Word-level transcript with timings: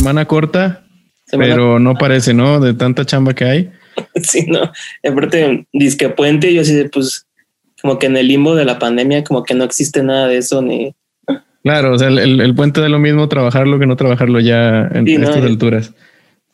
semana 0.00 0.24
corta, 0.24 0.82
pero 1.30 1.78
no 1.78 1.94
parece, 1.94 2.32
¿no? 2.32 2.58
De 2.58 2.72
tanta 2.72 3.04
chamba 3.04 3.34
que 3.34 3.44
hay. 3.44 3.70
sí, 4.22 4.46
no. 4.46 4.72
Aparte, 5.06 5.66
disque 5.72 6.08
puente, 6.08 6.54
yo 6.54 6.64
sí, 6.64 6.84
pues, 6.90 7.26
como 7.82 7.98
que 7.98 8.06
en 8.06 8.16
el 8.16 8.28
limbo 8.28 8.54
de 8.54 8.64
la 8.64 8.78
pandemia, 8.78 9.24
como 9.24 9.42
que 9.42 9.54
no 9.54 9.64
existe 9.64 10.02
nada 10.02 10.26
de 10.26 10.38
eso, 10.38 10.62
ni. 10.62 10.94
Claro, 11.62 11.92
o 11.92 11.98
sea, 11.98 12.08
el, 12.08 12.54
puente 12.54 12.80
de 12.80 12.88
lo 12.88 12.98
mismo 12.98 13.28
trabajarlo 13.28 13.78
que 13.78 13.86
no 13.86 13.96
trabajarlo 13.96 14.40
ya 14.40 14.88
en 14.94 15.06
estas 15.06 15.44
alturas. 15.44 15.92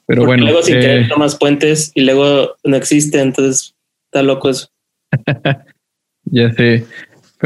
Pero 0.07 0.25
bueno. 0.25 0.45
Luego, 0.45 0.63
sin 0.63 0.81
querer, 0.81 1.03
eh, 1.03 1.09
tomas 1.09 1.37
puentes 1.37 1.93
y 1.95 2.01
luego 2.01 2.57
no 2.65 2.77
existe, 2.77 3.21
entonces 3.21 3.75
está 4.07 4.25
loco 4.25 4.51
eso. 4.51 4.69
ya 6.25 6.53
sé. 6.53 6.85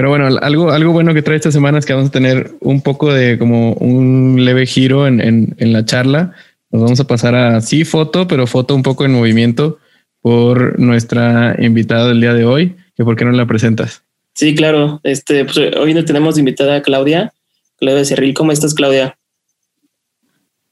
Pero 0.00 0.08
bueno, 0.08 0.28
algo, 0.40 0.70
algo 0.70 0.92
bueno 0.92 1.12
que 1.12 1.20
trae 1.20 1.36
esta 1.36 1.52
semana 1.52 1.78
es 1.78 1.84
que 1.84 1.92
vamos 1.92 2.08
a 2.08 2.12
tener 2.12 2.52
un 2.60 2.80
poco 2.80 3.12
de 3.12 3.38
como 3.38 3.74
un 3.74 4.42
leve 4.42 4.64
giro 4.64 5.06
en, 5.06 5.20
en, 5.20 5.54
en 5.58 5.74
la 5.74 5.84
charla. 5.84 6.32
Nos 6.70 6.80
vamos 6.84 7.00
a 7.00 7.06
pasar 7.06 7.34
a 7.34 7.60
sí 7.60 7.84
foto, 7.84 8.26
pero 8.26 8.46
foto 8.46 8.74
un 8.74 8.82
poco 8.82 9.04
en 9.04 9.12
movimiento 9.12 9.76
por 10.22 10.80
nuestra 10.80 11.54
invitada 11.58 12.08
del 12.08 12.22
día 12.22 12.32
de 12.32 12.46
hoy. 12.46 12.76
Que 12.96 13.04
por 13.04 13.14
qué 13.14 13.26
no 13.26 13.32
la 13.32 13.44
presentas? 13.44 14.02
Sí, 14.32 14.54
claro. 14.54 15.00
Este, 15.02 15.44
pues, 15.44 15.58
hoy 15.76 15.92
tenemos 16.06 16.38
invitada 16.38 16.76
a 16.76 16.80
Claudia, 16.80 17.34
Claudia 17.76 18.06
Cerril. 18.06 18.32
¿Cómo 18.32 18.52
estás, 18.52 18.72
Claudia? 18.72 19.18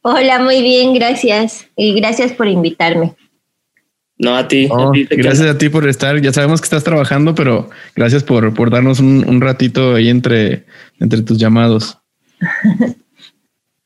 Hola, 0.01 0.38
muy 0.38 0.63
bien, 0.63 0.95
gracias. 0.95 1.69
Y 1.77 1.93
gracias 1.93 2.33
por 2.33 2.49
invitarme. 2.49 3.15
No, 4.19 4.37
a 4.37 4.49
ti. 4.49 4.69
gracias 5.11 5.49
a 5.49 5.59
ti 5.59 5.69
por 5.69 5.89
estar. 5.89 6.21
Ya 6.21 6.33
sabemos 6.33 6.61
que 6.61 6.67
estás 6.67 6.83
trabajando, 6.83 7.35
pero 7.35 7.71
gracias 7.95 8.25
por, 8.25 8.53
por 8.53 8.71
darnos 8.71 8.99
un, 8.99 9.41
ratito 9.41 9.95
ahí 9.95 10.09
entre, 10.09 10.65
entre 10.99 11.23
tus 11.23 11.39
llamados. 11.39 11.99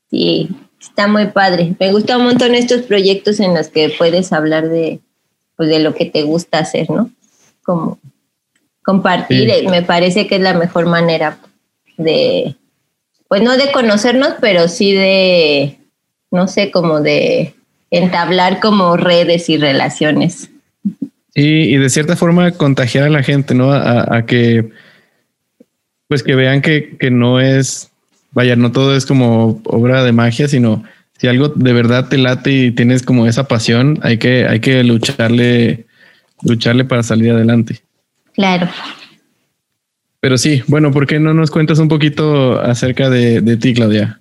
sí, 0.09 0.49
está 0.81 1.07
muy 1.07 1.27
padre. 1.27 1.75
Me 1.79 1.91
gusta 1.91 2.17
un 2.17 2.23
montón 2.23 2.55
estos 2.55 2.81
proyectos 2.81 3.39
en 3.39 3.53
los 3.53 3.67
que 3.67 3.93
puedes 3.95 4.33
hablar 4.33 4.69
de, 4.69 4.99
pues, 5.55 5.69
de 5.69 5.79
lo 5.79 5.93
que 5.93 6.05
te 6.05 6.23
gusta 6.23 6.59
hacer, 6.59 6.89
¿no? 6.89 7.11
Como 7.63 7.99
compartir, 8.83 9.49
eh, 9.49 9.67
me 9.69 9.83
parece 9.83 10.27
que 10.27 10.35
es 10.35 10.41
la 10.41 10.53
mejor 10.53 10.87
manera 10.87 11.37
de, 11.97 12.55
pues 13.29 13.41
no 13.41 13.55
de 13.55 13.71
conocernos, 13.71 14.33
pero 14.41 14.67
sí 14.67 14.91
de, 14.91 15.79
no 16.31 16.47
sé, 16.47 16.69
como 16.71 16.99
de 16.99 17.55
entablar 17.93 18.59
como 18.59 18.97
redes 18.97 19.49
y 19.49 19.57
relaciones. 19.57 20.49
Sí, 21.35 21.41
y 21.41 21.77
de 21.77 21.89
cierta 21.89 22.15
forma 22.15 22.51
contagiar 22.51 23.05
a 23.05 23.09
la 23.09 23.23
gente, 23.23 23.53
¿no? 23.53 23.71
A, 23.71 24.25
que, 24.25 24.69
pues 26.07 26.23
que 26.23 26.35
vean 26.35 26.61
que, 26.61 26.97
que, 26.99 27.11
no 27.11 27.39
es, 27.39 27.91
vaya, 28.31 28.55
no 28.55 28.71
todo 28.71 28.95
es 28.95 29.05
como 29.05 29.61
obra 29.65 30.03
de 30.03 30.11
magia, 30.11 30.47
sino 30.47 30.83
si 31.17 31.27
algo 31.27 31.49
de 31.49 31.73
verdad 31.73 32.09
te 32.09 32.17
late 32.17 32.51
y 32.51 32.71
tienes 32.71 33.03
como 33.03 33.27
esa 33.27 33.47
pasión, 33.47 33.99
hay 34.01 34.17
que, 34.17 34.47
hay 34.47 34.59
que 34.59 34.83
lucharle, 34.83 35.85
lucharle 36.41 36.85
para 36.85 37.03
salir 37.03 37.31
adelante. 37.31 37.81
Claro. 38.33 38.69
Pero 40.19 40.37
sí, 40.39 40.63
bueno, 40.67 40.91
¿por 40.91 41.05
qué 41.05 41.19
no 41.19 41.33
nos 41.35 41.51
cuentas 41.51 41.77
un 41.77 41.89
poquito 41.89 42.59
acerca 42.59 43.11
de, 43.11 43.41
de 43.41 43.57
ti, 43.57 43.75
Claudia? 43.75 44.19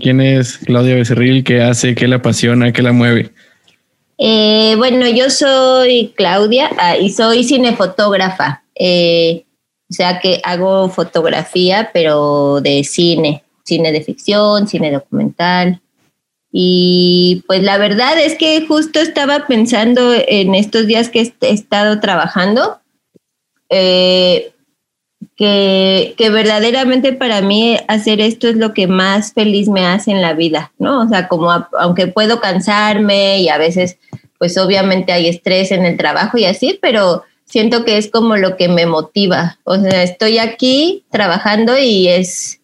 ¿Quién, 0.00 0.20
es 0.20 0.58
Claudia 0.58 0.94
Becerril? 0.94 1.44
¿Qué 1.44 1.60
hace? 1.60 1.94
¿Qué 1.94 2.08
la 2.08 2.16
apasiona? 2.16 2.72
¿Qué 2.72 2.82
la 2.82 2.92
mueve? 2.92 3.32
Eh, 4.16 4.74
bueno, 4.78 5.06
yo 5.08 5.28
soy 5.28 6.12
Claudia 6.16 6.70
ah, 6.78 6.96
y 6.96 7.10
soy 7.10 7.44
cinefotógrafa. 7.44 8.62
Eh, 8.74 9.44
o 9.90 9.92
sea 9.92 10.20
que 10.20 10.40
hago 10.44 10.88
fotografía, 10.88 11.90
pero 11.92 12.60
de 12.62 12.82
cine, 12.84 13.44
cine 13.64 13.92
de 13.92 14.02
ficción, 14.02 14.68
cine 14.68 14.90
documental. 14.90 15.80
Y 16.50 17.44
pues 17.46 17.62
la 17.62 17.76
verdad 17.76 18.18
es 18.18 18.36
que 18.36 18.66
justo 18.66 19.00
estaba 19.00 19.46
pensando 19.46 20.14
en 20.14 20.54
estos 20.54 20.86
días 20.86 21.10
que 21.10 21.32
he 21.40 21.52
estado 21.52 22.00
trabajando, 22.00 22.80
eh, 23.68 24.52
que, 25.36 26.14
que, 26.16 26.30
verdaderamente 26.30 27.12
para 27.12 27.40
mí 27.40 27.76
hacer 27.88 28.20
esto 28.20 28.48
es 28.48 28.56
lo 28.56 28.72
que 28.74 28.86
más 28.86 29.32
feliz 29.32 29.68
me 29.68 29.84
hace 29.86 30.10
en 30.10 30.22
la 30.22 30.32
vida, 30.32 30.72
¿no? 30.78 31.02
O 31.02 31.08
sea, 31.08 31.28
como 31.28 31.50
aunque 31.78 32.06
puedo 32.06 32.40
cansarme 32.40 33.40
y 33.40 33.48
a 33.48 33.58
veces, 33.58 33.98
pues 34.38 34.56
obviamente 34.58 35.12
hay 35.12 35.28
estrés 35.28 35.72
en 35.72 35.84
el 35.84 35.96
trabajo 35.96 36.38
y 36.38 36.44
así, 36.44 36.78
pero 36.80 37.24
siento 37.48 37.84
que 37.84 37.96
es 37.96 38.10
como 38.10 38.36
lo 38.36 38.56
que 38.56 38.68
me 38.68 38.86
motiva. 38.86 39.58
O 39.64 39.76
sea, 39.76 40.02
estoy 40.02 40.38
aquí 40.38 41.04
trabajando 41.10 41.78
y 41.78 42.08
es, 42.08 42.60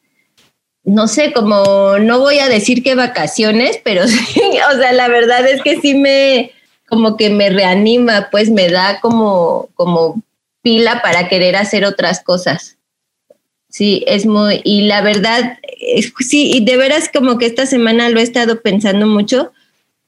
no 0.84 1.08
sé, 1.08 1.32
como 1.32 1.98
no 1.98 2.20
voy 2.20 2.38
a 2.38 2.48
decir 2.48 2.82
que 2.82 2.94
vacaciones, 2.94 3.80
pero 3.82 4.06
sí, 4.08 4.40
o 4.72 4.78
sea, 4.78 4.92
la 4.92 5.08
verdad 5.08 5.46
es 5.46 5.62
que 5.62 5.80
sí 5.80 5.94
me, 5.94 6.52
como 6.88 7.16
que 7.16 7.30
me 7.30 7.50
reanima, 7.50 8.28
pues 8.30 8.50
me 8.50 8.68
da 8.68 9.00
como, 9.00 9.68
como 9.74 10.22
pila 10.64 11.02
para 11.02 11.28
querer 11.28 11.54
hacer 11.54 11.84
otras 11.84 12.24
cosas. 12.24 12.78
Sí, 13.68 14.02
es 14.06 14.24
muy, 14.24 14.62
y 14.64 14.82
la 14.82 15.02
verdad, 15.02 15.58
sí, 16.20 16.52
y 16.52 16.64
de 16.64 16.76
veras 16.76 17.10
como 17.12 17.38
que 17.38 17.46
esta 17.46 17.66
semana 17.66 18.08
lo 18.08 18.18
he 18.18 18.22
estado 18.22 18.62
pensando 18.62 19.06
mucho, 19.06 19.52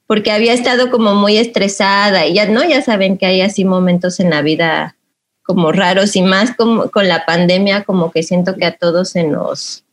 porque 0.07 0.31
había 0.31 0.53
estado 0.53 0.89
como 0.89 1.13
muy 1.13 1.37
estresada 1.37 2.25
y 2.25 2.33
ya, 2.33 2.47
¿no? 2.47 2.63
Ya 2.63 2.81
saben 2.81 3.17
que 3.17 3.25
hay 3.25 3.41
así 3.41 3.65
momentos 3.65 4.19
en 4.19 4.31
la 4.31 4.41
vida 4.41 4.95
como 5.43 5.71
raros 5.71 6.15
y 6.15 6.21
más 6.21 6.55
como 6.55 6.89
con 6.89 7.07
la 7.07 7.25
pandemia, 7.25 7.83
como 7.83 8.11
que 8.11 8.23
siento 8.23 8.55
que 8.55 8.65
a 8.65 8.75
todos 8.75 9.09
se 9.09 9.23
nos 9.23 9.83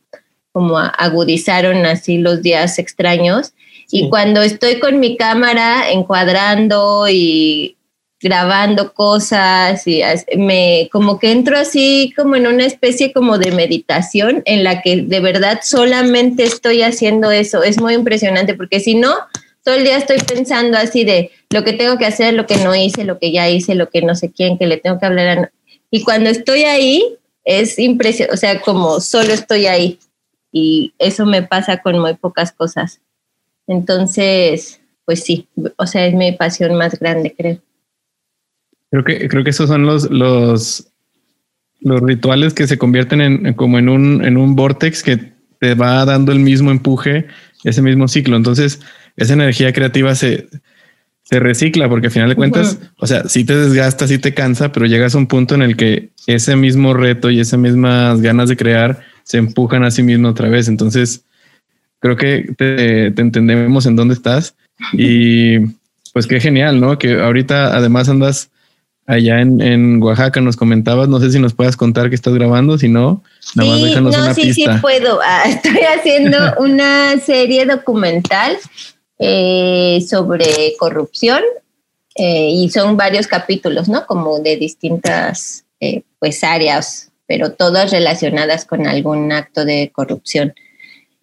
como 0.51 0.77
agudizaron 0.77 1.85
así 1.85 2.17
los 2.17 2.41
días 2.41 2.79
extraños. 2.79 3.53
Y 3.91 4.09
cuando 4.09 4.41
estoy 4.41 4.79
con 4.79 5.01
mi 5.01 5.17
cámara 5.17 5.91
encuadrando 5.91 7.07
y 7.09 7.75
grabando 8.21 8.93
cosas 8.93 9.85
y 9.87 10.01
me 10.37 10.89
como 10.91 11.19
que 11.19 11.31
entro 11.31 11.57
así 11.57 12.13
como 12.15 12.35
en 12.35 12.47
una 12.47 12.65
especie 12.65 13.11
como 13.13 13.37
de 13.37 13.51
meditación 13.51 14.41
en 14.45 14.63
la 14.63 14.81
que 14.81 15.01
de 15.01 15.19
verdad 15.19 15.59
solamente 15.63 16.43
estoy 16.43 16.81
haciendo 16.81 17.31
eso. 17.31 17.63
Es 17.63 17.79
muy 17.79 17.93
impresionante 17.93 18.53
porque 18.53 18.79
si 18.79 18.95
no, 18.95 19.13
todo 19.63 19.75
el 19.75 19.83
día 19.83 19.97
estoy 19.97 20.17
pensando 20.19 20.77
así 20.77 21.03
de 21.03 21.31
lo 21.49 21.63
que 21.63 21.73
tengo 21.73 21.97
que 21.97 22.05
hacer, 22.05 22.33
lo 22.33 22.45
que 22.45 22.57
no 22.57 22.75
hice, 22.75 23.03
lo 23.03 23.19
que 23.19 23.31
ya 23.31 23.49
hice, 23.49 23.75
lo 23.75 23.89
que 23.89 24.01
no 24.01 24.15
sé 24.15 24.31
quién, 24.31 24.57
que 24.57 24.67
le 24.67 24.77
tengo 24.77 24.99
que 24.99 25.05
hablar. 25.05 25.51
Y 25.91 26.03
cuando 26.03 26.29
estoy 26.29 26.63
ahí, 26.63 27.17
es 27.43 27.77
impresionante, 27.79 28.33
o 28.33 28.37
sea, 28.37 28.61
como 28.61 28.99
solo 28.99 29.33
estoy 29.33 29.67
ahí. 29.67 29.99
Y 30.51 30.93
eso 30.99 31.25
me 31.25 31.43
pasa 31.43 31.81
con 31.81 31.99
muy 31.99 32.13
pocas 32.15 32.51
cosas. 32.51 33.01
Entonces, 33.67 34.81
pues 35.05 35.23
sí, 35.23 35.47
o 35.77 35.85
sea, 35.85 36.05
es 36.05 36.13
mi 36.13 36.31
pasión 36.31 36.75
más 36.75 36.99
grande, 36.99 37.33
creo. 37.35 37.59
Creo 38.95 39.03
que, 39.03 39.27
creo 39.27 39.43
que 39.43 39.49
esos 39.49 39.67
son 39.67 39.85
los, 39.85 40.09
los, 40.09 40.87
los 41.81 42.01
rituales 42.01 42.53
que 42.53 42.65
se 42.65 42.77
convierten 42.77 43.19
en 43.19 43.53
como 43.53 43.77
en 43.77 43.89
un, 43.89 44.23
en 44.23 44.37
un 44.37 44.55
vortex 44.55 45.03
que 45.03 45.33
te 45.59 45.75
va 45.75 46.05
dando 46.05 46.31
el 46.31 46.39
mismo 46.39 46.71
empuje, 46.71 47.27
ese 47.65 47.81
mismo 47.81 48.07
ciclo. 48.07 48.37
Entonces, 48.37 48.79
esa 49.17 49.33
energía 49.33 49.73
creativa 49.73 50.15
se, 50.15 50.47
se 51.23 51.39
recicla 51.41 51.89
porque 51.89 52.07
al 52.07 52.13
final 52.13 52.29
de 52.29 52.35
cuentas, 52.37 52.79
o 52.97 53.05
sea, 53.05 53.27
sí 53.27 53.43
te 53.43 53.57
desgasta, 53.57 54.07
sí 54.07 54.17
te 54.17 54.33
cansa, 54.33 54.71
pero 54.71 54.85
llegas 54.85 55.13
a 55.13 55.17
un 55.17 55.27
punto 55.27 55.55
en 55.55 55.63
el 55.63 55.75
que 55.75 56.11
ese 56.25 56.55
mismo 56.55 56.93
reto 56.93 57.29
y 57.29 57.41
esas 57.41 57.59
mismas 57.59 58.21
ganas 58.21 58.47
de 58.47 58.55
crear 58.55 59.01
se 59.23 59.39
empujan 59.39 59.83
a 59.83 59.91
sí 59.91 60.03
mismo 60.03 60.29
otra 60.29 60.47
vez. 60.47 60.69
Entonces, 60.69 61.25
creo 61.99 62.15
que 62.15 62.53
te, 62.57 63.11
te 63.11 63.21
entendemos 63.21 63.87
en 63.87 63.97
dónde 63.97 64.13
estás 64.13 64.55
y 64.93 65.57
pues 66.13 66.27
qué 66.27 66.39
genial, 66.39 66.79
¿no? 66.79 66.97
Que 66.97 67.19
ahorita 67.19 67.75
además 67.75 68.07
andas 68.07 68.51
allá 69.05 69.41
en, 69.41 69.61
en, 69.61 70.01
Oaxaca 70.01 70.41
nos 70.41 70.55
comentabas, 70.55 71.07
no 71.07 71.19
sé 71.19 71.31
si 71.31 71.39
nos 71.39 71.53
puedas 71.53 71.77
contar 71.77 72.09
que 72.09 72.15
estás 72.15 72.33
grabando, 72.33 72.77
si 72.77 72.89
no, 72.89 73.23
nada 73.55 73.69
más 73.71 73.81
déjanos 73.81 74.17
no, 74.17 74.33
sí, 74.33 74.53
Sí, 74.53 74.65
puedo. 74.81 75.19
Ah, 75.25 75.43
estoy 75.45 75.79
haciendo 75.81 76.37
una 76.59 77.17
serie 77.19 77.65
documental 77.65 78.57
eh, 79.19 80.03
sobre 80.07 80.73
corrupción 80.77 81.41
eh, 82.15 82.49
y 82.49 82.69
son 82.69 82.97
varios 82.97 83.27
capítulos, 83.27 83.89
¿no? 83.89 84.05
Como 84.05 84.39
de 84.39 84.57
distintas 84.57 85.65
eh, 85.79 86.03
pues 86.19 86.43
áreas, 86.43 87.11
pero 87.27 87.53
todas 87.53 87.91
relacionadas 87.91 88.65
con 88.65 88.87
algún 88.87 89.31
acto 89.31 89.65
de 89.65 89.91
corrupción. 89.93 90.53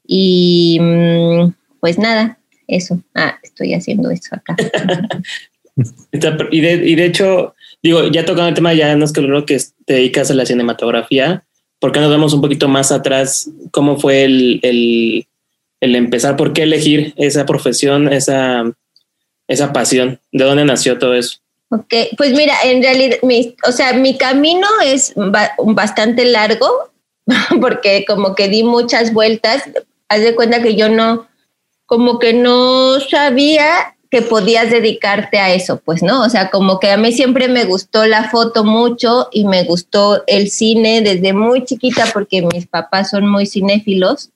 Y 0.07 0.79
mm, 0.81 1.53
pues 1.81 1.99
nada, 1.99 2.39
eso. 2.67 3.01
Ah, 3.15 3.39
estoy 3.43 3.75
haciendo 3.75 4.11
eso 4.11 4.35
acá. 4.35 4.57
y, 6.51 6.61
de, 6.61 6.73
y 6.75 6.95
de 6.95 7.05
hecho, 7.07 7.55
digo, 7.83 8.07
ya 8.09 8.25
tocando 8.25 8.49
el 8.49 8.55
tema, 8.55 8.75
ya 8.75 8.95
nos 8.97 9.13
quedó 9.13 9.45
que 9.45 9.59
te 9.85 9.95
dedicas 9.95 10.31
a 10.31 10.35
la 10.35 10.47
cinematografía. 10.47 11.45
¿Por 11.79 11.93
qué 11.93 12.01
nos 12.01 12.11
vemos 12.11 12.33
un 12.33 12.41
poquito 12.41 12.69
más 12.69 12.93
atrás? 12.93 13.51
¿Cómo 13.73 13.99
fue 13.99 14.25
el, 14.25 14.61
el, 14.63 15.95
empezar? 15.97 16.37
¿Por 16.37 16.53
qué 16.53 16.63
elegir 16.63 17.13
esa 17.17 17.45
profesión, 17.45 18.13
esa, 18.13 18.63
esa 19.49 19.73
pasión? 19.73 20.21
¿De 20.31 20.45
dónde 20.45 20.65
nació 20.65 20.99
todo 20.99 21.15
eso? 21.15 21.39
Ok, 21.71 21.95
pues 22.17 22.33
mira, 22.35 22.55
en 22.65 22.83
realidad, 22.83 23.19
o 23.67 23.73
sea, 23.73 23.95
mi 23.95 24.17
camino 24.17 24.69
es 24.85 25.15
bastante 25.17 26.25
largo 26.27 26.93
porque 27.61 28.05
como 28.07 28.35
que 28.35 28.49
di 28.49 28.63
muchas 28.63 29.13
vueltas. 29.13 29.65
Haz 30.09 30.21
de 30.21 30.37
cuenta 30.37 30.63
que 30.63 30.77
yo 30.77 30.89
no, 30.89 31.27
como 31.87 32.19
que 32.19 32.33
no 32.33 33.01
sabía 33.01 33.97
que 34.13 34.21
podías 34.21 34.71
dedicarte 34.71 35.39
a 35.39 35.55
eso, 35.55 35.81
pues, 35.83 36.03
¿no? 36.03 36.23
O 36.23 36.29
sea, 36.29 36.51
como 36.51 36.79
que 36.79 36.91
a 36.91 36.99
mí 36.99 37.13
siempre 37.13 37.49
me 37.49 37.65
gustó 37.65 38.05
la 38.05 38.29
foto 38.29 38.63
mucho 38.63 39.29
y 39.33 39.47
me 39.47 39.65
gustó 39.65 40.23
el 40.27 40.51
cine 40.51 41.01
desde 41.01 41.33
muy 41.33 41.65
chiquita 41.65 42.05
porque 42.13 42.43
mis 42.43 42.67
papás 42.67 43.09
son 43.09 43.27
muy 43.27 43.47
cinéfilos. 43.47 44.29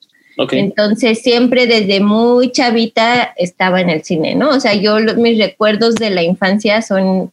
Entonces 0.50 1.20
siempre 1.20 1.66
desde 1.66 2.00
muy 2.00 2.52
chavita 2.52 3.34
estaba 3.36 3.82
en 3.82 3.90
el 3.90 4.02
cine, 4.02 4.34
¿no? 4.34 4.48
O 4.48 4.60
sea, 4.60 4.72
yo 4.72 4.96
mis 5.16 5.38
recuerdos 5.38 5.96
de 5.96 6.08
la 6.08 6.22
infancia 6.22 6.80
son 6.80 7.30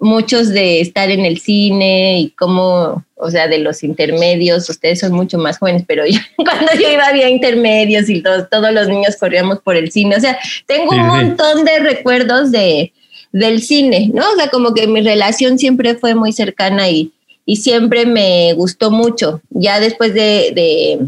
muchos 0.00 0.48
de 0.48 0.80
estar 0.80 1.10
en 1.10 1.24
el 1.24 1.38
cine 1.38 2.20
y 2.20 2.30
como, 2.30 3.04
o 3.14 3.30
sea, 3.30 3.48
de 3.48 3.58
los 3.58 3.82
intermedios, 3.82 4.68
ustedes 4.68 5.00
son 5.00 5.12
mucho 5.12 5.38
más 5.38 5.58
jóvenes, 5.58 5.84
pero 5.86 6.06
yo, 6.06 6.18
cuando 6.36 6.72
yo 6.74 6.90
iba 6.90 7.06
había 7.06 7.28
intermedios 7.28 8.08
y 8.08 8.22
todos, 8.22 8.48
todos 8.50 8.72
los 8.72 8.88
niños 8.88 9.16
corríamos 9.16 9.60
por 9.60 9.76
el 9.76 9.90
cine, 9.90 10.16
o 10.16 10.20
sea, 10.20 10.38
tengo 10.66 10.90
un 10.92 11.06
montón 11.06 11.64
de 11.64 11.78
recuerdos 11.78 12.50
de, 12.50 12.92
del 13.32 13.62
cine, 13.62 14.10
¿no? 14.12 14.24
O 14.30 14.36
sea, 14.36 14.48
como 14.48 14.72
que 14.74 14.86
mi 14.86 15.00
relación 15.02 15.58
siempre 15.58 15.94
fue 15.94 16.14
muy 16.14 16.32
cercana 16.32 16.88
y, 16.88 17.12
y 17.44 17.56
siempre 17.56 18.06
me 18.06 18.52
gustó 18.54 18.90
mucho. 18.90 19.40
Ya 19.50 19.78
después 19.78 20.14
de, 20.14 20.52
de, 20.54 20.98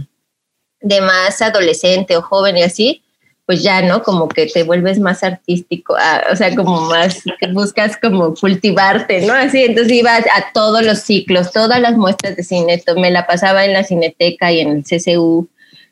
de 0.81 1.01
más 1.01 1.41
adolescente 1.43 2.17
o 2.17 2.23
joven 2.23 2.59
y 2.59 2.63
así, 2.63 3.03
pues 3.49 3.63
ya, 3.63 3.81
¿no? 3.81 4.03
Como 4.03 4.29
que 4.29 4.45
te 4.45 4.63
vuelves 4.63 5.01
más 5.01 5.25
artístico, 5.25 5.97
ah, 5.99 6.23
o 6.31 6.37
sea, 6.37 6.55
como 6.55 6.83
más, 6.83 7.23
buscas 7.55 7.97
como 7.97 8.35
cultivarte, 8.35 9.23
¿no? 9.27 9.33
Así, 9.33 9.63
entonces 9.63 9.95
iba 9.95 10.17
a, 10.17 10.53
todos 10.53 10.85
los 10.85 10.99
ciclos, 10.99 11.51
todas 11.51 11.81
las 11.81 11.97
muestras 11.97 12.37
de 12.37 12.43
cine, 12.43 12.83
me 12.99 13.11
la 13.11 13.27
pasaba 13.27 13.65
en 13.65 13.73
la 13.73 13.85
cineteca 13.85 14.53
y 14.53 14.61
en 14.61 14.69
el 14.69 14.85
CCU 14.85 15.49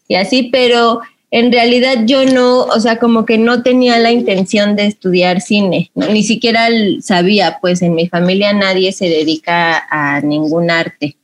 y 0.06 0.16
así, 0.16 0.50
pero 0.52 1.00
en 1.30 1.50
realidad 1.50 2.00
yo 2.04 2.26
no, 2.26 2.64
o 2.64 2.78
sea, 2.78 2.98
como 2.98 3.24
que 3.24 3.38
no 3.38 3.62
tenía 3.62 3.98
la 4.00 4.10
intención 4.10 4.76
de 4.76 4.84
estudiar 4.84 5.40
cine, 5.40 5.90
ni 5.94 6.24
siquiera 6.24 6.68
sabía, 7.00 7.56
pues 7.62 7.80
en 7.80 7.94
mi 7.94 8.06
familia 8.06 8.52
nadie 8.52 8.92
se 8.92 9.08
dedica 9.08 9.86
a 9.88 10.20
ningún 10.20 10.70
arte, 10.70 11.16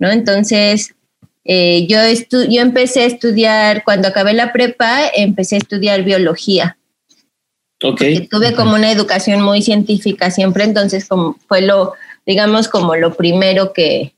¿no? 0.00 0.10
Entonces, 0.10 0.96
eh, 1.48 1.86
yo, 1.86 1.98
yo 2.48 2.60
empecé 2.60 3.02
a 3.02 3.06
estudiar, 3.06 3.84
cuando 3.84 4.08
acabé 4.08 4.32
la 4.32 4.52
prepa, 4.52 5.02
empecé 5.14 5.54
a 5.54 5.58
estudiar 5.58 6.02
biología. 6.02 6.76
Ok. 7.82 8.00
tuve 8.30 8.54
como 8.54 8.74
una 8.74 8.90
educación 8.90 9.42
muy 9.42 9.60
científica 9.60 10.30
siempre, 10.30 10.64
entonces 10.64 11.06
como 11.06 11.36
fue 11.46 11.60
lo, 11.60 11.92
digamos, 12.24 12.68
como 12.68 12.96
lo 12.96 13.14
primero 13.14 13.72
que, 13.72 14.14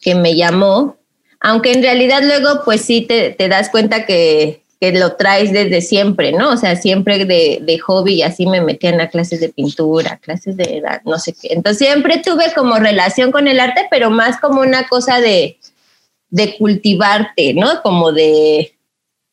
que 0.00 0.14
me 0.14 0.36
llamó. 0.36 0.96
Aunque 1.40 1.72
en 1.72 1.82
realidad 1.82 2.22
luego, 2.22 2.62
pues 2.64 2.82
sí, 2.82 3.00
te, 3.00 3.30
te 3.30 3.48
das 3.48 3.70
cuenta 3.70 4.04
que, 4.04 4.62
que, 4.80 4.92
lo 4.92 5.16
traes 5.16 5.52
desde 5.52 5.80
siempre, 5.80 6.32
¿no? 6.32 6.50
O 6.50 6.56
sea, 6.56 6.76
siempre 6.76 7.24
de, 7.24 7.58
de 7.62 7.78
hobby 7.78 8.16
y 8.16 8.22
así 8.22 8.46
me 8.46 8.60
metían 8.60 9.00
a 9.00 9.08
clases 9.08 9.40
de 9.40 9.48
pintura, 9.48 10.18
clases 10.18 10.56
de 10.56 10.78
edad, 10.78 11.00
no 11.04 11.18
sé 11.18 11.32
qué. 11.32 11.48
Entonces 11.52 11.88
siempre 11.88 12.18
tuve 12.18 12.52
como 12.54 12.76
relación 12.76 13.32
con 13.32 13.48
el 13.48 13.58
arte, 13.58 13.86
pero 13.90 14.10
más 14.10 14.38
como 14.38 14.60
una 14.60 14.86
cosa 14.86 15.20
de, 15.20 15.58
de 16.30 16.56
cultivarte, 16.56 17.54
¿no? 17.54 17.82
Como 17.82 18.12
de, 18.12 18.74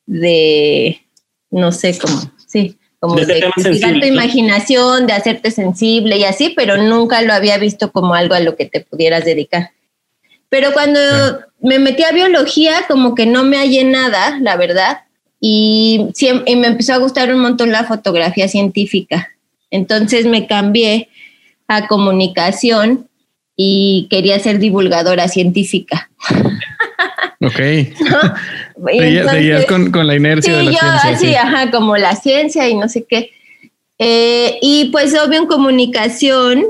de, 0.06 1.02
no 1.50 1.72
sé, 1.72 1.98
como, 1.98 2.20
sí, 2.46 2.78
como 3.00 3.16
de, 3.16 3.50
cultivar 3.54 4.00
tu 4.00 4.06
imaginación, 4.06 5.08
de 5.08 5.14
hacerte 5.14 5.52
sensible 5.52 6.18
y 6.18 6.24
así, 6.24 6.54
pero 6.56 6.78
nunca 6.78 7.22
lo 7.22 7.34
había 7.34 7.58
visto 7.58 7.92
como 7.92 8.14
algo 8.14 8.36
a 8.36 8.40
lo 8.40 8.56
que 8.56 8.66
te 8.66 8.82
pudieras 8.82 9.26
dedicar. 9.26 9.72
Pero 10.50 10.72
cuando 10.72 11.00
me 11.62 11.80
metí 11.80 12.04
a 12.04 12.12
biología, 12.12 12.86
como 12.88 13.16
que 13.16 13.26
no 13.26 13.44
me 13.44 13.58
hallé 13.58 13.84
nada, 13.86 14.38
la 14.40 14.56
verdad, 14.56 15.02
y, 15.40 16.08
y 16.46 16.56
me 16.56 16.68
empezó 16.68 16.94
a 16.94 16.98
gustar 16.98 17.34
un 17.34 17.42
montón 17.42 17.72
la 17.72 17.84
fotografía 17.84 18.48
científica. 18.48 19.30
Entonces 19.72 20.26
me 20.26 20.48
cambié 20.48 21.10
a 21.68 21.88
comunicación 21.88 23.10
y 23.56 24.08
quería 24.10 24.40
ser 24.40 24.60
divulgadora 24.60 25.28
científica. 25.28 26.10
Ok. 27.44 27.56
Seguías 29.30 29.66
con, 29.66 30.08
la 30.08 30.16
inercia 30.16 30.58
de 30.58 30.64
la 30.64 30.72
ciencia. 30.72 31.18
Sí, 31.18 31.36
ajá, 31.36 31.72
como 31.72 31.98
la 31.98 32.16
ciencia 32.16 32.68
y 32.70 32.76
no 32.76 32.88
sé 32.88 33.06
qué. 33.08 33.32
Eh, 34.00 34.60
y 34.62 34.86
pues 34.86 35.14
obvio 35.14 35.40
en 35.40 35.48
comunicación, 35.48 36.66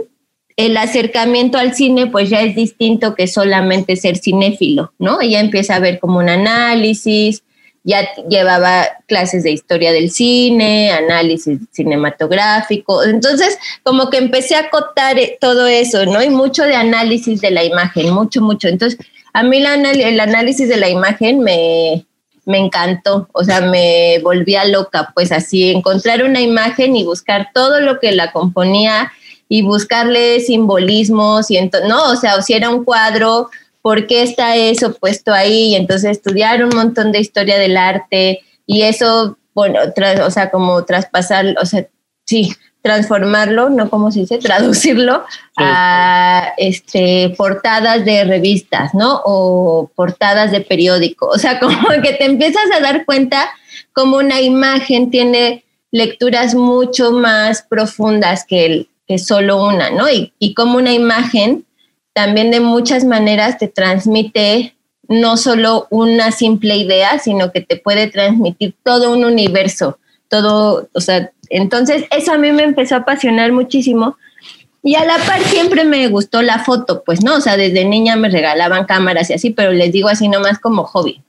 el 0.55 0.77
acercamiento 0.77 1.57
al 1.57 1.73
cine 1.73 2.07
pues 2.07 2.29
ya 2.29 2.41
es 2.41 2.55
distinto 2.55 3.15
que 3.15 3.27
solamente 3.27 3.95
ser 3.95 4.17
cinéfilo, 4.17 4.93
¿no? 4.99 5.21
Ella 5.21 5.39
empieza 5.39 5.75
a 5.75 5.79
ver 5.79 5.99
como 5.99 6.19
un 6.19 6.29
análisis, 6.29 7.43
ya 7.83 8.07
llevaba 8.29 8.87
clases 9.07 9.43
de 9.43 9.51
historia 9.51 9.91
del 9.91 10.09
cine, 10.09 10.91
análisis 10.91 11.59
cinematográfico, 11.71 13.03
entonces 13.03 13.57
como 13.83 14.09
que 14.09 14.17
empecé 14.17 14.55
a 14.55 14.61
acotar 14.61 15.17
eh, 15.19 15.37
todo 15.39 15.67
eso, 15.67 16.05
¿no? 16.05 16.23
Y 16.23 16.29
mucho 16.29 16.63
de 16.63 16.75
análisis 16.75 17.41
de 17.41 17.51
la 17.51 17.63
imagen, 17.63 18.11
mucho, 18.11 18.41
mucho. 18.41 18.67
Entonces 18.67 18.99
a 19.33 19.43
mí 19.43 19.57
el 19.57 20.19
análisis 20.19 20.69
de 20.69 20.77
la 20.77 20.89
imagen 20.89 21.39
me, 21.39 22.05
encantó, 22.45 23.27
o 23.33 23.43
sea, 23.43 23.61
me 23.61 24.19
volvía 24.23 24.63
loca, 24.65 25.11
pues 25.15 25.31
así, 25.31 25.71
encontrar 25.71 26.23
una 26.23 26.39
imagen 26.39 26.95
y 26.95 27.03
buscar 27.03 27.49
todo 27.53 27.81
lo 27.81 27.99
que 27.99 28.11
la 28.11 28.31
componía 28.31 29.11
y 29.49 29.63
buscarle 29.63 30.39
simbolismos 30.39 31.49
y 31.49 31.59
no, 31.87 32.11
o 32.11 32.15
sea, 32.15 32.41
si 32.43 32.53
era 32.53 32.69
un 32.69 32.83
cuadro, 32.83 33.49
¿por 33.81 34.05
qué 34.05 34.21
está 34.21 34.55
eso 34.55 34.93
puesto 34.93 35.33
ahí? 35.33 35.69
Y 35.69 35.75
entonces 35.75 36.11
estudiar 36.11 36.63
un 36.63 36.75
montón 36.75 37.11
de 37.11 37.19
historia 37.19 37.57
del 37.57 37.75
arte 37.75 38.41
y 38.67 38.83
eso, 38.83 39.37
bueno, 39.55 39.79
o 40.25 40.31
sea, 40.31 40.51
como 40.51 40.85
traspasar, 40.85 41.55
o 41.59 41.65
sea, 41.65 41.87
sí, 42.25 42.53
transformarlo, 42.83 43.69
no 43.69 43.89
como 43.89 44.11
se 44.11 44.19
dice, 44.19 44.37
traducirlo 44.39 45.23
a 45.57 46.53
este, 46.57 47.33
portadas 47.35 48.05
de 48.05 48.25
revistas, 48.25 48.93
¿no? 48.93 49.21
O 49.25 49.89
portadas 49.95 50.51
de 50.51 50.61
periódico. 50.61 51.27
O 51.27 51.39
sea, 51.39 51.59
como 51.61 51.87
que 52.03 52.13
te 52.13 52.25
empiezas 52.25 52.65
a 52.75 52.81
dar 52.81 53.05
cuenta 53.05 53.49
como 53.93 54.17
una 54.17 54.41
imagen 54.41 55.09
tiene 55.09 55.63
lecturas 55.91 56.55
mucho 56.55 57.11
más 57.11 57.61
profundas 57.61 58.45
que, 58.45 58.65
el, 58.65 58.89
que 59.07 59.17
solo 59.17 59.63
una, 59.63 59.89
¿no? 59.89 60.09
Y, 60.09 60.33
y 60.37 60.53
como 60.53 60.77
una 60.77 60.91
imagen 60.91 61.65
también 62.13 62.51
de 62.51 62.59
muchas 62.59 63.05
maneras 63.05 63.57
te 63.57 63.67
transmite 63.67 64.75
no 65.07 65.37
solo 65.37 65.87
una 65.89 66.31
simple 66.31 66.75
idea, 66.75 67.19
sino 67.19 67.51
que 67.51 67.61
te 67.61 67.77
puede 67.77 68.07
transmitir 68.07 68.75
todo 68.83 69.11
un 69.11 69.25
universo, 69.25 69.99
todo, 70.29 70.89
o 70.93 71.01
sea, 71.01 71.31
entonces, 71.53 72.05
eso 72.09 72.33
a 72.33 72.37
mí 72.39 72.51
me 72.51 72.63
empezó 72.63 72.95
a 72.95 72.99
apasionar 72.99 73.51
muchísimo. 73.51 74.17
Y 74.81 74.95
a 74.95 75.05
la 75.05 75.17
par 75.19 75.39
siempre 75.43 75.85
me 75.85 76.07
gustó 76.07 76.41
la 76.41 76.59
foto, 76.59 77.03
pues 77.05 77.23
no, 77.23 77.35
o 77.35 77.41
sea, 77.41 77.55
desde 77.55 77.85
niña 77.85 78.15
me 78.15 78.29
regalaban 78.29 78.85
cámaras 78.85 79.29
y 79.29 79.33
así, 79.33 79.51
pero 79.51 79.71
les 79.71 79.91
digo 79.91 80.09
así 80.09 80.27
nomás 80.27 80.59
como 80.59 80.83
hobby. 80.83 81.21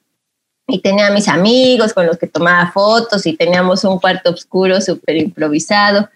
Y 0.67 0.81
tenía 0.81 1.09
a 1.09 1.11
mis 1.11 1.29
amigos 1.29 1.93
con 1.93 2.07
los 2.07 2.17
que 2.17 2.27
tomaba 2.27 2.73
fotos 2.73 3.27
y 3.27 3.37
teníamos 3.37 3.85
un 3.85 3.99
cuarto 3.99 4.31
oscuro 4.31 4.81
súper 4.81 5.19
improvisado. 5.19 6.09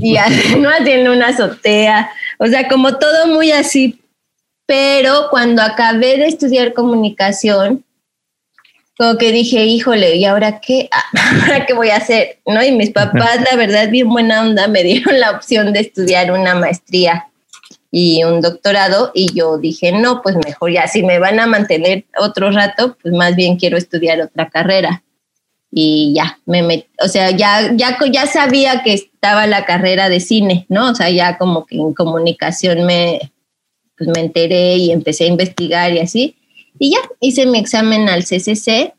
y 0.00 0.14
no 0.58 0.70
haciendo 0.70 1.12
una 1.12 1.28
azotea, 1.28 2.10
o 2.38 2.46
sea, 2.46 2.68
como 2.68 2.96
todo 2.96 3.26
muy 3.26 3.52
así. 3.52 4.00
Pero 4.66 5.26
cuando 5.30 5.60
acabé 5.60 6.16
de 6.16 6.26
estudiar 6.26 6.72
comunicación, 6.72 7.84
como 8.96 9.18
que 9.18 9.32
dije, 9.32 9.64
híjole, 9.64 10.16
¿y 10.16 10.24
ahora 10.24 10.60
qué? 10.60 10.88
¿Ahora 11.42 11.66
qué 11.66 11.74
voy 11.74 11.90
a 11.90 11.96
hacer? 11.96 12.38
¿No? 12.46 12.62
Y 12.62 12.72
mis 12.72 12.90
papás, 12.90 13.40
la 13.50 13.56
verdad, 13.56 13.90
bien 13.90 14.08
buena 14.08 14.42
onda, 14.42 14.68
me 14.68 14.82
dieron 14.82 15.18
la 15.18 15.32
opción 15.32 15.72
de 15.72 15.80
estudiar 15.80 16.30
una 16.30 16.54
maestría 16.54 17.28
y 17.90 18.24
un 18.24 18.40
doctorado 18.40 19.12
y 19.14 19.32
yo 19.34 19.58
dije, 19.58 19.92
no, 19.92 20.20
pues 20.20 20.36
mejor 20.44 20.72
ya, 20.72 20.88
si 20.88 21.04
me 21.04 21.20
van 21.20 21.38
a 21.38 21.46
mantener 21.46 22.04
otro 22.18 22.50
rato, 22.50 22.96
pues 23.00 23.14
más 23.14 23.36
bien 23.36 23.56
quiero 23.56 23.76
estudiar 23.76 24.20
otra 24.20 24.48
carrera. 24.48 25.04
Y 25.70 26.12
ya, 26.14 26.38
me 26.46 26.62
metí, 26.62 26.86
o 27.00 27.08
sea, 27.08 27.30
ya, 27.30 27.72
ya, 27.74 27.98
ya 28.10 28.26
sabía 28.26 28.82
que 28.82 28.94
estaba 28.94 29.46
la 29.46 29.64
carrera 29.64 30.08
de 30.08 30.20
cine, 30.20 30.66
¿no? 30.68 30.90
O 30.90 30.94
sea, 30.94 31.10
ya 31.10 31.36
como 31.36 31.66
que 31.66 31.76
en 31.76 31.94
comunicación 31.94 32.84
me, 32.84 33.32
pues 33.96 34.08
me 34.08 34.20
enteré 34.20 34.76
y 34.76 34.90
empecé 34.90 35.24
a 35.24 35.28
investigar 35.28 35.92
y 35.92 36.00
así. 36.00 36.36
Y 36.78 36.92
ya, 36.92 36.98
hice 37.20 37.46
mi 37.46 37.58
examen 37.58 38.08
al 38.08 38.24
CCC. 38.24 38.94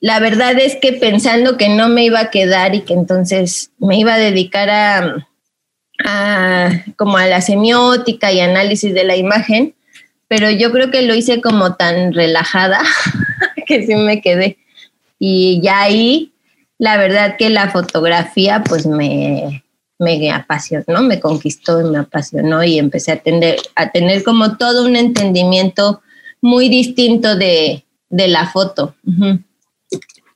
La 0.00 0.18
verdad 0.18 0.58
es 0.58 0.76
que 0.76 0.92
pensando 0.92 1.56
que 1.56 1.68
no 1.68 1.88
me 1.88 2.04
iba 2.04 2.20
a 2.20 2.30
quedar 2.30 2.74
y 2.74 2.82
que 2.82 2.94
entonces 2.94 3.70
me 3.78 3.98
iba 3.98 4.14
a 4.14 4.18
dedicar 4.18 4.70
a, 4.70 5.26
como 6.96 7.18
a 7.18 7.26
la 7.26 7.42
semiótica 7.42 8.32
y 8.32 8.40
análisis 8.40 8.94
de 8.94 9.04
la 9.04 9.16
imagen, 9.16 9.74
pero 10.28 10.50
yo 10.50 10.72
creo 10.72 10.90
que 10.90 11.02
lo 11.02 11.14
hice 11.14 11.42
como 11.42 11.74
tan 11.74 12.14
relajada 12.14 12.80
que 13.66 13.86
sí 13.86 13.94
me 13.94 14.22
quedé. 14.22 14.56
Y 15.18 15.60
ya 15.62 15.82
ahí, 15.82 16.32
la 16.78 16.96
verdad 16.96 17.36
que 17.36 17.50
la 17.50 17.68
fotografía 17.68 18.62
pues 18.66 18.86
me, 18.86 19.62
me 19.98 20.30
apasionó, 20.30 21.02
me 21.02 21.20
conquistó 21.20 21.78
y 21.82 21.84
me 21.84 21.98
apasionó 21.98 22.64
y 22.64 22.78
empecé 22.78 23.12
a 23.12 23.16
tener, 23.16 23.58
a 23.74 23.90
tener 23.90 24.24
como 24.24 24.56
todo 24.56 24.86
un 24.86 24.96
entendimiento 24.96 26.00
muy 26.42 26.68
distinto 26.68 27.36
de, 27.36 27.84
la 28.10 28.46
foto. 28.48 28.94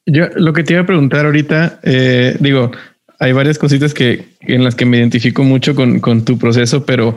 Yo 0.06 0.26
lo 0.36 0.52
que 0.52 0.62
te 0.62 0.74
iba 0.74 0.82
a 0.82 0.86
preguntar 0.86 1.26
ahorita, 1.26 1.80
eh, 1.82 2.36
digo, 2.40 2.70
hay 3.18 3.32
varias 3.32 3.58
cositas 3.58 3.94
que 3.94 4.26
en 4.40 4.64
las 4.64 4.74
que 4.74 4.84
me 4.84 4.98
identifico 4.98 5.42
mucho 5.44 5.74
con, 5.74 6.00
con 6.00 6.24
tu 6.24 6.38
proceso, 6.38 6.84
pero 6.84 7.16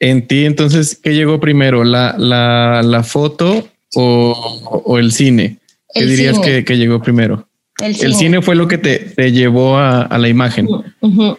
en 0.00 0.26
ti, 0.26 0.44
entonces, 0.44 0.98
¿qué 1.02 1.14
llegó 1.14 1.40
primero? 1.40 1.84
¿La, 1.84 2.14
la, 2.18 2.82
la 2.82 3.02
foto 3.02 3.68
o, 3.94 4.82
o, 4.84 4.98
el 4.98 5.12
cine? 5.12 5.58
¿Qué 5.92 6.00
El 6.00 6.10
dirías 6.10 6.36
cine. 6.36 6.46
que, 6.46 6.64
que 6.64 6.76
llegó 6.76 7.00
primero? 7.02 7.48
El 7.80 7.96
El 8.00 8.14
cine 8.14 8.42
fue 8.42 8.56
lo 8.56 8.68
que 8.68 8.78
te, 8.78 8.98
te 8.98 9.32
llevó 9.32 9.76
a, 9.78 10.02
a 10.02 10.18
la 10.18 10.28
imagen. 10.28 10.66
Ujú. 11.00 11.36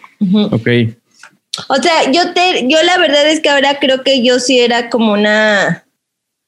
Ok. 0.50 0.68
O 1.68 1.76
sea, 1.76 2.10
yo 2.12 2.32
te, 2.34 2.66
yo 2.68 2.82
la 2.84 2.98
verdad 2.98 3.28
es 3.28 3.40
que 3.40 3.48
ahora 3.48 3.78
creo 3.80 4.04
que 4.04 4.24
yo 4.24 4.38
sí 4.38 4.60
era 4.60 4.90
como 4.90 5.12
una, 5.12 5.84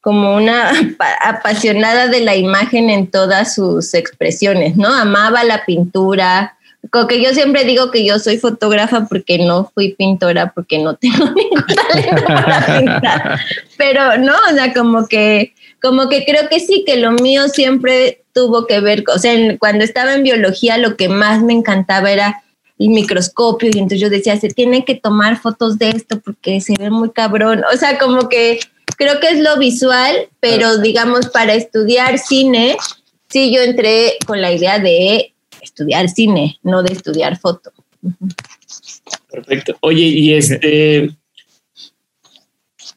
como 0.00 0.34
una 0.36 0.70
apa- 0.98 1.14
apasionada 1.22 2.08
de 2.08 2.20
la 2.20 2.36
imagen 2.36 2.90
en 2.90 3.06
todas 3.06 3.54
sus 3.54 3.94
expresiones, 3.94 4.76
¿no? 4.76 4.92
Amaba 4.92 5.44
la 5.44 5.64
pintura. 5.64 6.56
Como 6.90 7.06
que 7.06 7.22
yo 7.22 7.34
siempre 7.34 7.64
digo 7.64 7.90
que 7.90 8.04
yo 8.06 8.18
soy 8.18 8.38
fotógrafa 8.38 9.06
porque 9.06 9.38
no 9.38 9.70
fui 9.74 9.92
pintora, 9.94 10.52
porque 10.54 10.78
no 10.78 10.94
tengo 10.96 11.26
ningún 11.26 11.64
talento 11.66 12.24
para 12.24 12.78
pintar. 12.78 13.40
Pero 13.76 14.16
no, 14.18 14.32
o 14.50 14.54
sea, 14.54 14.72
como 14.72 15.06
que, 15.06 15.52
como 15.82 16.08
que 16.08 16.24
creo 16.24 16.48
que 16.48 16.58
sí, 16.60 16.84
que 16.86 16.96
lo 16.96 17.12
mío 17.12 17.48
siempre 17.48 18.22
tuvo 18.32 18.66
que 18.66 18.80
ver, 18.80 19.04
o 19.14 19.18
sea, 19.18 19.34
en- 19.34 19.58
cuando 19.58 19.84
estaba 19.84 20.14
en 20.14 20.22
biología 20.22 20.78
lo 20.78 20.96
que 20.96 21.08
más 21.08 21.42
me 21.42 21.52
encantaba 21.52 22.10
era 22.10 22.42
el 22.78 22.88
microscopio 22.88 23.68
y 23.68 23.76
entonces 23.78 24.00
yo 24.00 24.08
decía, 24.08 24.40
se 24.40 24.48
tienen 24.48 24.82
que 24.82 24.94
tomar 24.94 25.36
fotos 25.38 25.78
de 25.78 25.90
esto 25.90 26.18
porque 26.20 26.62
se 26.62 26.74
ve 26.78 26.88
muy 26.88 27.10
cabrón. 27.10 27.62
O 27.74 27.76
sea, 27.76 27.98
como 27.98 28.30
que 28.30 28.58
creo 28.96 29.20
que 29.20 29.28
es 29.28 29.40
lo 29.40 29.58
visual, 29.58 30.28
pero 30.40 30.78
digamos 30.78 31.28
para 31.28 31.54
estudiar 31.54 32.18
cine, 32.18 32.76
sí 33.28 33.52
yo 33.52 33.62
entré 33.62 34.16
con 34.26 34.40
la 34.40 34.52
idea 34.52 34.78
de 34.78 35.34
estudiar 35.60 36.08
cine, 36.08 36.58
no 36.62 36.82
de 36.82 36.92
estudiar 36.92 37.38
foto. 37.38 37.72
Perfecto. 39.30 39.76
Oye, 39.80 40.02
y 40.02 40.34
este. 40.34 41.10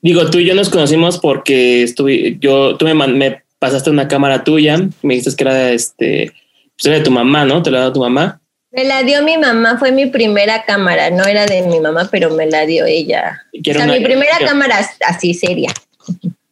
Digo, 0.01 0.29
tú 0.29 0.39
y 0.39 0.45
yo 0.45 0.55
nos 0.55 0.69
conocimos 0.69 1.17
porque 1.19 1.83
estuve. 1.83 2.37
Yo, 2.39 2.75
tú 2.77 2.85
me, 2.85 3.43
pasaste 3.59 3.89
una 3.89 4.07
cámara 4.07 4.43
tuya. 4.43 4.77
Me 5.01 5.15
dijiste 5.15 5.35
que 5.35 5.43
era 5.43 5.71
este. 5.71 6.33
Pues 6.75 6.85
era 6.85 6.97
de 6.97 7.03
tu 7.03 7.11
mamá, 7.11 7.45
¿no? 7.45 7.61
Te 7.61 7.71
la 7.71 7.81
dio 7.81 7.93
tu 7.93 7.99
mamá. 7.99 8.41
Me 8.75 8.83
la 8.85 9.03
dio 9.03 9.21
mi 9.23 9.37
mamá, 9.37 9.77
fue 9.77 9.91
mi 9.91 10.07
primera 10.07 10.65
cámara, 10.65 11.11
no 11.11 11.23
era 11.25 11.45
de 11.45 11.61
mi 11.61 11.79
mamá, 11.79 12.09
pero 12.11 12.31
me 12.31 12.47
la 12.47 12.65
dio 12.65 12.85
ella. 12.85 13.43
Que 13.63 13.71
O 13.71 13.73
sea, 13.75 13.85
mi 13.85 13.99
primera 13.99 14.37
cámara 14.39 14.79
así 15.07 15.33
seria. 15.35 15.71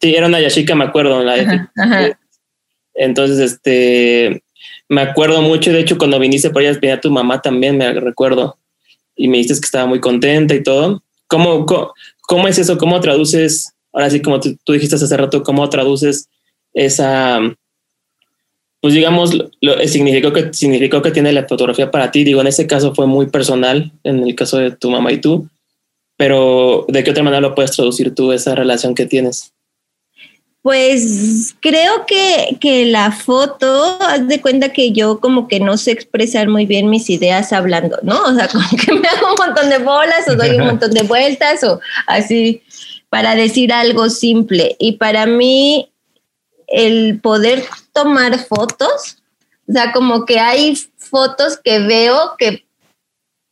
Sí, 0.00 0.14
era 0.14 0.26
una 0.28 0.40
Yashica, 0.40 0.74
me 0.76 0.84
acuerdo. 0.84 1.22
la- 1.22 1.34
Ajá, 1.34 1.72
ajá. 1.76 2.18
Entonces, 2.94 3.38
este. 3.40 4.42
Me 4.88 5.00
acuerdo 5.00 5.42
mucho. 5.42 5.72
De 5.72 5.80
hecho, 5.80 5.98
cuando 5.98 6.18
viniste 6.18 6.50
por 6.50 6.62
allá, 6.62 6.78
venía 6.80 7.00
tu 7.00 7.10
mamá 7.10 7.40
también, 7.42 7.76
me 7.76 7.92
recuerdo. 7.92 8.56
Y 9.16 9.26
me 9.28 9.38
dijiste 9.38 9.60
que 9.60 9.66
estaba 9.66 9.86
muy 9.86 10.00
contenta 10.00 10.54
y 10.54 10.62
todo. 10.62 11.02
¿Cómo, 11.26 11.66
cómo, 11.66 11.92
cómo 12.22 12.46
es 12.48 12.58
eso? 12.58 12.78
¿Cómo 12.78 13.00
traduces? 13.00 13.72
Ahora 13.92 14.10
sí, 14.10 14.20
como 14.22 14.38
tú, 14.38 14.56
tú 14.64 14.72
dijiste 14.74 14.94
hace 14.96 15.16
rato, 15.16 15.42
¿cómo 15.42 15.68
traduces 15.68 16.28
esa, 16.74 17.40
pues 18.82 18.94
digamos, 18.94 19.32
lo, 19.32 19.48
lo- 19.60 19.86
significó, 19.86 20.32
que, 20.32 20.52
significó 20.52 21.00
que 21.00 21.12
tiene 21.12 21.32
la 21.32 21.46
fotografía 21.46 21.90
para 21.92 22.10
ti? 22.10 22.24
Digo, 22.24 22.40
en 22.40 22.48
ese 22.48 22.66
caso 22.66 22.92
fue 22.92 23.06
muy 23.06 23.26
personal, 23.28 23.92
en 24.02 24.24
el 24.26 24.34
caso 24.34 24.58
de 24.58 24.72
tu 24.72 24.90
mamá 24.90 25.12
y 25.12 25.18
tú, 25.18 25.48
pero 26.16 26.84
¿de 26.88 27.04
qué 27.04 27.12
otra 27.12 27.22
manera 27.22 27.40
lo 27.40 27.54
puedes 27.54 27.70
traducir 27.70 28.12
tú, 28.12 28.32
esa 28.32 28.56
relación 28.56 28.96
que 28.96 29.06
tienes? 29.06 29.52
Pues 30.62 31.54
creo 31.60 32.06
que, 32.06 32.56
que 32.60 32.86
la 32.86 33.12
foto, 33.12 33.98
haz 34.00 34.26
de 34.26 34.40
cuenta 34.40 34.72
que 34.72 34.90
yo 34.90 35.20
como 35.20 35.46
que 35.46 35.60
no 35.60 35.76
sé 35.76 35.92
expresar 35.92 36.48
muy 36.48 36.66
bien 36.66 36.90
mis 36.90 37.08
ideas 37.08 37.52
hablando, 37.52 37.98
¿no? 38.02 38.20
O 38.24 38.34
sea, 38.34 38.48
como 38.52 38.64
que 38.68 38.94
me 38.94 39.06
hago 39.06 39.28
un 39.30 39.46
montón 39.46 39.70
de 39.70 39.78
bolas 39.78 40.28
o 40.28 40.34
doy 40.34 40.50
un 40.56 40.66
montón 40.66 40.90
de 40.90 41.02
vueltas 41.02 41.62
o 41.62 41.80
así 42.08 42.62
para 43.10 43.36
decir 43.36 43.72
algo 43.72 44.10
simple. 44.10 44.74
Y 44.80 44.92
para 44.92 45.26
mí 45.26 45.88
el 46.66 47.20
poder 47.20 47.62
tomar 47.92 48.38
fotos, 48.38 49.22
o 49.68 49.72
sea, 49.72 49.92
como 49.92 50.24
que 50.24 50.40
hay 50.40 50.76
fotos 50.96 51.58
que 51.62 51.78
veo 51.80 52.34
que, 52.38 52.64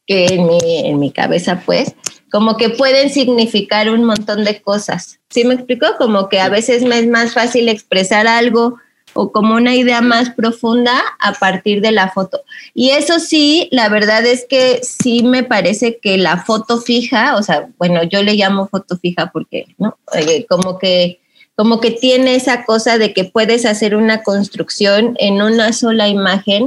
que 0.06 0.26
en, 0.26 0.46
mi, 0.46 0.86
en 0.86 0.98
mi 0.98 1.12
cabeza 1.12 1.62
pues, 1.64 1.94
como 2.30 2.56
que 2.56 2.70
pueden 2.70 3.10
significar 3.10 3.90
un 3.90 4.04
montón 4.04 4.44
de 4.44 4.62
cosas. 4.62 5.20
¿Sí 5.30 5.44
me 5.44 5.54
explico? 5.54 5.86
Como 5.98 6.28
que 6.28 6.40
a 6.40 6.48
veces 6.48 6.82
me 6.82 6.98
es 6.98 7.06
más 7.06 7.32
fácil 7.32 7.68
expresar 7.68 8.26
algo 8.26 8.78
o 9.14 9.32
como 9.32 9.54
una 9.54 9.74
idea 9.74 10.00
más 10.00 10.30
profunda 10.30 11.00
a 11.18 11.32
partir 11.32 11.80
de 11.80 11.92
la 11.92 12.10
foto. 12.10 12.42
Y 12.74 12.90
eso 12.90 13.18
sí, 13.18 13.68
la 13.72 13.88
verdad 13.88 14.24
es 14.24 14.46
que 14.48 14.80
sí 14.82 15.22
me 15.22 15.42
parece 15.42 15.98
que 15.98 16.16
la 16.18 16.44
foto 16.44 16.80
fija, 16.80 17.36
o 17.36 17.42
sea, 17.42 17.68
bueno, 17.78 18.02
yo 18.04 18.22
le 18.22 18.34
llamo 18.34 18.68
foto 18.68 18.96
fija 18.96 19.30
porque, 19.32 19.74
¿no? 19.78 19.98
Eh, 20.14 20.46
como 20.48 20.78
que 20.78 21.19
como 21.60 21.78
que 21.78 21.90
tiene 21.90 22.36
esa 22.36 22.64
cosa 22.64 22.96
de 22.96 23.12
que 23.12 23.24
puedes 23.24 23.66
hacer 23.66 23.94
una 23.94 24.22
construcción 24.22 25.14
en 25.18 25.42
una 25.42 25.74
sola 25.74 26.08
imagen 26.08 26.64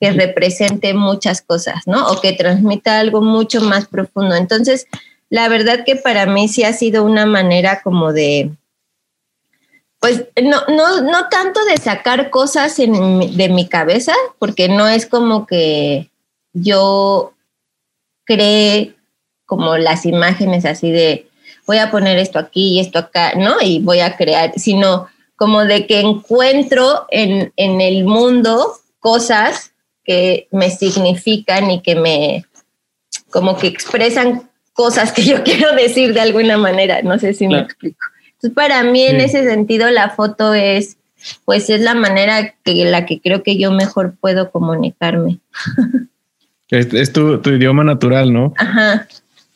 que 0.00 0.10
represente 0.10 0.94
muchas 0.94 1.42
cosas, 1.42 1.86
¿no? 1.86 2.08
O 2.08 2.20
que 2.20 2.32
transmita 2.32 2.98
algo 2.98 3.20
mucho 3.20 3.60
más 3.60 3.86
profundo. 3.86 4.34
Entonces, 4.34 4.88
la 5.30 5.46
verdad 5.48 5.84
que 5.86 5.94
para 5.94 6.26
mí 6.26 6.48
sí 6.48 6.64
ha 6.64 6.72
sido 6.72 7.04
una 7.04 7.24
manera 7.24 7.82
como 7.82 8.12
de, 8.12 8.50
pues 10.00 10.24
no, 10.42 10.62
no, 10.66 11.02
no 11.02 11.28
tanto 11.28 11.64
de 11.66 11.76
sacar 11.76 12.30
cosas 12.30 12.80
en 12.80 13.36
de 13.36 13.48
mi 13.48 13.68
cabeza, 13.68 14.12
porque 14.40 14.68
no 14.68 14.88
es 14.88 15.06
como 15.06 15.46
que 15.46 16.10
yo 16.52 17.32
cree 18.24 18.96
como 19.46 19.76
las 19.76 20.04
imágenes 20.04 20.64
así 20.64 20.90
de 20.90 21.28
voy 21.66 21.78
a 21.78 21.90
poner 21.90 22.18
esto 22.18 22.38
aquí 22.38 22.74
y 22.74 22.80
esto 22.80 22.98
acá, 22.98 23.34
¿no? 23.36 23.54
Y 23.60 23.80
voy 23.80 24.00
a 24.00 24.16
crear, 24.16 24.52
sino 24.56 25.06
como 25.36 25.64
de 25.64 25.86
que 25.86 26.00
encuentro 26.00 27.06
en, 27.10 27.52
en 27.56 27.80
el 27.80 28.04
mundo 28.04 28.74
cosas 29.00 29.72
que 30.04 30.48
me 30.52 30.70
significan 30.70 31.70
y 31.70 31.80
que 31.82 31.94
me, 31.96 32.44
como 33.30 33.56
que 33.56 33.66
expresan 33.68 34.48
cosas 34.72 35.12
que 35.12 35.22
yo 35.24 35.42
quiero 35.44 35.74
decir 35.74 36.12
de 36.14 36.20
alguna 36.20 36.58
manera, 36.58 37.02
no 37.02 37.18
sé 37.18 37.34
si 37.34 37.46
Claro. 37.46 37.62
me 37.62 37.66
explico. 37.66 37.98
Entonces, 38.26 38.52
para 38.54 38.82
mí 38.82 39.02
en 39.04 39.18
Sí. 39.20 39.26
ese 39.26 39.44
sentido 39.48 39.90
la 39.90 40.10
foto 40.10 40.54
es, 40.54 40.96
pues 41.44 41.70
es 41.70 41.80
la 41.80 41.94
manera 41.94 42.54
que 42.64 42.84
la 42.84 43.06
que 43.06 43.20
creo 43.20 43.44
que 43.44 43.56
yo 43.56 43.70
mejor 43.70 44.14
puedo 44.20 44.50
comunicarme. 44.50 45.38
Es, 46.70 46.94
es 46.94 47.12
tu, 47.12 47.38
tu 47.42 47.50
idioma 47.50 47.84
natural, 47.84 48.32
¿no? 48.32 48.54
Ajá. 48.56 49.06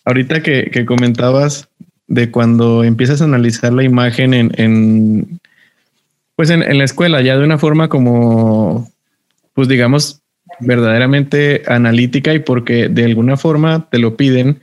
Ahorita 0.04 0.42
que, 0.42 0.70
que 0.70 0.84
comentabas 0.84 1.66
de 2.08 2.30
cuando 2.30 2.84
empiezas 2.84 3.20
a 3.20 3.25
analizar 3.25 3.72
la 3.72 3.82
imagen 3.82 4.34
en, 4.34 4.52
en 4.56 5.40
pues 6.36 6.50
en, 6.50 6.62
en 6.62 6.78
la 6.78 6.84
escuela, 6.84 7.22
ya 7.22 7.36
de 7.36 7.44
una 7.44 7.58
forma 7.58 7.88
como, 7.88 8.90
pues 9.54 9.68
digamos, 9.68 10.20
verdaderamente 10.60 11.62
analítica 11.66 12.34
y 12.34 12.40
porque 12.40 12.88
de 12.88 13.04
alguna 13.04 13.36
forma 13.36 13.88
te 13.90 13.98
lo 13.98 14.16
piden. 14.16 14.60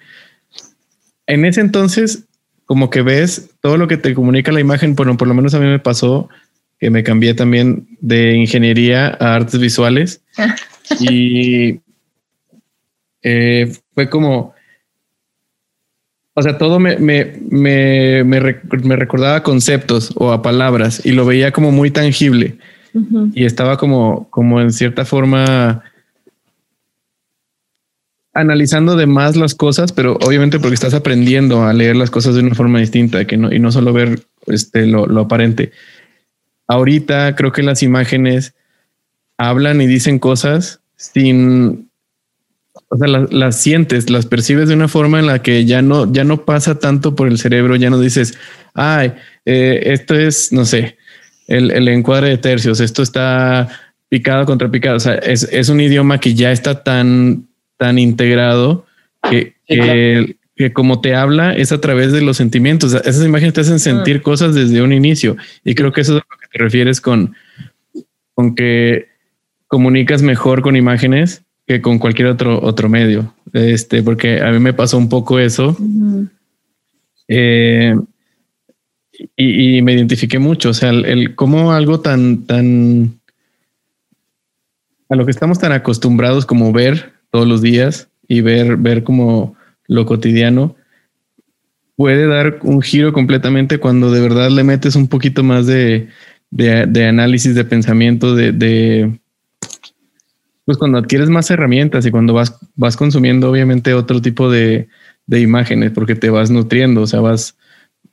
En 1.25 1.45
ese 1.45 1.62
entonces, 1.62 2.25
como 2.65 2.89
que 2.89 3.01
ves 3.01 3.51
todo 3.62 3.77
lo 3.77 3.88
que 3.88 3.97
te 3.97 4.13
comunica 4.13 4.51
la 4.51 4.59
imagen, 4.59 4.95
bueno, 4.95 5.17
por 5.17 5.27
lo 5.27 5.33
menos 5.33 5.53
a 5.53 5.59
mí 5.59 5.65
me 5.65 5.79
pasó 5.79 6.29
que 6.79 6.89
me 6.89 7.03
cambié 7.03 7.33
también 7.33 7.88
de 8.01 8.35
ingeniería 8.35 9.17
a 9.19 9.35
artes 9.35 9.59
visuales 9.59 10.21
y 11.00 11.79
eh, 13.21 13.71
fue 13.93 14.09
como, 14.09 14.53
o 16.36 16.42
sea, 16.42 16.58
todo 16.58 16.80
me, 16.80 16.98
me, 16.98 17.40
me, 17.50 18.24
me, 18.24 18.40
rec- 18.40 18.84
me 18.84 18.96
recordaba 18.96 19.44
conceptos 19.44 20.12
o 20.16 20.32
a 20.32 20.42
palabras 20.42 21.06
y 21.06 21.12
lo 21.12 21.25
veía 21.25 21.52
como 21.52 21.72
muy 21.72 21.92
tangible 21.92 22.58
y 23.34 23.46
estaba 23.46 23.78
como, 23.78 24.30
como 24.30 24.62
en 24.62 24.72
cierta 24.72 25.04
forma 25.06 25.84
analizando 28.36 28.96
de 28.96 29.06
más 29.06 29.36
las 29.36 29.54
cosas, 29.54 29.92
pero 29.92 30.18
obviamente 30.25 30.60
porque 30.60 30.74
estás 30.74 30.94
aprendiendo 30.96 31.63
a 31.63 31.74
leer 31.74 31.96
las 31.96 32.10
cosas 32.10 32.34
de 32.34 32.42
una 32.42 32.56
forma 32.56 32.80
distinta 32.80 33.25
que 33.25 33.38
no, 33.38 33.54
y 33.54 33.60
no 33.60 33.72
solo 33.72 33.94
ver 33.94 34.22
este, 34.48 34.88
lo, 34.88 35.06
lo 35.06 35.22
aparente. 35.22 35.72
Ahorita 36.68 37.36
creo 37.36 37.52
que 37.52 37.62
las 37.62 37.84
imágenes 37.84 38.56
hablan 39.38 39.82
y 39.82 39.88
dicen 39.88 40.18
cosas 40.18 40.82
sin, 40.96 41.90
o 42.89 42.98
sea, 42.98 43.08
las, 43.08 43.32
las 43.32 43.56
sientes, 43.62 44.10
las 44.10 44.25
percibes 44.25 44.68
de 44.68 44.75
una 44.75 44.88
forma 44.88 45.20
en 45.20 45.27
la 45.27 45.42
que 45.42 45.65
ya 45.65 45.82
no, 45.82 46.12
ya 46.12 46.24
no 46.24 46.46
pasa 46.46 46.80
tanto 46.80 47.15
por 47.15 47.27
el 47.27 47.38
cerebro, 47.38 47.75
ya 47.75 47.89
no 47.89 48.00
dices, 48.00 48.38
ay, 48.74 49.13
eh, 49.46 49.82
esto 49.86 50.15
es, 50.15 50.51
no 50.51 50.65
sé, 50.65 50.98
el, 51.48 51.72
el 51.72 51.88
encuadre 51.88 52.30
de 52.30 52.38
tercios, 52.38 52.80
esto 52.80 53.03
está 53.03 53.70
picado 54.10 54.46
contra 54.46 54.70
picado, 54.70 54.98
o 54.98 55.00
sea, 55.00 55.15
es, 55.15 55.44
es 55.51 55.70
un 55.70 55.82
idioma 55.82 56.20
que 56.20 56.34
ya 56.34 56.51
está 56.51 56.84
tan, 56.84 57.48
tan 57.77 58.00
integrado 58.00 58.86
que, 59.30 59.53
Sí, 59.68 59.77
que, 59.77 60.36
que 60.56 60.74
como 60.74 61.01
te 61.01 61.15
habla 61.15 61.53
es 61.53 61.72
a 61.72 61.82
través 61.82 62.12
de 62.12 62.22
los 62.22 62.38
sentimientos. 62.38 62.94
Esas 62.94 63.25
imágenes 63.25 63.53
te 63.53 63.62
hacen 63.62 63.80
sentir 63.80 64.22
cosas 64.22 64.53
desde 64.53 64.82
un 64.82 64.94
inicio. 64.94 65.38
Y 65.63 65.75
creo 65.75 65.92
que 65.92 66.01
eso 66.01 66.18
es 66.18 66.22
a 66.22 66.27
lo 66.30 66.38
que 66.38 66.48
te 66.51 66.63
refieres 66.63 67.01
con, 67.01 67.36
con 68.34 68.56
que 68.56 69.08
comunicas 69.68 70.22
mejor 70.22 70.62
con 70.62 70.75
imágenes 70.75 71.42
que 71.65 71.82
con 71.82 72.00
cualquier 72.00 72.27
otro, 72.27 72.62
otro 72.62 72.89
medio. 72.89 73.34
Este, 73.53 74.03
porque 74.03 74.41
a 74.41 74.51
mí 74.51 74.60
me 74.60 74.74
pasó 74.74 74.98
un 74.98 75.10
poco 75.10 75.39
eso. 75.39 75.77
Eh, 77.27 77.96
y, 79.36 79.82
me 79.82 79.93
identifiqué 79.93 80.39
mucho. 80.39 80.70
O 80.70 80.74
sea, 80.74 80.89
el, 80.89 81.05
el 81.05 81.36
cómo 81.36 81.72
algo 81.72 82.00
tan, 82.00 82.46
tan 82.46 83.20
a 85.10 85.15
lo 85.15 85.25
que 85.25 85.32
estamos 85.32 85.60
tan 85.60 85.72
acostumbrados 85.72 86.46
como 86.46 86.72
ver 86.72 87.13
todos 87.29 87.48
los 87.48 87.62
días 87.62 88.10
y 88.27 88.41
ver, 88.41 88.77
ver 88.77 89.03
como 89.03 89.55
lo 89.88 90.05
cotidiano 90.05 90.75
puede 91.96 92.27
dar 92.27 92.60
un 92.63 92.82
giro 92.82 93.13
completamente 93.13 93.77
cuando 93.77 94.12
de 94.12 94.22
verdad 94.22 94.50
le 94.50 94.63
metes 94.63 94.96
un 94.96 95.08
poquito 95.08 95.43
más 95.43 95.67
de, 95.67 96.10
de, 96.50 97.05
análisis, 97.05 97.55
de 97.55 97.65
pensamiento, 97.65 98.36
de, 98.36 98.51
de, 98.51 99.20
pues 100.65 100.77
cuando 100.77 100.98
adquieres 100.98 101.29
más 101.29 101.50
herramientas 101.51 102.05
y 102.05 102.12
cuando 102.12 102.34
vas, 102.34 102.58
vas 102.75 102.96
consumiendo 102.96 103.50
obviamente 103.50 103.93
otro 103.93 104.22
tipo 104.22 104.50
de, 104.50 104.88
de 105.25 105.39
imágenes 105.41 105.91
porque 105.91 106.15
te 106.15 106.29
vas 106.29 106.51
nutriendo, 106.51 107.01
o 107.01 107.08
sea, 107.08 107.20
vas, 107.20 107.58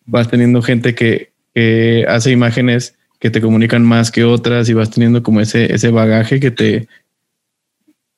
vas 0.05 0.29
teniendo 0.29 0.63
gente 0.63 0.95
que, 0.95 1.33
que 1.55 2.05
hace 2.09 2.31
imágenes 2.31 2.97
que 3.19 3.31
te 3.31 3.41
comunican 3.41 3.85
más 3.85 4.11
que 4.11 4.25
otras 4.25 4.69
y 4.69 4.75
vas 4.75 4.91
teniendo 4.91 5.23
como 5.23 5.41
ese, 5.41 5.73
ese 5.73 5.91
bagaje 5.91 6.41
que 6.41 6.51
te, 6.51 6.89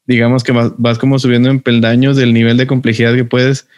digamos 0.06 0.44
que 0.44 0.52
vas, 0.52 0.72
vas 0.78 0.98
como 0.98 1.18
subiendo 1.18 1.50
en 1.50 1.60
peldaños 1.60 2.16
del 2.16 2.32
nivel 2.32 2.56
de 2.56 2.66
complejidad 2.66 3.14
que 3.14 3.24
puedes 3.24 3.68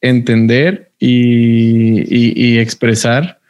entender 0.00 0.92
y, 0.98 2.58
expresar 2.58 3.40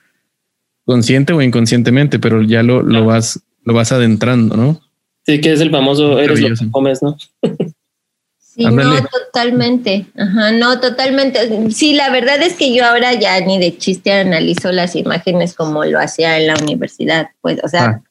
consciente 0.85 1.33
o 1.33 1.43
inconscientemente, 1.43 2.19
pero 2.19 2.43
ya 2.43 2.63
lo, 2.63 2.83
lo, 2.83 3.05
vas, 3.05 3.43
lo 3.65 3.73
vas 3.73 3.93
adentrando, 3.93 4.57
¿no? 4.57 4.81
Sí, 5.27 5.41
que 5.41 5.53
es 5.53 5.61
el 5.61 5.73
famoso 5.73 6.21
eres 6.21 6.41
lo 6.41 6.49
que 6.55 6.71
comes, 6.71 7.03
¿no? 7.03 7.17
Sí, 8.39 8.65
no, 8.65 9.05
totalmente. 9.05 10.07
Ajá, 10.17 10.53
no, 10.53 10.81
totalmente. 10.81 11.71
Sí, 11.73 11.95
la 11.95 12.11
verdad 12.11 12.41
es 12.41 12.55
que 12.55 12.73
yo 12.73 12.87
ahora 12.87 13.13
ya 13.13 13.39
ni 13.41 13.59
de 13.59 13.77
chiste 13.77 14.13
analizo 14.13 14.73
las 14.73 14.97
imágenes 14.97 15.53
como 15.53 15.85
lo 15.85 15.99
hacía 15.99 16.39
en 16.39 16.47
la 16.47 16.55
universidad. 16.55 17.31
Pues, 17.43 17.59
o 17.63 17.69
sea, 17.69 17.85
ah. 17.85 18.03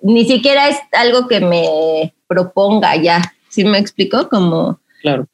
ni 0.00 0.24
siquiera 0.24 0.68
es 0.68 0.78
algo 0.92 1.28
que 1.28 1.40
me 1.40 2.14
proponga 2.28 2.96
ya. 2.96 3.20
¿Sí 3.50 3.64
me 3.64 3.78
explico? 3.78 4.28
Como. 4.28 4.80
Claro. 5.02 5.26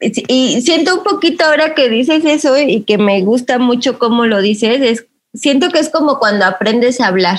Y 0.00 0.62
siento 0.62 0.96
un 0.96 1.04
poquito 1.04 1.44
ahora 1.44 1.74
que 1.74 1.88
dices 1.88 2.24
eso 2.24 2.58
y 2.58 2.82
que 2.82 2.98
me 2.98 3.20
gusta 3.22 3.58
mucho 3.60 4.00
cómo 4.00 4.26
lo 4.26 4.40
dices, 4.40 4.80
es, 4.80 5.06
siento 5.32 5.68
que 5.68 5.78
es 5.78 5.90
como 5.90 6.18
cuando 6.18 6.44
aprendes 6.44 7.00
a 7.00 7.06
hablar. 7.06 7.38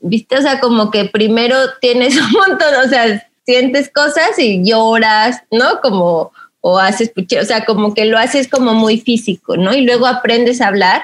¿Viste? 0.00 0.38
O 0.38 0.42
sea, 0.42 0.60
como 0.60 0.90
que 0.90 1.06
primero 1.06 1.56
tienes 1.80 2.16
un 2.20 2.30
montón, 2.30 2.74
o 2.84 2.88
sea, 2.88 3.26
sientes 3.44 3.90
cosas 3.90 4.38
y 4.38 4.62
lloras, 4.64 5.42
¿no? 5.50 5.80
Como, 5.82 6.32
o 6.60 6.78
haces, 6.78 7.12
o 7.40 7.44
sea, 7.44 7.64
como 7.64 7.94
que 7.94 8.04
lo 8.04 8.18
haces 8.18 8.48
como 8.48 8.74
muy 8.74 9.00
físico, 9.00 9.56
¿no? 9.56 9.74
Y 9.74 9.82
luego 9.82 10.06
aprendes 10.06 10.60
a 10.60 10.68
hablar 10.68 11.02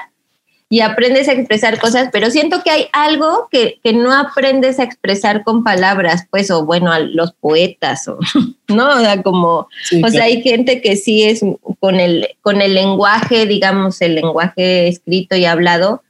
y 0.69 0.81
aprendes 0.81 1.29
a 1.29 1.33
expresar 1.33 1.79
cosas, 1.79 2.09
pero 2.11 2.29
siento 2.29 2.61
que 2.61 2.71
hay 2.71 2.87
algo 2.91 3.47
que, 3.49 3.79
que 3.83 3.93
no 3.93 4.13
aprendes 4.13 4.79
a 4.79 4.83
expresar 4.83 5.43
con 5.43 5.63
palabras, 5.63 6.27
pues, 6.29 6.51
o 6.51 6.65
bueno, 6.65 6.91
a 6.91 6.99
los 6.99 7.31
poetas, 7.33 8.07
o, 8.07 8.19
¿no? 8.67 8.89
O 8.89 8.99
sea, 8.99 9.23
como, 9.23 9.67
o 10.03 10.09
sea, 10.09 10.25
hay 10.25 10.41
gente 10.41 10.81
que 10.81 10.97
sí 10.97 11.23
es 11.23 11.41
con 11.79 11.99
el, 11.99 12.29
con 12.41 12.61
el 12.61 12.73
lenguaje, 12.73 13.45
digamos, 13.45 14.01
el 14.01 14.15
lenguaje 14.15 14.89
escrito 14.89 15.35
y 15.35 15.45
hablado, 15.45 16.03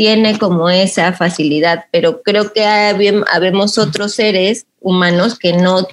tiene 0.00 0.38
como 0.38 0.70
esa 0.70 1.12
facilidad, 1.12 1.84
pero 1.92 2.22
creo 2.22 2.54
que 2.54 2.64
habemos 2.64 3.76
otros 3.76 4.14
seres 4.14 4.66
humanos 4.80 5.38
que 5.38 5.52
no, 5.52 5.86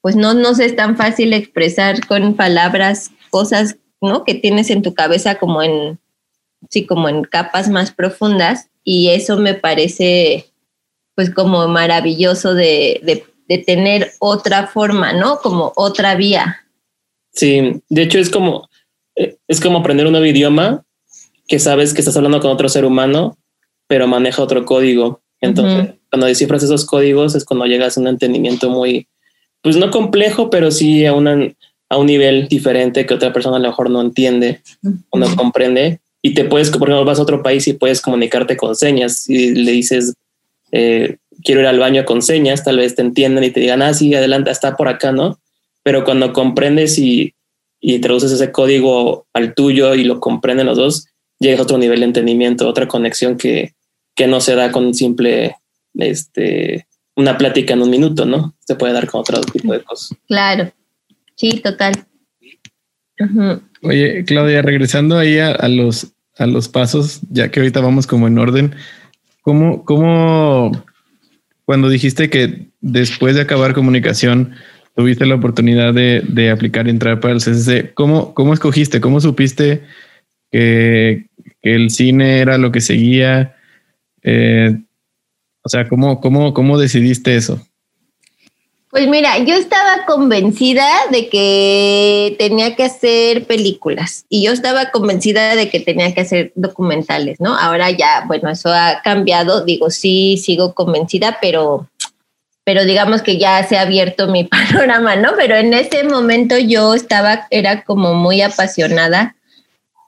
pues 0.00 0.16
no 0.16 0.34
nos 0.34 0.58
es 0.58 0.74
tan 0.74 0.96
fácil 0.96 1.32
expresar 1.32 2.04
con 2.08 2.34
palabras 2.34 3.12
cosas, 3.30 3.76
¿no? 4.00 4.24
Que 4.24 4.34
tienes 4.34 4.70
en 4.70 4.82
tu 4.82 4.92
cabeza 4.94 5.36
como 5.36 5.62
en, 5.62 6.00
sí, 6.68 6.84
como 6.84 7.08
en 7.08 7.22
capas 7.22 7.68
más 7.68 7.92
profundas 7.92 8.70
y 8.82 9.10
eso 9.10 9.36
me 9.36 9.54
parece 9.54 10.50
pues 11.14 11.32
como 11.32 11.68
maravilloso 11.68 12.54
de, 12.54 12.98
de, 13.04 13.24
de 13.46 13.58
tener 13.58 14.10
otra 14.18 14.66
forma, 14.66 15.12
¿no? 15.12 15.38
Como 15.38 15.72
otra 15.76 16.16
vía. 16.16 16.66
Sí, 17.32 17.80
de 17.88 18.02
hecho 18.02 18.18
es 18.18 18.30
como, 18.30 18.68
eh, 19.14 19.36
es 19.46 19.60
como 19.60 19.78
aprender 19.78 20.06
un 20.06 20.12
nuevo 20.12 20.26
idioma 20.26 20.84
que 21.48 21.58
sabes 21.58 21.94
que 21.94 22.00
estás 22.00 22.16
hablando 22.16 22.40
con 22.40 22.50
otro 22.50 22.68
ser 22.68 22.84
humano, 22.84 23.36
pero 23.86 24.06
maneja 24.06 24.42
otro 24.42 24.64
código. 24.64 25.20
Entonces, 25.40 25.94
cuando 26.10 26.26
descifras 26.26 26.62
esos 26.62 26.86
códigos 26.86 27.34
es 27.34 27.44
cuando 27.44 27.66
llegas 27.66 27.96
a 27.96 28.00
un 28.00 28.06
entendimiento 28.06 28.70
muy, 28.70 29.08
pues 29.60 29.76
no 29.76 29.90
complejo, 29.90 30.50
pero 30.50 30.70
sí 30.70 31.04
a, 31.04 31.12
una, 31.12 31.52
a 31.88 31.98
un 31.98 32.06
nivel 32.06 32.48
diferente 32.48 33.06
que 33.06 33.14
otra 33.14 33.32
persona 33.32 33.56
a 33.56 33.60
lo 33.60 33.68
mejor 33.68 33.90
no 33.90 34.00
entiende 34.00 34.60
o 35.10 35.18
no 35.18 35.34
comprende. 35.36 36.00
Y 36.22 36.34
te 36.34 36.44
puedes, 36.44 36.70
por 36.70 36.88
ejemplo, 36.88 37.04
vas 37.04 37.18
a 37.18 37.22
otro 37.22 37.42
país 37.42 37.66
y 37.66 37.72
puedes 37.72 38.00
comunicarte 38.00 38.56
con 38.56 38.76
señas. 38.76 39.28
Y 39.28 39.52
le 39.54 39.72
dices, 39.72 40.14
eh, 40.70 41.16
quiero 41.42 41.60
ir 41.60 41.66
al 41.66 41.80
baño 41.80 42.04
con 42.04 42.22
señas, 42.22 42.64
tal 42.64 42.78
vez 42.78 42.94
te 42.94 43.02
entiendan 43.02 43.42
y 43.42 43.50
te 43.50 43.60
digan, 43.60 43.82
ah, 43.82 43.92
sí, 43.92 44.14
adelante, 44.14 44.50
está 44.50 44.76
por 44.76 44.88
acá, 44.88 45.10
¿no? 45.10 45.40
Pero 45.82 46.04
cuando 46.04 46.32
comprendes 46.32 46.98
y, 46.98 47.34
y 47.80 47.98
traduces 47.98 48.30
ese 48.30 48.52
código 48.52 49.26
al 49.32 49.54
tuyo 49.54 49.94
y 49.96 50.04
lo 50.04 50.20
comprenden 50.20 50.66
los 50.66 50.78
dos, 50.78 51.08
llegas 51.42 51.60
a 51.60 51.62
otro 51.64 51.78
nivel 51.78 52.00
de 52.00 52.06
entendimiento, 52.06 52.68
otra 52.68 52.88
conexión 52.88 53.36
que, 53.36 53.74
que 54.14 54.26
no 54.26 54.40
se 54.40 54.54
da 54.54 54.72
con 54.72 54.86
un 54.86 54.94
simple, 54.94 55.56
este, 55.94 56.86
una 57.16 57.36
plática 57.36 57.74
en 57.74 57.82
un 57.82 57.90
minuto, 57.90 58.24
¿no? 58.24 58.54
Se 58.60 58.76
puede 58.76 58.92
dar 58.92 59.06
con 59.06 59.20
otro 59.20 59.40
tipo 59.40 59.72
de 59.72 59.82
cosas. 59.82 60.16
Claro, 60.26 60.72
sí, 61.36 61.60
total. 61.60 61.94
Oye, 63.82 64.24
Claudia, 64.24 64.62
regresando 64.62 65.18
ahí 65.18 65.38
a, 65.38 65.68
los, 65.68 66.12
a 66.38 66.46
los 66.46 66.68
pasos, 66.68 67.20
ya 67.30 67.50
que 67.50 67.60
ahorita 67.60 67.80
vamos 67.80 68.06
como 68.06 68.26
en 68.26 68.38
orden, 68.38 68.74
¿cómo, 69.42 69.84
cómo 69.84 70.72
cuando 71.64 71.88
dijiste 71.88 72.30
que 72.30 72.68
después 72.80 73.34
de 73.34 73.42
acabar 73.42 73.74
comunicación 73.74 74.54
tuviste 74.96 75.26
la 75.26 75.36
oportunidad 75.36 75.94
de, 75.94 76.22
de 76.26 76.50
aplicar 76.50 76.86
y 76.86 76.90
entrar 76.90 77.20
para 77.20 77.34
el 77.34 77.40
CCC, 77.40 77.94
¿cómo, 77.94 78.34
cómo 78.34 78.52
escogiste? 78.52 79.00
¿Cómo 79.00 79.20
supiste 79.20 79.82
que, 80.50 81.26
que 81.62 81.74
el 81.74 81.90
cine 81.90 82.40
era 82.40 82.58
lo 82.58 82.72
que 82.72 82.80
seguía. 82.80 83.56
Eh, 84.22 84.76
o 85.62 85.68
sea, 85.68 85.88
¿cómo, 85.88 86.20
cómo, 86.20 86.52
¿cómo 86.52 86.78
decidiste 86.78 87.36
eso? 87.36 87.64
Pues 88.92 89.08
mira, 89.08 89.38
yo 89.38 89.54
estaba 89.54 90.04
convencida 90.04 90.86
de 91.10 91.30
que 91.30 92.36
tenía 92.38 92.76
que 92.76 92.84
hacer 92.84 93.46
películas 93.46 94.26
y 94.28 94.44
yo 94.44 94.52
estaba 94.52 94.90
convencida 94.90 95.56
de 95.56 95.70
que 95.70 95.80
tenía 95.80 96.12
que 96.12 96.20
hacer 96.20 96.52
documentales, 96.56 97.40
¿no? 97.40 97.56
Ahora 97.56 97.90
ya, 97.90 98.24
bueno, 98.26 98.50
eso 98.50 98.68
ha 98.70 99.00
cambiado, 99.02 99.64
digo, 99.64 99.88
sí, 99.88 100.36
sigo 100.36 100.74
convencida, 100.74 101.38
pero, 101.40 101.88
pero 102.64 102.84
digamos 102.84 103.22
que 103.22 103.38
ya 103.38 103.66
se 103.66 103.78
ha 103.78 103.82
abierto 103.82 104.28
mi 104.28 104.44
panorama, 104.84 105.16
¿no? 105.16 105.30
Pero 105.38 105.56
en 105.56 105.72
ese 105.72 106.04
momento 106.04 106.58
yo 106.58 106.92
estaba, 106.92 107.46
era 107.48 107.84
como 107.84 108.12
muy 108.12 108.42
apasionada 108.42 109.36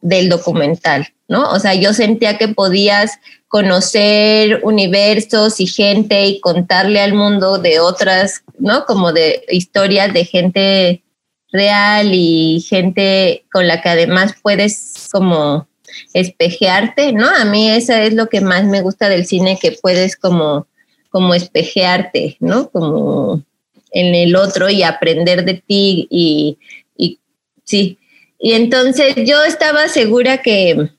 del 0.04 0.28
documental, 0.28 1.08
¿no? 1.28 1.50
O 1.50 1.58
sea, 1.58 1.74
yo 1.74 1.94
sentía 1.94 2.36
que 2.36 2.48
podías 2.48 3.18
conocer 3.48 4.60
universos 4.62 5.60
y 5.60 5.66
gente 5.66 6.26
y 6.26 6.40
contarle 6.40 7.00
al 7.00 7.14
mundo 7.14 7.56
de 7.56 7.80
otras, 7.80 8.44
¿no? 8.58 8.84
Como 8.84 9.14
de 9.14 9.44
historias 9.48 10.12
de 10.12 10.26
gente 10.26 11.02
real 11.50 12.10
y 12.12 12.62
gente 12.68 13.46
con 13.50 13.66
la 13.66 13.80
que 13.80 13.88
además 13.88 14.34
puedes 14.42 15.08
como 15.10 15.66
espejearte, 16.12 17.12
¿no? 17.12 17.26
A 17.26 17.46
mí 17.46 17.70
eso 17.70 17.94
es 17.94 18.12
lo 18.12 18.28
que 18.28 18.42
más 18.42 18.64
me 18.64 18.82
gusta 18.82 19.08
del 19.08 19.24
cine, 19.24 19.58
que 19.58 19.72
puedes 19.72 20.16
como, 20.16 20.66
como 21.08 21.34
espejearte, 21.34 22.36
¿no? 22.40 22.68
Como 22.68 23.42
en 23.90 24.14
el 24.14 24.36
otro 24.36 24.68
y 24.68 24.82
aprender 24.82 25.46
de 25.46 25.54
ti 25.54 26.08
y, 26.10 26.58
y 26.94 27.20
sí, 27.64 27.98
y 28.44 28.52
entonces 28.52 29.14
yo 29.16 29.42
estaba 29.42 29.88
segura 29.88 30.42
que, 30.42 30.90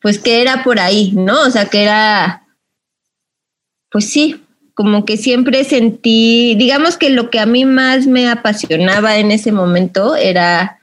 pues 0.00 0.20
que 0.20 0.40
era 0.40 0.62
por 0.62 0.78
ahí, 0.78 1.10
¿no? 1.10 1.40
O 1.42 1.50
sea, 1.50 1.64
que 1.64 1.82
era, 1.82 2.46
pues 3.90 4.08
sí, 4.10 4.44
como 4.74 5.04
que 5.04 5.16
siempre 5.16 5.64
sentí, 5.64 6.54
digamos 6.54 6.96
que 6.96 7.10
lo 7.10 7.30
que 7.30 7.40
a 7.40 7.46
mí 7.46 7.64
más 7.64 8.06
me 8.06 8.30
apasionaba 8.30 9.16
en 9.16 9.32
ese 9.32 9.50
momento 9.50 10.14
era 10.14 10.78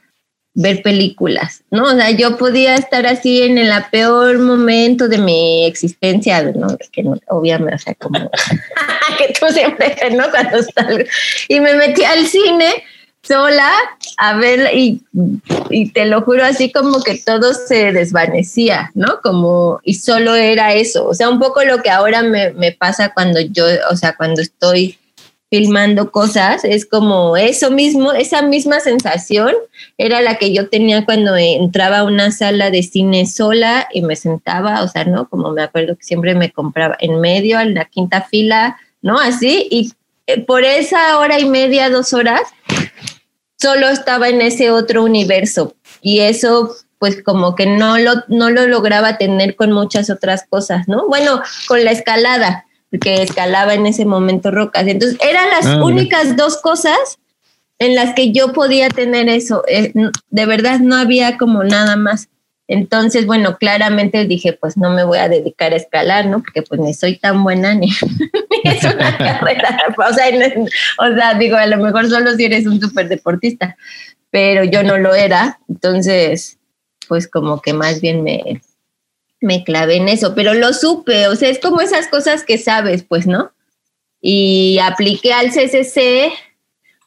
ver 0.52 0.82
películas, 0.82 1.62
¿no? 1.70 1.84
O 1.84 1.94
sea, 1.94 2.10
yo 2.10 2.36
podía 2.36 2.74
estar 2.74 3.06
así 3.06 3.40
en 3.40 3.56
el 3.56 3.72
peor 3.90 4.38
momento 4.38 5.08
de 5.08 5.16
mi 5.16 5.64
existencia, 5.64 6.44
obviamente, 7.28 7.74
o 7.74 7.78
sea, 7.78 7.94
como 7.94 8.30
que 9.16 9.32
tú 9.32 9.46
siempre, 9.50 9.96
¿no? 10.10 10.24
Y 11.48 11.58
me 11.58 11.72
metí 11.72 12.04
al 12.04 12.26
cine 12.26 12.84
sola 13.22 13.70
a 14.18 14.36
ver 14.36 14.70
y, 14.74 15.00
te 15.94 16.06
lo 16.06 16.22
juro 16.22 16.44
así 16.44 16.72
como 16.72 17.02
que 17.02 17.18
todo 17.24 17.54
se 17.54 17.92
desvanecía, 17.92 18.90
¿no? 18.94 19.20
Como 19.22 19.80
y 19.84 19.94
solo 19.94 20.34
era 20.34 20.74
eso, 20.74 21.06
o 21.06 21.14
sea, 21.14 21.30
un 21.30 21.38
poco 21.38 21.62
lo 21.64 21.82
que 21.82 21.90
ahora 21.90 22.22
me, 22.22 22.72
pasa 22.72 23.12
cuando 23.14 23.40
yo, 23.40 23.64
o 23.90 23.96
sea, 23.96 24.16
cuando 24.16 24.42
estoy 24.42 24.98
filmando 25.50 26.10
cosas, 26.10 26.64
es 26.64 26.86
como 26.86 27.36
eso 27.36 27.70
mismo, 27.70 28.12
esa 28.12 28.42
misma 28.42 28.80
sensación 28.80 29.54
era 29.98 30.20
la 30.22 30.36
que 30.36 30.52
yo 30.52 30.68
tenía 30.68 31.04
cuando 31.04 31.36
entraba 31.36 31.98
a 31.98 32.04
una 32.04 32.32
sala 32.32 32.70
de 32.70 32.82
cine 32.82 33.26
sola 33.26 33.86
y 33.92 34.00
me 34.00 34.16
sentaba, 34.16 34.82
o 34.82 34.88
sea, 34.88 35.04
¿no? 35.04 35.28
Como 35.28 35.52
me 35.52 35.62
acuerdo 35.62 35.96
que 35.96 36.04
siempre 36.04 36.34
me 36.34 36.50
compraba 36.50 36.96
en 37.00 37.20
medio, 37.20 37.60
en 37.60 37.74
la 37.74 37.84
quinta 37.84 38.22
fila, 38.22 38.78
¿no? 39.02 39.18
Así, 39.18 39.68
y 39.70 39.92
eh, 40.26 40.40
por 40.40 40.64
esa 40.64 41.18
hora 41.18 41.38
y 41.40 41.44
media, 41.44 41.90
dos 41.90 42.12
horas, 42.12 42.42
solo 43.62 43.88
estaba 43.88 44.28
en 44.28 44.42
ese 44.42 44.72
otro 44.72 45.04
universo 45.04 45.76
y 46.00 46.18
eso 46.20 46.74
pues 46.98 47.22
como 47.22 47.54
que 47.56 47.66
no 47.66 47.98
lo, 47.98 48.12
no 48.28 48.50
lo 48.50 48.66
lograba 48.66 49.18
tener 49.18 49.56
con 49.56 49.72
muchas 49.72 50.08
otras 50.08 50.44
cosas, 50.48 50.86
¿no? 50.86 51.08
Bueno, 51.08 51.42
con 51.66 51.82
la 51.84 51.90
escalada, 51.90 52.64
porque 52.90 53.22
escalaba 53.22 53.74
en 53.74 53.86
ese 53.86 54.04
momento 54.04 54.52
rocas. 54.52 54.86
Entonces, 54.86 55.18
eran 55.20 55.48
las 55.50 55.66
ah, 55.66 55.84
únicas 55.84 56.36
dos 56.36 56.58
cosas 56.58 57.18
en 57.80 57.96
las 57.96 58.14
que 58.14 58.30
yo 58.30 58.52
podía 58.52 58.88
tener 58.88 59.28
eso. 59.28 59.64
Eh, 59.66 59.92
de 60.30 60.46
verdad, 60.46 60.78
no 60.78 60.94
había 60.94 61.38
como 61.38 61.64
nada 61.64 61.96
más. 61.96 62.28
Entonces, 62.68 63.26
bueno, 63.26 63.58
claramente 63.58 64.24
dije, 64.26 64.52
pues 64.52 64.76
no 64.76 64.90
me 64.90 65.02
voy 65.02 65.18
a 65.18 65.28
dedicar 65.28 65.72
a 65.72 65.76
escalar, 65.76 66.26
¿no? 66.26 66.40
Porque 66.40 66.62
pues 66.62 66.80
ni 66.80 66.94
soy 66.94 67.18
tan 67.18 67.42
buena 67.42 67.74
ni, 67.74 67.88
es 68.70 68.84
una 68.84 69.16
carrera. 69.16 69.78
O 69.96 70.12
sea, 70.12 70.26
o 70.98 71.14
sea, 71.14 71.34
digo, 71.34 71.56
a 71.56 71.66
lo 71.66 71.78
mejor 71.78 72.08
solo 72.08 72.34
si 72.34 72.44
eres 72.44 72.66
un 72.66 72.80
súper 72.80 73.08
deportista, 73.08 73.76
pero 74.30 74.64
yo 74.64 74.82
no 74.82 74.98
lo 74.98 75.14
era. 75.14 75.58
Entonces, 75.68 76.58
pues 77.08 77.28
como 77.28 77.60
que 77.60 77.72
más 77.72 78.00
bien 78.00 78.22
me, 78.22 78.60
me 79.40 79.64
clavé 79.64 79.96
en 79.96 80.08
eso, 80.08 80.34
pero 80.34 80.54
lo 80.54 80.72
supe, 80.72 81.26
o 81.28 81.36
sea, 81.36 81.48
es 81.48 81.58
como 81.58 81.80
esas 81.80 82.08
cosas 82.08 82.44
que 82.44 82.58
sabes, 82.58 83.02
pues, 83.02 83.26
¿no? 83.26 83.52
Y 84.20 84.78
apliqué 84.82 85.32
al 85.32 85.50
CCC 85.50 86.32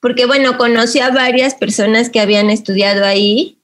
porque, 0.01 0.25
bueno, 0.25 0.57
conocí 0.57 0.99
a 0.99 1.09
varias 1.09 1.55
personas 1.55 2.09
que 2.09 2.19
habían 2.19 2.49
estudiado 2.49 3.05
ahí 3.05 3.57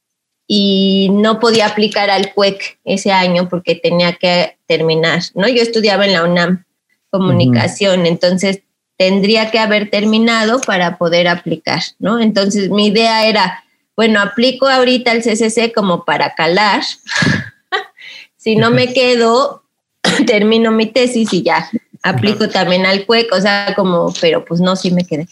y 0.48 1.10
no 1.12 1.40
podía 1.40 1.68
aplicar 1.68 2.10
al 2.10 2.34
CUEC 2.34 2.80
ese 2.84 3.12
año 3.12 3.48
porque 3.48 3.76
tenía 3.76 4.14
que 4.14 4.58
terminar, 4.66 5.22
¿no? 5.36 5.48
Yo 5.48 5.62
estudiaba 5.62 6.06
en 6.06 6.14
la 6.14 6.24
UNAM 6.24 6.66
comunicación, 7.12 8.08
entonces 8.08 8.62
tendría 8.98 9.52
que 9.52 9.60
haber 9.60 9.92
terminado 9.92 10.60
para 10.62 10.98
poder 10.98 11.28
aplicar, 11.28 11.84
¿no? 12.00 12.20
Entonces 12.20 12.70
mi 12.70 12.88
idea 12.88 13.28
era 13.28 13.64
bueno, 13.96 14.20
aplico 14.20 14.68
ahorita 14.68 15.12
el 15.12 15.22
CCC 15.22 15.74
como 15.74 16.06
para 16.06 16.34
calar. 16.34 16.82
si 18.38 18.56
no 18.56 18.72
me 18.72 18.94
quedo, 18.94 19.64
termino 20.26 20.72
mi 20.72 20.88
tesis 20.88 21.32
y 21.34 21.44
ya 21.44 21.70
aplico 22.04 22.50
también 22.50 22.86
al 22.86 23.06
CUEC, 23.06 23.32
o 23.32 23.40
sea, 23.40 23.74
como, 23.76 24.14
pero 24.20 24.44
pues 24.44 24.60
no, 24.60 24.76
sí 24.76 24.92
me 24.92 25.06
quedé. 25.06 25.28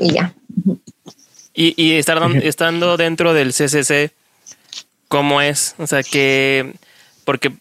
y 0.00 0.12
ya. 0.12 0.32
Y, 1.52 1.74
y 1.76 1.92
estar, 1.94 2.20
estando 2.42 2.96
dentro 2.96 3.34
del 3.34 3.52
CCC, 3.52 4.12
¿cómo 5.08 5.40
es? 5.40 5.74
O 5.78 5.86
sea, 5.86 6.02
que, 6.02 6.74
porque 7.24 7.52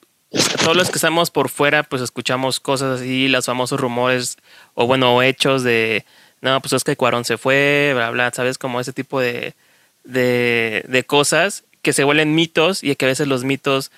todos 0.63 0.75
los 0.75 0.89
que 0.89 0.97
estamos 0.97 1.29
por 1.29 1.49
fuera, 1.49 1.83
pues 1.83 2.01
escuchamos 2.01 2.59
cosas 2.59 2.99
así, 2.99 3.27
los 3.27 3.45
famosos 3.45 3.79
rumores 3.79 4.37
o 4.73 4.87
bueno, 4.87 5.21
hechos 5.21 5.63
de 5.63 6.05
no, 6.43 6.59
pues 6.59 6.73
es 6.73 6.83
que 6.83 6.97
Cuarón 6.97 7.23
se 7.23 7.37
fue, 7.37 7.93
bla, 7.95 8.09
bla, 8.09 8.31
¿sabes? 8.33 8.57
Como 8.57 8.81
ese 8.81 8.91
tipo 8.91 9.21
de, 9.21 9.53
de, 10.03 11.03
cosas 11.07 11.63
que 11.81 11.93
se 11.93 12.03
vuelven 12.03 12.35
mitos 12.35 12.83
y 12.83 12.93
que 12.97 13.05
a 13.05 13.07
veces 13.07 13.27
los 13.27 13.45
mitos 13.45 13.91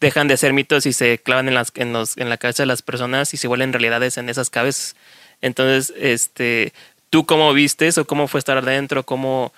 dejan 0.00 0.28
de 0.28 0.36
ser 0.36 0.52
mitos 0.52 0.84
y 0.84 0.92
se 0.92 1.18
clavan 1.18 1.48
en, 1.48 1.54
las, 1.54 1.72
en, 1.76 1.94
los, 1.94 2.18
en 2.18 2.28
la 2.28 2.36
cabeza 2.36 2.62
de 2.62 2.66
las 2.66 2.82
personas 2.82 3.32
y 3.32 3.38
se 3.38 3.48
vuelven 3.48 3.72
realidades 3.72 4.18
en 4.18 4.28
esas 4.28 4.50
cabezas. 4.50 4.96
Entonces, 5.40 5.94
este, 5.96 6.74
¿tú 7.08 7.24
cómo 7.24 7.54
vistes 7.54 7.96
o 7.96 8.04
cómo 8.04 8.28
fue 8.28 8.38
estar 8.38 8.58
adentro? 8.58 9.06
¿Cómo, 9.06 9.54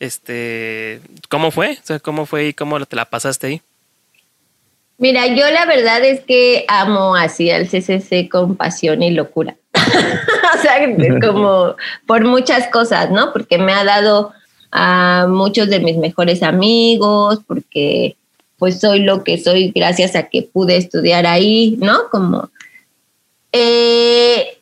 este, 0.00 1.00
cómo 1.30 1.50
fue? 1.50 1.78
O 1.82 1.86
sea, 1.86 1.98
¿cómo 1.98 2.26
fue 2.26 2.48
y 2.48 2.52
cómo 2.52 2.84
te 2.84 2.96
la 2.96 3.06
pasaste 3.06 3.46
ahí? 3.46 3.62
Mira, 5.02 5.26
yo 5.26 5.50
la 5.50 5.66
verdad 5.66 6.04
es 6.04 6.20
que 6.20 6.64
amo 6.68 7.16
así 7.16 7.50
al 7.50 7.66
CCC 7.66 8.28
con 8.30 8.54
pasión 8.54 9.02
y 9.02 9.10
locura. 9.10 9.56
o 9.74 10.62
sea, 10.62 10.78
como 11.20 11.74
por 12.06 12.24
muchas 12.24 12.68
cosas, 12.68 13.10
¿no? 13.10 13.32
Porque 13.32 13.58
me 13.58 13.72
ha 13.72 13.82
dado 13.82 14.32
a 14.70 15.26
muchos 15.28 15.68
de 15.68 15.80
mis 15.80 15.96
mejores 15.96 16.44
amigos, 16.44 17.40
porque 17.48 18.14
pues 18.58 18.78
soy 18.78 19.00
lo 19.00 19.24
que 19.24 19.38
soy 19.38 19.72
gracias 19.74 20.14
a 20.14 20.28
que 20.28 20.42
pude 20.42 20.76
estudiar 20.76 21.26
ahí, 21.26 21.76
¿no? 21.80 22.08
Como 22.08 22.50
eh, 23.50 24.56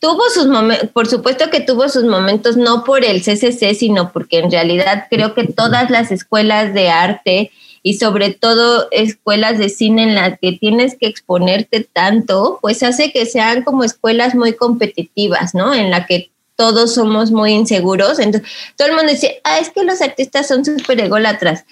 tuvo 0.00 0.28
sus 0.28 0.48
momentos, 0.48 0.90
por 0.90 1.06
supuesto 1.06 1.48
que 1.48 1.60
tuvo 1.60 1.88
sus 1.88 2.04
momentos, 2.04 2.58
no 2.58 2.84
por 2.84 3.06
el 3.06 3.22
CCC, 3.22 3.72
sino 3.74 4.12
porque 4.12 4.40
en 4.40 4.50
realidad 4.50 5.06
creo 5.08 5.32
que 5.32 5.44
todas 5.44 5.88
las 5.88 6.12
escuelas 6.12 6.74
de 6.74 6.90
arte 6.90 7.52
y 7.86 7.94
sobre 7.94 8.34
todo 8.34 8.88
escuelas 8.90 9.58
de 9.58 9.68
cine 9.68 10.02
en 10.02 10.16
las 10.16 10.40
que 10.40 10.50
tienes 10.50 10.96
que 10.98 11.06
exponerte 11.06 11.84
tanto, 11.92 12.58
pues 12.60 12.82
hace 12.82 13.12
que 13.12 13.26
sean 13.26 13.62
como 13.62 13.84
escuelas 13.84 14.34
muy 14.34 14.54
competitivas, 14.54 15.54
¿no? 15.54 15.72
En 15.72 15.92
la 15.92 16.04
que 16.04 16.32
todos 16.56 16.94
somos 16.94 17.30
muy 17.30 17.52
inseguros. 17.52 18.18
Entonces, 18.18 18.50
todo 18.76 18.88
el 18.88 18.94
mundo 18.96 19.12
dice, 19.12 19.40
ah, 19.44 19.60
es 19.60 19.70
que 19.70 19.84
los 19.84 20.02
artistas 20.02 20.48
son 20.48 20.64
súper 20.64 20.98
ególatras. 20.98 21.64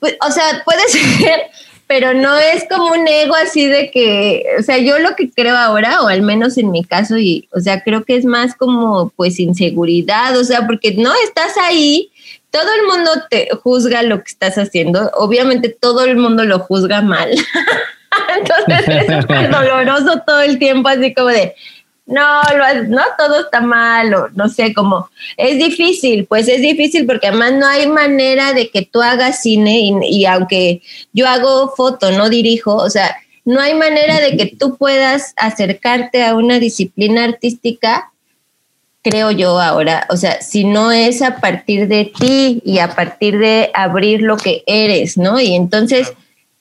Pues, 0.00 0.16
o 0.26 0.32
sea, 0.32 0.62
puede 0.64 0.88
ser, 0.88 1.42
pero 1.86 2.14
no 2.14 2.38
es 2.38 2.64
como 2.66 2.92
un 2.92 3.06
ego 3.06 3.34
así 3.34 3.66
de 3.66 3.90
que, 3.90 4.42
o 4.58 4.62
sea, 4.62 4.78
yo 4.78 4.98
lo 4.98 5.14
que 5.14 5.30
creo 5.30 5.58
ahora, 5.58 6.00
o 6.00 6.08
al 6.08 6.22
menos 6.22 6.56
en 6.56 6.70
mi 6.70 6.84
caso, 6.84 7.18
y, 7.18 7.50
o 7.52 7.60
sea, 7.60 7.82
creo 7.82 8.06
que 8.06 8.16
es 8.16 8.24
más 8.24 8.54
como, 8.54 9.10
pues, 9.10 9.38
inseguridad, 9.38 10.38
o 10.38 10.44
sea, 10.44 10.66
porque 10.66 10.94
no 10.94 11.12
estás 11.22 11.52
ahí 11.58 12.09
todo 12.50 12.68
el 12.80 12.86
mundo 12.86 13.10
te 13.30 13.48
juzga 13.62 14.02
lo 14.02 14.18
que 14.18 14.30
estás 14.30 14.58
haciendo. 14.58 15.10
Obviamente 15.14 15.68
todo 15.68 16.04
el 16.04 16.16
mundo 16.16 16.44
lo 16.44 16.58
juzga 16.60 17.00
mal. 17.00 17.30
Entonces 18.36 18.88
es 18.88 19.22
súper 19.22 19.50
doloroso 19.52 20.22
todo 20.26 20.40
el 20.40 20.58
tiempo, 20.58 20.88
así 20.88 21.14
como 21.14 21.28
de, 21.28 21.54
no, 22.06 22.42
no, 22.88 23.02
todo 23.16 23.40
está 23.40 23.60
mal, 23.60 24.12
o 24.14 24.28
no 24.34 24.48
sé, 24.48 24.74
como, 24.74 25.08
es 25.36 25.58
difícil, 25.58 26.26
pues 26.26 26.48
es 26.48 26.60
difícil 26.60 27.06
porque 27.06 27.28
además 27.28 27.52
no 27.52 27.66
hay 27.66 27.86
manera 27.86 28.52
de 28.52 28.68
que 28.68 28.82
tú 28.82 29.00
hagas 29.00 29.42
cine 29.42 29.78
y, 29.80 29.94
y 30.02 30.26
aunque 30.26 30.82
yo 31.12 31.28
hago 31.28 31.72
foto, 31.76 32.10
no 32.10 32.28
dirijo, 32.28 32.74
o 32.74 32.90
sea, 32.90 33.16
no 33.44 33.60
hay 33.60 33.74
manera 33.74 34.20
de 34.20 34.36
que 34.36 34.46
tú 34.46 34.76
puedas 34.76 35.34
acercarte 35.36 36.24
a 36.24 36.34
una 36.34 36.58
disciplina 36.58 37.24
artística 37.24 38.12
creo 39.02 39.30
yo 39.30 39.60
ahora, 39.60 40.06
o 40.10 40.16
sea, 40.16 40.42
si 40.42 40.64
no 40.64 40.92
es 40.92 41.22
a 41.22 41.36
partir 41.36 41.88
de 41.88 42.12
ti 42.18 42.60
y 42.64 42.78
a 42.78 42.94
partir 42.94 43.38
de 43.38 43.70
abrir 43.74 44.22
lo 44.22 44.36
que 44.36 44.62
eres, 44.66 45.16
¿no? 45.16 45.40
Y 45.40 45.54
entonces 45.54 46.12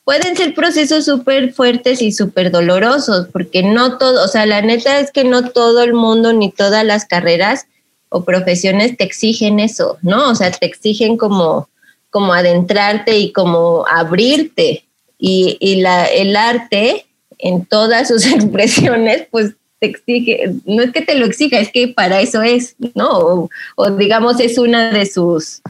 pueden 0.06 0.36
ser 0.36 0.54
procesos 0.56 1.06
súper 1.06 1.54
fuertes 1.54 2.02
y 2.02 2.12
súper 2.12 2.52
dolorosos, 2.52 3.28
porque 3.32 3.62
no 3.62 3.98
todo, 3.98 4.24
o 4.24 4.28
sea, 4.28 4.46
la 4.46 4.62
neta 4.62 5.00
es 5.00 5.12
que 5.12 5.24
no 5.24 5.50
todo 5.50 5.84
el 5.84 5.94
mundo 5.94 6.34
ni 6.34 6.52
todas 6.52 6.86
las 6.86 7.06
carreras 7.06 7.68
o 8.10 8.24
profesiones 8.24 8.98
te 8.98 9.04
exigen 9.04 9.60
eso, 9.60 9.98
¿no? 10.02 10.30
O 10.30 10.36
sea, 10.36 10.50
te 10.52 10.66
exigen 10.66 11.18
como, 11.18 11.70
como 12.10 12.34
adentrarte 12.34 13.18
y 13.18 13.32
como 13.32 13.86
abrirte. 13.88 14.86
Y, 15.20 15.58
y 15.60 15.82
la, 15.82 16.06
el 16.06 16.36
arte 16.36 17.06
en 17.38 17.66
todas 17.66 18.08
sus 18.08 18.26
expresiones, 18.32 19.28
pues 19.30 19.54
te 19.80 19.88
exige, 19.88 20.54
no 20.66 20.84
es 20.84 20.92
que 20.92 21.02
te 21.02 21.16
lo 21.16 21.26
exija, 21.26 21.60
es 21.60 21.72
que 21.72 21.88
para 21.88 22.22
eso 22.22 22.42
es, 22.42 22.76
¿no? 22.96 23.50
O, 23.76 23.92
digamos 23.92 24.40
es 24.40 24.58
una 24.58 24.92
de 24.92 25.06
sus 25.06 25.62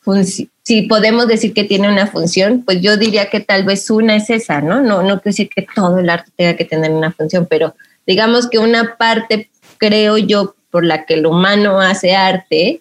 funciones. 0.00 0.50
Si 0.64 0.82
podemos 0.82 1.26
decir 1.26 1.54
que 1.54 1.64
tiene 1.64 1.88
una 1.88 2.06
función, 2.06 2.62
pues 2.64 2.80
yo 2.80 2.96
diría 2.96 3.30
que 3.30 3.40
tal 3.40 3.64
vez 3.64 3.90
una 3.90 4.14
es 4.16 4.30
esa, 4.30 4.60
¿no? 4.60 4.80
No, 4.80 5.02
no 5.02 5.20
quiero 5.20 5.22
decir 5.24 5.48
que 5.48 5.66
todo 5.74 5.98
el 5.98 6.08
arte 6.08 6.30
tenga 6.36 6.56
que 6.56 6.64
tener 6.64 6.92
una 6.92 7.10
función, 7.10 7.46
pero 7.50 7.74
digamos 8.06 8.48
que 8.48 8.58
una 8.58 8.96
parte, 8.96 9.50
creo 9.78 10.18
yo, 10.18 10.54
por 10.70 10.84
la 10.84 11.04
que 11.04 11.14
el 11.14 11.26
humano 11.26 11.80
hace 11.80 12.14
arte, 12.14 12.80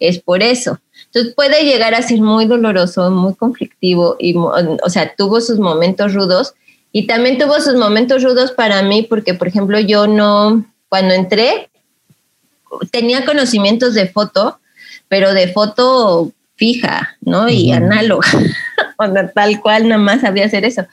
es 0.00 0.18
por 0.20 0.42
eso. 0.42 0.78
Entonces 1.06 1.34
puede 1.34 1.64
llegar 1.64 1.94
a 1.94 2.02
ser 2.02 2.20
muy 2.20 2.46
doloroso, 2.46 3.10
muy 3.10 3.34
conflictivo, 3.34 4.16
y, 4.18 4.34
o 4.36 4.90
sea, 4.90 5.14
tuvo 5.16 5.40
sus 5.40 5.58
momentos 5.58 6.14
rudos, 6.14 6.54
y 6.92 7.06
también 7.06 7.38
tuvo 7.38 7.60
sus 7.60 7.74
momentos 7.74 8.22
rudos 8.22 8.52
para 8.52 8.82
mí 8.82 9.02
porque, 9.02 9.34
por 9.34 9.48
ejemplo, 9.48 9.78
yo 9.78 10.06
no, 10.06 10.64
cuando 10.88 11.14
entré, 11.14 11.70
tenía 12.90 13.24
conocimientos 13.24 13.94
de 13.94 14.08
foto, 14.08 14.58
pero 15.08 15.32
de 15.32 15.48
foto 15.48 16.32
fija, 16.56 17.16
¿no? 17.20 17.48
Y 17.48 17.72
análoga, 17.72 18.28
tal 19.34 19.60
cual 19.60 19.88
nada 19.88 20.00
más 20.00 20.22
sabía 20.22 20.46
hacer 20.46 20.64
eso. 20.64 20.86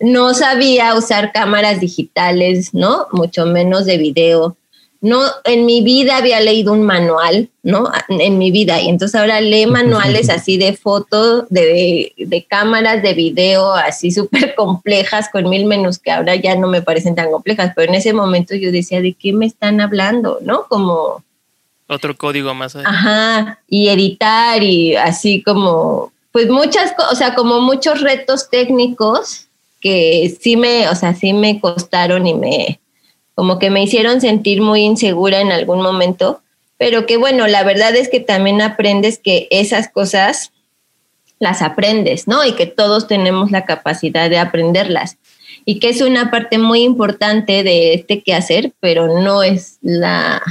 No 0.00 0.32
sabía 0.32 0.94
usar 0.94 1.32
cámaras 1.32 1.80
digitales, 1.80 2.72
¿no? 2.72 3.06
Mucho 3.12 3.46
menos 3.46 3.84
de 3.84 3.98
video. 3.98 4.56
No 5.00 5.22
en 5.44 5.64
mi 5.64 5.82
vida 5.82 6.16
había 6.16 6.40
leído 6.40 6.72
un 6.72 6.82
manual, 6.82 7.48
¿no? 7.62 7.90
En 8.08 8.36
mi 8.38 8.50
vida. 8.50 8.80
Y 8.80 8.88
entonces 8.88 9.20
ahora 9.20 9.40
lee 9.40 9.66
manuales 9.66 10.28
así 10.30 10.58
de 10.58 10.72
fotos, 10.72 11.44
de, 11.50 12.12
de, 12.16 12.44
cámaras, 12.44 13.02
de 13.02 13.14
video, 13.14 13.74
así 13.74 14.10
súper 14.10 14.54
complejas, 14.54 15.28
con 15.30 15.48
mil 15.48 15.66
menús 15.66 15.98
que 15.98 16.10
ahora 16.10 16.34
ya 16.34 16.56
no 16.56 16.68
me 16.68 16.82
parecen 16.82 17.14
tan 17.14 17.30
complejas, 17.30 17.72
pero 17.76 17.88
en 17.88 17.94
ese 17.96 18.12
momento 18.12 18.54
yo 18.54 18.72
decía, 18.72 19.00
¿de 19.00 19.14
qué 19.14 19.32
me 19.32 19.46
están 19.46 19.80
hablando? 19.80 20.38
¿No? 20.42 20.64
Como... 20.68 21.22
Otro 21.86 22.16
código 22.16 22.52
más. 22.54 22.76
Allá. 22.76 22.88
Ajá, 22.88 23.58
y 23.68 23.88
editar 23.88 24.62
y 24.62 24.96
así 24.96 25.42
como, 25.42 26.12
pues 26.32 26.50
muchas, 26.50 26.92
o 27.10 27.14
sea, 27.14 27.34
como 27.34 27.60
muchos 27.60 28.02
retos 28.02 28.50
técnicos 28.50 29.46
que 29.80 30.36
sí 30.40 30.56
me, 30.56 30.88
o 30.88 30.94
sea, 30.94 31.14
sí 31.14 31.32
me 31.32 31.60
costaron 31.60 32.26
y 32.26 32.34
me, 32.34 32.80
como 33.38 33.60
que 33.60 33.70
me 33.70 33.80
hicieron 33.80 34.20
sentir 34.20 34.60
muy 34.60 34.80
insegura 34.80 35.40
en 35.40 35.52
algún 35.52 35.80
momento, 35.80 36.42
pero 36.76 37.06
que 37.06 37.16
bueno, 37.16 37.46
la 37.46 37.62
verdad 37.62 37.94
es 37.94 38.08
que 38.08 38.18
también 38.18 38.60
aprendes 38.60 39.16
que 39.16 39.46
esas 39.52 39.88
cosas 39.88 40.50
las 41.38 41.62
aprendes, 41.62 42.26
¿no? 42.26 42.44
Y 42.44 42.56
que 42.56 42.66
todos 42.66 43.06
tenemos 43.06 43.52
la 43.52 43.64
capacidad 43.64 44.28
de 44.28 44.38
aprenderlas. 44.38 45.18
Y 45.64 45.78
que 45.78 45.88
es 45.88 46.00
una 46.00 46.32
parte 46.32 46.58
muy 46.58 46.82
importante 46.82 47.62
de 47.62 47.94
este 47.94 48.24
quehacer, 48.24 48.72
pero 48.80 49.22
no 49.22 49.44
es 49.44 49.78
la, 49.82 50.42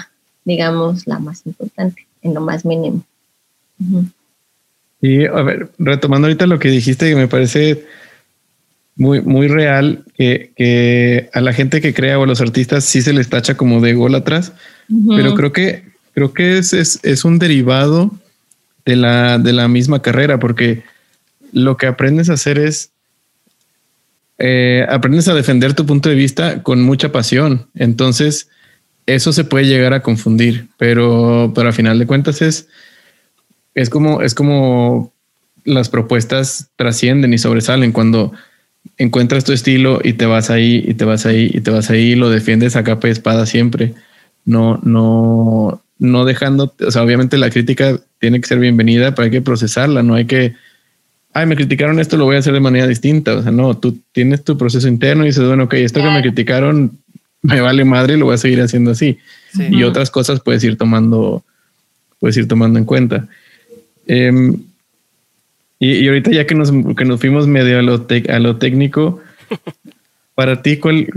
digamos, 0.45 1.07
la 1.07 1.19
más 1.19 1.41
importante, 1.45 2.07
en 2.21 2.35
lo 2.35 2.39
más 2.39 2.63
mínimo. 2.63 3.03
Y 5.01 5.25
a 5.25 5.41
ver, 5.41 5.71
retomando 5.77 6.27
ahorita 6.27 6.47
lo 6.47 6.57
que 6.57 6.69
dijiste, 6.69 7.09
que 7.09 7.15
me 7.17 7.27
parece 7.27 7.83
muy, 8.97 9.21
muy 9.21 9.47
real 9.47 10.03
que, 10.15 11.29
a 11.33 11.41
la 11.41 11.53
gente 11.53 11.81
que 11.81 11.93
crea 11.93 12.19
o 12.19 12.23
a 12.23 12.27
los 12.27 12.41
artistas 12.41 12.83
sí 12.83 13.01
se 13.01 13.13
les 13.13 13.29
tacha 13.29 13.55
como 13.55 13.79
de 13.79 13.93
gol 13.93 14.15
atrás, 14.15 14.53
pero 15.15 15.35
creo 15.35 15.53
que, 15.53 15.83
creo 16.13 16.33
que 16.33 16.57
es, 16.57 16.73
es, 16.73 17.25
un 17.25 17.39
derivado 17.39 18.11
de 18.85 18.95
la, 18.95 19.37
de 19.37 19.53
la 19.53 19.67
misma 19.67 20.01
carrera, 20.01 20.39
porque 20.39 20.83
lo 21.51 21.77
que 21.77 21.87
aprendes 21.87 22.29
a 22.29 22.33
hacer 22.33 22.57
es 22.57 22.91
eh, 24.39 24.85
aprendes 24.89 25.27
a 25.27 25.33
defender 25.33 25.73
tu 25.73 25.85
punto 25.85 26.09
de 26.09 26.15
vista 26.15 26.61
con 26.61 26.81
mucha 26.83 27.11
pasión. 27.11 27.67
Entonces, 27.73 28.49
eso 29.05 29.33
se 29.33 29.43
puede 29.43 29.65
llegar 29.65 29.93
a 29.93 30.01
confundir, 30.01 30.67
pero, 30.77 31.51
pero 31.55 31.69
a 31.69 31.73
final 31.73 31.97
de 31.97 32.05
cuentas 32.07 32.41
es, 32.41 32.67
es 33.73 33.89
como, 33.89 34.21
es 34.21 34.35
como 34.35 35.11
las 35.63 35.89
propuestas 35.89 36.69
trascienden 36.75 37.33
y 37.33 37.37
sobresalen 37.37 37.91
cuando 37.91 38.31
encuentras 38.97 39.43
tu 39.43 39.53
estilo 39.53 39.99
y 40.03 40.13
te 40.13 40.25
vas 40.25 40.49
ahí 40.49 40.83
y 40.87 40.93
te 40.95 41.05
vas 41.05 41.25
ahí 41.25 41.51
y 41.53 41.61
te 41.61 41.71
vas 41.71 41.89
ahí 41.89 42.11
y 42.11 42.15
lo 42.15 42.29
defiendes 42.29 42.75
a 42.75 42.83
capa 42.83 43.07
y 43.07 43.11
espada 43.11 43.45
siempre. 43.45 43.93
No, 44.45 44.79
no, 44.83 45.81
no 45.99 46.25
dejando, 46.25 46.73
o 46.85 46.91
sea, 46.91 47.03
obviamente 47.03 47.37
la 47.37 47.49
crítica 47.49 47.99
tiene 48.19 48.41
que 48.41 48.47
ser 48.47 48.59
bienvenida, 48.59 49.13
pero 49.13 49.25
hay 49.25 49.31
que 49.31 49.41
procesarla, 49.41 50.03
no 50.03 50.15
hay 50.15 50.25
que, 50.25 50.55
ay, 51.33 51.45
me 51.45 51.55
criticaron 51.55 51.99
esto, 51.99 52.17
lo 52.17 52.25
voy 52.25 52.37
a 52.37 52.39
hacer 52.39 52.53
de 52.53 52.59
manera 52.59 52.87
distinta. 52.87 53.35
O 53.35 53.43
sea, 53.43 53.51
no, 53.51 53.77
tú 53.77 53.99
tienes 54.11 54.43
tu 54.43 54.57
proceso 54.57 54.87
interno 54.87 55.23
y 55.23 55.27
dices, 55.27 55.45
bueno, 55.45 55.65
ok, 55.65 55.73
esto 55.75 56.01
que 56.01 56.09
me 56.09 56.21
criticaron 56.21 56.97
me 57.41 57.61
vale 57.61 57.85
madre 57.85 58.15
y 58.15 58.17
lo 58.17 58.25
voy 58.25 58.35
a 58.35 58.39
seguir 58.39 58.61
haciendo 58.61 58.91
así. 58.91 59.19
Y 59.69 59.83
otras 59.83 60.09
cosas 60.09 60.39
puedes 60.41 60.63
ir 60.63 60.77
tomando, 60.77 61.43
puedes 62.19 62.35
ir 62.37 62.47
tomando 62.47 62.79
en 62.79 62.85
cuenta. 62.85 63.27
Em, 64.07 64.57
y, 65.79 66.07
ahorita 66.07 66.31
ya 66.31 66.47
que 66.47 66.55
nos, 66.55 66.71
que 66.95 67.05
nos 67.05 67.19
fuimos 67.19 67.47
medio 67.47 67.79
a 67.79 67.81
lo, 67.81 68.05
a 68.29 68.39
lo 68.39 68.57
técnico, 68.57 69.19
para 70.35 70.61
ti, 70.61 70.77
¿cuál, 70.77 71.07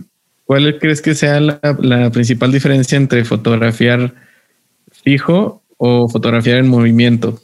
¿cuál 0.44 0.78
crees 0.78 1.00
que 1.00 1.14
sea 1.14 1.40
la, 1.40 1.60
la, 1.80 2.10
principal 2.10 2.52
diferencia 2.52 2.96
entre 2.96 3.24
fotografiar 3.24 4.14
fijo 5.02 5.62
o 5.78 6.08
fotografiar 6.08 6.58
en 6.58 6.68
movimiento? 6.68 7.40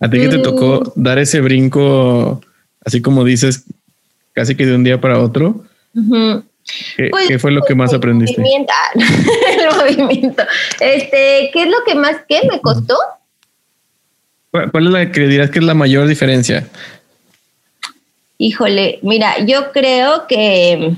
A 0.00 0.08
ti 0.08 0.18
que 0.18 0.28
te 0.28 0.38
tocó 0.38 0.92
mm. 0.94 1.02
dar 1.02 1.18
ese 1.18 1.40
brinco, 1.40 2.40
así 2.84 3.02
como 3.02 3.24
dices, 3.24 3.64
casi 4.32 4.54
que 4.54 4.66
de 4.66 4.76
un 4.76 4.84
día 4.84 5.00
para 5.00 5.18
otro. 5.18 5.64
¿Qué, 6.96 7.08
pues, 7.10 7.26
¿Qué, 7.26 7.38
fue 7.38 7.50
lo 7.50 7.62
que 7.62 7.74
más 7.74 7.92
aprendiste? 7.92 8.40
el 8.44 9.76
movimiento. 9.76 10.44
Este, 10.78 11.50
¿qué 11.52 11.62
es 11.62 11.68
lo 11.68 11.78
que 11.84 11.94
más 11.96 12.18
qué 12.28 12.42
me 12.48 12.60
costó? 12.60 12.94
¿Cuál 14.50 14.86
es 14.86 14.92
la 14.92 15.12
que 15.12 15.20
dirás 15.26 15.50
que 15.50 15.58
es 15.58 15.64
la 15.64 15.74
mayor 15.74 16.06
diferencia? 16.06 16.66
Híjole, 18.38 18.98
mira, 19.02 19.44
yo 19.44 19.72
creo 19.72 20.26
que. 20.26 20.96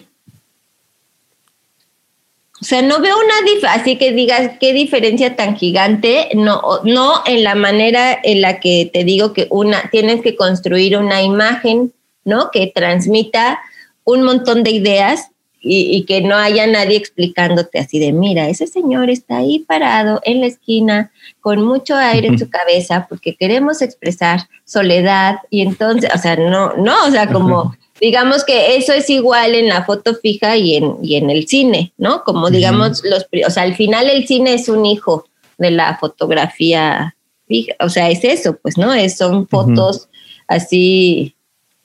O 2.60 2.64
sea, 2.64 2.82
no 2.82 3.00
veo 3.00 3.16
una 3.16 3.72
así 3.72 3.96
que 3.96 4.12
digas 4.12 4.52
qué 4.60 4.74
diferencia 4.74 5.34
tan 5.34 5.56
gigante, 5.56 6.28
no, 6.34 6.60
no 6.84 7.22
en 7.24 7.42
la 7.42 7.54
manera 7.54 8.20
en 8.22 8.42
la 8.42 8.60
que 8.60 8.90
te 8.92 9.02
digo 9.02 9.32
que 9.32 9.46
una 9.48 9.88
tienes 9.90 10.20
que 10.20 10.36
construir 10.36 10.98
una 10.98 11.22
imagen, 11.22 11.94
¿no? 12.24 12.50
Que 12.50 12.66
transmita 12.66 13.60
un 14.04 14.22
montón 14.22 14.62
de 14.62 14.72
ideas 14.72 15.30
y, 15.62 16.04
que 16.04 16.22
no 16.22 16.36
haya 16.36 16.66
nadie 16.66 16.96
explicándote 16.96 17.78
así 17.78 17.98
de, 17.98 18.12
mira, 18.12 18.48
ese 18.48 18.66
señor 18.66 19.10
está 19.10 19.38
ahí 19.38 19.60
parado 19.60 20.20
en 20.24 20.40
la 20.40 20.46
esquina 20.46 21.12
con 21.40 21.62
mucho 21.62 21.96
aire 21.96 22.28
en 22.28 22.38
su 22.38 22.48
cabeza 22.48 23.06
porque 23.08 23.36
queremos 23.36 23.82
expresar 23.82 24.48
soledad 24.64 25.36
y 25.50 25.60
entonces, 25.60 26.10
o 26.14 26.18
sea, 26.18 26.36
no, 26.36 26.74
no, 26.76 26.94
o 27.06 27.10
sea, 27.10 27.26
como 27.30 27.76
digamos 28.00 28.44
que 28.44 28.76
eso 28.76 28.94
es 28.94 29.10
igual 29.10 29.54
en 29.54 29.68
la 29.68 29.84
foto 29.84 30.14
fija 30.14 30.56
y 30.56 30.76
en, 30.76 30.96
y 31.02 31.16
en 31.16 31.28
el 31.28 31.46
cine, 31.46 31.92
¿no? 31.98 32.24
Como 32.24 32.48
digamos, 32.48 33.02
los, 33.04 33.26
o 33.46 33.50
sea, 33.50 33.64
al 33.64 33.74
final 33.74 34.08
el 34.08 34.26
cine 34.26 34.54
es 34.54 34.68
un 34.70 34.86
hijo 34.86 35.26
de 35.58 35.70
la 35.70 35.98
fotografía 35.98 37.14
fija, 37.46 37.74
o 37.80 37.90
sea, 37.90 38.08
es 38.08 38.24
eso, 38.24 38.56
pues, 38.62 38.78
¿no? 38.78 38.94
Es, 38.94 39.18
son 39.18 39.46
fotos 39.46 40.08
así 40.48 41.34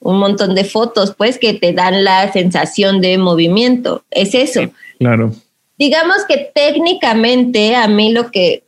un 0.06 0.18
montón 0.18 0.54
de 0.54 0.64
fotos, 0.64 1.14
pues, 1.16 1.38
que 1.38 1.54
te 1.54 1.72
dan 1.72 2.04
la 2.04 2.32
sensación 2.32 3.00
de 3.00 3.18
movimiento. 3.18 4.04
Es 4.10 4.34
eso. 4.34 4.60
claro. 4.98 5.32
Digamos 5.78 6.24
que 6.26 6.50
técnicamente 6.54 7.74
a 7.74 7.86
mí 7.86 8.10
lo 8.10 8.30
que, 8.30 8.64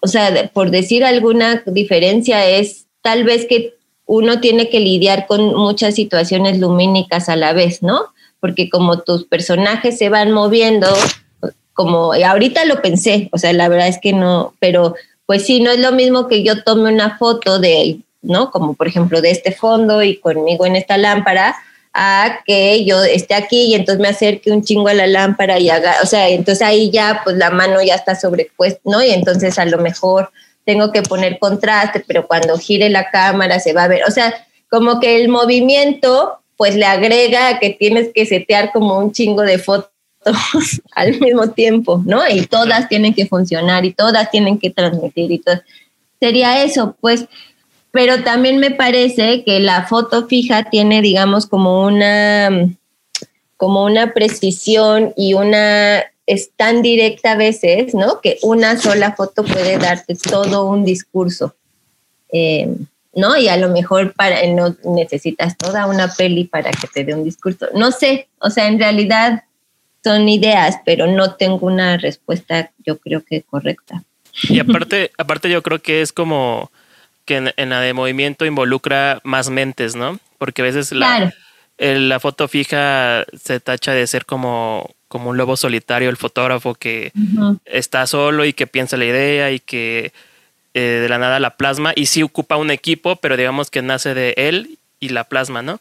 o 0.00 0.06
sea, 0.06 0.50
por 0.52 0.70
decir 0.70 1.04
alguna 1.04 1.64
diferencia 1.66 2.46
es 2.46 2.86
tal 3.02 3.24
vez 3.24 3.46
que 3.46 3.74
uno 4.06 4.40
tiene 4.40 4.68
que 4.68 4.78
lidiar 4.78 5.26
con 5.26 5.54
muchas 5.54 5.96
situaciones 5.96 6.58
lumínicas 6.58 7.28
a 7.28 7.34
la 7.34 7.54
vez, 7.54 7.82
¿no? 7.82 8.02
Porque 8.38 8.70
como 8.70 9.00
tus 9.00 9.24
personajes 9.24 9.98
se 9.98 10.10
van 10.10 10.30
moviendo, 10.30 10.86
como 11.72 12.12
ahorita 12.12 12.64
lo 12.66 12.80
pensé, 12.82 13.28
o 13.32 13.38
sea, 13.38 13.52
la 13.52 13.68
verdad 13.68 13.88
es 13.88 13.98
que 14.00 14.12
no, 14.12 14.54
pero 14.60 14.94
pues 15.26 15.44
sí, 15.44 15.60
no 15.60 15.70
es 15.72 15.80
lo 15.80 15.92
mismo 15.92 16.28
que 16.28 16.44
yo 16.44 16.62
tome 16.62 16.92
una 16.92 17.18
foto 17.18 17.58
de 17.58 17.98
¿no? 18.22 18.50
Como 18.50 18.74
por 18.74 18.88
ejemplo 18.88 19.20
de 19.20 19.30
este 19.30 19.52
fondo 19.52 20.02
y 20.02 20.18
conmigo 20.18 20.66
en 20.66 20.76
esta 20.76 20.96
lámpara, 20.98 21.56
a 21.94 22.40
que 22.46 22.84
yo 22.84 23.02
esté 23.02 23.34
aquí 23.34 23.66
y 23.66 23.74
entonces 23.74 24.00
me 24.00 24.08
acerque 24.08 24.52
un 24.52 24.62
chingo 24.62 24.88
a 24.88 24.94
la 24.94 25.06
lámpara 25.06 25.58
y 25.58 25.70
haga, 25.70 25.96
o 26.02 26.06
sea, 26.06 26.28
entonces 26.28 26.62
ahí 26.62 26.90
ya 26.90 27.22
pues 27.24 27.36
la 27.36 27.50
mano 27.50 27.82
ya 27.82 27.94
está 27.94 28.14
sobrepuesta, 28.14 28.80
¿no? 28.84 29.02
Y 29.02 29.10
entonces 29.10 29.58
a 29.58 29.64
lo 29.64 29.78
mejor 29.78 30.30
tengo 30.64 30.92
que 30.92 31.02
poner 31.02 31.38
contraste, 31.38 32.04
pero 32.06 32.26
cuando 32.26 32.58
gire 32.58 32.90
la 32.90 33.10
cámara 33.10 33.58
se 33.58 33.72
va 33.72 33.84
a 33.84 33.88
ver, 33.88 34.02
o 34.06 34.10
sea, 34.10 34.34
como 34.70 35.00
que 35.00 35.16
el 35.16 35.28
movimiento 35.28 36.38
pues 36.56 36.76
le 36.76 36.84
agrega 36.84 37.58
que 37.58 37.70
tienes 37.70 38.10
que 38.14 38.26
setear 38.26 38.72
como 38.72 38.98
un 38.98 39.12
chingo 39.12 39.42
de 39.42 39.58
fotos 39.58 39.90
al 40.94 41.18
mismo 41.18 41.50
tiempo, 41.50 42.02
¿no? 42.04 42.28
Y 42.28 42.46
todas 42.46 42.88
tienen 42.88 43.14
que 43.14 43.26
funcionar 43.26 43.84
y 43.84 43.92
todas 43.92 44.30
tienen 44.30 44.58
que 44.58 44.70
transmitir 44.70 45.30
y 45.32 45.38
todo. 45.38 45.60
Sería 46.20 46.62
eso, 46.64 46.96
pues 47.00 47.26
pero 47.90 48.22
también 48.22 48.58
me 48.58 48.70
parece 48.70 49.44
que 49.44 49.60
la 49.60 49.86
foto 49.86 50.26
fija 50.26 50.64
tiene, 50.70 51.00
digamos, 51.02 51.46
como 51.46 51.84
una, 51.84 52.68
como 53.56 53.84
una 53.84 54.12
precisión 54.12 55.12
y 55.16 55.34
una 55.34 56.04
es 56.26 56.50
tan 56.54 56.82
directa 56.82 57.32
a 57.32 57.36
veces, 57.36 57.94
¿no? 57.94 58.20
Que 58.20 58.38
una 58.42 58.76
sola 58.78 59.12
foto 59.12 59.44
puede 59.44 59.78
darte 59.78 60.14
todo 60.14 60.66
un 60.66 60.84
discurso, 60.84 61.56
eh, 62.30 62.68
¿no? 63.14 63.38
Y 63.38 63.48
a 63.48 63.56
lo 63.56 63.70
mejor 63.70 64.12
para, 64.12 64.46
no 64.46 64.76
necesitas 64.84 65.56
toda 65.56 65.86
una 65.86 66.12
peli 66.14 66.44
para 66.44 66.70
que 66.70 66.86
te 66.86 67.04
dé 67.04 67.14
un 67.14 67.24
discurso. 67.24 67.68
No 67.74 67.92
sé, 67.92 68.28
o 68.40 68.50
sea, 68.50 68.68
en 68.68 68.78
realidad 68.78 69.44
son 70.04 70.28
ideas, 70.28 70.76
pero 70.84 71.06
no 71.06 71.34
tengo 71.34 71.66
una 71.66 71.96
respuesta, 71.96 72.70
yo 72.84 72.98
creo 72.98 73.24
que 73.24 73.42
correcta. 73.42 74.04
Y 74.42 74.60
aparte, 74.60 75.10
aparte 75.16 75.48
yo 75.48 75.62
creo 75.62 75.80
que 75.80 76.02
es 76.02 76.12
como 76.12 76.70
que 77.28 77.52
en, 77.54 77.68
la 77.68 77.80
de 77.80 77.92
movimiento 77.92 78.46
involucra 78.46 79.20
más 79.22 79.50
mentes, 79.50 79.94
¿no? 79.94 80.18
Porque 80.38 80.62
a 80.62 80.64
veces 80.64 80.92
la, 80.92 81.32
la 81.76 82.20
foto 82.20 82.48
fija 82.48 83.26
se 83.38 83.60
tacha 83.60 83.92
de 83.92 84.06
ser 84.06 84.24
como, 84.24 84.94
como 85.08 85.30
un 85.30 85.36
lobo 85.36 85.56
solitario, 85.56 86.08
el 86.08 86.16
fotógrafo 86.16 86.74
que 86.74 87.12
está 87.66 88.06
solo 88.06 88.46
y 88.46 88.54
que 88.54 88.66
piensa 88.66 88.96
la 88.96 89.04
idea 89.04 89.52
y 89.52 89.60
que 89.60 90.12
eh, 90.72 90.80
de 91.02 91.08
la 91.08 91.18
nada 91.18 91.38
la 91.38 91.56
plasma 91.56 91.92
y 91.94 92.06
sí 92.06 92.22
ocupa 92.22 92.56
un 92.56 92.70
equipo, 92.70 93.16
pero 93.16 93.36
digamos 93.36 93.70
que 93.70 93.82
nace 93.82 94.14
de 94.14 94.34
él 94.36 94.78
y 95.00 95.10
la 95.10 95.24
plasma, 95.24 95.60
¿no? 95.60 95.80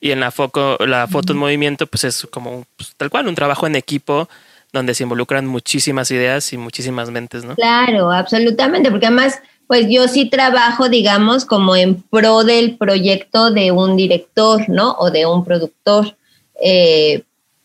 Y 0.00 0.12
en 0.12 0.20
la, 0.20 0.30
foco, 0.30 0.76
la 0.86 1.08
foto 1.08 1.32
en 1.32 1.38
movimiento, 1.38 1.86
pues 1.88 2.04
es 2.04 2.28
como 2.30 2.64
pues, 2.76 2.94
tal 2.96 3.10
cual 3.10 3.26
un 3.26 3.34
trabajo 3.34 3.66
en 3.66 3.74
equipo 3.74 4.28
donde 4.72 4.94
se 4.94 5.02
involucran 5.02 5.46
muchísimas 5.46 6.10
ideas 6.10 6.52
y 6.52 6.58
muchísimas 6.58 7.10
mentes, 7.10 7.44
¿no? 7.44 7.54
Claro, 7.54 8.12
absolutamente, 8.12 8.90
porque 8.90 9.06
además, 9.06 9.40
pues 9.66 9.86
yo 9.88 10.08
sí 10.08 10.28
trabajo, 10.28 10.88
digamos, 10.88 11.44
como 11.44 11.74
en 11.76 12.02
pro 12.02 12.44
del 12.44 12.76
proyecto 12.76 13.50
de 13.50 13.72
un 13.72 13.96
director, 13.96 14.68
¿no? 14.68 14.92
O 14.98 15.10
de 15.10 15.26
un 15.26 15.44
productor. 15.44 16.16
Eh, 16.62 17.22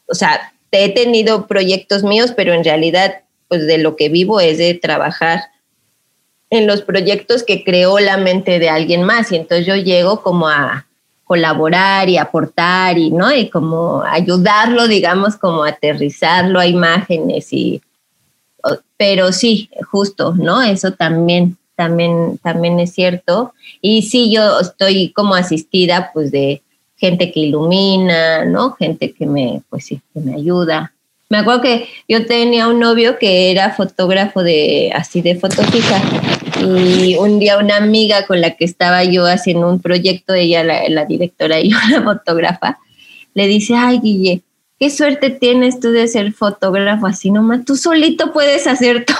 o 0.08 0.16
sea, 0.16 0.54
he 0.72 0.90
tenido 0.94 1.48
proyectos 1.48 2.04
míos, 2.04 2.34
pero 2.36 2.54
en 2.54 2.64
realidad, 2.64 3.22
pues 3.48 3.68
de 3.68 3.78
lo 3.78 3.96
que 3.96 4.10
vivo 4.10 4.40
es 4.40 4.58
de 4.58 4.74
trabajar 4.74 5.42
en 6.50 6.68
los 6.68 6.82
proyectos 6.82 7.44
que 7.44 7.64
creó 7.64 8.00
la 8.00 8.18
mente 8.18 8.60
de 8.60 8.70
alguien 8.70 9.04
más. 9.04 9.32
Y 9.32 9.38
entonces 9.38 9.66
yo 9.66 9.76
llego 9.76 10.22
como 10.22 10.48
a 10.48 10.86
colaborar 11.24 12.10
y 12.10 12.18
aportar 12.18 12.98
y, 12.98 13.10
¿no? 13.10 13.34
Y 13.34 13.50
como 13.50 14.04
ayudarlo, 14.04 14.88
digamos, 14.88 15.38
como 15.38 15.64
aterrizarlo 15.64 16.60
a 16.60 16.68
imágenes 16.68 17.54
y... 17.54 17.82
Pero 18.98 19.32
sí, 19.32 19.70
justo, 19.90 20.36
¿no? 20.36 20.62
Eso 20.62 20.92
también, 20.92 21.58
también, 21.82 22.38
también 22.44 22.80
es 22.80 22.94
cierto. 22.94 23.56
Y 23.82 24.04
sí, 24.04 24.32
yo 24.32 24.60
estoy 24.60 25.12
como 25.14 25.34
asistida, 25.34 26.12
pues, 26.14 26.32
de 26.32 26.62
gente 26.96 27.32
que 27.32 27.40
ilumina, 27.40 28.46
¿no? 28.46 28.74
Gente 28.74 29.14
que 29.14 29.26
me, 29.26 29.64
pues 29.68 29.86
sí, 29.86 30.00
que 30.14 30.20
me 30.20 30.36
ayuda. 30.36 30.94
Me 31.28 31.40
acuerdo 31.40 31.62
que 31.62 31.88
yo 32.08 32.28
tenía 32.28 32.68
un 32.68 32.80
novio 32.80 33.18
que 33.18 33.50
era 33.50 33.72
fotógrafo 33.72 34.44
de, 34.44 34.92
así 34.94 35.24
de 35.24 35.34
foto 35.36 35.64
y 36.64 37.16
un 37.16 37.40
día 37.40 37.58
una 37.58 37.78
amiga 37.78 38.28
con 38.28 38.42
la 38.42 38.52
que 38.52 38.66
estaba 38.66 39.04
yo 39.04 39.26
haciendo 39.26 39.68
un 39.68 39.82
proyecto, 39.82 40.36
ella 40.36 40.64
la, 40.64 41.06
directora 41.06 41.60
y 41.60 41.72
yo 41.72 41.78
la 41.90 42.04
fotógrafa, 42.04 42.78
le 43.34 43.48
dice, 43.48 43.74
ay 43.76 44.00
Guille, 44.04 44.42
qué 44.80 44.92
suerte 44.92 45.32
tienes 45.32 45.80
tú 45.80 45.90
de 45.92 46.08
ser 46.08 46.32
fotógrafo 46.34 47.08
así 47.08 47.32
nomás, 47.32 47.66
tú 47.66 47.76
solito 47.76 48.32
puedes 48.32 48.68
hacer 48.68 49.06
todo. 49.06 49.18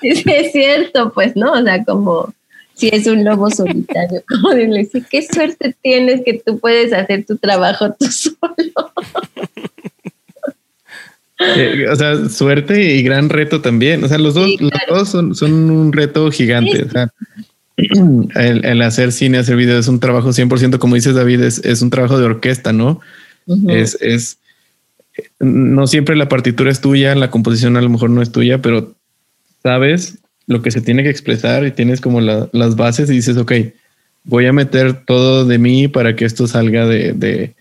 Dice, 0.00 0.22
es 0.40 0.52
cierto, 0.52 1.12
pues, 1.12 1.36
¿no? 1.36 1.52
O 1.52 1.62
sea, 1.62 1.84
como 1.84 2.32
si 2.74 2.88
es 2.88 3.06
un 3.06 3.24
lobo 3.24 3.50
solitario, 3.50 4.22
como 4.28 4.54
le 4.54 4.78
dice, 4.78 5.02
qué 5.08 5.22
suerte 5.22 5.76
tienes 5.82 6.22
que 6.24 6.42
tú 6.44 6.58
puedes 6.58 6.92
hacer 6.92 7.24
tu 7.24 7.36
trabajo 7.36 7.94
tú 7.98 8.06
solo. 8.10 8.92
Eh, 11.56 11.86
o 11.90 11.96
sea, 11.96 12.28
suerte 12.28 12.94
y 12.94 13.02
gran 13.02 13.28
reto 13.28 13.60
también. 13.60 14.04
O 14.04 14.08
sea, 14.08 14.18
los 14.18 14.34
dos, 14.34 14.48
los 14.60 14.70
dos 14.88 15.38
son, 15.38 15.70
un 15.70 15.92
reto 15.92 16.30
gigante. 16.30 16.84
O 16.84 16.90
sea, 16.90 17.12
el, 18.62 18.82
hacer 18.82 19.12
cine, 19.12 19.38
hacer 19.38 19.56
video 19.56 19.78
es 19.78 19.88
un 19.88 19.98
trabajo 19.98 20.30
100%, 20.30 20.78
como 20.78 20.94
dices 20.94 21.14
David, 21.14 21.42
es, 21.42 21.82
un 21.82 21.90
trabajo 21.90 22.18
de 22.18 22.26
orquesta, 22.26 22.72
¿no? 22.72 23.00
es, 23.68 23.98
es, 24.00 24.38
no 25.40 25.86
siempre 25.88 26.14
la 26.14 26.28
partitura 26.28 26.70
es 26.70 26.80
tuya, 26.80 27.14
la 27.16 27.30
composición 27.30 27.76
a 27.76 27.82
lo 27.82 27.88
mejor 27.88 28.10
no 28.10 28.22
es 28.22 28.30
tuya, 28.30 28.62
pero 28.62 28.94
sabes 29.62 30.18
lo 30.46 30.62
que 30.62 30.70
se 30.70 30.80
tiene 30.80 31.02
que 31.02 31.10
expresar 31.10 31.64
y 31.64 31.70
tienes 31.70 32.00
como 32.00 32.20
las 32.20 32.76
bases 32.76 33.08
y 33.10 33.14
dices, 33.14 33.36
ok, 33.36 33.52
voy 34.24 34.46
a 34.46 34.52
meter 34.52 35.04
todo 35.04 35.44
de 35.44 35.58
mí 35.58 35.88
para 35.88 36.16
que 36.16 36.24
esto 36.24 36.46
salga 36.46 36.86
de, 36.86 37.12
de, 37.12 37.54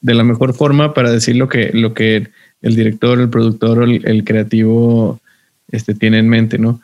de 0.00 0.14
la 0.14 0.24
mejor 0.24 0.54
forma 0.54 0.94
para 0.94 1.10
decir 1.10 1.36
lo 1.36 1.48
que, 1.48 1.70
lo 1.72 1.94
que 1.94 2.28
el 2.60 2.76
director, 2.76 3.20
el 3.20 3.28
productor 3.28 3.80
o 3.80 3.84
el, 3.84 4.24
creativo 4.24 5.20
este, 5.70 5.94
tiene 5.94 6.18
en 6.18 6.28
mente, 6.28 6.58
¿no? 6.58 6.80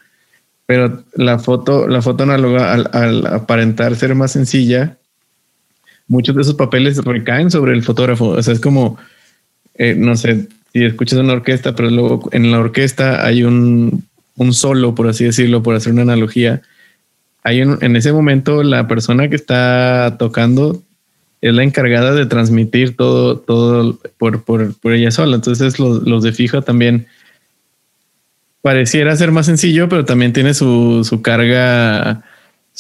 Pero 0.66 1.05
la 1.14 1.38
foto, 1.38 1.88
la 1.88 2.03
foto 2.03 2.24
análoga, 2.24 2.72
al, 2.72 3.27
aparentar 3.27 3.96
ser 3.96 4.14
más 4.14 4.33
sencilla, 4.33 4.98
muchos 6.09 6.35
de 6.35 6.42
esos 6.42 6.55
papeles 6.55 6.98
recaen 6.98 7.51
sobre 7.51 7.72
el 7.72 7.83
fotógrafo. 7.83 8.29
O 8.29 8.42
sea, 8.42 8.55
es 8.55 8.61
como, 8.61 8.98
eh, 9.74 9.94
no 9.94 10.14
sé, 10.16 10.48
si 10.72 10.85
escuchas 10.85 11.18
una 11.20 11.33
orquesta, 11.33 11.74
pero 11.74 11.90
luego 11.90 12.29
en 12.33 12.51
la 12.51 12.59
orquesta 12.59 13.24
hay 13.24 13.44
un, 13.44 14.05
un 14.38 14.55
solo, 14.55 14.94
por 14.94 15.09
así 15.09 15.24
decirlo, 15.24 15.62
por 15.62 15.74
hacer 15.74 15.92
una 15.92 16.03
analogía. 16.03 16.62
Hay 17.42 17.61
en 17.61 17.96
ese 17.96 18.12
momento 18.12 18.62
la 18.62 18.88
persona 18.88 19.29
que 19.29 19.37
está 19.37 20.16
tocando 20.18 20.83
es 21.40 21.55
la 21.55 21.62
encargada 21.62 22.14
de 22.14 22.27
transmitir 22.27 22.96
todo, 22.96 23.38
todo 23.38 23.98
por, 24.16 24.42
por, 24.42 24.74
por 24.74 24.92
ella 24.92 25.11
sola. 25.11 25.37
Entonces 25.37 25.79
los, 25.79 26.03
los, 26.03 26.22
de 26.22 26.33
fija 26.33 26.62
también 26.62 27.07
pareciera 28.61 29.14
ser 29.16 29.31
más 29.31 29.46
sencillo, 29.46 29.88
pero 29.88 30.05
también 30.05 30.33
tiene 30.33 30.55
su, 30.55 31.05
su 31.05 31.22
carga 31.22 32.24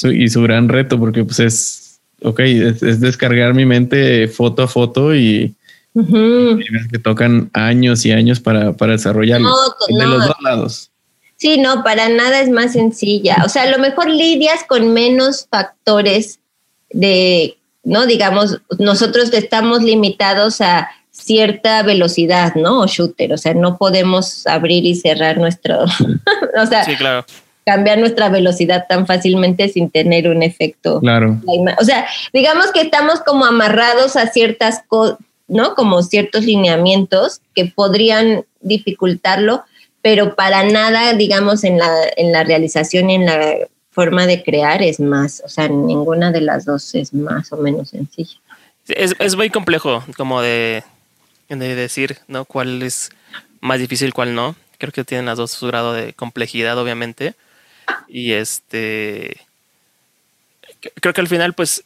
y 0.02 0.28
su 0.28 0.42
gran 0.42 0.68
reto, 0.68 0.98
porque 0.98 1.24
pues 1.24 1.40
es, 1.40 2.00
ok, 2.22 2.40
es, 2.40 3.00
descargar 3.00 3.54
mi 3.54 3.64
mente 3.64 4.28
foto 4.28 4.62
a 4.62 4.68
foto 4.68 5.14
y, 5.14 5.54
que 5.94 6.98
tocan 7.02 7.50
años 7.52 8.04
y 8.06 8.12
años 8.12 8.38
para, 8.40 8.72
para 8.72 8.92
desarrollarlo. 8.92 9.50
de 9.88 10.06
los 10.06 10.26
dos 10.26 10.36
lados. 10.42 10.90
Sí, 11.38 11.56
no, 11.56 11.82
para 11.82 12.10
nada 12.10 12.40
es 12.40 12.50
más 12.50 12.74
sencilla. 12.74 13.38
O 13.46 13.48
sea, 13.48 13.62
a 13.62 13.70
lo 13.70 13.78
mejor 13.78 14.10
lidias 14.10 14.64
con 14.64 14.92
menos 14.92 15.46
factores 15.50 16.40
de 16.90 17.58
¿no? 17.88 18.06
Digamos, 18.06 18.60
nosotros 18.78 19.32
estamos 19.32 19.82
limitados 19.82 20.60
a 20.60 20.90
cierta 21.10 21.82
velocidad, 21.82 22.54
¿no? 22.54 22.80
O 22.80 22.86
shooter, 22.86 23.32
o 23.32 23.38
sea, 23.38 23.54
no 23.54 23.78
podemos 23.78 24.46
abrir 24.46 24.84
y 24.84 24.94
cerrar 24.94 25.38
nuestro, 25.38 25.84
o 26.62 26.66
sea, 26.66 27.24
cambiar 27.64 27.98
nuestra 27.98 28.28
velocidad 28.28 28.86
tan 28.88 29.06
fácilmente 29.06 29.68
sin 29.68 29.90
tener 29.90 30.28
un 30.28 30.42
efecto. 30.42 31.00
Claro. 31.00 31.40
O 31.80 31.84
sea, 31.84 32.06
digamos 32.32 32.72
que 32.72 32.82
estamos 32.82 33.20
como 33.20 33.46
amarrados 33.46 34.16
a 34.16 34.26
ciertas 34.28 34.82
cosas, 34.86 35.18
¿no? 35.48 35.74
Como 35.74 36.02
ciertos 36.02 36.44
lineamientos 36.44 37.40
que 37.54 37.64
podrían 37.64 38.44
dificultarlo, 38.60 39.64
pero 40.02 40.34
para 40.34 40.62
nada, 40.64 41.12
digamos, 41.14 41.64
en 41.64 41.78
la, 41.78 41.90
en 42.16 42.32
la 42.32 42.44
realización 42.44 43.10
y 43.10 43.16
en 43.16 43.26
la 43.26 43.68
forma 43.90 44.26
de 44.26 44.42
crear 44.42 44.82
es 44.82 45.00
más, 45.00 45.42
o 45.44 45.48
sea, 45.48 45.68
ninguna 45.68 46.30
de 46.30 46.40
las 46.40 46.64
dos 46.64 46.94
es 46.94 47.12
más 47.12 47.52
o 47.52 47.56
menos 47.56 47.90
sencilla. 47.90 48.38
Es, 48.86 49.14
es 49.18 49.36
muy 49.36 49.50
complejo 49.50 50.04
como 50.16 50.40
de, 50.40 50.82
de 51.48 51.74
decir, 51.74 52.18
¿no? 52.26 52.44
¿Cuál 52.44 52.82
es 52.82 53.10
más 53.60 53.78
difícil, 53.78 54.14
cuál 54.14 54.34
no? 54.34 54.56
Creo 54.78 54.92
que 54.92 55.04
tienen 55.04 55.26
las 55.26 55.38
dos 55.38 55.50
su 55.50 55.66
grado 55.66 55.92
de 55.92 56.12
complejidad, 56.12 56.78
obviamente. 56.78 57.34
Y 58.06 58.32
este. 58.32 59.38
Creo 61.00 61.12
que 61.12 61.20
al 61.20 61.28
final, 61.28 61.54
pues. 61.54 61.84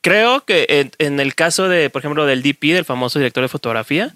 Creo 0.00 0.44
que 0.44 0.90
en, 0.98 1.20
el 1.20 1.34
caso 1.34 1.68
de, 1.68 1.90
por 1.90 2.00
ejemplo, 2.00 2.24
del 2.24 2.42
DP, 2.42 2.72
del 2.72 2.84
famoso 2.84 3.18
director 3.18 3.42
de 3.42 3.48
fotografía, 3.48 4.14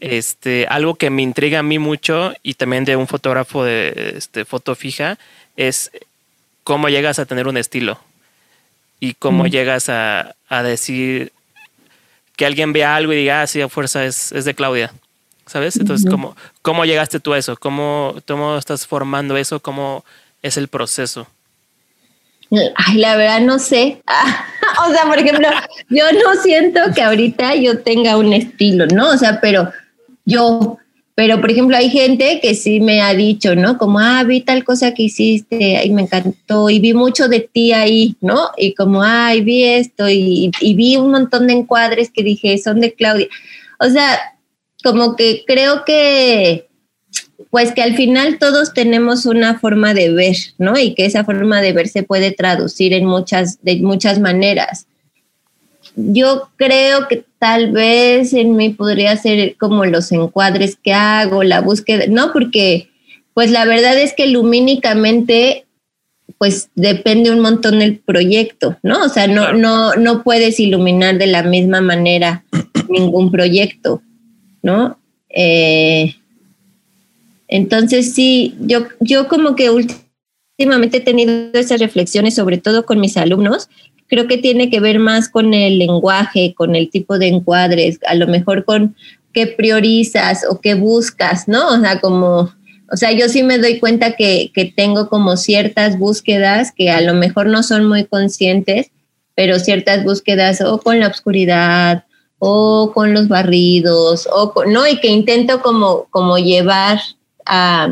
este, 0.00 0.66
algo 0.68 0.94
que 0.94 1.10
me 1.10 1.22
intriga 1.22 1.60
a 1.60 1.62
mí 1.62 1.78
mucho 1.78 2.34
y 2.42 2.54
también 2.54 2.84
de 2.84 2.96
un 2.96 3.06
fotógrafo 3.06 3.64
de 3.64 4.14
este, 4.16 4.44
foto 4.44 4.74
fija 4.74 5.18
es 5.56 5.90
cómo 6.64 6.88
llegas 6.88 7.18
a 7.18 7.26
tener 7.26 7.48
un 7.48 7.56
estilo 7.56 7.98
y 9.00 9.14
cómo 9.14 9.46
llegas 9.46 9.88
a, 9.88 10.34
decir 10.64 11.32
que 12.34 12.46
alguien 12.46 12.72
vea 12.72 12.96
algo 12.96 13.12
y 13.12 13.16
diga, 13.16 13.42
ah, 13.42 13.46
sí, 13.46 13.60
a 13.60 13.68
fuerza 13.68 14.04
es, 14.04 14.30
de 14.30 14.54
Claudia. 14.54 14.92
¿Sabes? 15.46 15.76
Entonces, 15.76 16.10
¿cómo, 16.10 16.36
¿cómo 16.60 16.84
llegaste 16.84 17.20
tú 17.20 17.32
a 17.32 17.38
eso? 17.38 17.56
¿Cómo, 17.56 18.16
¿Cómo 18.26 18.58
estás 18.58 18.84
formando 18.86 19.36
eso? 19.36 19.60
¿Cómo 19.60 20.04
es 20.42 20.56
el 20.56 20.66
proceso? 20.66 21.28
Ay, 22.74 22.98
la 22.98 23.16
verdad 23.16 23.40
no 23.40 23.58
sé. 23.60 24.02
o 24.88 24.92
sea, 24.92 25.04
por 25.04 25.18
ejemplo, 25.18 25.48
yo 25.88 26.04
no 26.12 26.42
siento 26.42 26.80
que 26.94 27.02
ahorita 27.02 27.54
yo 27.54 27.78
tenga 27.80 28.16
un 28.16 28.32
estilo, 28.32 28.86
¿no? 28.86 29.10
O 29.10 29.16
sea, 29.16 29.40
pero 29.40 29.70
yo 30.26 30.78
pero, 31.16 31.40
por 31.40 31.50
ejemplo, 31.50 31.74
hay 31.78 31.88
gente 31.88 32.40
que 32.42 32.54
sí 32.54 32.78
me 32.78 33.00
ha 33.00 33.14
dicho, 33.14 33.56
¿no? 33.56 33.78
Como, 33.78 34.00
ah, 34.00 34.22
vi 34.22 34.42
tal 34.42 34.64
cosa 34.64 34.92
que 34.92 35.04
hiciste 35.04 35.82
y 35.82 35.90
me 35.90 36.02
encantó 36.02 36.68
y 36.68 36.78
vi 36.78 36.92
mucho 36.92 37.26
de 37.28 37.40
ti 37.40 37.72
ahí, 37.72 38.16
¿no? 38.20 38.50
Y 38.58 38.74
como, 38.74 39.02
ay, 39.02 39.40
vi 39.40 39.64
esto 39.64 40.10
y, 40.10 40.50
vi 40.60 40.96
un 40.98 41.10
montón 41.10 41.46
de 41.46 41.54
encuadres 41.54 42.10
que 42.10 42.22
dije, 42.22 42.58
son 42.58 42.82
de 42.82 42.92
Claudia. 42.92 43.28
O 43.80 43.88
sea, 43.88 44.36
como 44.84 45.16
que 45.16 45.42
creo 45.46 45.86
que, 45.86 46.68
pues 47.48 47.72
que 47.72 47.82
al 47.82 47.96
final 47.96 48.38
todos 48.38 48.74
tenemos 48.74 49.24
una 49.24 49.58
forma 49.58 49.94
de 49.94 50.10
ver, 50.12 50.36
¿no? 50.58 50.78
Y 50.78 50.94
que 50.94 51.06
esa 51.06 51.24
forma 51.24 51.62
de 51.62 51.72
ver 51.72 51.88
se 51.88 52.02
puede 52.02 52.30
traducir 52.30 52.92
en 52.92 53.06
muchas, 53.06 53.58
de 53.62 53.76
muchas 53.76 54.20
maneras 54.20 54.86
yo 55.96 56.50
creo 56.56 57.08
que 57.08 57.24
tal 57.38 57.72
vez 57.72 58.32
en 58.34 58.54
mí 58.54 58.70
podría 58.70 59.16
ser 59.16 59.56
como 59.56 59.84
los 59.86 60.12
encuadres 60.12 60.76
que 60.76 60.92
hago, 60.92 61.42
la 61.42 61.62
búsqueda, 61.62 62.04
no, 62.08 62.32
porque 62.32 62.90
pues 63.34 63.50
la 63.50 63.64
verdad 63.64 63.98
es 63.98 64.12
que 64.14 64.26
lumínicamente 64.26 65.66
pues 66.38 66.68
depende 66.74 67.30
un 67.30 67.40
montón 67.40 67.78
del 67.78 67.98
proyecto, 67.98 68.76
¿no? 68.82 69.04
O 69.04 69.08
sea, 69.08 69.26
no, 69.26 69.52
no, 69.52 69.94
no 69.94 70.22
puedes 70.22 70.60
iluminar 70.60 71.18
de 71.18 71.26
la 71.26 71.42
misma 71.42 71.80
manera 71.80 72.44
ningún 72.90 73.30
proyecto, 73.30 74.02
¿no? 74.62 74.98
Eh, 75.30 76.14
entonces 77.48 78.12
sí, 78.12 78.54
yo, 78.60 78.86
yo 79.00 79.28
como 79.28 79.56
que 79.56 79.70
últimamente 79.70 80.98
he 80.98 81.00
tenido 81.00 81.50
esas 81.54 81.80
reflexiones, 81.80 82.34
sobre 82.34 82.58
todo 82.58 82.84
con 82.84 83.00
mis 83.00 83.16
alumnos, 83.16 83.68
creo 84.08 84.26
que 84.26 84.38
tiene 84.38 84.70
que 84.70 84.80
ver 84.80 84.98
más 84.98 85.28
con 85.28 85.54
el 85.54 85.78
lenguaje, 85.78 86.54
con 86.56 86.76
el 86.76 86.90
tipo 86.90 87.18
de 87.18 87.28
encuadres, 87.28 87.98
a 88.06 88.14
lo 88.14 88.26
mejor 88.26 88.64
con 88.64 88.96
qué 89.32 89.46
priorizas 89.46 90.44
o 90.48 90.60
qué 90.60 90.74
buscas, 90.74 91.48
¿no? 91.48 91.68
O 91.68 91.80
sea, 91.80 92.00
como, 92.00 92.52
o 92.90 92.96
sea, 92.96 93.12
yo 93.12 93.28
sí 93.28 93.42
me 93.42 93.58
doy 93.58 93.78
cuenta 93.78 94.12
que, 94.12 94.50
que 94.54 94.64
tengo 94.64 95.08
como 95.08 95.36
ciertas 95.36 95.98
búsquedas 95.98 96.72
que 96.72 96.90
a 96.90 97.00
lo 97.00 97.14
mejor 97.14 97.46
no 97.46 97.62
son 97.62 97.86
muy 97.86 98.04
conscientes, 98.04 98.90
pero 99.34 99.58
ciertas 99.58 100.04
búsquedas 100.04 100.60
o 100.62 100.78
con 100.80 101.00
la 101.00 101.08
oscuridad 101.08 102.04
o 102.38 102.92
con 102.94 103.14
los 103.14 103.28
barridos, 103.28 104.28
o 104.32 104.52
¿no? 104.66 104.86
Y 104.86 105.00
que 105.00 105.08
intento 105.08 105.62
como, 105.62 106.06
como 106.10 106.38
llevar 106.38 107.00
a, 107.44 107.88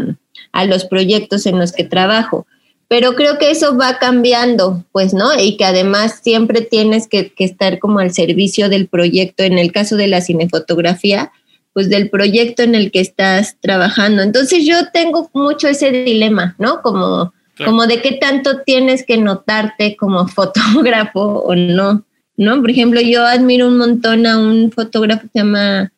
a 0.53 0.65
los 0.65 0.85
proyectos 0.85 1.47
en 1.47 1.59
los 1.59 1.73
que 1.73 1.85
trabajo 1.85 2.47
pero 2.89 3.15
creo 3.15 3.39
que 3.39 3.51
eso 3.51 3.77
va 3.77 3.99
cambiando, 3.99 4.85
pues, 4.93 5.15
¿no? 5.15 5.39
Y 5.39 5.57
que 5.57 5.65
además 5.65 6.21
siempre 6.23 6.61
tienes 6.61 7.09
que, 7.09 7.33
que, 7.33 7.45
estar 7.45 7.79
como 7.79 7.99
al 7.99 8.13
servicio 8.13 8.69
del 8.69 8.89
proyecto, 8.89 9.43
en 9.43 9.59
el 9.59 9.73
caso 9.73 9.97
de 9.97 10.07
la 10.07 10.21
cinefotografía, 10.21 11.33
pues 11.75 11.91
del 11.91 12.09
proyecto 12.09 12.63
en 12.63 12.75
el 12.75 12.91
que 12.91 13.01
estás 13.01 13.57
trabajando. 13.61 14.23
Entonces 14.23 14.65
yo 14.65 14.91
tengo 14.93 15.29
mucho 15.35 15.69
ese 15.69 15.91
dilema, 15.91 16.55
¿no? 16.59 16.81
Como, 16.83 17.35
como 17.65 17.87
de 17.87 18.01
qué 18.01 18.13
tanto 18.13 18.61
tienes 18.65 19.05
que 19.05 19.19
notarte 19.19 19.97
como 19.97 20.27
fotógrafo 20.29 21.21
o 21.21 21.55
no, 21.55 22.05
¿no? 22.37 22.61
Por 22.61 22.71
ejemplo, 22.71 23.01
yo 23.01 23.27
admiro 23.27 23.69
un 23.69 23.77
montón 23.77 24.27
a 24.27 24.39
un 24.39 24.71
fotógrafo 24.71 25.23
que 25.23 25.29
se 25.29 25.39
llama 25.41 25.93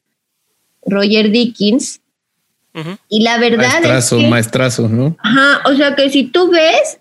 Roger 0.87 1.31
Dickens, 1.31 2.01
y 3.09 3.23
la 3.23 3.39
verdad 3.39 3.81
maestrazo, 3.81 4.19
es 4.19 4.29
maestrazo, 4.29 4.89
¿no? 4.89 5.17
Ajá, 5.21 5.63
o 5.65 5.75
sea 5.75 5.95
que 5.95 6.11
si 6.11 6.25
tú 6.25 6.51
ves, 6.51 6.99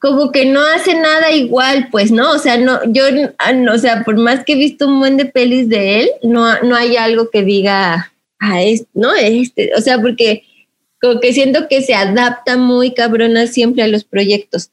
como 0.00 0.32
que 0.32 0.46
no 0.46 0.62
hace 0.62 0.94
nada 0.94 1.30
igual, 1.30 1.88
pues, 1.90 2.10
¿no? 2.10 2.32
O 2.32 2.38
sea, 2.38 2.56
no, 2.56 2.80
yo, 2.86 3.04
ah, 3.38 3.52
o 3.72 3.78
sea, 3.78 4.02
por 4.02 4.16
más 4.16 4.44
que 4.44 4.54
he 4.54 4.56
visto 4.56 4.88
un 4.88 4.98
buen 4.98 5.16
de 5.16 5.26
pelis 5.26 5.68
de 5.68 6.00
él, 6.00 6.10
no, 6.22 6.60
no 6.62 6.74
hay 6.74 6.96
algo 6.96 7.30
que 7.30 7.42
diga, 7.42 8.12
ah, 8.38 8.62
es, 8.62 8.86
no, 8.94 9.14
este, 9.14 9.72
o 9.76 9.80
sea, 9.80 10.00
porque 10.00 10.44
como 11.00 11.20
que 11.20 11.32
siento 11.32 11.68
que 11.68 11.82
se 11.82 11.94
adapta 11.94 12.56
muy 12.56 12.92
cabrona 12.94 13.46
siempre 13.46 13.82
a 13.82 13.88
los 13.88 14.04
proyectos. 14.04 14.70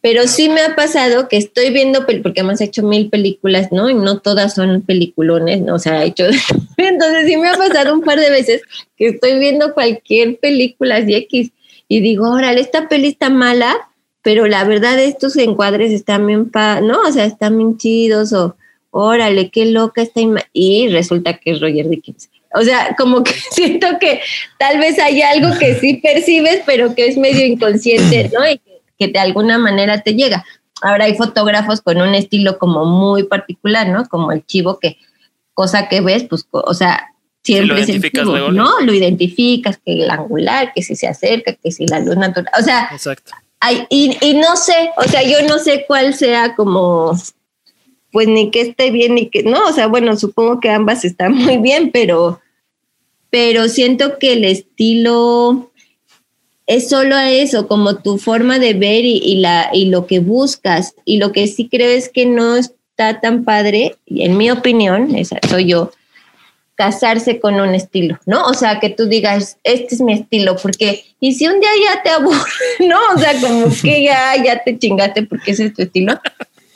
Pero 0.00 0.26
sí 0.26 0.48
me 0.48 0.60
ha 0.60 0.76
pasado 0.76 1.28
que 1.28 1.36
estoy 1.36 1.70
viendo, 1.70 2.06
porque 2.06 2.40
hemos 2.40 2.60
hecho 2.60 2.82
mil 2.82 3.08
películas, 3.10 3.72
¿no? 3.72 3.90
Y 3.90 3.94
no 3.94 4.20
todas 4.20 4.54
son 4.54 4.82
peliculones, 4.82 5.60
¿no? 5.60 5.74
O 5.74 5.78
sea, 5.78 6.04
he 6.04 6.08
hecho... 6.08 6.24
Entonces 6.76 7.26
sí 7.26 7.36
me 7.36 7.48
ha 7.48 7.54
pasado 7.54 7.94
un 7.94 8.02
par 8.02 8.20
de 8.20 8.30
veces 8.30 8.62
que 8.96 9.08
estoy 9.08 9.38
viendo 9.38 9.74
cualquier 9.74 10.38
película 10.38 11.00
de 11.00 11.16
X 11.16 11.50
y 11.88 12.00
digo, 12.00 12.30
órale, 12.30 12.60
esta 12.60 12.88
peli 12.88 13.08
está 13.08 13.30
mala, 13.30 13.74
pero 14.22 14.46
la 14.46 14.64
verdad 14.64 14.98
estos 14.98 15.36
encuadres 15.36 15.90
están 15.90 16.26
bien, 16.26 16.50
pa 16.50 16.80
¿no? 16.80 17.00
O 17.00 17.12
sea, 17.12 17.24
están 17.24 17.56
bien 17.56 17.78
chidos 17.78 18.32
o, 18.32 18.56
órale, 18.90 19.50
qué 19.50 19.66
loca 19.66 20.02
está. 20.02 20.20
Y 20.52 20.88
resulta 20.88 21.38
que 21.38 21.52
es 21.52 21.60
Roger 21.60 21.88
Dickens. 21.88 22.28
O 22.54 22.62
sea, 22.62 22.94
como 22.96 23.24
que 23.24 23.32
siento 23.50 23.86
que 23.98 24.20
tal 24.58 24.78
vez 24.78 24.98
hay 24.98 25.22
algo 25.22 25.58
que 25.58 25.74
sí 25.76 25.94
percibes, 25.94 26.60
pero 26.66 26.94
que 26.94 27.06
es 27.06 27.16
medio 27.16 27.44
inconsciente, 27.46 28.30
¿no? 28.32 28.48
Y 28.48 28.60
que 28.98 29.08
de 29.08 29.18
alguna 29.18 29.58
manera 29.58 30.00
te 30.02 30.14
llega. 30.14 30.44
Ahora 30.80 31.06
hay 31.06 31.16
fotógrafos 31.16 31.80
con 31.80 32.00
un 32.00 32.14
estilo 32.14 32.58
como 32.58 32.84
muy 32.84 33.24
particular, 33.24 33.88
¿no? 33.88 34.06
Como 34.08 34.32
el 34.32 34.44
chivo 34.46 34.78
que 34.78 34.98
cosa 35.54 35.88
que 35.88 36.00
ves, 36.00 36.24
pues, 36.24 36.46
o 36.50 36.74
sea, 36.74 37.14
siempre 37.42 37.80
es 37.80 37.88
el 37.88 38.02
chivo, 38.02 38.52
¿no? 38.52 38.80
Lo 38.80 38.94
identificas, 38.94 39.78
que 39.84 40.04
el 40.04 40.10
angular, 40.10 40.72
que 40.72 40.82
si 40.82 40.94
se 40.94 41.08
acerca, 41.08 41.52
que 41.52 41.72
si 41.72 41.86
la 41.86 41.98
luz 41.98 42.16
natural, 42.16 42.52
o 42.58 42.62
sea, 42.62 42.88
Exacto. 42.92 43.32
Hay, 43.60 43.86
y, 43.90 44.16
y 44.20 44.34
no 44.34 44.54
sé, 44.54 44.90
o 44.96 45.02
sea, 45.02 45.24
yo 45.24 45.42
no 45.48 45.58
sé 45.58 45.84
cuál 45.88 46.14
sea 46.14 46.54
como, 46.54 47.18
pues 48.12 48.28
ni 48.28 48.52
que 48.52 48.60
esté 48.60 48.92
bien 48.92 49.16
ni 49.16 49.30
que, 49.30 49.42
no, 49.42 49.66
o 49.66 49.72
sea, 49.72 49.88
bueno, 49.88 50.16
supongo 50.16 50.60
que 50.60 50.70
ambas 50.70 51.04
están 51.04 51.34
muy 51.34 51.56
bien, 51.58 51.90
pero, 51.90 52.40
pero 53.30 53.68
siento 53.68 54.18
que 54.18 54.34
el 54.34 54.44
estilo 54.44 55.72
es 56.68 56.90
solo 56.90 57.16
eso, 57.16 57.66
como 57.66 57.96
tu 57.96 58.18
forma 58.18 58.58
de 58.58 58.74
ver 58.74 59.02
y, 59.02 59.36
la, 59.36 59.70
y 59.72 59.86
lo 59.86 60.06
que 60.06 60.20
buscas. 60.20 60.94
Y 61.06 61.16
lo 61.16 61.32
que 61.32 61.46
sí 61.46 61.66
creo 61.66 61.88
es 61.88 62.10
que 62.10 62.26
no 62.26 62.56
está 62.56 63.20
tan 63.20 63.42
padre, 63.44 63.96
y 64.04 64.22
en 64.22 64.36
mi 64.36 64.50
opinión, 64.50 65.14
esa 65.16 65.38
soy 65.48 65.64
yo, 65.64 65.90
casarse 66.74 67.40
con 67.40 67.54
un 67.54 67.74
estilo, 67.74 68.18
¿no? 68.26 68.42
O 68.44 68.52
sea, 68.52 68.80
que 68.80 68.90
tú 68.90 69.06
digas, 69.06 69.56
este 69.64 69.94
es 69.94 70.02
mi 70.02 70.12
estilo, 70.12 70.56
porque, 70.62 71.06
y 71.20 71.32
si 71.32 71.48
un 71.48 71.58
día 71.58 71.70
ya 71.86 72.02
te 72.02 72.10
aburre, 72.10 72.38
¿no? 72.80 72.98
O 73.16 73.18
sea, 73.18 73.40
como 73.40 73.66
que 73.82 74.02
ya, 74.04 74.36
ya 74.44 74.62
te 74.62 74.78
chingaste 74.78 75.22
porque 75.22 75.52
ese 75.52 75.66
es 75.66 75.74
tu 75.74 75.82
estilo, 75.82 76.20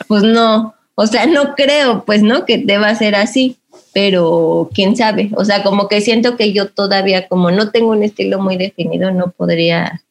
pues 0.09 0.23
no, 0.23 0.75
o 0.95 1.07
sea, 1.07 1.27
no 1.27 1.55
creo, 1.55 2.03
pues, 2.07 2.23
¿no? 2.23 2.47
Que 2.47 2.57
deba 2.57 2.95
ser 2.95 3.15
así 3.15 3.59
pero 3.93 4.71
quién 4.75 4.97
sabe, 4.97 5.31
o 5.37 5.45
sea, 5.45 5.63
como 5.63 5.89
que 5.89 6.01
siento 6.01 6.37
que 6.37 6.53
yo 6.53 6.69
todavía 6.69 7.29
como 7.29 7.51
no 7.51 7.71
tengo 7.71 7.91
un 7.91 8.03
estilo 8.03 8.39
muy 8.41 8.57
definido, 8.57 9.11
no 9.11 9.31
podría 9.31 10.03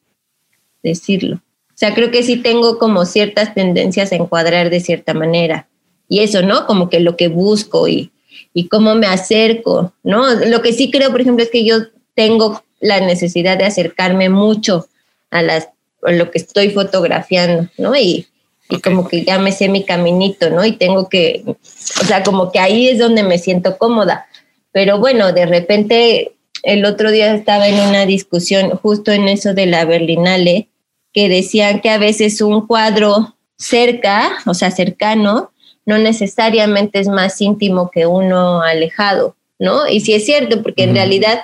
decirlo. 0.82 1.36
O 1.36 1.74
sea, 1.82 1.94
creo 1.94 2.10
que 2.10 2.22
sí 2.22 2.36
tengo 2.36 2.78
como 2.78 3.04
ciertas 3.04 3.54
tendencias 3.54 4.12
a 4.12 4.16
encuadrar 4.16 4.70
de 4.70 4.80
cierta 4.80 5.14
manera. 5.14 5.68
Y 6.08 6.20
eso, 6.20 6.42
¿no? 6.42 6.66
Como 6.66 6.88
que 6.88 7.00
lo 7.00 7.16
que 7.16 7.28
busco 7.28 7.88
y, 7.88 8.12
y 8.54 8.68
cómo 8.68 8.94
me 8.94 9.06
acerco, 9.06 9.92
¿no? 10.02 10.32
Lo 10.32 10.62
que 10.62 10.72
sí 10.72 10.90
creo, 10.90 11.10
por 11.10 11.20
ejemplo, 11.20 11.42
es 11.42 11.50
que 11.50 11.64
yo 11.64 11.78
tengo 12.14 12.62
la 12.80 13.00
necesidad 13.00 13.56
de 13.56 13.64
acercarme 13.64 14.28
mucho 14.28 14.86
a, 15.30 15.42
las, 15.42 15.70
lo 16.02 16.30
que 16.30 16.38
estoy 16.38 16.70
fotografiando, 16.70 17.68
¿no? 17.78 17.96
Y, 17.96 18.26
y 18.72 18.80
como 18.80 19.06
que 19.06 19.22
ya 19.22 19.38
me 19.38 19.52
sé 19.52 19.68
mi 19.68 19.84
caminito, 19.84 20.48
¿no? 20.48 20.64
Y 20.64 20.72
tengo 20.72 21.10
que, 21.10 21.44
o 21.46 22.04
sea, 22.04 22.22
como 22.22 22.50
que 22.50 22.58
ahí 22.58 22.88
es 22.88 22.98
donde 22.98 23.22
me 23.22 23.36
siento 23.36 23.76
cómoda. 23.76 24.26
Pero 24.72 24.98
bueno, 24.98 25.32
de 25.32 25.44
repente 25.44 26.32
el 26.62 26.86
otro 26.86 27.10
día 27.10 27.34
estaba 27.34 27.68
en 27.68 27.78
una 27.86 28.06
discusión 28.06 28.70
justo 28.70 29.12
en 29.12 29.28
eso 29.28 29.52
de 29.52 29.66
la 29.66 29.84
Berlinale, 29.84 30.68
que 31.12 31.28
decían 31.28 31.82
que 31.82 31.90
a 31.90 31.98
veces 31.98 32.40
un 32.40 32.66
cuadro 32.66 33.36
cerca, 33.58 34.38
o 34.46 34.54
sea, 34.54 34.70
cercano, 34.70 35.52
no 35.84 35.98
necesariamente 35.98 36.98
es 36.98 37.08
más 37.08 37.38
íntimo 37.42 37.90
que 37.90 38.06
uno 38.06 38.62
alejado, 38.62 39.36
¿no? 39.58 39.86
Y 39.86 40.00
sí 40.00 40.14
es 40.14 40.24
cierto, 40.24 40.62
porque 40.62 40.84
en 40.84 40.94
realidad 40.94 41.42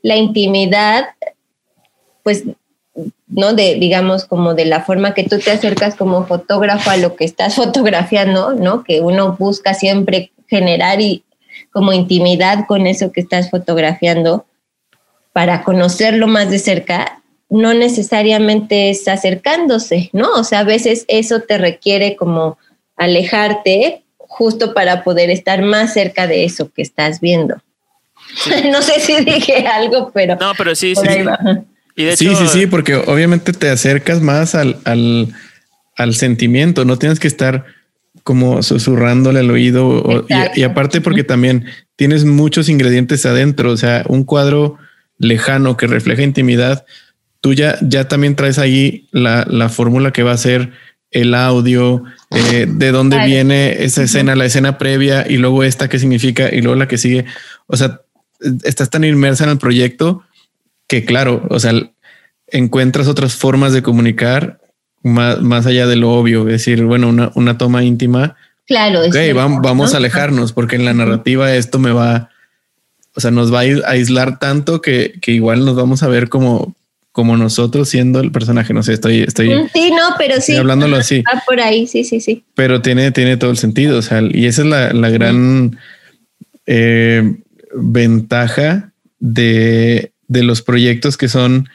la 0.00 0.16
intimidad, 0.16 1.08
pues 2.22 2.44
¿no? 3.30 3.54
De, 3.54 3.76
digamos, 3.76 4.24
como 4.24 4.54
de 4.54 4.64
la 4.66 4.82
forma 4.82 5.14
que 5.14 5.24
tú 5.24 5.38
te 5.38 5.50
acercas 5.50 5.94
como 5.94 6.26
fotógrafo 6.26 6.90
a 6.90 6.96
lo 6.96 7.16
que 7.16 7.24
estás 7.24 7.54
fotografiando, 7.56 8.54
¿no? 8.54 8.84
Que 8.84 9.00
uno 9.00 9.36
busca 9.38 9.74
siempre 9.74 10.32
generar 10.48 11.00
y 11.00 11.24
como 11.72 11.92
intimidad 11.92 12.66
con 12.66 12.86
eso 12.86 13.12
que 13.12 13.20
estás 13.20 13.50
fotografiando 13.50 14.46
para 15.32 15.62
conocerlo 15.62 16.26
más 16.26 16.50
de 16.50 16.58
cerca, 16.58 17.22
no 17.48 17.74
necesariamente 17.74 18.90
es 18.90 19.06
acercándose, 19.06 20.10
¿no? 20.12 20.32
O 20.34 20.44
sea, 20.44 20.60
a 20.60 20.64
veces 20.64 21.04
eso 21.08 21.40
te 21.40 21.58
requiere 21.58 22.16
como 22.16 22.58
alejarte 22.96 24.02
justo 24.16 24.74
para 24.74 25.04
poder 25.04 25.30
estar 25.30 25.62
más 25.62 25.92
cerca 25.92 26.26
de 26.26 26.44
eso 26.44 26.70
que 26.72 26.82
estás 26.82 27.20
viendo. 27.20 27.56
no 28.70 28.82
sé 28.82 29.00
si 29.00 29.24
dije 29.24 29.66
algo, 29.66 30.10
pero... 30.12 30.36
No, 30.36 30.52
pero 30.56 30.74
sí, 30.74 30.94
sí 30.94 31.06
sí, 31.06 31.24
sí, 32.16 32.34
sí, 32.52 32.66
porque 32.66 32.94
obviamente 32.94 33.52
te 33.52 33.68
acercas 33.68 34.20
más 34.20 34.54
al, 34.54 34.78
al, 34.84 36.14
sentimiento, 36.14 36.84
no 36.84 36.98
tienes 36.98 37.20
que 37.20 37.28
estar 37.28 37.64
como 38.22 38.62
susurrándole 38.62 39.40
al 39.40 39.50
oído 39.50 40.26
y, 40.54 40.62
aparte 40.62 41.00
porque 41.00 41.24
también 41.24 41.66
tienes 41.96 42.24
muchos 42.24 42.68
ingredientes 42.68 43.24
adentro, 43.26 43.70
o 43.70 43.76
sea, 43.76 44.04
un 44.08 44.24
cuadro 44.24 44.78
lejano 45.18 45.76
que 45.76 45.86
refleja 45.86 46.22
intimidad, 46.22 46.84
tú 47.40 47.54
ya, 47.54 47.78
ya 47.82 48.08
también 48.08 48.36
traes 48.36 48.58
ahí 48.58 49.08
la, 49.12 49.68
fórmula 49.68 50.12
que 50.12 50.22
va 50.22 50.32
a 50.32 50.36
ser 50.36 50.72
el 51.10 51.34
audio, 51.34 52.04
eh, 52.30 52.66
de 52.68 52.92
dónde 52.92 53.24
viene 53.24 53.82
esa 53.84 54.02
escena, 54.02 54.36
la 54.36 54.44
escena 54.44 54.78
previa 54.78 55.26
y 55.28 55.36
luego 55.36 55.64
esta 55.64 55.88
qué 55.88 55.98
significa 55.98 56.54
y 56.54 56.60
luego 56.60 56.76
la 56.76 56.88
que 56.88 56.98
sigue. 56.98 57.24
O 57.66 57.76
sea, 57.76 58.00
estás 58.62 58.90
tan 58.90 59.04
inmersa 59.04 59.44
en 59.44 59.50
el 59.50 59.58
proyecto 59.58 60.22
que 60.90 61.04
claro, 61.04 61.46
o 61.50 61.60
sea, 61.60 61.72
encuentras 62.48 63.06
otras 63.06 63.36
formas 63.36 63.72
de 63.72 63.80
comunicar 63.80 64.60
más, 65.04 65.40
más 65.40 65.64
allá 65.66 65.86
de 65.86 65.94
lo 65.94 66.10
obvio, 66.10 66.40
es 66.48 66.54
decir, 66.54 66.84
bueno, 66.84 67.08
una, 67.08 67.30
una 67.36 67.56
toma 67.56 67.84
íntima. 67.84 68.34
Claro. 68.66 69.02
Ok, 69.06 69.14
vamos, 69.32 69.62
vamos 69.62 69.94
a 69.94 69.98
alejarnos 69.98 70.52
porque 70.52 70.74
en 70.74 70.84
la 70.84 70.92
narrativa 70.92 71.54
esto 71.54 71.78
me 71.78 71.92
va, 71.92 72.30
o 73.14 73.20
sea, 73.20 73.30
nos 73.30 73.54
va 73.54 73.60
a 73.60 73.90
aislar 73.92 74.40
tanto 74.40 74.82
que, 74.82 75.14
que 75.22 75.30
igual 75.30 75.64
nos 75.64 75.76
vamos 75.76 76.02
a 76.02 76.08
ver 76.08 76.28
como, 76.28 76.74
como 77.12 77.36
nosotros 77.36 77.88
siendo 77.88 78.18
el 78.18 78.32
personaje. 78.32 78.74
No 78.74 78.82
sé, 78.82 78.94
estoy, 78.94 79.20
estoy. 79.20 79.54
Mm, 79.54 79.68
sí, 79.72 79.92
no, 79.92 80.16
pero 80.18 80.40
sí. 80.40 80.56
Hablándolo 80.56 80.96
así. 80.96 81.22
Ah, 81.32 81.40
por 81.46 81.60
ahí, 81.60 81.86
sí, 81.86 82.02
sí, 82.02 82.18
sí. 82.18 82.42
Pero 82.56 82.82
tiene, 82.82 83.12
tiene 83.12 83.36
todo 83.36 83.52
el 83.52 83.58
sentido. 83.58 83.96
O 83.96 84.02
sea, 84.02 84.22
y 84.28 84.46
esa 84.46 84.62
es 84.62 84.66
la, 84.66 84.92
la 84.92 85.08
gran 85.10 85.78
eh, 86.66 87.36
ventaja 87.76 88.90
de 89.20 90.10
de 90.30 90.44
los 90.44 90.62
proyectos 90.62 91.16
que 91.16 91.28
son, 91.28 91.68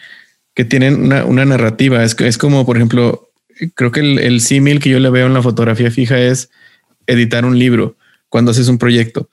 que 0.56 0.64
tienen 0.64 1.12
una, 1.12 1.46
narrativa. 1.46 2.04
Es, 2.04 2.16
es 2.22 2.38
como, 2.38 2.66
por 2.66 2.78
ejemplo, 2.78 3.30
creo 3.74 3.92
que 3.92 4.00
el, 4.00 4.40
símil 4.40 4.80
que 4.80 4.90
yo 4.90 5.00
le 5.00 5.10
veo 5.10 5.28
en 5.28 5.34
la 5.34 5.42
fotografía 5.42 5.92
fija 5.92 6.18
es 6.18 6.50
editar 7.06 7.44
un 7.44 7.60
libro 7.60 7.98
cuando 8.30 8.52
haces 8.52 8.70
un 8.70 8.78
proyecto. 8.78 9.30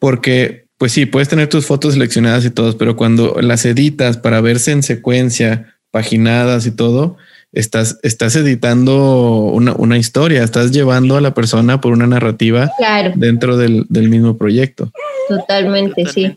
Porque, 0.00 0.66
pues 0.76 0.92
sí, 0.92 1.06
puedes 1.06 1.28
tener 1.28 1.48
tus 1.48 1.64
fotos 1.64 1.94
seleccionadas 1.94 2.44
y 2.44 2.50
todos, 2.50 2.76
pero 2.76 2.94
cuando 2.94 3.36
las 3.40 3.64
editas 3.64 4.18
para 4.18 4.42
verse 4.42 4.72
en 4.72 4.82
secuencia, 4.82 5.74
paginadas 5.90 6.66
y 6.66 6.72
todo, 6.72 7.16
estás, 7.52 7.98
estás 8.02 8.36
editando 8.36 9.50
una, 9.50 9.96
historia, 9.96 10.44
estás 10.44 10.72
llevando 10.72 11.16
a 11.16 11.22
la 11.22 11.32
persona 11.32 11.80
por 11.80 11.92
una 11.92 12.06
narrativa 12.06 12.70
dentro 13.14 13.56
del, 13.56 13.86
mismo 13.88 14.36
proyecto. 14.36 14.92
Totalmente, 15.26 16.04
sí. 16.04 16.36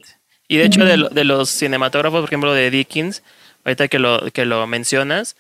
Y 0.50 0.58
de 0.58 0.66
hecho, 0.66 0.84
de, 0.84 1.24
los 1.24 1.50
cinematógrafos, 1.50 2.22
por 2.22 2.30
ejemplo, 2.30 2.54
de 2.54 2.72
Dickens, 2.72 3.22
ahorita 3.64 3.88
que 3.88 4.00
lo, 4.00 4.32
que 4.32 4.45
lo 4.45 4.66
mencionas, 4.66 5.36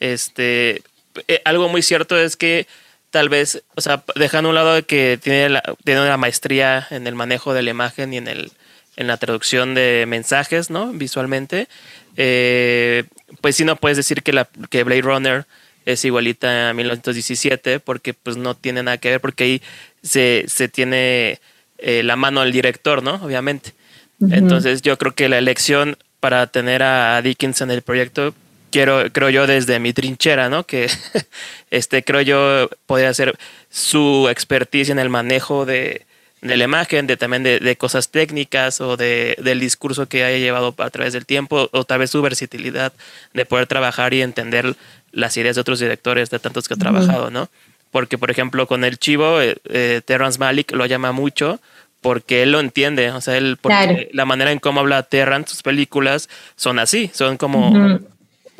este, 0.00 0.82
eh, 1.28 1.42
algo 1.44 1.68
muy 1.68 1.82
cierto 1.82 2.18
es 2.18 2.36
que 2.36 2.66
tal 3.10 3.28
vez, 3.28 3.62
o 3.74 3.82
sea, 3.82 4.02
dejando 4.16 4.48
a 4.48 4.50
un 4.50 4.54
lado 4.54 4.74
de 4.74 4.82
que 4.84 5.18
tiene, 5.22 5.50
la, 5.50 5.62
tiene 5.84 6.00
una 6.00 6.16
maestría 6.16 6.86
en 6.90 7.06
el 7.06 7.14
manejo 7.14 7.52
de 7.52 7.62
la 7.62 7.70
imagen 7.70 8.14
y 8.14 8.16
en, 8.16 8.26
el, 8.26 8.52
en 8.96 9.06
la 9.06 9.18
traducción 9.18 9.74
de 9.74 10.06
mensajes, 10.08 10.70
¿no? 10.70 10.92
Visualmente, 10.92 11.68
eh, 12.16 13.04
pues 13.42 13.56
sí 13.56 13.66
no 13.66 13.76
puedes 13.76 13.98
decir 13.98 14.22
que, 14.22 14.32
la, 14.32 14.48
que 14.70 14.82
Blade 14.82 15.02
Runner 15.02 15.44
es 15.84 16.06
igualita 16.06 16.70
a 16.70 16.72
1917 16.72 17.80
porque 17.80 18.14
pues 18.14 18.38
no 18.38 18.54
tiene 18.54 18.82
nada 18.82 18.96
que 18.96 19.10
ver 19.10 19.20
porque 19.20 19.44
ahí 19.44 19.62
se, 20.02 20.46
se 20.48 20.68
tiene 20.68 21.38
eh, 21.76 22.02
la 22.02 22.16
mano 22.16 22.40
del 22.40 22.52
director, 22.52 23.02
¿no? 23.02 23.16
Obviamente. 23.16 23.74
Entonces 24.20 24.82
yo 24.82 24.96
creo 24.96 25.12
que 25.12 25.28
la 25.28 25.38
elección 25.38 25.96
para 26.20 26.46
tener 26.46 26.82
a 26.82 27.20
Dickens 27.20 27.60
en 27.60 27.70
el 27.70 27.82
proyecto 27.82 28.34
quiero, 28.70 29.04
creo 29.12 29.30
yo 29.30 29.46
desde 29.46 29.78
mi 29.78 29.92
trinchera, 29.92 30.48
¿no? 30.48 30.64
Que 30.64 30.88
este, 31.70 32.02
creo 32.02 32.22
yo 32.22 32.68
podría 32.86 33.14
ser 33.14 33.38
su 33.70 34.28
expertise 34.28 34.90
en 34.90 34.98
el 34.98 35.10
manejo 35.10 35.64
de, 35.64 36.06
de 36.44 36.56
la 36.56 36.64
imagen, 36.64 37.06
de 37.06 37.16
también 37.16 37.42
de, 37.44 37.76
cosas 37.76 38.10
técnicas 38.10 38.80
o 38.80 38.96
de, 38.96 39.36
del 39.42 39.60
discurso 39.60 40.06
que 40.06 40.24
haya 40.24 40.38
llevado 40.38 40.74
a 40.78 40.90
través 40.90 41.12
del 41.12 41.24
tiempo, 41.24 41.68
o 41.72 41.84
tal 41.84 42.00
vez 42.00 42.10
su 42.10 42.20
versatilidad 42.20 42.92
de 43.32 43.46
poder 43.46 43.66
trabajar 43.66 44.12
y 44.12 44.22
entender 44.22 44.74
las 45.12 45.36
ideas 45.36 45.54
de 45.54 45.60
otros 45.60 45.78
directores, 45.78 46.30
de 46.30 46.40
tantos 46.40 46.66
que 46.66 46.74
ha 46.74 46.76
trabajado, 46.76 47.30
¿no? 47.30 47.48
Porque, 47.92 48.18
por 48.18 48.30
ejemplo, 48.30 48.66
con 48.66 48.84
el 48.84 48.98
Chivo, 48.98 49.40
eh, 49.40 49.56
eh, 49.66 50.00
Terrence 50.04 50.38
Malick 50.38 50.72
lo 50.72 50.84
llama 50.84 51.12
mucho 51.12 51.60
porque 52.04 52.42
él 52.42 52.52
lo 52.52 52.60
entiende, 52.60 53.10
o 53.12 53.22
sea, 53.22 53.38
él, 53.38 53.56
porque 53.58 54.10
la 54.12 54.26
manera 54.26 54.52
en 54.52 54.58
cómo 54.58 54.80
habla 54.80 55.04
Terrence, 55.04 55.52
sus 55.52 55.62
películas 55.62 56.28
son 56.54 56.78
así, 56.78 57.10
son 57.14 57.38
como 57.38 57.98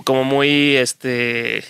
como 0.03 0.25
muy, 0.25 0.77
este, 0.77 1.63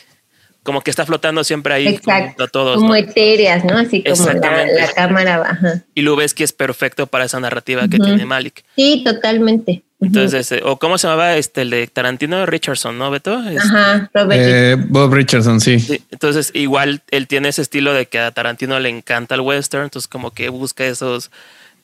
como 0.62 0.82
que 0.82 0.90
está 0.90 1.04
flotando 1.04 1.42
siempre 1.42 1.74
ahí 1.74 1.88
Exacto, 1.88 2.46
todos. 2.46 2.76
Como 2.76 2.94
etéreas, 2.94 3.64
¿no? 3.64 3.76
Así 3.76 4.04
como 4.04 4.24
la, 4.24 4.92
cámara 4.94 5.38
baja. 5.38 5.84
Y 5.96 6.02
lo 6.02 6.14
ves 6.14 6.32
que 6.32 6.44
es 6.44 6.52
perfecto 6.52 7.08
para 7.08 7.24
esa 7.24 7.40
narrativa 7.40 7.88
que 7.88 7.98
tiene 7.98 8.24
Malik. 8.24 8.64
Sí, 8.76 9.02
totalmente. 9.04 9.82
Entonces, 10.00 10.52
eh, 10.52 10.60
o 10.64 10.78
cómo 10.78 10.98
se 10.98 11.06
llamaba 11.06 11.36
este 11.36 11.62
el 11.62 11.70
de 11.70 11.86
Tarantino 11.86 12.44
Richardson, 12.46 12.98
¿no, 12.98 13.10
Beto? 13.10 13.34
Ajá, 13.34 13.96
este, 14.04 14.18
Robert 14.18 14.42
eh, 14.44 14.76
Bob 14.88 15.12
Richardson, 15.12 15.60
sí. 15.60 16.02
Entonces, 16.10 16.50
igual 16.54 17.02
él 17.10 17.26
tiene 17.26 17.48
ese 17.48 17.62
estilo 17.62 17.94
de 17.94 18.06
que 18.06 18.18
a 18.18 18.30
Tarantino 18.30 18.78
le 18.80 18.90
encanta 18.90 19.34
el 19.34 19.40
western, 19.40 19.84
entonces 19.84 20.08
como 20.08 20.30
que 20.30 20.50
busca 20.50 20.84
esos, 20.84 21.30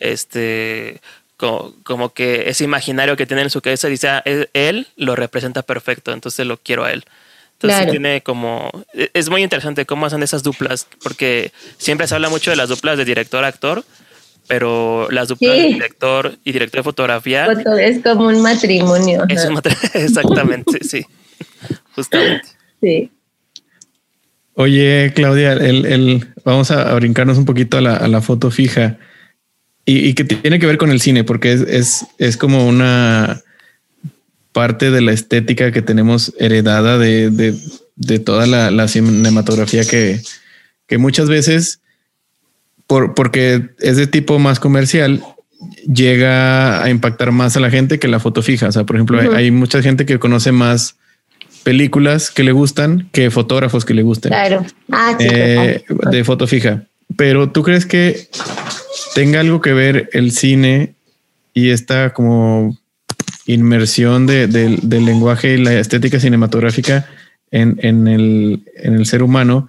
este, 0.00 1.00
como, 1.36 2.12
que 2.12 2.48
ese 2.48 2.64
imaginario 2.64 3.16
que 3.16 3.26
tiene 3.26 3.42
en 3.42 3.50
su 3.50 3.60
cabeza, 3.60 3.88
dice, 3.88 4.08
ah, 4.08 4.22
él 4.52 4.88
lo 4.96 5.16
representa 5.16 5.62
perfecto, 5.62 6.12
entonces 6.12 6.46
lo 6.46 6.58
quiero 6.58 6.84
a 6.84 6.92
él. 6.92 7.04
Entonces 7.54 7.90
tiene 7.90 8.22
como, 8.22 8.70
e, 8.94 9.10
es 9.14 9.28
muy 9.28 9.42
interesante 9.42 9.86
cómo 9.86 10.06
hacen 10.06 10.22
esas 10.22 10.42
duplas, 10.42 10.86
porque 11.02 11.52
siempre 11.78 12.06
se 12.06 12.14
habla 12.14 12.28
mucho 12.28 12.50
de 12.50 12.56
las 12.56 12.68
duplas 12.68 12.98
de 12.98 13.04
director-actor, 13.04 13.84
pero 14.48 15.08
las 15.10 15.28
duplas 15.28 15.56
de 15.56 15.62
director 15.64 16.38
y 16.44 16.52
director 16.52 16.80
de 16.80 16.84
fotografía... 16.84 17.46
Es 17.80 18.02
como 18.02 18.26
un 18.26 18.42
matrimonio. 18.42 19.24
Es 19.28 19.44
un 19.44 19.54
matrimonio, 19.54 19.90
exactamente, 19.94 20.84
sí, 20.84 21.04
justamente. 21.94 22.48
Sí. 22.82 23.10
Oye, 24.54 25.12
Claudia, 25.14 25.52
el, 25.52 25.86
el, 25.86 26.28
vamos 26.44 26.70
a, 26.70 26.92
brincarnos 26.94 27.38
un 27.38 27.44
poquito 27.44 27.78
a 27.78 27.80
la, 27.80 27.96
a 27.96 28.08
la 28.08 28.20
foto 28.20 28.50
fija 28.50 28.98
y, 29.84 30.14
que 30.14 30.24
tiene 30.24 30.58
que 30.58 30.66
ver 30.66 30.78
con 30.78 30.90
el 30.90 31.00
cine, 31.00 31.24
porque 31.24 31.52
es, 31.52 32.06
es, 32.18 32.36
como 32.36 32.66
una 32.66 33.42
parte 34.52 34.90
de 34.90 35.00
la 35.00 35.12
estética 35.12 35.72
que 35.72 35.82
tenemos 35.82 36.32
heredada 36.38 36.98
de, 36.98 37.30
de, 37.96 38.18
toda 38.18 38.46
la, 38.46 38.88
cinematografía 38.88 39.84
que, 39.84 40.20
que 40.86 40.98
muchas 40.98 41.28
veces, 41.28 41.80
por, 42.86 43.14
porque 43.14 43.70
es 43.80 43.96
de 43.96 44.06
tipo 44.06 44.38
más 44.38 44.60
comercial, 44.60 45.22
llega 45.92 46.82
a 46.82 46.90
impactar 46.90 47.32
más 47.32 47.56
a 47.56 47.60
la 47.60 47.70
gente 47.70 47.98
que 47.98 48.08
la 48.08 48.20
foto 48.20 48.42
fija. 48.42 48.68
O 48.68 48.72
sea, 48.72 48.84
por 48.84 48.96
ejemplo, 48.96 49.20
hay, 49.34 49.50
mucha 49.50 49.82
gente 49.82 50.06
que 50.06 50.18
conoce 50.18 50.52
más 50.52 50.96
películas 51.62 52.30
que 52.30 52.44
le 52.44 52.52
gustan 52.52 53.08
que 53.12 53.30
fotógrafos 53.30 53.84
que 53.84 53.94
le 53.94 54.02
gusten. 54.02 54.30
Claro. 54.30 54.64
Ah, 54.90 55.16
eh, 55.18 55.84
de 56.10 56.24
foto 56.24 56.46
fija. 56.46 56.84
Pero 57.16 57.50
tú 57.50 57.62
crees 57.62 57.86
que 57.86 58.28
tenga 59.14 59.40
algo 59.40 59.60
que 59.60 59.72
ver 59.72 60.10
el 60.12 60.32
cine 60.32 60.94
y 61.54 61.70
esta 61.70 62.12
como 62.12 62.76
inmersión 63.46 64.26
del 64.26 65.04
lenguaje 65.04 65.54
y 65.54 65.58
la 65.58 65.78
estética 65.78 66.20
cinematográfica 66.20 67.08
en, 67.50 68.06
el, 68.06 69.06
ser 69.06 69.22
humano, 69.22 69.68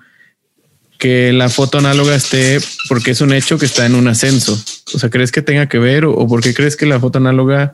que 0.98 1.34
la 1.34 1.50
foto 1.50 1.80
análoga 1.80 2.16
esté, 2.16 2.60
porque 2.88 3.12
es 3.12 3.22
un 3.22 3.34
hecho 3.34 3.58
que 3.58 3.66
está 3.66 3.86
en 3.86 3.96
un 3.96 4.08
ascenso. 4.08 4.62
O 4.94 5.00
sea, 5.00 5.10
¿crees 5.10 5.32
que 5.32 5.42
tenga 5.42 5.68
que 5.68 5.80
ver 5.80 6.06
o, 6.06 6.28
por 6.28 6.42
qué 6.42 6.54
crees 6.54 6.76
que 6.76 6.86
la 6.86 7.00
foto 7.00 7.18
análoga 7.18 7.74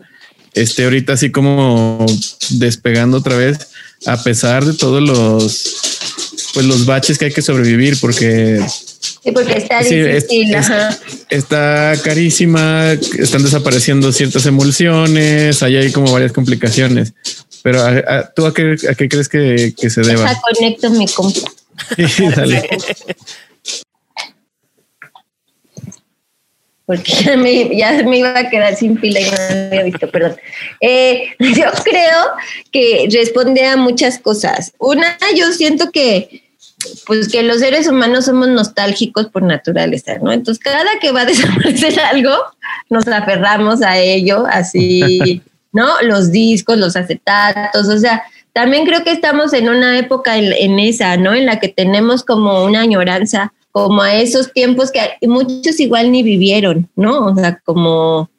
esté 0.53 0.85
ahorita 0.85 1.13
así 1.13 1.29
como 1.29 2.05
despegando 2.51 3.17
otra 3.17 3.35
vez, 3.35 3.67
a 4.05 4.21
pesar 4.23 4.63
de 4.63 4.73
todos 4.73 5.03
los, 5.03 6.51
pues 6.53 6.65
los 6.65 6.85
baches 6.85 7.17
que 7.17 7.25
hay 7.25 7.33
que 7.33 7.41
sobrevivir? 7.41 7.99
Porque 7.99 8.65
Sí, 9.27 9.33
porque 9.33 9.57
está 9.57 9.79
difícil. 9.79 10.55
está 11.29 11.93
carísima, 12.01 12.93
están 12.93 13.43
desapareciendo 13.43 14.13
ciertas 14.13 14.45
emulsiones, 14.45 15.61
ahí 15.63 15.75
hay 15.75 15.91
como 15.91 16.13
varias 16.13 16.31
complicaciones. 16.31 17.13
Pero 17.61 17.83
¿tú 18.33 18.45
a 18.45 18.53
qué, 18.53 18.77
crees 19.09 19.27
que, 19.27 19.73
se 19.89 20.01
deba? 20.01 20.33
conecto 20.55 20.89
mi 20.91 21.07
compu. 21.09 21.41
porque 26.85 27.11
ya 27.11 27.35
me, 27.35 27.77
ya 27.77 28.01
me, 28.03 28.19
iba 28.19 28.39
a 28.39 28.49
quedar 28.49 28.77
sin 28.77 28.95
pila 28.95 29.19
y 29.19 29.25
no 29.25 29.35
había 29.67 29.83
visto, 29.83 30.09
perdón. 30.09 30.37
Eh, 30.79 31.31
yo 31.39 31.65
creo 31.83 32.31
que 32.71 33.09
responde 33.11 33.65
a 33.65 33.75
muchas 33.75 34.19
cosas. 34.19 34.71
Una, 34.79 35.17
yo 35.35 35.51
siento 35.51 35.91
que 35.91 36.46
pues 37.05 37.29
que 37.29 37.43
los 37.43 37.59
seres 37.59 37.87
humanos 37.87 38.25
somos 38.25 38.47
nostálgicos 38.47 39.27
por 39.27 39.43
naturaleza, 39.43 40.17
¿no? 40.21 40.31
Entonces, 40.31 40.63
cada 40.63 40.99
que 40.99 41.11
va 41.11 41.21
a 41.21 41.25
desaparecer 41.27 41.99
algo, 41.99 42.31
nos 42.89 43.07
aferramos 43.07 43.81
a 43.81 43.97
ello, 43.97 44.45
así, 44.49 45.41
¿no? 45.71 46.01
Los 46.01 46.31
discos, 46.31 46.77
los 46.77 46.95
acetatos, 46.95 47.87
o 47.87 47.97
sea, 47.97 48.23
también 48.53 48.85
creo 48.85 49.03
que 49.03 49.11
estamos 49.11 49.53
en 49.53 49.69
una 49.69 49.99
época 49.99 50.35
en, 50.37 50.79
esa, 50.79 51.15
¿no? 51.15 51.35
En 51.35 51.45
la 51.45 51.59
que 51.59 51.69
tenemos 51.69 52.23
como 52.23 52.63
una 52.63 52.81
añoranza, 52.81 53.53
como 53.71 54.01
a 54.01 54.15
esos 54.15 54.51
tiempos 54.51 54.91
que 54.91 54.99
muchos 55.27 55.79
igual 55.79 56.11
ni 56.11 56.23
vivieron, 56.23 56.89
¿no? 56.95 57.27
O 57.27 57.35
sea, 57.35 57.59
como, 57.63 58.31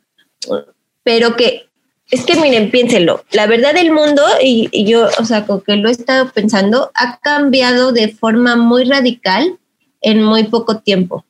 pero 1.05 1.37
que 1.37 1.68
es 2.11 2.25
que 2.25 2.37
miren, 2.37 2.71
piénsenlo, 2.71 3.25
la 3.33 3.47
verdad 3.47 3.75
del 3.75 3.93
mundo, 3.93 4.23
y, 4.43 4.85
yo, 4.85 5.09
o 5.19 5.25
sea, 5.25 5.45
como 5.45 5.63
que 5.63 5.77
lo 5.77 5.89
he 5.89 5.93
estado 5.93 6.31
pensando, 6.33 6.91
ha 6.95 7.19
cambiado 7.19 7.93
de 7.93 8.09
forma 8.09 8.57
muy 8.57 8.85
radical 8.85 9.59
en 10.01 10.23
muy 10.23 10.45
poco 10.45 10.79
tiempo. 10.79 11.25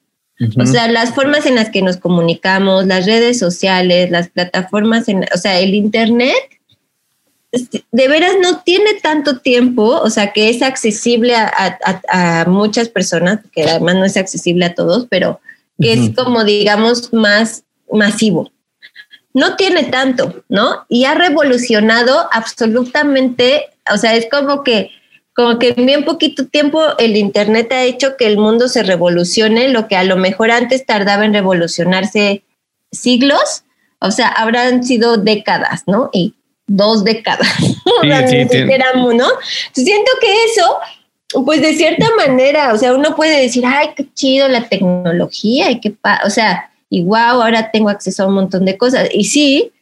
O 0.57 0.67
sea, 0.67 0.87
las 0.87 1.17
formas 1.17 1.47
en 1.47 1.57
las 1.57 1.71
que 1.71 1.83
nos 1.83 1.97
comunicamos, 1.97 2.87
las 2.87 3.07
redes 3.07 3.41
sociales, 3.41 4.09
las 4.13 4.29
plataformas, 4.29 5.09
en, 5.09 5.25
o 5.35 5.37
sea, 5.37 5.59
el 5.59 5.75
Internet, 5.75 6.37
este, 7.51 7.85
de 7.91 8.07
veras 8.07 8.35
no 8.41 8.61
tiene 8.61 8.95
tanto 9.03 9.41
tiempo, 9.41 9.83
o 9.83 10.11
sea, 10.11 10.33
que 10.33 10.49
es 10.49 10.63
accesible 10.63 11.35
a, 11.35 12.45
muchas 12.47 12.89
personas, 12.89 13.41
que 13.51 13.65
además 13.65 13.97
no 13.97 14.05
es 14.05 14.17
accesible 14.17 14.65
a 14.67 14.75
todos, 14.75 15.09
pero 15.11 15.41
que 15.81 15.93
es 15.93 16.15
como, 16.15 16.45
digamos, 16.45 17.13
más 17.13 17.65
masivo 17.91 18.53
no 19.39 19.55
tiene 19.55 19.85
tanto, 19.85 20.43
¿no? 20.49 20.85
Y 20.89 21.05
ha 21.05 21.15
revolucionado 21.15 22.29
absolutamente, 22.33 23.67
o 23.93 23.97
sea, 23.97 24.17
es 24.17 24.27
como 24.29 24.65
que, 24.65 24.91
como 25.33 25.61
que 25.61 25.75
en 25.77 25.87
bien 25.87 26.05
poquito 26.05 26.47
tiempo 26.47 26.83
el 26.99 27.17
Internet 27.17 27.71
ha 27.73 27.85
hecho 27.85 28.17
que 28.17 28.27
el 28.27 28.37
mundo 28.37 28.69
se 28.69 28.83
revolucione, 28.83 29.69
lo 29.69 29.87
que 29.87 29.97
a 29.97 30.03
lo 30.03 30.17
mejor 30.17 30.51
antes 30.51 30.85
tardaba 30.85 31.25
en 31.25 31.35
revolucionarse 31.35 32.43
siglos, 32.91 33.63
o 34.01 34.11
sea, 34.11 34.29
habrán 34.29 34.83
sido 34.83 35.17
décadas, 35.17 35.85
¿no? 35.87 36.11
Y 36.13 36.35
dos 36.67 37.05
décadas. 37.05 37.49
Sí, 38.29 38.47
sí, 38.51 38.65
¿no? 38.95 39.27
Siento 39.73 40.11
que 40.21 40.45
eso 40.45 40.79
Pues 41.45 41.61
de 41.61 41.75
cierta 41.75 42.07
manera, 42.17 42.73
o 42.73 42.79
sea, 42.79 42.95
uno 42.95 43.17
puede 43.17 43.43
decir, 43.43 43.65
ay, 43.67 43.91
qué 43.97 44.07
chido 44.15 44.47
la 44.49 44.69
tecnología 44.69 45.71
y 45.71 45.81
qué, 45.81 45.95
o 46.25 46.31
sea, 46.31 46.68
y 46.91 47.03
wow, 47.03 47.43
ahora 47.43 47.71
tengo 47.71 47.89
acceso 47.89 48.23
a 48.23 48.27
un 48.27 48.35
montón 48.35 48.65
de 48.65 48.77
cosas. 48.77 49.09
Y 49.13 49.25
sí, 49.25 49.73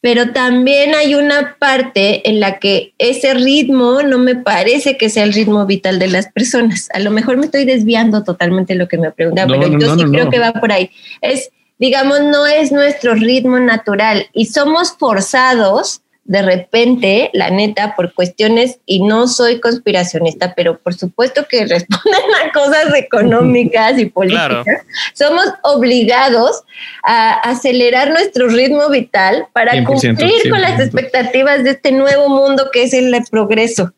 pero 0.00 0.32
también 0.32 0.94
hay 0.94 1.14
una 1.14 1.56
parte 1.58 2.28
en 2.28 2.40
la 2.40 2.58
que 2.58 2.94
ese 2.98 3.34
ritmo 3.34 4.02
no 4.02 4.18
me 4.18 4.36
parece 4.36 4.96
que 4.96 5.10
sea 5.10 5.24
el 5.24 5.32
ritmo 5.32 5.66
vital 5.66 5.98
de 5.98 6.08
las 6.08 6.28
personas. 6.28 6.88
A 6.92 7.00
lo 7.00 7.10
mejor 7.10 7.36
me 7.36 7.46
estoy 7.46 7.64
desviando 7.64 8.22
totalmente 8.22 8.74
de 8.74 8.78
lo 8.78 8.88
que 8.88 8.98
me 8.98 9.10
preguntaba, 9.10 9.52
pero 9.58 9.78
yo 9.78 9.96
sí 9.96 10.04
creo 10.04 10.30
que 10.30 10.38
va 10.38 10.52
por 10.52 10.70
ahí. 10.70 10.90
Es, 11.20 11.50
digamos, 11.78 12.20
no 12.22 12.46
es 12.46 12.70
nuestro 12.70 13.14
ritmo 13.14 13.58
natural 13.58 14.28
y 14.32 14.46
somos 14.46 14.92
forzados 14.92 16.02
de 16.28 16.42
repente, 16.42 17.30
la 17.32 17.48
neta, 17.50 17.96
por 17.96 18.12
cuestiones, 18.12 18.80
y 18.84 19.02
no 19.02 19.26
soy 19.26 19.60
conspiracionista, 19.60 20.52
pero 20.54 20.78
por 20.78 20.92
supuesto 20.92 21.46
que 21.48 21.64
responden 21.66 22.22
a 22.44 22.52
cosas 22.52 22.94
económicas 22.94 23.98
y 23.98 24.06
políticas, 24.06 24.66
somos 25.14 25.46
obligados 25.62 26.62
a 27.02 27.32
acelerar 27.32 28.10
nuestro 28.10 28.48
ritmo 28.48 28.90
vital 28.90 29.46
para 29.54 29.82
cumplir 29.84 30.50
con 30.50 30.60
las 30.60 30.78
expectativas 30.78 31.64
de 31.64 31.70
este 31.70 31.92
nuevo 31.92 32.28
mundo 32.28 32.68
que 32.70 32.82
es 32.82 32.92
el 32.92 33.16
progreso. 33.30 33.94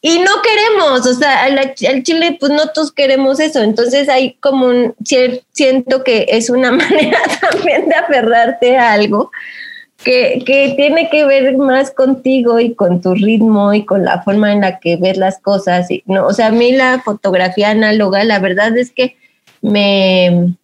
Y 0.00 0.18
no 0.18 0.32
queremos, 0.42 1.06
o 1.06 1.14
sea, 1.14 1.44
al, 1.44 1.72
Chile, 2.02 2.36
pues 2.38 2.52
no 2.52 2.68
todos 2.70 2.92
queremos 2.92 3.40
eso. 3.40 3.62
Entonces 3.62 4.08
hay 4.08 4.34
como 4.34 4.66
un, 4.66 4.94
siento 5.52 6.04
que 6.04 6.26
es 6.28 6.50
una 6.50 6.72
manera 6.72 7.20
también 7.40 7.88
de 7.88 7.94
aferrarte 7.94 8.76
a 8.76 8.92
algo 8.92 9.30
que, 10.04 10.42
tiene 10.76 11.08
que 11.10 11.24
ver 11.24 11.56
más 11.56 11.90
contigo 11.90 12.60
y 12.60 12.74
con 12.74 13.00
tu 13.00 13.14
ritmo 13.14 13.72
y 13.72 13.84
con 13.84 14.04
la 14.04 14.22
forma 14.22 14.52
en 14.52 14.60
la 14.60 14.78
que 14.78 14.96
ves 14.96 15.16
las 15.16 15.38
cosas. 15.38 15.90
Y, 15.90 16.02
no, 16.06 16.26
o 16.26 16.32
sea, 16.32 16.48
a 16.48 16.52
mí 16.52 16.72
la 16.72 17.00
fotografía 17.04 17.70
análoga, 17.70 18.22
la 18.24 18.38
verdad 18.38 18.76
es 18.76 18.90
que 18.90 19.16
me, 19.62 20.54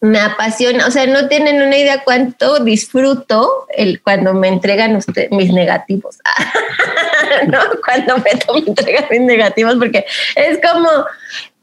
me 0.00 0.18
apasiona. 0.18 0.86
O 0.86 0.90
sea, 0.90 1.06
no 1.06 1.28
tienen 1.28 1.62
una 1.62 1.76
idea 1.76 2.02
cuánto 2.04 2.58
disfruto 2.60 3.66
el, 3.76 4.02
cuando 4.02 4.34
me 4.34 4.48
entregan 4.48 4.96
usted, 4.96 5.30
mis 5.30 5.52
negativos. 5.52 6.18
¿No? 7.48 7.58
Cuando 7.84 8.16
me, 8.18 8.32
me 8.54 8.66
entregan 8.66 9.04
mis 9.10 9.20
negativos, 9.20 9.76
porque 9.76 10.04
es 10.34 10.58
como, 10.60 10.88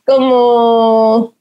como 0.05 1.33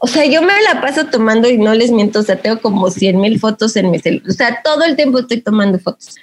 o 0.00 0.06
sea, 0.06 0.24
yo 0.26 0.42
me 0.42 0.52
la 0.62 0.80
paso 0.80 1.06
tomando 1.06 1.48
y 1.48 1.56
no 1.56 1.74
les 1.74 1.90
miento, 1.90 2.20
o 2.20 2.22
sea, 2.22 2.36
tengo 2.36 2.60
como 2.60 2.90
100 2.90 3.20
mil 3.20 3.38
fotos 3.38 3.76
en 3.76 3.90
mi 3.90 3.98
celular, 3.98 4.28
o 4.28 4.32
sea, 4.32 4.60
todo 4.62 4.84
el 4.84 4.96
tiempo 4.96 5.20
estoy 5.20 5.40
tomando 5.40 5.78
fotos. 5.78 6.16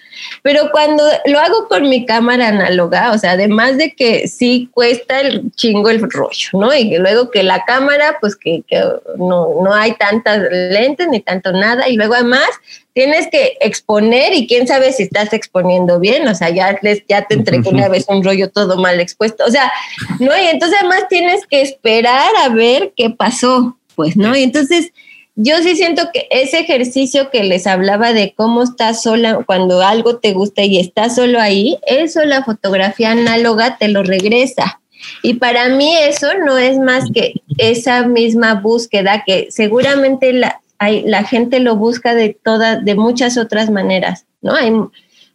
Pero 0.44 0.70
cuando 0.72 1.04
lo 1.26 1.40
hago 1.40 1.68
con 1.68 1.90
mi 1.90 2.06
cámara 2.06 2.50
análoga, 2.50 3.12
o 3.12 3.18
sea, 3.18 3.32
además 3.32 3.78
de 3.78 3.94
que 3.96 4.28
sí 4.28 4.70
cuesta 4.72 5.22
el 5.22 5.52
chingo 5.56 5.90
el 5.90 6.02
rollo, 6.12 6.50
¿no? 6.54 6.74
Y 6.74 6.96
luego 6.98 7.32
que 7.32 7.44
la 7.44 7.64
cámara, 7.66 8.18
pues 8.22 8.36
que, 8.36 8.64
no, 9.18 9.62
no 9.64 9.74
hay 9.74 9.94
tantas 9.94 10.42
lentes 10.52 11.08
ni 11.08 11.20
tanto 11.22 11.52
nada, 11.52 11.90
y 11.90 11.96
luego 11.96 12.14
además 12.14 12.50
tienes 12.94 13.28
que 13.28 13.58
exponer 13.62 14.34
y 14.34 14.48
quién 14.48 14.68
sabe 14.68 14.92
si 14.92 15.04
estás 15.04 15.32
exponiendo 15.34 16.00
bien, 16.00 16.28
o 16.28 16.36
sea, 16.36 16.50
ya, 16.50 16.78
les, 16.82 17.04
ya 17.08 17.26
te 17.26 17.36
entregué 17.36 17.70
una 17.70 17.88
vez 17.88 18.06
un 18.08 18.24
rollo 18.24 18.50
todo 18.50 18.78
mal 18.78 19.00
expuesto, 19.00 19.46
o 19.46 19.52
sea, 19.52 19.72
¿no? 20.20 20.38
Y 20.38 20.48
entonces 20.48 20.78
además 20.80 21.04
tienes 21.10 21.46
que 21.48 21.62
esperar 21.62 22.32
a 22.44 22.50
ver 22.50 22.94
qué 22.96 23.10
pasó, 23.10 23.78
pues, 23.96 24.18
¿no? 24.18 24.36
Y 24.36 24.44
entonces 24.44 24.92
yo 25.36 25.58
sí 25.64 25.76
siento 25.76 26.10
que 26.14 26.28
ese 26.30 26.60
ejercicio 26.60 27.30
que 27.32 27.44
les 27.44 27.66
hablaba 27.66 28.12
de 28.12 28.34
cómo 28.36 28.64
estás 28.64 29.02
sola 29.02 29.44
cuando 29.46 29.82
algo 29.82 30.18
te 30.18 30.34
gusta 30.34 30.64
y 30.64 30.78
estás 30.78 31.16
solo 31.16 31.40
ahí, 31.40 31.78
eso 31.88 32.24
la 32.26 32.44
fotografía 32.44 33.12
análoga 33.12 33.78
te 33.78 33.88
lo 33.88 34.04
regresa. 34.04 34.82
Y 35.24 35.36
para 35.36 35.70
mí 35.70 35.96
eso 35.98 36.28
no 36.46 36.58
es 36.58 36.78
más 36.78 37.06
que 37.12 37.34
esa 37.58 38.06
misma 38.06 38.56
búsqueda 38.56 39.24
que 39.26 39.48
seguramente 39.50 40.32
la, 40.34 40.62
la 41.06 41.24
gente 41.24 41.60
lo 41.60 41.76
busca 41.76 42.16
de 42.16 42.38
todas, 42.44 42.84
de 42.84 42.96
muchas 42.96 43.38
otras 43.38 43.70
maneras, 43.70 44.26
¿no? 44.42 44.56
Hay, 44.56 44.74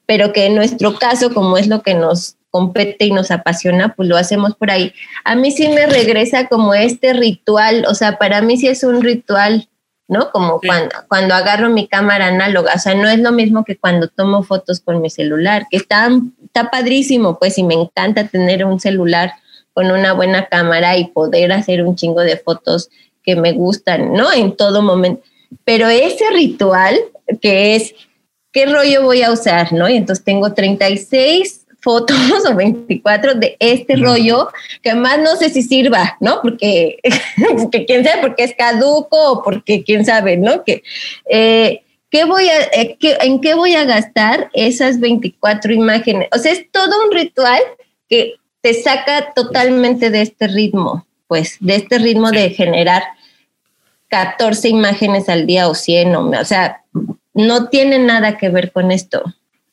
pero 0.06 0.32
que 0.32 0.46
en 0.46 0.54
nuestro 0.54 0.98
caso, 0.98 1.32
como 1.32 1.56
es 1.56 1.68
lo 1.68 1.82
que 1.82 1.94
nos 1.94 2.36
compete 2.50 3.04
y 3.04 3.12
nos 3.12 3.30
apasiona, 3.30 3.94
pues 3.94 4.08
lo 4.08 4.16
hacemos 4.16 4.54
por 4.56 4.70
ahí. 4.70 4.92
A 5.24 5.34
mí 5.34 5.50
sí 5.50 5.68
me 5.68 5.86
regresa 5.86 6.48
como 6.48 6.74
este 6.74 7.12
ritual, 7.12 7.84
o 7.88 7.94
sea, 7.94 8.18
para 8.18 8.40
mí 8.42 8.56
sí 8.56 8.68
es 8.68 8.82
un 8.82 9.02
ritual 9.02 9.68
¿no? 10.08 10.30
Como 10.30 10.60
cuando, 10.60 10.94
cuando 11.08 11.34
agarro 11.34 11.68
mi 11.68 11.88
cámara 11.88 12.28
análoga, 12.28 12.74
o 12.74 12.78
sea, 12.78 12.94
no 12.94 13.08
es 13.08 13.18
lo 13.18 13.32
mismo 13.32 13.64
que 13.64 13.76
cuando 13.76 14.08
tomo 14.08 14.42
fotos 14.42 14.80
con 14.80 15.00
mi 15.00 15.10
celular, 15.10 15.66
que 15.70 15.78
está, 15.78 16.08
está 16.44 16.70
padrísimo, 16.70 17.38
pues, 17.38 17.58
y 17.58 17.64
me 17.64 17.74
encanta 17.74 18.28
tener 18.28 18.64
un 18.64 18.78
celular 18.78 19.32
con 19.72 19.90
una 19.90 20.12
buena 20.12 20.46
cámara 20.46 20.96
y 20.96 21.08
poder 21.08 21.52
hacer 21.52 21.82
un 21.82 21.96
chingo 21.96 22.20
de 22.20 22.36
fotos 22.36 22.88
que 23.22 23.36
me 23.36 23.52
gustan, 23.52 24.12
¿no? 24.12 24.32
En 24.32 24.56
todo 24.56 24.80
momento. 24.80 25.22
Pero 25.64 25.88
ese 25.88 26.30
ritual 26.32 26.98
que 27.40 27.76
es, 27.76 27.94
¿qué 28.52 28.66
rollo 28.66 29.02
voy 29.02 29.22
a 29.22 29.32
usar, 29.32 29.72
no? 29.72 29.88
Y 29.88 29.96
entonces 29.96 30.24
tengo 30.24 30.52
36 30.54 31.66
fotos 31.80 32.16
o 32.50 32.54
24 32.54 33.34
de 33.34 33.56
este 33.60 33.96
rollo, 33.96 34.48
que 34.82 34.94
más 34.94 35.18
no 35.20 35.36
sé 35.36 35.50
si 35.50 35.62
sirva, 35.62 36.16
¿no? 36.20 36.40
Porque, 36.42 36.98
quién 37.86 38.04
sabe, 38.04 38.20
porque 38.20 38.44
es 38.44 38.54
caduco 38.56 39.32
o 39.32 39.42
porque 39.42 39.84
quién 39.84 40.04
sabe, 40.04 40.36
¿no? 40.36 40.64
Que, 40.64 40.82
eh, 41.30 41.82
¿qué 42.10 42.24
voy 42.24 42.48
a, 42.48 42.62
eh, 42.72 42.96
¿En 43.00 43.40
qué 43.40 43.54
voy 43.54 43.74
a 43.74 43.84
gastar 43.84 44.50
esas 44.52 44.98
24 44.98 45.72
imágenes? 45.72 46.28
O 46.32 46.38
sea, 46.38 46.52
es 46.52 46.70
todo 46.72 47.04
un 47.04 47.12
ritual 47.12 47.60
que 48.08 48.34
te 48.62 48.74
saca 48.74 49.32
totalmente 49.34 50.10
de 50.10 50.22
este 50.22 50.48
ritmo, 50.48 51.06
pues, 51.28 51.56
de 51.60 51.76
este 51.76 51.98
ritmo 51.98 52.32
de 52.32 52.50
generar 52.50 53.04
14 54.08 54.68
imágenes 54.68 55.28
al 55.28 55.46
día 55.46 55.68
o 55.68 55.74
100, 55.74 56.14
o, 56.14 56.30
o 56.30 56.44
sea, 56.44 56.82
no 57.34 57.68
tiene 57.68 57.98
nada 57.98 58.38
que 58.38 58.48
ver 58.48 58.72
con 58.72 58.90
esto, 58.90 59.22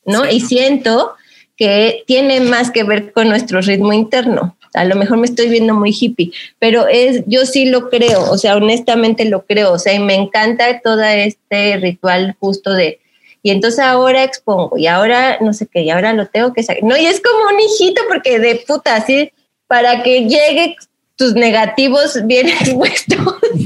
¿no? 0.06 0.30
y 0.30 0.42
siento 0.42 1.14
que 1.56 2.04
tiene 2.08 2.40
más 2.40 2.72
que 2.72 2.84
ver 2.84 3.14
con 3.14 3.30
nuestro 3.30 3.62
ritmo 3.62 3.94
interno. 3.94 4.58
A 4.74 4.86
lo 4.86 4.96
mejor 4.96 5.18
me 5.18 5.28
estoy 5.28 5.50
viendo 5.50 5.76
muy 5.76 5.92
hippie, 5.92 6.32
pero 6.58 6.88
es, 6.88 7.24
yo 7.28 7.46
sí 7.46 7.66
lo 7.66 7.90
creo, 7.90 8.32
o 8.32 8.38
sea, 8.40 8.56
honestamente 8.56 9.24
lo 9.26 9.46
creo, 9.46 9.74
o 9.74 9.80
sea, 9.80 9.94
y 9.94 10.00
me 10.00 10.16
encanta 10.16 10.82
todo 10.82 11.04
este 11.04 11.78
ritual 11.78 12.36
justo 12.40 12.74
de, 12.74 13.00
y 13.44 13.52
entonces 13.52 13.80
ahora 13.82 14.24
expongo, 14.24 14.76
y 14.78 14.88
ahora 14.88 15.38
no 15.42 15.54
sé 15.54 15.68
qué, 15.68 15.82
y 15.82 15.92
ahora 15.92 16.14
lo 16.14 16.28
tengo 16.28 16.54
que 16.54 16.64
sacar. 16.64 16.82
No, 16.84 16.98
y 16.98 17.06
es 17.06 17.22
como 17.22 17.54
un 17.54 17.60
hijito, 17.60 18.02
porque 18.08 18.40
de 18.40 18.64
puta, 18.68 18.96
así, 18.96 19.32
para 19.68 20.02
que 20.02 20.22
llegue 20.22 20.76
tus 21.24 21.36
negativos 21.36 22.20
bien 22.26 22.50
expuestos, 22.60 23.18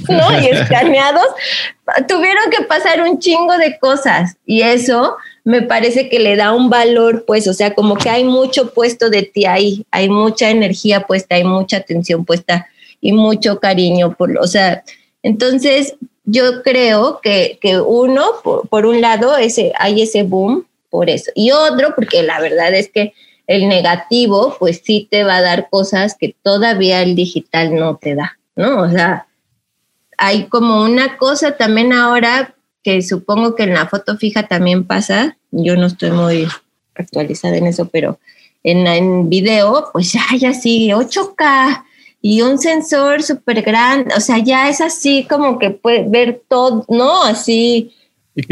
¿no? 0.07 0.41
Y 0.41 0.45
escaneados, 0.45 1.25
tuvieron 2.07 2.51
que 2.51 2.63
pasar 2.65 3.01
un 3.01 3.17
chingo 3.17 3.57
de 3.57 3.79
cosas, 3.79 4.35
y 4.45 4.61
eso 4.61 5.15
me 5.43 5.63
parece 5.63 6.07
que 6.07 6.19
le 6.19 6.35
da 6.35 6.53
un 6.53 6.69
valor, 6.69 7.25
pues, 7.25 7.47
o 7.47 7.53
sea, 7.53 7.73
como 7.73 7.95
que 7.95 8.11
hay 8.11 8.23
mucho 8.23 8.75
puesto 8.75 9.09
de 9.09 9.23
ti 9.23 9.45
ahí, 9.45 9.87
hay 9.89 10.07
mucha 10.07 10.51
energía 10.51 11.07
puesta, 11.07 11.33
hay 11.33 11.45
mucha 11.45 11.77
atención 11.77 12.25
puesta 12.25 12.67
y 13.01 13.11
mucho 13.11 13.59
cariño, 13.59 14.15
por, 14.15 14.37
o 14.37 14.45
sea, 14.45 14.83
entonces 15.23 15.95
yo 16.25 16.61
creo 16.61 17.21
que, 17.23 17.57
que 17.59 17.79
uno, 17.79 18.23
por, 18.69 18.85
un 18.85 19.01
lado, 19.01 19.35
ese, 19.35 19.73
hay 19.79 20.03
ese 20.03 20.21
boom 20.21 20.67
por 20.91 21.09
eso, 21.09 21.31
y 21.33 21.49
otro, 21.49 21.95
porque 21.95 22.21
la 22.21 22.39
verdad 22.39 22.71
es 22.75 22.87
que 22.89 23.13
el 23.47 23.69
negativo, 23.69 24.55
pues 24.59 24.81
sí 24.83 25.07
te 25.09 25.23
va 25.23 25.37
a 25.37 25.41
dar 25.41 25.69
cosas 25.69 26.15
que 26.19 26.35
todavía 26.43 27.01
el 27.01 27.15
digital 27.15 27.73
no 27.73 27.95
te 27.95 28.13
da, 28.13 28.37
¿no? 28.55 28.81
O 28.81 28.89
sea, 28.89 29.27
hay 30.17 30.45
como 30.45 30.83
una 30.83 31.17
cosa 31.17 31.55
también 31.55 31.93
ahora 31.93 32.53
que 32.83 33.01
supongo 33.01 33.55
que 33.55 33.63
en 33.63 33.73
la 33.73 33.87
foto 33.87 34.17
fija 34.17 34.47
también 34.47 34.85
pasa, 34.85 35.37
yo 35.51 35.75
no 35.77 35.87
estoy 35.87 36.11
muy 36.11 36.47
actualizada 36.95 37.57
en 37.57 37.67
eso, 37.67 37.87
pero 37.87 38.19
en, 38.63 38.85
en 38.85 39.29
video, 39.29 39.89
pues 39.93 40.11
ya 40.11 40.21
hay 40.29 40.45
así 40.45 40.89
8K 40.89 41.85
y 42.21 42.41
un 42.41 42.57
sensor 42.57 43.23
súper 43.23 43.61
grande, 43.61 44.13
o 44.15 44.19
sea, 44.19 44.39
ya 44.39 44.67
es 44.69 44.81
así 44.81 45.25
como 45.29 45.59
que 45.59 45.69
puede 45.69 46.03
ver 46.07 46.41
todo, 46.47 46.85
¿no? 46.89 47.23
Así 47.23 47.93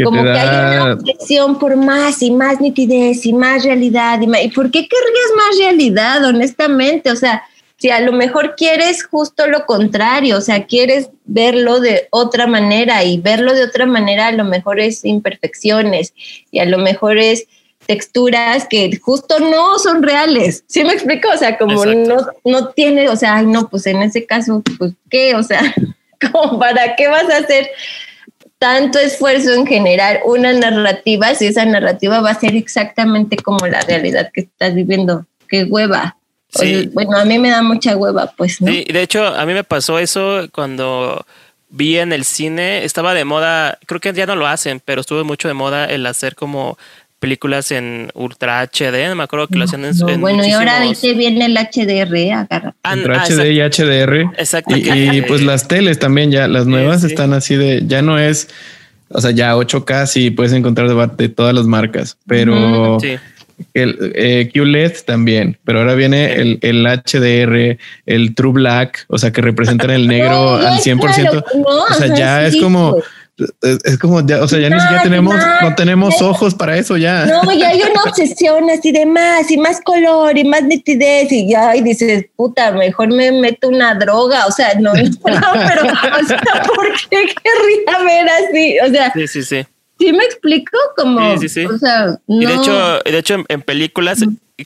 como 0.02 0.22
que 0.22 0.30
hay 0.30 0.48
una 0.48 0.94
obsesión 0.94 1.58
por 1.58 1.76
más 1.76 2.22
y 2.22 2.30
más 2.30 2.60
nitidez 2.60 3.24
y 3.26 3.32
más 3.32 3.64
realidad. 3.64 4.20
Y, 4.20 4.44
¿Y 4.44 4.48
por 4.50 4.70
qué 4.70 4.88
querrías 4.88 5.30
más 5.36 5.58
realidad, 5.58 6.24
honestamente? 6.24 7.10
O 7.10 7.16
sea, 7.16 7.42
si 7.78 7.90
a 7.90 8.00
lo 8.00 8.12
mejor 8.12 8.56
quieres 8.56 9.04
justo 9.04 9.46
lo 9.46 9.66
contrario, 9.66 10.38
o 10.38 10.40
sea, 10.40 10.64
quieres 10.64 11.10
verlo 11.24 11.80
de 11.80 12.08
otra 12.10 12.46
manera 12.46 13.04
y 13.04 13.20
verlo 13.20 13.54
de 13.54 13.64
otra 13.64 13.86
manera 13.86 14.28
a 14.28 14.32
lo 14.32 14.44
mejor 14.44 14.80
es 14.80 15.04
imperfecciones 15.04 16.14
y 16.50 16.60
a 16.60 16.64
lo 16.64 16.78
mejor 16.78 17.18
es 17.18 17.46
texturas 17.86 18.66
que 18.68 18.90
justo 19.00 19.38
no 19.38 19.78
son 19.78 20.02
reales. 20.02 20.64
¿Sí 20.66 20.84
me 20.84 20.92
explico? 20.92 21.28
O 21.32 21.36
sea, 21.36 21.58
como 21.58 21.84
no, 21.84 22.16
no 22.44 22.68
tiene, 22.68 23.08
o 23.08 23.16
sea, 23.16 23.36
ay, 23.36 23.46
no, 23.46 23.68
pues 23.68 23.86
en 23.86 24.02
ese 24.02 24.24
caso, 24.26 24.62
pues 24.78 24.92
qué, 25.10 25.34
o 25.34 25.42
sea, 25.42 25.60
como 26.32 26.58
para 26.58 26.96
qué 26.96 27.08
vas 27.08 27.30
a 27.30 27.38
hacer 27.38 27.68
tanto 28.58 28.98
esfuerzo 28.98 29.52
en 29.52 29.66
generar 29.66 30.20
una 30.24 30.52
narrativa 30.52 31.34
si 31.34 31.46
esa 31.46 31.64
narrativa 31.64 32.20
va 32.20 32.30
a 32.30 32.40
ser 32.40 32.56
exactamente 32.56 33.36
como 33.36 33.66
la 33.66 33.80
realidad 33.82 34.30
que 34.32 34.42
estás 34.42 34.74
viviendo. 34.74 35.26
Qué 35.48 35.64
hueva. 35.64 36.16
Sí. 36.48 36.88
bueno, 36.94 37.18
a 37.18 37.24
mí 37.24 37.38
me 37.38 37.50
da 37.50 37.62
mucha 37.62 37.96
hueva, 37.96 38.32
pues, 38.36 38.62
¿no? 38.62 38.70
Sí, 38.70 38.86
de 38.90 39.02
hecho, 39.02 39.26
a 39.26 39.44
mí 39.44 39.52
me 39.52 39.64
pasó 39.64 39.98
eso 39.98 40.48
cuando 40.52 41.26
vi 41.68 41.98
en 41.98 42.12
el 42.12 42.24
cine, 42.24 42.84
estaba 42.84 43.12
de 43.12 43.24
moda, 43.24 43.78
creo 43.86 44.00
que 44.00 44.12
ya 44.12 44.26
no 44.26 44.36
lo 44.36 44.46
hacen, 44.46 44.80
pero 44.82 45.00
estuvo 45.00 45.22
mucho 45.24 45.48
de 45.48 45.54
moda 45.54 45.84
el 45.86 46.06
hacer 46.06 46.34
como 46.34 46.78
películas 47.18 47.72
en 47.72 48.10
Ultra 48.14 48.62
HD, 48.62 49.08
no 49.08 49.16
me 49.16 49.24
acuerdo 49.24 49.48
que 49.48 49.56
lo 49.56 49.64
hacían 49.64 49.84
en, 49.84 50.20
Bueno, 50.20 50.46
y 50.46 50.50
ahora 50.52 50.80
viste 50.80 51.14
viene 51.14 51.46
el 51.46 51.56
HDR, 51.56 52.32
agarra. 52.32 52.74
Ultra 52.94 53.24
HD 53.24 53.52
y 53.52 53.60
HDR. 53.60 54.32
Exacto. 54.38 54.76
Y, 54.76 55.22
pues 55.28 55.42
las 55.42 55.66
teles 55.66 55.98
también 55.98 56.30
ya, 56.30 56.48
las 56.48 56.66
nuevas 56.66 57.04
están 57.04 57.32
así 57.32 57.56
de, 57.56 57.82
ya 57.86 58.02
no 58.02 58.18
es, 58.18 58.48
o 59.08 59.20
sea, 59.20 59.30
ya 59.30 59.56
8K 59.56 60.06
sí 60.06 60.30
puedes 60.30 60.52
encontrar 60.52 60.88
de, 60.88 61.28
todas 61.28 61.54
las 61.54 61.66
marcas, 61.66 62.18
pero 62.26 62.98
el 63.72 64.12
eh, 64.14 64.50
QLED 64.52 64.92
también, 65.06 65.58
pero 65.64 65.80
ahora 65.80 65.94
viene 65.94 66.34
el, 66.34 66.58
el, 66.60 66.86
HDR, 66.86 67.78
el 68.04 68.34
True 68.34 68.52
Black, 68.52 69.06
o 69.08 69.18
sea, 69.18 69.32
que 69.32 69.40
representan 69.40 69.90
el 69.90 70.06
negro 70.06 70.56
al 70.56 70.78
100%. 70.78 71.44
o 71.64 71.94
sea, 71.94 72.14
ya 72.14 72.46
es 72.46 72.56
como 72.56 72.96
es, 73.84 73.98
como 73.98 74.26
ya, 74.26 74.42
o 74.42 74.48
sea, 74.48 74.58
ya 74.58 74.70
ni 74.70 74.80
siquiera 74.80 75.02
tenemos, 75.02 75.34
no 75.62 75.74
tenemos 75.74 76.22
ojos 76.22 76.54
para 76.54 76.76
eso 76.76 76.96
ya. 76.96 77.26
No, 77.26 77.52
ya 77.52 77.68
hay 77.68 77.82
una 77.82 78.02
obsesión 78.06 78.70
así 78.70 78.92
de 78.92 79.04
más 79.04 79.50
y 79.50 79.58
más 79.58 79.80
color 79.82 80.36
y 80.38 80.44
más 80.44 80.62
nitidez 80.62 81.30
y 81.30 81.50
ya 81.50 81.76
y 81.76 81.82
dices, 81.82 82.26
puta, 82.36 82.72
mejor 82.72 83.08
me 83.08 83.32
meto 83.32 83.68
una 83.68 83.94
droga, 83.94 84.46
o 84.46 84.52
sea, 84.52 84.74
no, 84.80 84.94
no 84.94 85.10
pero, 85.22 85.82
o 85.84 86.26
sea, 86.26 86.40
¿por 86.74 86.92
qué 87.10 87.26
querría 87.42 88.04
ver 88.04 88.28
así? 88.28 88.78
O 88.80 88.90
sea, 88.90 89.12
sí, 89.12 89.28
sí, 89.28 89.42
sí. 89.42 89.66
¿Sí 89.98 90.12
me 90.12 90.24
explico? 90.24 90.76
Como, 90.96 91.38
sí, 91.38 91.48
sí, 91.48 91.60
sí. 91.60 91.66
O 91.66 91.78
sea, 91.78 92.18
no. 92.26 92.42
Y 92.42 92.46
de 92.46 92.54
hecho, 92.54 92.98
de 93.04 93.18
hecho 93.18 93.44
en, 93.48 93.62
películas 93.62 94.20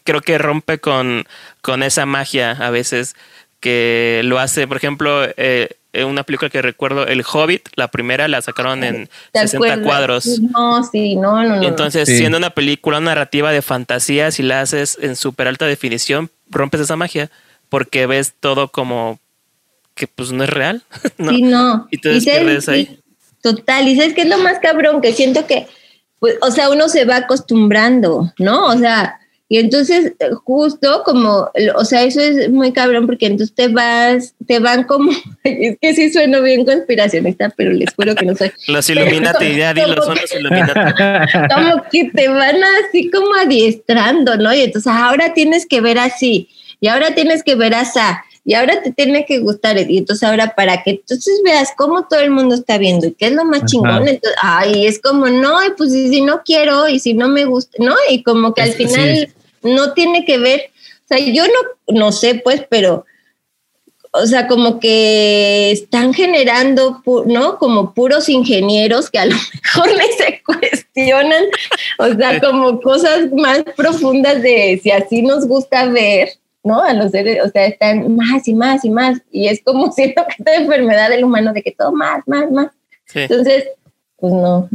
creo 0.05 0.21
que 0.21 0.39
rompe 0.39 0.79
con, 0.79 1.25
con 1.63 1.83
esa 1.83 2.07
magia 2.07 2.53
a 2.53 2.71
veces 2.71 3.15
que 3.61 4.23
lo 4.25 4.39
hace, 4.39 4.67
por 4.67 4.77
ejemplo, 4.77 5.25
eh, 5.37 5.77
una 5.93 6.23
película 6.23 6.51
que 6.51 6.63
recuerdo, 6.63 7.07
El 7.07 7.23
Hobbit, 7.23 7.69
la 7.75 7.89
primera 7.89 8.29
la 8.29 8.43
sacaron 8.43 8.85
en 8.85 9.09
60 9.35 9.83
cuadros. 9.83 10.27
No, 10.41 10.85
sí, 10.85 11.17
no, 11.17 11.43
no, 11.43 11.57
no. 11.57 11.63
Entonces, 11.63 12.09
siendo 12.09 12.39
una 12.39 12.51
película 12.51 13.01
narrativa 13.01 13.51
de 13.53 13.63
fantasía, 13.63 14.31
si 14.31 14.43
la 14.43 14.61
haces 14.61 14.99
en 15.01 15.17
súper 15.17 15.49
alta 15.49 15.67
definición, 15.67 16.31
rompes 16.49 16.83
esa 16.83 16.97
magia, 16.97 17.31
porque 17.69 18.07
ves 18.07 18.35
todo 18.39 18.69
como 18.69 19.19
que 19.95 20.07
pues 20.07 20.33
no 20.33 20.45
es 20.45 20.51
real. 20.51 20.83
¿no? 21.19 21.31
Sí, 21.31 21.43
no. 21.43 21.89
Y 21.91 21.99
te 21.99 22.21
pierdes 22.21 22.69
ahí. 22.69 23.01
Total, 23.43 23.89
y 23.89 23.97
sabes 23.97 24.15
qué 24.15 24.23
es 24.23 24.29
lo 24.29 24.39
más 24.39 24.59
cabrón, 24.59 25.01
que 25.01 25.13
siento 25.13 25.47
que, 25.47 25.67
pues, 26.19 26.37
o 26.43 26.51
sea, 26.51 26.69
uno 26.69 26.89
se 26.89 27.05
va 27.05 27.17
acostumbrando, 27.17 28.33
¿no? 28.39 28.67
O 28.67 28.77
sea, 28.77 29.20
y 29.53 29.59
entonces, 29.59 30.13
justo 30.45 31.03
como, 31.05 31.51
o 31.75 31.85
sea, 31.85 32.05
eso 32.05 32.21
es 32.21 32.49
muy 32.51 32.71
cabrón 32.71 33.07
porque 33.07 33.27
entonces 33.27 33.53
te 33.53 33.67
vas, 33.67 34.33
te 34.47 34.61
van 34.61 34.85
como, 34.85 35.11
es 35.45 35.77
que 35.81 35.93
sí 35.93 36.13
sueno 36.13 36.41
bien 36.41 36.65
conspiracionista, 36.65 37.53
pero 37.57 37.73
les 37.73 37.93
juro 37.93 38.15
que 38.15 38.27
no 38.27 38.37
soy. 38.37 38.53
Los 38.69 38.89
Illuminati, 38.89 39.57
ya 39.57 39.75
dilo, 39.75 40.01
son 40.05 40.15
los 40.15 40.33
Illuminati. 40.33 41.03
Como 41.53 41.83
que 41.91 42.13
te 42.15 42.29
van 42.29 42.61
así 42.87 43.11
como 43.11 43.35
adiestrando, 43.35 44.37
¿no? 44.37 44.55
Y 44.55 44.61
entonces 44.61 44.93
ahora 44.93 45.35
tienes 45.35 45.67
que 45.67 45.81
ver 45.81 45.99
así, 45.99 46.49
y 46.81 46.87
ahora 46.87 47.17
tienes 47.17 47.43
que 47.43 47.57
ver 47.57 47.75
así, 47.75 47.99
y 48.45 48.55
ahora 48.55 48.81
te 48.83 48.93
tiene 48.93 49.27
que 49.27 49.41
gustar, 49.41 49.79
y 49.79 49.99
entonces 49.99 50.29
ahora 50.29 50.55
para 50.55 50.85
que 50.85 50.91
entonces 50.91 51.41
veas 51.45 51.71
cómo 51.77 52.07
todo 52.07 52.21
el 52.21 52.31
mundo 52.31 52.55
está 52.55 52.79
viendo 52.79 53.09
y 53.09 53.15
qué 53.15 53.27
es 53.27 53.33
lo 53.33 53.45
más 53.45 53.65
chingón, 53.65 54.07
entonces, 54.07 54.39
ay, 54.43 54.87
es 54.87 55.01
como, 55.01 55.27
no, 55.27 55.59
pues 55.77 55.91
si 55.91 56.21
no 56.21 56.43
quiero 56.45 56.89
y 56.89 57.01
si 57.01 57.15
no 57.15 57.29
me 57.29 57.47
gusta, 57.47 57.79
¿no? 57.81 57.97
Y 58.09 58.23
como 58.23 58.55
que 58.55 58.63
al 58.63 58.73
final 58.75 59.29
no 59.63 59.93
tiene 59.93 60.25
que 60.25 60.39
ver, 60.39 60.71
o 61.05 61.09
sea, 61.09 61.19
yo 61.19 61.45
no, 61.47 61.95
no 61.95 62.13
sé, 62.13 62.37
pues, 62.37 62.65
pero, 62.69 63.05
o 64.13 64.27
sea, 64.27 64.49
como 64.49 64.81
que 64.81 65.71
están 65.71 66.13
generando, 66.13 67.03
¿no? 67.27 67.59
Como 67.59 67.95
puros 67.95 68.29
ingenieros 68.29 69.11
que 69.11 69.19
a 69.19 69.27
lo 69.27 69.37
mejor 69.63 69.93
les 69.93 70.17
se 70.17 70.43
cuestionan, 70.45 71.45
o 71.99 72.15
sea, 72.15 72.41
como 72.41 72.81
cosas 72.81 73.31
más 73.33 73.63
profundas 73.77 74.43
de 74.43 74.81
si 74.83 74.91
así 74.91 75.23
nos 75.23 75.47
gusta 75.47 75.87
ver, 75.87 76.31
¿no? 76.65 76.83
A 76.83 76.93
los 76.93 77.13
seres, 77.13 77.39
o 77.45 77.49
sea, 77.49 77.67
están 77.67 78.17
más 78.17 78.47
y 78.49 78.55
más 78.55 78.85
y 78.85 78.91
más, 78.91 79.21
y 79.31 79.49
es 79.49 79.63
como 79.63 79.93
siento 79.93 80.25
que 80.27 80.35
esta 80.39 80.55
enfermedad 80.57 81.11
del 81.11 81.25
humano 81.25 81.53
de 81.53 81.63
que 81.63 81.73
todo 81.73 81.93
más, 81.93 82.27
más, 82.27 82.51
más. 82.51 82.71
Entonces, 83.15 83.65
pues 84.21 84.33
no. 84.33 84.69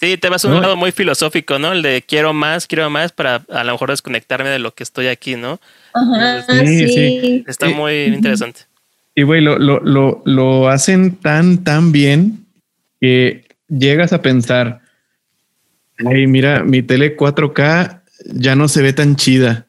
Sí, 0.00 0.16
te 0.16 0.28
vas 0.28 0.44
a 0.44 0.48
un 0.48 0.60
lado 0.60 0.76
muy 0.76 0.92
filosófico, 0.92 1.58
¿no? 1.58 1.72
El 1.72 1.82
de 1.82 2.02
quiero 2.02 2.32
más, 2.32 2.66
quiero 2.66 2.90
más 2.90 3.12
para 3.12 3.44
a 3.50 3.64
lo 3.64 3.72
mejor 3.72 3.90
desconectarme 3.90 4.48
de 4.48 4.58
lo 4.58 4.74
que 4.74 4.82
estoy 4.82 5.06
aquí, 5.06 5.36
¿no? 5.36 5.60
Ajá, 5.94 6.42
sí, 6.42 6.88
sí. 6.88 7.44
Está 7.46 7.68
muy 7.68 8.04
interesante. 8.04 8.60
Y 9.14 9.22
güey, 9.22 9.40
lo, 9.40 9.58
lo, 9.58 9.80
lo, 9.80 10.22
lo 10.24 10.68
hacen 10.68 11.16
tan, 11.16 11.64
tan 11.64 11.92
bien 11.92 12.46
que 13.00 13.44
llegas 13.68 14.12
a 14.12 14.22
pensar, 14.22 14.80
ay, 16.06 16.26
mira, 16.26 16.62
mi 16.64 16.82
tele 16.82 17.16
4K 17.16 18.00
ya 18.26 18.56
no 18.56 18.68
se 18.68 18.82
ve 18.82 18.92
tan 18.92 19.16
chida. 19.16 19.66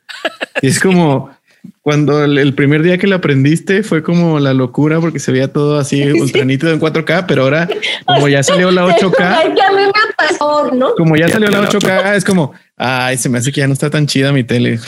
Y 0.62 0.68
es 0.68 0.80
como, 0.80 1.32
cuando 1.82 2.24
el, 2.24 2.54
primer 2.54 2.84
día 2.84 2.98
que 2.98 3.08
la 3.08 3.18
aprendiste 3.18 3.84
fue 3.84 4.04
como 4.04 4.40
la 4.40 4.54
locura 4.54 5.00
porque 5.00 5.20
se 5.20 5.32
veía 5.32 5.52
todo 5.52 5.80
así 5.80 6.04
ultra 6.12 6.46
nítido 6.46 6.74
en 6.74 6.80
4K, 6.80 7.26
pero 7.28 7.44
ahora 7.44 7.70
como 8.06 8.28
ya 8.28 8.44
salió 8.44 8.72
la 8.72 8.86
8K, 8.86 10.96
como 10.98 11.16
ya 11.16 11.30
salió 11.30 11.50
la 11.50 11.70
8K, 11.70 12.16
es 12.16 12.26
como, 12.26 12.54
ay, 12.76 13.18
se 13.18 13.30
me 13.30 13.38
hace 13.38 13.52
que 13.52 13.62
ya 13.62 13.68
no 13.68 13.74
está 13.74 13.90
tan 13.90 14.08
chida 14.08 14.32
mi 14.32 14.44
tele. 14.44 14.80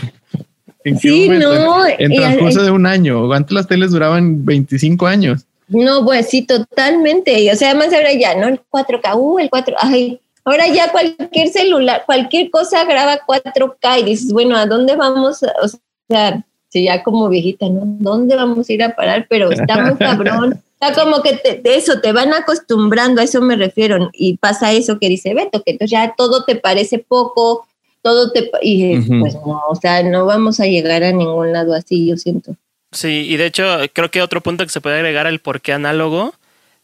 sí, 1.00 1.30
no. 1.30 1.86
En 1.88 2.14
transcurso 2.14 2.64
de 2.64 2.72
un 2.72 2.86
año, 2.86 3.32
antes 3.32 3.54
las 3.54 3.68
teles 3.68 3.92
duraban 3.92 4.46
25 4.46 5.08
años. 5.08 5.46
No, 5.70 6.04
pues 6.04 6.30
sí, 6.30 6.42
totalmente. 6.42 7.50
O 7.52 7.56
sea, 7.56 7.70
además 7.70 7.94
ahora 7.94 8.12
ya, 8.14 8.36
¿no? 8.36 8.48
El 8.48 8.60
4K, 8.70 9.16
uh, 9.16 9.40
el 9.40 9.50
4, 9.50 9.76
ay, 9.80 10.20
ahora 10.44 10.68
ya 10.68 10.92
cualquier 10.92 11.48
celular, 11.48 12.04
cualquier 12.06 12.52
cosa 12.52 12.84
graba 12.84 13.22
4K 13.26 14.02
y 14.02 14.04
dices, 14.04 14.34
bueno, 14.34 14.58
¿a 14.58 14.66
dónde 14.66 14.98
vamos? 14.98 15.42
O 15.44 15.68
sea, 16.10 16.44
sí, 16.72 16.86
ya 16.86 17.04
como 17.04 17.28
viejita, 17.30 17.68
¿no? 17.70 17.82
¿Dónde 17.86 18.36
vamos 18.36 18.70
a 18.70 18.74
ir 18.74 18.84
a 18.84 18.96
parar? 18.96 19.28
Pero 19.30 19.52
está 19.52 19.84
muy 19.84 19.96
cabrón. 19.96 20.62
Está 20.82 21.00
como 21.00 21.22
que 21.22 21.34
te, 21.36 21.62
eso, 21.76 22.02
te 22.02 22.12
van 22.12 22.34
acostumbrando, 22.34 23.22
a 23.22 23.24
eso 23.24 23.40
me 23.40 23.56
refiero. 23.56 24.10
Y 24.14 24.38
pasa 24.38 24.72
eso 24.72 24.98
que 24.98 25.10
dice 25.10 25.36
Beto, 25.36 25.62
que 25.62 25.74
entonces 25.74 25.92
ya 25.92 26.16
todo 26.18 26.44
te 26.44 26.56
parece 26.56 26.98
poco, 26.98 27.68
todo 28.02 28.32
te... 28.32 28.50
Y 28.64 29.00
pues 29.20 29.36
no, 29.36 29.62
o 29.70 29.76
sea, 29.76 30.02
no 30.02 30.26
vamos 30.26 30.60
a 30.60 30.66
llegar 30.66 31.04
a 31.04 31.12
ningún 31.12 31.54
lado 31.54 31.76
así, 31.76 32.08
yo 32.08 32.18
siento. 32.18 32.56
Sí, 32.92 33.28
y 33.30 33.38
de 33.38 33.46
hecho 33.46 33.64
creo 33.94 34.10
que 34.10 34.24
otro 34.24 34.42
punto 34.42 34.64
que 34.66 34.72
se 34.72 34.82
puede 34.82 34.96
agregar 34.96 35.28
al 35.28 35.38
por 35.38 35.62
qué 35.62 35.74
análogo 35.74 36.34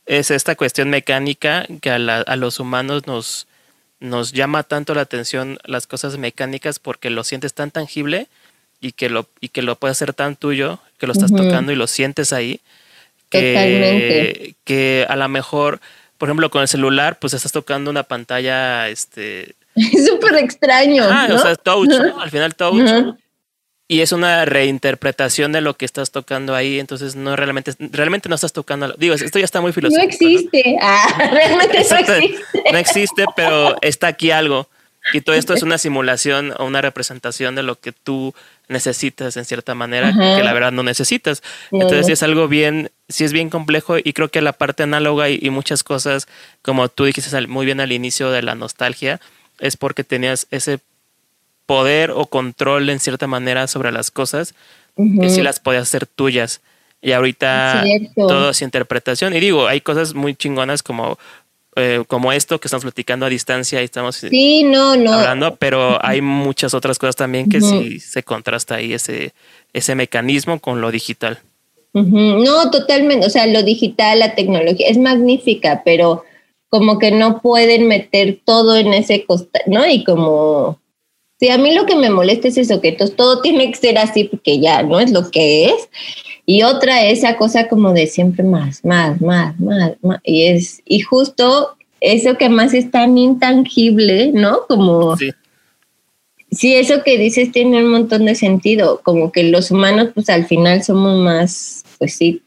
es 0.06 0.30
esta 0.30 0.56
cuestión 0.56 0.92
mecánica 0.92 1.66
que 1.82 1.90
a, 1.90 1.96
a 1.96 2.36
los 2.36 2.60
humanos 2.60 3.08
nos, 3.08 3.48
nos 4.00 4.32
llama 4.32 4.62
tanto 4.62 4.94
la 4.94 5.02
atención 5.02 5.58
las 5.66 5.88
cosas 5.88 6.20
mecánicas 6.20 6.78
porque 6.78 7.10
lo 7.10 7.24
sientes 7.24 7.56
tan 7.56 7.72
tangible 7.72 8.28
y 8.80 8.92
que 8.92 9.10
lo, 9.10 9.28
y 9.40 9.50
que 9.50 9.62
lo 9.62 9.76
puedes 9.76 9.98
hacer 9.98 10.14
tan 10.14 10.36
tuyo, 10.36 10.80
que 10.98 11.08
lo 11.08 11.14
estás 11.14 11.32
tocando 11.32 11.72
y 11.72 11.76
lo 11.76 11.88
sientes 11.88 12.34
ahí, 12.34 12.62
que, 13.30 14.56
que 14.64 15.06
a 15.10 15.16
lo 15.16 15.28
mejor, 15.30 15.80
por 16.18 16.30
ejemplo, 16.30 16.50
con 16.50 16.62
el 16.62 16.68
celular, 16.68 17.20
pues 17.20 17.34
estás 17.34 17.52
tocando 17.52 17.90
una 17.92 18.04
pantalla, 18.04 18.88
este... 18.90 19.56
Es 19.76 20.06
súper 20.08 20.36
extraño. 20.36 21.04
Ah, 21.06 21.28
o 21.32 21.38
sea, 21.38 21.56
touch, 21.56 21.92
Al 21.92 22.32
final 22.32 22.56
touch. 22.56 23.16
Y 23.90 24.02
es 24.02 24.12
una 24.12 24.44
reinterpretación 24.44 25.54
de 25.54 25.62
lo 25.62 25.76
que 25.76 25.86
estás 25.86 26.12
tocando 26.12 26.54
ahí, 26.56 26.78
entonces 26.78 27.16
no 27.16 27.38
realmente, 27.38 27.72
realmente 27.80 28.28
no 28.28 28.36
estás 28.36 28.52
tocando. 28.52 28.94
Digo, 28.98 29.16
esto 29.16 29.40
ya 29.40 29.46
está 29.46 29.62
muy 29.62 29.72
filosófico. 29.72 30.04
No 30.04 30.10
existe. 30.10 30.78
Ah, 30.82 31.30
realmente 31.32 31.86
no 31.90 31.98
existe. 31.98 32.44
No 32.74 32.78
existe, 32.78 33.26
pero 33.36 33.78
está 33.82 34.08
aquí 34.08 34.32
algo. 34.32 34.68
Y 35.14 35.22
todo 35.22 35.36
esto 35.36 35.54
es 35.54 35.64
una 35.64 35.78
simulación 35.78 36.54
o 36.58 36.66
una 36.66 36.82
representación 36.82 37.56
de 37.56 37.64
lo 37.64 37.80
que 37.80 37.92
tú 37.92 38.34
necesitas 38.68 39.38
en 39.38 39.46
cierta 39.46 39.76
manera 39.76 40.12
que 40.14 40.44
la 40.44 40.54
verdad 40.54 40.72
no 40.72 40.84
necesitas. 40.84 41.42
Entonces 41.72 42.10
es 42.10 42.24
algo 42.24 42.48
bien, 42.48 42.92
sí 43.08 43.24
es 43.24 43.34
bien 43.34 43.50
complejo 43.50 43.98
y 43.98 44.14
creo 44.14 44.30
que 44.30 44.42
la 44.42 44.54
parte 44.54 44.84
análoga 44.84 45.30
y, 45.30 45.50
muchas 45.50 45.84
cosas, 45.84 46.28
como 46.62 46.90
tú 46.90 47.06
dijiste 47.06 47.48
muy 47.48 47.66
bien 47.66 47.80
al 47.80 47.92
inicio 47.92 48.32
de 48.32 48.42
la 48.42 48.56
nostalgia, 48.56 49.20
es 49.60 49.78
porque 49.78 50.04
tenías 50.04 50.48
ese 50.52 50.80
poder 51.66 52.12
o 52.12 52.26
control 52.26 52.90
en 52.90 53.00
cierta 53.00 53.28
manera 53.28 53.68
sobre 53.68 53.92
las 53.92 54.12
cosas 54.12 54.54
que 54.96 55.30
sí 55.30 55.42
las 55.42 55.60
podías 55.60 55.84
hacer 55.84 56.08
tuyas. 56.08 56.62
Y 57.02 57.12
ahorita 57.12 57.84
todo 58.16 58.50
es 58.50 58.62
interpretación. 58.62 59.36
Y 59.36 59.40
digo, 59.40 59.68
hay 59.68 59.82
cosas 59.82 60.16
muy 60.16 60.36
chingonas 60.36 60.82
como 60.82 61.20
eh, 61.78 62.04
como 62.08 62.32
esto 62.32 62.60
que 62.60 62.68
estamos 62.68 62.84
platicando 62.84 63.26
a 63.26 63.30
distancia 63.30 63.82
y 63.82 63.86
estamos 63.86 64.16
sí, 64.16 64.64
no, 64.64 64.96
no. 64.96 65.14
hablando, 65.14 65.56
pero 65.56 66.04
hay 66.04 66.22
muchas 66.22 66.74
otras 66.74 67.00
cosas 67.00 67.16
también 67.16 67.50
que 67.50 67.62
sí 67.62 68.00
se 68.00 68.24
contrasta 68.24 68.76
ahí 68.76 68.94
ese, 68.94 69.34
ese 69.74 69.96
mecanismo 69.96 70.60
con 70.60 70.82
lo 70.82 70.92
digital. 70.92 71.40
No, 71.94 72.70
totalmente, 72.70 73.26
o 73.26 73.30
sea, 73.30 73.48
lo 73.48 73.64
digital, 73.64 74.20
la 74.20 74.36
tecnología 74.36 74.88
es 74.88 74.98
magnífica, 74.98 75.82
pero 75.84 76.26
como 76.70 77.00
que 77.00 77.12
no 77.12 77.42
pueden 77.42 77.88
meter 77.88 78.40
todo 78.44 78.76
en 78.76 78.94
ese 78.94 79.26
costal, 79.26 79.64
¿no? 79.68 79.88
Y 79.88 80.04
como, 80.04 80.80
Sí, 81.40 81.50
a 81.50 81.58
mí 81.60 81.72
lo 81.74 81.86
que 81.86 81.96
me 81.96 82.10
molesta 82.10 82.48
es 82.48 82.58
eso, 82.58 82.82
que 82.82 82.94
todo 82.94 83.42
tiene 83.42 83.72
que 83.72 83.78
ser 83.78 83.98
así 84.00 84.24
porque 84.24 84.60
ya 84.60 84.82
no 84.82 85.00
es 85.00 85.12
lo 85.12 85.30
que 85.30 85.66
es. 85.66 85.90
Y 86.48 86.64
otra 86.64 87.06
esa 87.06 87.36
cosa 87.36 87.68
como 87.68 87.94
de 87.94 88.08
siempre 88.08 88.44
más, 88.44 88.84
más, 88.84 89.22
más, 89.22 89.60
más, 89.60 89.92
más. 90.02 90.20
Y 90.24 90.48
es, 90.48 90.82
y 90.86 91.02
justo 91.02 91.76
eso 92.02 92.38
que 92.38 92.50
más 92.50 92.74
es 92.74 92.90
tan 92.90 93.18
intangible, 93.18 94.32
¿no? 94.34 94.62
Como 94.68 95.16
sí. 95.18 95.32
sí. 96.50 96.74
eso 96.74 97.04
que 97.04 97.20
dices 97.20 97.52
tiene 97.52 97.84
un 97.84 97.92
montón 97.92 98.26
de 98.26 98.34
sentido, 98.34 99.02
como 99.04 99.32
que 99.32 99.44
los 99.44 99.70
humanos 99.70 100.10
pues 100.16 100.30
al 100.30 100.48
final 100.48 100.84
somos 100.84 101.20
más, 101.20 101.84
pues 102.00 102.16
sí, 102.16 102.42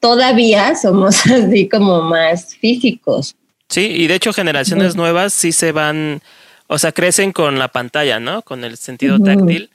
todavía 0.00 0.76
somos 0.76 1.26
así 1.30 1.68
como 1.68 2.02
más 2.02 2.54
físicos. 2.54 3.34
Sí, 3.68 3.86
y 3.86 4.06
de 4.06 4.14
hecho 4.14 4.32
generaciones 4.32 4.94
nuevas 4.94 5.32
sí 5.32 5.50
se 5.50 5.72
van 5.72 6.20
o 6.68 6.78
sea, 6.78 6.92
crecen 6.92 7.32
con 7.32 7.58
la 7.58 7.68
pantalla, 7.68 8.18
¿no? 8.20 8.42
Con 8.42 8.64
el 8.64 8.76
sentido 8.76 9.18
táctil. 9.20 9.70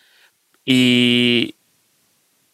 Y, 0.65 1.55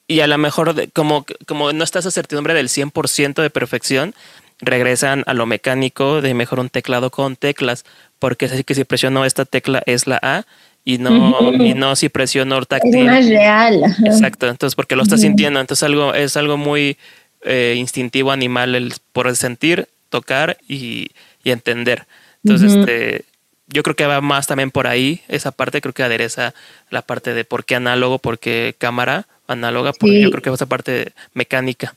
y 0.08 0.22
a 0.22 0.28
lo 0.28 0.38
mejor, 0.38 0.90
como, 0.94 1.26
como 1.46 1.74
no 1.74 1.84
está 1.84 2.00
esa 2.00 2.12
certidumbre 2.12 2.54
del 2.54 2.70
100% 2.70 3.42
de 3.42 3.50
perfección, 3.50 4.16
regresan 4.60 5.24
a 5.28 5.34
lo 5.34 5.46
mecánico 5.46 6.22
de 6.22 6.34
mejor 6.34 6.60
un 6.60 6.70
teclado 6.70 7.12
con 7.12 7.36
teclas, 7.36 7.86
porque 8.20 8.46
es 8.46 8.54
así 8.54 8.64
que 8.64 8.76
si 8.76 8.86
presiono 8.86 9.26
esta 9.26 9.46
tecla 9.46 9.84
es 9.86 10.08
la 10.08 10.20
A 10.22 10.46
y 10.84 10.98
no, 10.98 11.52
y 11.54 11.74
no 11.74 11.96
si 11.96 12.10
presiono 12.10 12.64
táctil. 12.64 12.96
Es 12.96 13.06
más 13.06 13.28
real. 13.28 13.82
Exacto, 14.06 14.48
entonces 14.48 14.76
porque 14.76 14.96
lo 14.96 15.04
estás 15.04 15.22
sintiendo, 15.22 15.60
entonces 15.60 15.84
algo, 15.84 16.14
es 16.14 16.38
algo 16.38 16.58
muy 16.58 16.98
eh, 17.44 17.76
instintivo 17.78 18.32
animal 18.32 18.74
el, 18.76 18.94
por 19.12 19.28
el 19.28 19.36
sentir, 19.36 19.90
tocar 20.10 20.58
y, 20.68 21.12
y 21.44 21.52
entender. 21.52 22.08
Entonces, 22.44 22.74
este 22.74 23.26
yo 23.68 23.84
creo 23.84 23.96
que 23.96 24.06
va 24.06 24.22
más 24.22 24.48
también 24.48 24.72
por 24.72 24.88
ahí, 24.88 25.22
esa 25.28 25.52
parte 25.52 25.82
creo 25.82 25.94
que 25.94 26.04
adereza 26.04 26.54
la 26.90 27.02
parte 27.02 27.34
de 27.34 27.46
por 27.46 27.66
qué 27.66 27.76
análogo, 27.76 28.20
por 28.20 28.40
qué 28.40 28.76
cámara 28.78 29.28
análoga, 29.48 29.94
porque 29.94 30.22
yo 30.22 30.30
creo 30.30 30.42
que 30.42 30.50
va 30.50 30.56
esa 30.56 30.66
parte 30.66 31.14
mecánica, 31.34 31.96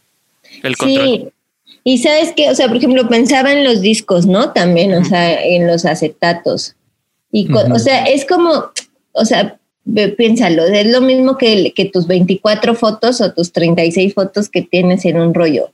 el 0.62 0.76
control. 0.76 1.06
Sí. 1.06 1.28
Y 1.82 1.98
sabes 1.98 2.32
que, 2.36 2.50
o 2.50 2.54
sea, 2.54 2.68
por 2.68 2.76
ejemplo, 2.76 3.08
pensaba 3.08 3.52
en 3.52 3.64
los 3.64 3.80
discos, 3.80 4.26
¿no? 4.26 4.52
También, 4.52 4.92
o 4.94 5.04
sea, 5.04 5.42
en 5.42 5.66
los 5.66 5.84
acetatos. 5.84 6.74
Y, 7.32 7.50
o 7.52 7.78
sea, 7.78 8.04
es 8.04 8.26
como, 8.26 8.70
o 9.12 9.24
sea, 9.24 9.56
piénsalo, 10.16 10.64
es 10.66 10.86
lo 10.86 11.00
mismo 11.00 11.38
que, 11.38 11.72
que 11.74 11.86
tus 11.86 12.06
24 12.06 12.74
fotos 12.74 13.20
o 13.20 13.32
tus 13.32 13.52
36 13.52 14.14
fotos 14.14 14.48
que 14.48 14.62
tienes 14.62 15.04
en 15.04 15.20
un 15.20 15.32
rollo. 15.32 15.70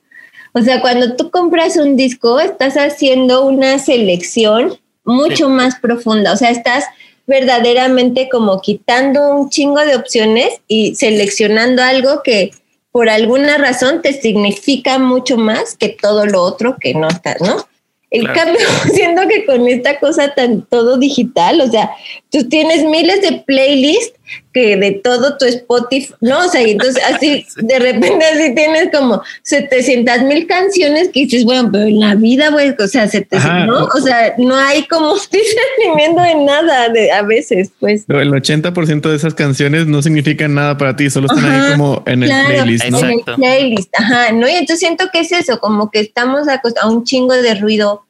O 0.52 0.62
sea, 0.62 0.80
cuando 0.80 1.16
tú 1.16 1.30
compras 1.30 1.76
un 1.76 1.96
disco, 1.96 2.40
estás 2.40 2.76
haciendo 2.76 3.44
una 3.44 3.78
selección 3.78 4.78
mucho 5.06 5.48
más 5.48 5.76
profunda. 5.76 6.32
O 6.32 6.36
sea, 6.36 6.50
estás 6.50 6.84
verdaderamente 7.26 8.28
como 8.28 8.60
quitando 8.60 9.34
un 9.34 9.48
chingo 9.50 9.80
de 9.80 9.96
opciones 9.96 10.60
y 10.68 10.94
seleccionando 10.94 11.82
algo 11.82 12.22
que 12.22 12.52
por 12.92 13.08
alguna 13.08 13.58
razón 13.58 14.00
te 14.00 14.12
significa 14.12 14.98
mucho 14.98 15.36
más 15.36 15.76
que 15.76 15.90
todo 15.90 16.24
lo 16.26 16.42
otro 16.42 16.76
que 16.80 16.94
no 16.94 17.08
está, 17.08 17.36
¿no? 17.40 17.66
El 18.10 18.32
cambio, 18.32 18.60
siento 18.94 19.28
que 19.28 19.44
con 19.44 19.66
esta 19.66 19.98
cosa 19.98 20.32
tan 20.34 20.62
todo 20.62 20.96
digital, 20.96 21.60
o 21.60 21.70
sea, 21.70 21.90
tú 22.30 22.48
tienes 22.48 22.84
miles 22.84 23.20
de 23.20 23.42
playlists 23.44 24.18
que 24.52 24.76
de 24.76 24.92
todo 24.92 25.36
tu 25.36 25.44
Spotify, 25.44 26.14
¿no? 26.20 26.46
O 26.46 26.48
sea, 26.48 26.66
y 26.66 26.72
entonces 26.72 27.02
así, 27.12 27.46
de 27.56 27.78
repente 27.78 28.24
así 28.24 28.54
tienes 28.54 28.88
como 28.92 29.22
700 29.42 30.22
mil 30.22 30.46
canciones 30.46 31.08
que 31.08 31.20
dices, 31.20 31.44
bueno, 31.44 31.68
pero 31.70 31.84
en 31.84 32.00
la 32.00 32.14
vida, 32.14 32.50
güey, 32.50 32.74
o 32.78 32.88
sea, 32.88 33.08
700, 33.08 33.66
¿no? 33.66 33.84
O 33.84 34.00
sea, 34.00 34.34
no 34.38 34.56
hay 34.56 34.86
como 34.86 35.14
discernimiento 35.32 36.22
de 36.22 36.44
nada 36.44 36.88
de, 36.88 37.10
a 37.12 37.22
veces, 37.22 37.70
pues. 37.78 38.04
Pero 38.06 38.20
el 38.20 38.30
80% 38.30 39.00
de 39.02 39.16
esas 39.16 39.34
canciones 39.34 39.86
no 39.86 40.02
significan 40.02 40.54
nada 40.54 40.76
para 40.76 40.96
ti, 40.96 41.10
solo 41.10 41.28
están 41.28 41.44
ahí 41.44 41.72
como 41.72 42.02
en 42.06 42.22
el 42.22 42.30
playlist, 42.30 42.86
¿no? 42.86 42.98
En 43.00 43.10
el 43.10 43.34
playlist, 43.36 43.94
ajá, 43.98 44.32
¿no? 44.32 44.48
Y 44.48 44.52
entonces 44.52 44.80
siento 44.80 45.06
que 45.12 45.20
es 45.20 45.32
eso, 45.32 45.60
como 45.60 45.90
que 45.90 46.00
estamos 46.00 46.46
a 46.48 46.88
un 46.88 47.04
chingo 47.04 47.34
de 47.34 47.54
ruido 47.54 48.06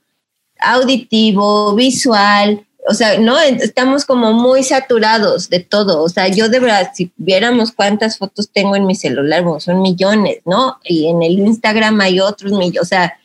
auditivo, 0.58 1.74
visual, 1.74 2.65
o 2.88 2.94
sea, 2.94 3.18
no, 3.18 3.38
estamos 3.38 4.04
como 4.04 4.32
muy 4.32 4.62
saturados 4.62 5.48
de 5.48 5.60
todo. 5.60 6.02
O 6.02 6.08
sea, 6.08 6.28
yo 6.28 6.48
de 6.48 6.60
verdad, 6.60 6.90
si 6.94 7.10
viéramos 7.16 7.72
cuántas 7.72 8.18
fotos 8.18 8.50
tengo 8.50 8.76
en 8.76 8.86
mi 8.86 8.94
celular, 8.94 9.44
son 9.60 9.82
millones, 9.82 10.38
¿no? 10.44 10.78
Y 10.84 11.08
en 11.08 11.22
el 11.22 11.38
Instagram 11.38 12.00
hay 12.00 12.20
otros 12.20 12.52
millones. 12.52 12.82
O 12.82 12.84
sea, 12.84 13.18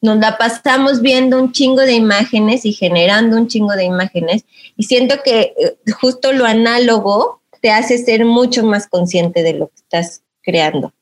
nos 0.00 0.18
la 0.18 0.36
pasamos 0.36 1.00
viendo 1.00 1.40
un 1.40 1.52
chingo 1.52 1.80
de 1.80 1.94
imágenes 1.94 2.64
y 2.64 2.72
generando 2.72 3.36
un 3.36 3.48
chingo 3.48 3.72
de 3.72 3.84
imágenes. 3.84 4.44
Y 4.76 4.84
siento 4.84 5.16
que 5.24 5.54
eh, 5.58 5.76
justo 6.00 6.32
lo 6.32 6.44
análogo 6.44 7.40
te 7.60 7.70
hace 7.70 7.98
ser 7.98 8.24
mucho 8.24 8.64
más 8.64 8.86
consciente 8.86 9.42
de 9.42 9.54
lo 9.54 9.68
que 9.68 9.76
estás 9.76 10.22
creando. 10.42 10.92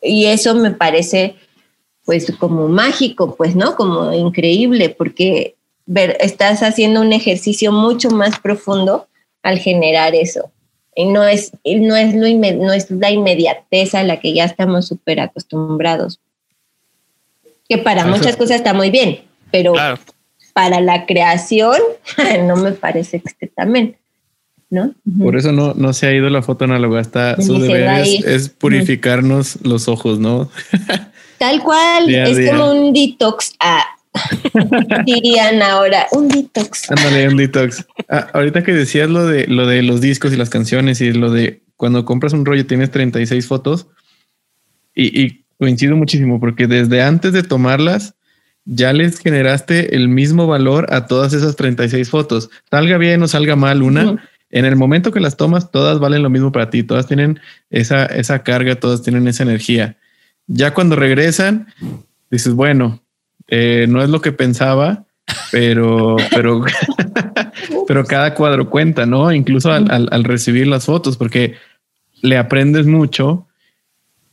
Y 0.00 0.26
eso 0.26 0.54
me 0.54 0.70
parece 0.70 1.36
pues 2.04 2.32
como 2.38 2.66
mágico, 2.68 3.36
pues, 3.36 3.54
¿no? 3.54 3.76
Como 3.76 4.12
increíble, 4.12 4.88
porque 4.88 5.56
ver, 5.92 6.16
estás 6.20 6.62
haciendo 6.62 7.00
un 7.00 7.12
ejercicio 7.12 7.72
mucho 7.72 8.10
más 8.10 8.38
profundo 8.38 9.08
al 9.42 9.58
generar 9.58 10.14
eso. 10.14 10.50
Y 10.94 11.06
no 11.06 11.24
es, 11.24 11.52
no 11.64 11.96
es, 11.96 12.14
lo 12.14 12.28
no 12.64 12.72
es 12.72 12.90
la 12.90 13.10
inmediatez 13.10 13.94
a 13.94 14.04
la 14.04 14.20
que 14.20 14.32
ya 14.32 14.44
estamos 14.44 14.86
súper 14.86 15.20
acostumbrados. 15.20 16.20
Que 17.68 17.78
para 17.78 18.06
muchas 18.06 18.36
cosas 18.36 18.56
está 18.56 18.72
muy 18.72 18.90
bien, 18.90 19.20
pero 19.50 19.72
para 20.52 20.80
la 20.80 21.06
creación 21.06 21.78
no 22.44 22.56
me 22.56 22.72
parece 22.72 23.20
que 23.20 23.28
esté 23.28 23.46
también. 23.48 23.96
¿No? 24.68 24.94
Por 25.18 25.34
eso 25.34 25.50
no, 25.50 25.74
no 25.74 25.92
se 25.92 26.06
ha 26.06 26.12
ido 26.12 26.30
la 26.30 26.42
foto 26.42 26.64
análoga. 26.64 27.00
Está, 27.00 27.40
su 27.42 27.58
deber 27.58 28.06
es, 28.06 28.48
purificarnos 28.48 29.58
los 29.62 29.88
ojos, 29.88 30.20
¿no? 30.20 30.48
Tal 31.38 31.60
cual, 31.64 32.08
es 32.14 32.48
como 32.48 32.70
un 32.70 32.92
detox. 32.92 33.54
Ah, 33.58 33.84
dirían 35.06 35.62
ahora, 35.62 36.06
un 36.12 36.28
detox. 36.28 36.90
Ándale, 36.90 37.28
un 37.28 37.36
detox. 37.36 37.86
Ah, 38.08 38.28
ahorita 38.32 38.62
que 38.62 38.72
decías 38.72 39.08
lo 39.08 39.26
de, 39.26 39.46
lo 39.46 39.66
de 39.66 39.82
los 39.82 40.00
discos 40.00 40.32
y 40.32 40.36
las 40.36 40.50
canciones 40.50 41.00
y 41.00 41.12
lo 41.12 41.30
de 41.30 41.62
cuando 41.76 42.04
compras 42.04 42.32
un 42.32 42.44
rollo 42.44 42.66
tienes 42.66 42.90
36 42.90 43.46
fotos 43.46 43.86
y, 44.94 45.22
y 45.22 45.44
coincido 45.58 45.96
muchísimo 45.96 46.40
porque 46.40 46.66
desde 46.66 47.02
antes 47.02 47.32
de 47.32 47.42
tomarlas 47.42 48.14
ya 48.64 48.92
les 48.92 49.18
generaste 49.18 49.96
el 49.96 50.08
mismo 50.08 50.46
valor 50.46 50.92
a 50.92 51.06
todas 51.06 51.32
esas 51.32 51.56
36 51.56 52.08
fotos. 52.10 52.50
Salga 52.70 52.98
bien 52.98 53.22
o 53.22 53.28
salga 53.28 53.56
mal 53.56 53.82
una, 53.82 54.22
en 54.50 54.64
el 54.64 54.76
momento 54.76 55.12
que 55.12 55.20
las 55.20 55.36
tomas, 55.36 55.70
todas 55.70 55.98
valen 55.98 56.22
lo 56.22 56.30
mismo 56.30 56.52
para 56.52 56.70
ti, 56.70 56.82
todas 56.82 57.06
tienen 57.06 57.40
esa, 57.70 58.06
esa 58.06 58.42
carga, 58.42 58.76
todas 58.76 59.02
tienen 59.02 59.26
esa 59.28 59.44
energía. 59.44 59.96
Ya 60.46 60.74
cuando 60.74 60.96
regresan, 60.96 61.68
dices, 62.30 62.52
bueno, 62.54 62.99
eh, 63.50 63.86
no 63.88 64.02
es 64.02 64.08
lo 64.08 64.20
que 64.20 64.32
pensaba, 64.32 65.04
pero, 65.50 66.16
pero, 66.30 66.64
pero 67.86 68.04
cada 68.04 68.34
cuadro 68.34 68.70
cuenta, 68.70 69.06
¿no? 69.06 69.32
Incluso 69.32 69.72
al, 69.72 70.24
recibir 70.24 70.66
las 70.66 70.86
fotos, 70.86 71.16
porque 71.16 71.54
le 72.22 72.36
aprendes 72.36 72.86
mucho 72.86 73.46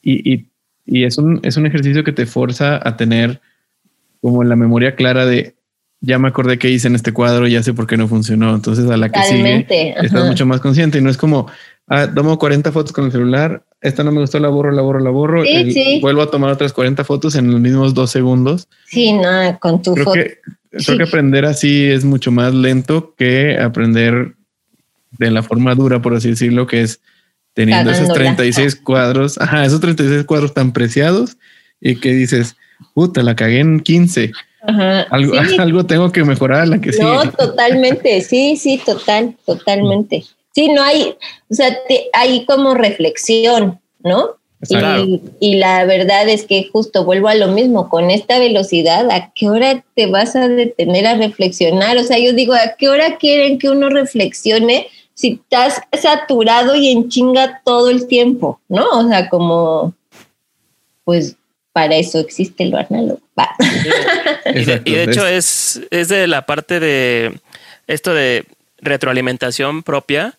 y, 0.02 0.48
es, 0.86 1.18
un, 1.18 1.40
es 1.44 1.58
un 1.58 1.66
ejercicio 1.66 2.04
que 2.04 2.14
te 2.14 2.26
forza 2.26 2.80
a 2.82 2.96
tener 2.96 3.42
como 4.22 4.44
la 4.44 4.56
memoria 4.56 4.96
clara 4.96 5.26
de 5.26 5.56
ya 6.00 6.20
me 6.20 6.28
acordé 6.28 6.60
que 6.60 6.70
hice 6.70 6.88
en 6.88 6.96
este 6.96 7.12
cuadro, 7.12 7.48
ya 7.48 7.64
sé 7.64 7.74
por 7.74 7.88
qué 7.88 7.98
no 7.98 8.08
funcionó. 8.08 8.54
Entonces 8.54 8.90
a 8.90 8.98
la 8.98 9.10
que 9.10 9.22
sigue 9.24 9.66
estás 10.00 10.26
mucho 10.26 10.46
más 10.46 10.62
consciente 10.62 11.00
y 11.00 11.02
no 11.02 11.10
es 11.10 11.18
como, 11.18 11.48
ah, 11.88 12.08
tomo 12.14 12.38
40 12.38 12.72
fotos 12.72 12.92
con 12.94 13.06
el 13.06 13.12
celular, 13.12 13.64
esta 13.82 14.04
no 14.04 14.12
me 14.12 14.22
gustó, 14.22 14.40
la 14.40 14.50
borro, 14.50 14.72
la 14.72 14.82
borro, 14.82 15.00
la 15.00 15.10
borro. 15.10 15.44
Vuelvo 16.02 16.22
a 16.22 16.32
tomar 16.32 16.52
otras 16.52 16.74
40 16.74 17.04
fotos 17.04 17.36
en 17.36 17.52
los 17.52 17.60
mismos 17.60 17.94
dos 17.94 18.10
segundos. 18.12 18.68
Sí, 18.86 19.14
no, 19.14 19.58
con 19.60 19.82
tu 19.82 19.94
creo 19.94 20.12
Que, 20.14 20.38
Creo 20.70 20.98
que 20.98 21.04
aprender 21.04 21.46
así 21.46 21.86
es 21.86 22.04
mucho 22.04 22.32
más 22.32 22.54
lento 22.54 23.14
que 23.18 23.58
aprender 23.58 24.36
de 25.12 25.32
la 25.32 25.42
forma 25.42 25.74
dura, 25.76 26.02
por 26.02 26.14
así 26.14 26.30
decirlo, 26.30 26.68
que 26.68 26.82
es 26.82 27.02
teniendo 27.54 27.90
esos 27.90 28.14
36 28.14 28.76
cuadros, 28.76 29.40
ajá, 29.40 29.66
esos 29.66 29.80
36 29.80 30.26
cuadros 30.26 30.54
tan 30.54 30.74
preciados 30.74 31.38
y 31.80 31.96
que 31.96 32.12
dices, 32.12 32.56
puta, 32.94 33.24
la 33.24 33.36
cagué 33.36 33.60
en 33.60 33.80
15. 33.80 34.32
Algo, 35.10 35.34
algo 35.60 35.86
tengo 35.86 36.12
que 36.12 36.24
mejorar 36.24 36.68
la 36.68 36.80
que 36.80 36.94
sí. 36.94 37.02
No, 37.02 37.32
totalmente, 37.32 38.22
sí, 38.22 38.58
sí, 38.58 38.80
total, 38.86 39.36
totalmente. 39.46 40.26
Sí, 40.58 40.70
no 40.70 40.82
hay, 40.82 41.16
o 41.52 41.54
sea, 41.54 41.78
hay 42.14 42.44
como 42.46 42.74
reflexión, 42.74 43.80
¿no? 44.00 44.38
Y, 44.68 45.22
y, 45.40 45.58
la 45.58 45.86
verdad 45.86 46.28
es 46.28 46.48
que 46.48 46.68
justo 46.74 47.06
vuelvo 47.06 47.28
a 47.28 47.36
lo 47.36 47.50
mismo, 47.50 47.90
con 47.90 48.10
esta 48.10 48.40
velocidad, 48.40 49.08
¿a 49.12 49.32
qué 49.36 49.50
hora 49.50 49.84
te 49.94 50.08
vas 50.08 50.36
a 50.36 50.48
detener 50.48 51.06
a 51.06 51.14
reflexionar? 51.14 51.98
O 51.98 52.04
sea, 52.04 52.18
yo 52.18 52.34
digo, 52.34 52.56
¿a 52.56 52.76
qué 52.76 52.90
hora 52.90 53.18
quieren 53.18 53.60
que 53.60 53.70
uno 53.70 53.90
reflexione 53.90 54.88
si 55.14 55.34
estás 55.34 55.80
saturado 55.94 56.76
y 56.76 56.90
en 56.90 57.08
chinga 57.08 57.62
todo 57.64 57.92
el 57.92 58.08
tiempo? 58.08 58.60
¿No? 58.68 58.90
O 58.90 59.08
sea, 59.08 59.30
como, 59.30 59.94
pues 61.04 61.36
para 61.72 61.98
eso 61.98 62.18
existe 62.18 62.66
lo 62.66 62.80
análogo. 62.80 63.22
y, 64.56 64.66
de, 64.66 64.82
y 64.86 64.92
de 64.94 65.04
hecho 65.04 65.28
es, 65.28 65.82
es 65.92 66.08
de 66.08 66.26
la 66.26 66.48
parte 66.48 66.80
de 66.80 67.40
esto 67.86 68.16
de 68.16 68.44
retroalimentación 68.80 69.84
propia 69.84 70.37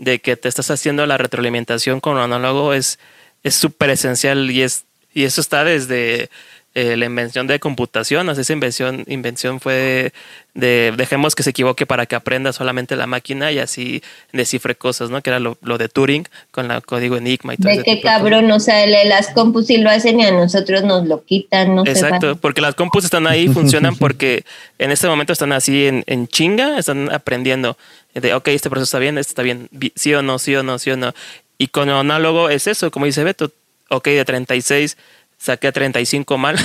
de 0.00 0.18
que 0.18 0.36
te 0.36 0.48
estás 0.48 0.70
haciendo 0.70 1.06
la 1.06 1.18
retroalimentación 1.18 2.00
con 2.00 2.16
un 2.16 2.22
análogo 2.22 2.72
es 2.72 2.98
súper 3.44 3.90
esencial 3.90 4.50
y, 4.50 4.62
es, 4.62 4.86
y 5.12 5.24
eso 5.24 5.40
está 5.40 5.62
desde 5.62 6.30
eh, 6.74 6.96
la 6.96 7.06
invención 7.06 7.48
de 7.48 7.58
computación, 7.58 8.28
o 8.28 8.32
esa 8.32 8.52
invención, 8.52 9.04
invención 9.08 9.58
fue 9.58 10.12
de, 10.54 10.94
dejemos 10.96 11.34
que 11.34 11.42
se 11.42 11.50
equivoque 11.50 11.84
para 11.84 12.06
que 12.06 12.14
aprenda 12.14 12.52
solamente 12.52 12.94
la 12.94 13.08
máquina 13.08 13.50
y 13.50 13.58
así 13.58 14.02
descifre 14.32 14.76
cosas, 14.76 15.10
¿no? 15.10 15.20
Que 15.20 15.30
era 15.30 15.40
lo, 15.40 15.56
de 15.60 15.88
Turing 15.88 16.28
con 16.52 16.70
el 16.70 16.80
código 16.82 17.16
Enigma 17.16 17.54
y 17.54 17.56
todo 17.56 17.72
De 17.72 17.82
qué 17.82 18.00
cabrón, 18.00 18.48
o 18.52 18.60
sea, 18.60 18.86
las 18.86 19.30
compus 19.30 19.66
sí 19.66 19.78
lo 19.78 19.90
hacen 19.90 20.20
y 20.20 20.24
a 20.24 20.30
nosotros 20.30 20.84
nos 20.84 21.08
lo 21.08 21.24
quitan, 21.24 21.74
no 21.74 21.84
Exacto, 21.84 22.36
porque 22.36 22.60
las 22.60 22.76
compus 22.76 23.04
están 23.04 23.26
ahí, 23.26 23.48
funcionan 23.52 23.96
porque 23.96 24.44
en 24.78 24.92
este 24.92 25.08
momento 25.08 25.32
están 25.32 25.52
así 25.52 25.86
en, 25.86 26.04
en 26.06 26.28
chinga, 26.28 26.78
están 26.78 27.12
aprendiendo 27.12 27.76
de, 28.14 28.32
ok, 28.32 28.46
este 28.48 28.70
proceso 28.70 28.84
está 28.84 29.00
bien, 29.00 29.18
este 29.18 29.30
está 29.32 29.42
bien, 29.42 29.68
sí 29.96 30.14
o 30.14 30.22
no, 30.22 30.38
sí 30.38 30.54
o 30.54 30.62
no, 30.62 30.78
sí 30.78 30.92
o 30.92 30.96
no. 30.96 31.14
Y 31.58 31.66
con 31.66 31.88
el 31.88 31.96
análogo 31.96 32.48
es 32.48 32.68
eso, 32.68 32.92
como 32.92 33.06
dice 33.06 33.24
Beto, 33.24 33.50
ok, 33.88 34.04
de 34.06 34.24
36 34.24 34.96
saqué 35.40 35.72
35 35.72 36.38
mal 36.38 36.56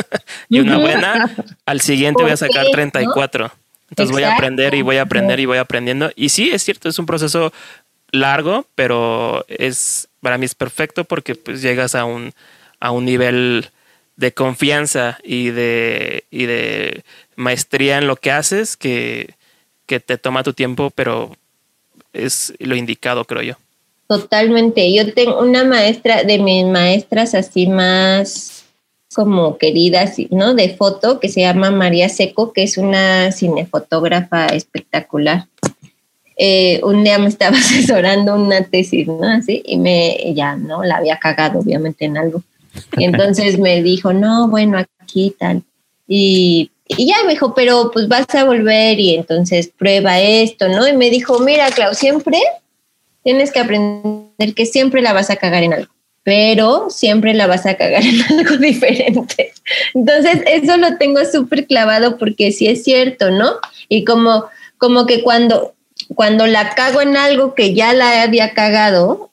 y 0.48 0.60
una 0.60 0.76
buena, 0.78 1.34
al 1.64 1.80
siguiente 1.80 2.22
voy 2.22 2.32
a 2.32 2.36
sacar 2.36 2.66
34. 2.70 3.50
Entonces 3.90 4.12
voy 4.12 4.24
a 4.24 4.34
aprender 4.34 4.74
y 4.74 4.82
voy 4.82 4.96
a 4.96 5.02
aprender 5.02 5.38
y 5.38 5.46
voy 5.46 5.58
aprendiendo. 5.58 6.10
Y 6.16 6.30
sí, 6.30 6.50
es 6.52 6.64
cierto, 6.64 6.88
es 6.88 6.98
un 6.98 7.06
proceso 7.06 7.52
largo, 8.10 8.66
pero 8.74 9.44
es 9.48 10.08
para 10.20 10.38
mí 10.38 10.46
es 10.46 10.54
perfecto 10.54 11.04
porque 11.04 11.34
pues 11.34 11.62
llegas 11.62 11.94
a 11.94 12.04
un, 12.04 12.32
a 12.80 12.90
un 12.90 13.04
nivel 13.04 13.70
de 14.16 14.32
confianza 14.32 15.18
y 15.22 15.50
de, 15.50 16.24
y 16.30 16.46
de 16.46 17.04
maestría 17.36 17.98
en 17.98 18.06
lo 18.06 18.16
que 18.16 18.32
haces 18.32 18.76
que, 18.76 19.34
que 19.86 20.00
te 20.00 20.18
toma 20.18 20.42
tu 20.42 20.54
tiempo, 20.54 20.90
pero 20.90 21.36
es 22.12 22.54
lo 22.58 22.74
indicado, 22.74 23.24
creo 23.24 23.42
yo. 23.42 23.56
Totalmente. 24.06 24.92
Yo 24.92 25.12
tengo 25.14 25.40
una 25.40 25.64
maestra 25.64 26.24
de 26.24 26.38
mis 26.38 26.66
maestras 26.66 27.34
así 27.34 27.66
más 27.66 28.64
como 29.14 29.56
queridas, 29.58 30.16
¿no? 30.30 30.54
De 30.54 30.76
foto, 30.76 31.20
que 31.20 31.28
se 31.28 31.40
llama 31.40 31.70
María 31.70 32.08
Seco, 32.08 32.52
que 32.52 32.64
es 32.64 32.76
una 32.76 33.32
cinefotógrafa 33.32 34.46
espectacular. 34.48 35.46
Eh, 36.36 36.80
un 36.82 37.04
día 37.04 37.18
me 37.18 37.28
estaba 37.28 37.56
asesorando 37.58 38.34
una 38.34 38.64
tesis, 38.64 39.06
¿no? 39.06 39.22
Así, 39.22 39.62
y 39.64 39.78
me, 39.78 40.34
ya, 40.34 40.56
¿no? 40.56 40.82
La 40.82 40.96
había 40.96 41.18
cagado, 41.18 41.60
obviamente, 41.60 42.04
en 42.04 42.18
algo. 42.18 42.42
Y 42.96 43.04
entonces 43.04 43.58
me 43.58 43.82
dijo, 43.82 44.12
no, 44.12 44.48
bueno, 44.48 44.82
aquí 44.98 45.34
tal. 45.38 45.62
Y, 46.08 46.72
y 46.88 47.06
ya 47.06 47.14
me 47.24 47.32
dijo, 47.32 47.54
pero 47.54 47.90
pues 47.92 48.08
vas 48.08 48.26
a 48.34 48.44
volver 48.44 48.98
y 48.98 49.14
entonces 49.14 49.68
prueba 49.68 50.20
esto, 50.20 50.68
¿no? 50.68 50.86
Y 50.88 50.92
me 50.94 51.08
dijo, 51.08 51.38
mira, 51.38 51.70
Clau, 51.70 51.94
siempre 51.94 52.38
tienes 53.24 53.50
que 53.50 53.58
aprender 53.58 54.54
que 54.54 54.66
siempre 54.66 55.02
la 55.02 55.12
vas 55.12 55.30
a 55.30 55.36
cagar 55.36 55.64
en 55.64 55.72
algo, 55.72 55.92
pero 56.22 56.90
siempre 56.90 57.34
la 57.34 57.48
vas 57.48 57.66
a 57.66 57.74
cagar 57.74 58.02
en 58.06 58.22
algo 58.22 58.56
diferente. 58.58 59.52
Entonces, 59.94 60.42
eso 60.46 60.76
lo 60.76 60.96
tengo 60.98 61.24
súper 61.24 61.66
clavado 61.66 62.18
porque 62.18 62.52
sí 62.52 62.68
es 62.68 62.84
cierto, 62.84 63.30
¿no? 63.30 63.54
Y 63.88 64.04
como, 64.04 64.44
como 64.78 65.06
que 65.06 65.22
cuando, 65.22 65.74
cuando 66.14 66.46
la 66.46 66.74
cago 66.74 67.00
en 67.00 67.16
algo 67.16 67.54
que 67.54 67.74
ya 67.74 67.92
la 67.94 68.22
había 68.22 68.52
cagado, 68.52 69.30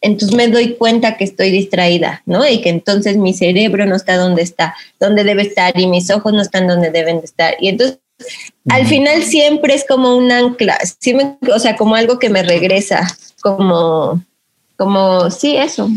entonces 0.00 0.36
me 0.36 0.48
doy 0.48 0.74
cuenta 0.74 1.16
que 1.16 1.24
estoy 1.24 1.50
distraída, 1.50 2.22
¿no? 2.24 2.46
Y 2.48 2.60
que 2.60 2.70
entonces 2.70 3.16
mi 3.16 3.34
cerebro 3.34 3.84
no 3.84 3.96
está 3.96 4.16
donde 4.16 4.42
está, 4.42 4.74
donde 5.00 5.24
debe 5.24 5.42
estar, 5.42 5.78
y 5.78 5.86
mis 5.86 6.10
ojos 6.10 6.32
no 6.32 6.40
están 6.40 6.66
donde 6.66 6.90
deben 6.90 7.18
de 7.18 7.26
estar. 7.26 7.56
Y 7.60 7.68
entonces 7.68 7.98
al 8.70 8.86
final 8.86 9.22
siempre 9.22 9.74
es 9.74 9.84
como 9.88 10.16
un 10.16 10.30
ancla, 10.30 10.78
o 11.54 11.58
sea, 11.58 11.76
como 11.76 11.94
algo 11.94 12.18
que 12.18 12.30
me 12.30 12.42
regresa, 12.42 13.06
como, 13.40 14.22
como, 14.76 15.30
sí, 15.30 15.56
eso. 15.56 15.88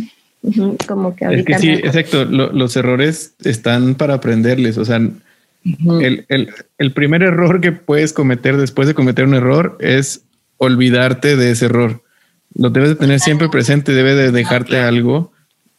Como 0.88 1.16
que 1.16 1.26
ahorita. 1.26 1.52
Es 1.52 1.58
que 1.58 1.62
sí, 1.62 1.70
exacto. 1.70 2.26
los 2.26 2.76
errores 2.76 3.36
están 3.44 3.96
para 3.96 4.16
aprenderles. 4.16 4.78
O 4.78 4.86
sea, 4.86 5.00
el, 5.00 6.94
primer 6.94 7.22
error 7.22 7.62
que 7.62 7.72
puedes 7.72 8.14
cometer 8.14 8.58
después 8.58 8.88
de 8.88 8.96
cometer 8.96 9.26
un 9.26 9.36
error 9.36 9.78
es 9.80 10.24
olvidarte 10.58 11.36
de 11.36 11.52
ese 11.52 11.66
error. 11.66 12.02
Lo 12.56 12.70
debes 12.70 12.90
de 12.90 12.96
tener 12.96 13.20
siempre 13.20 13.50
presente, 13.50 13.94
debe 13.94 14.16
de 14.16 14.32
dejarte 14.32 14.78
algo. 14.78 15.32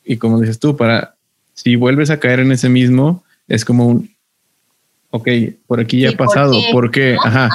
Y 0.05 0.17
como 0.17 0.41
dices 0.41 0.59
tú, 0.59 0.77
para 0.77 1.17
si 1.55 1.77
vuelves 1.77 2.11
a 2.11 2.21
caer 2.21 2.41
en 2.41 2.53
ese 2.53 2.69
mismo, 2.69 3.25
es 3.49 3.65
como 3.65 3.87
un 3.87 4.12
ok, 5.13 5.29
por 5.67 5.79
aquí 5.79 6.01
ya 6.01 6.11
ha 6.11 6.17
pasado, 6.17 6.59
¿por 6.73 6.91
qué? 6.91 7.17
Ajá. 7.23 7.51